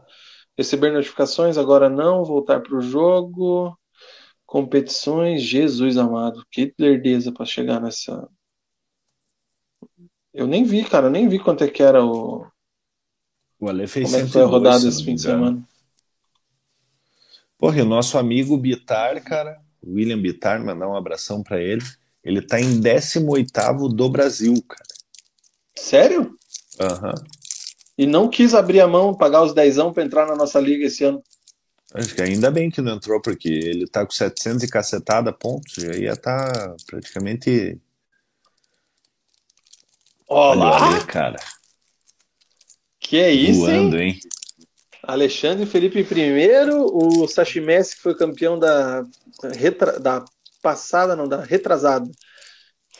[0.57, 2.23] Receber notificações, agora não.
[2.23, 3.77] Voltar pro jogo.
[4.45, 6.45] Competições, Jesus amado.
[6.49, 8.27] Que lerdeza para chegar nessa,
[10.33, 12.45] eu nem vi, cara, nem vi quanto é que era o.
[13.59, 15.61] O Ale fez Como é que foi a rodada esse fim de semana?
[17.57, 21.83] Porra, e o nosso amigo Bitar, cara, William Bitar, mandar um abração para ele.
[22.23, 24.89] Ele tá em 18 do Brasil, cara.
[25.75, 26.35] Sério?
[26.79, 27.09] Aham.
[27.09, 27.41] Uhum.
[27.97, 31.03] E não quis abrir a mão, pagar os dezão para entrar na nossa liga esse
[31.03, 31.21] ano.
[31.93, 35.75] Acho que ainda bem que não entrou, porque ele tá com 700 e cacetada pontos,
[35.75, 37.77] já ia tá praticamente
[40.33, 40.87] Olá!
[40.87, 41.37] Olha cara.
[43.01, 44.11] Que é isso, Voando, hein?
[44.11, 44.19] hein?
[45.03, 49.03] Alexandre Felipe primeiro, o Sashimesi que foi campeão da,
[49.53, 50.23] retra, da
[50.61, 52.09] passada, não, da retrasada.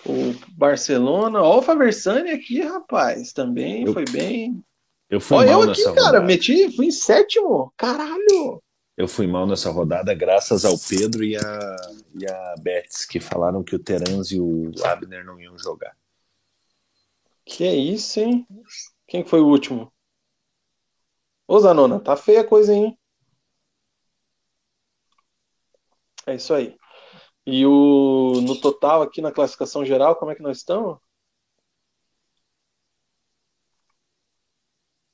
[0.06, 4.62] O Barcelona, ó, o Faversani aqui, rapaz, também eu, foi bem.
[5.10, 6.22] Eu fui ó, mal eu aqui, cara, rodada.
[6.22, 8.62] meti, fui em sétimo, caralho.
[8.98, 11.76] Eu fui mal nessa rodada graças ao Pedro e a,
[12.14, 15.96] e a Betts, que falaram que o Terans e o Abner não iam jogar.
[17.52, 18.48] Que é isso, hein?
[19.06, 19.92] Quem foi o último?
[21.46, 22.98] Ô, Zanona, tá feia a coisa, hein?
[26.26, 26.78] É isso aí.
[27.46, 30.98] E o no total aqui na classificação geral, como é que nós estamos?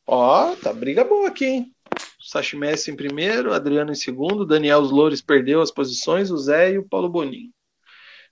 [0.05, 1.75] Ó, tá briga boa aqui, hein?
[2.21, 6.77] Sachi Messi em primeiro, Adriano em segundo, Daniel Loures perdeu as posições, o Zé e
[6.77, 7.51] o Paulo Boninho.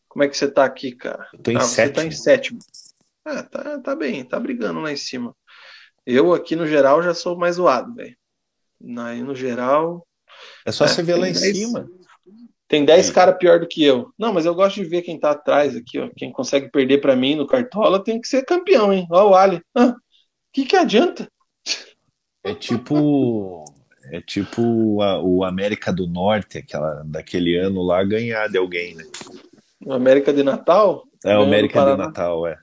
[0.07, 1.27] Como é que você tá aqui, cara?
[1.33, 1.95] Eu tô em ah, sétimo.
[1.95, 2.59] Você tá em sétimo.
[3.25, 5.35] Ah, tá, tá bem, tá brigando lá em cima.
[6.05, 8.15] Eu aqui no geral já sou mais zoado, velho.
[8.99, 10.07] Aí no geral.
[10.65, 11.57] É só É, você ver lá em dez.
[11.57, 11.89] cima.
[12.67, 13.13] Tem 10 Sim.
[13.13, 14.11] caras pior do que eu.
[14.17, 16.09] Não, mas eu gosto de ver quem tá atrás aqui, ó.
[16.15, 19.07] Quem consegue perder pra mim no Cartola tem que ser campeão, hein?
[19.11, 19.61] Ó, o Ali.
[19.77, 19.95] O
[20.53, 21.29] que que adianta?
[22.43, 23.65] É tipo.
[24.11, 29.03] É tipo a- o América do Norte, aquela, daquele ano lá, ganhar de alguém, né?
[29.85, 31.03] O América de Natal?
[31.23, 31.97] É o América de.
[31.97, 32.57] Natal, é.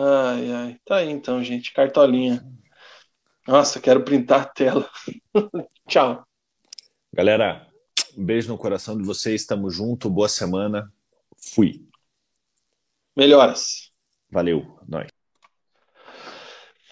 [0.00, 0.80] Ai, ai.
[0.84, 1.72] Tá aí então, gente.
[1.72, 2.40] Cartolinha.
[3.44, 4.88] Nossa, quero printar a tela.
[5.88, 6.24] Tchau.
[7.12, 7.66] Galera,
[8.16, 10.92] um beijo no coração de vocês, tamo junto, boa semana.
[11.36, 11.84] Fui.
[13.16, 13.90] Melhoras.
[14.30, 15.08] Valeu, nós.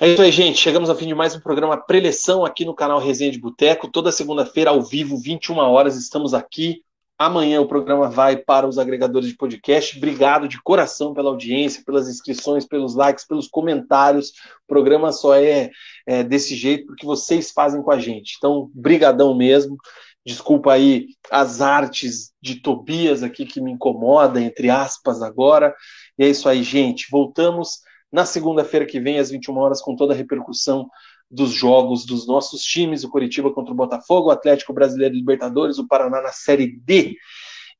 [0.00, 0.58] É isso aí, gente.
[0.58, 3.88] Chegamos ao fim de mais um programa Preleção aqui no canal Resenha de Boteco.
[3.88, 6.82] Toda segunda-feira, ao vivo, 21 horas, estamos aqui.
[7.18, 9.96] Amanhã o programa vai para os agregadores de podcast.
[9.96, 14.30] Obrigado de coração pela audiência, pelas inscrições, pelos likes, pelos comentários.
[14.64, 15.70] O programa só é,
[16.06, 18.34] é desse jeito porque vocês fazem com a gente.
[18.36, 19.78] Então, brigadão mesmo.
[20.26, 25.74] Desculpa aí as artes de Tobias aqui que me incomoda, entre aspas, agora.
[26.18, 27.06] E é isso aí, gente.
[27.10, 27.78] Voltamos
[28.12, 30.86] na segunda-feira que vem, às 21 horas, com toda a repercussão
[31.30, 35.86] dos jogos dos nossos times, o Curitiba contra o Botafogo, o Atlético Brasileiro Libertadores, o
[35.86, 37.16] Paraná na Série D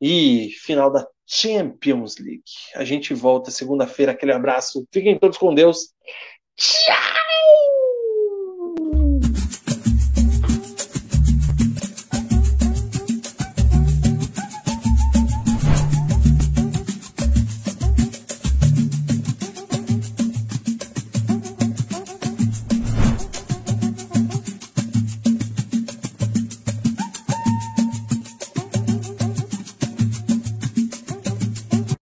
[0.01, 2.43] e final da Champions League.
[2.75, 4.87] A gente volta segunda-feira, aquele abraço.
[4.93, 5.93] Fiquem todos com Deus.
[6.57, 7.16] Tchau!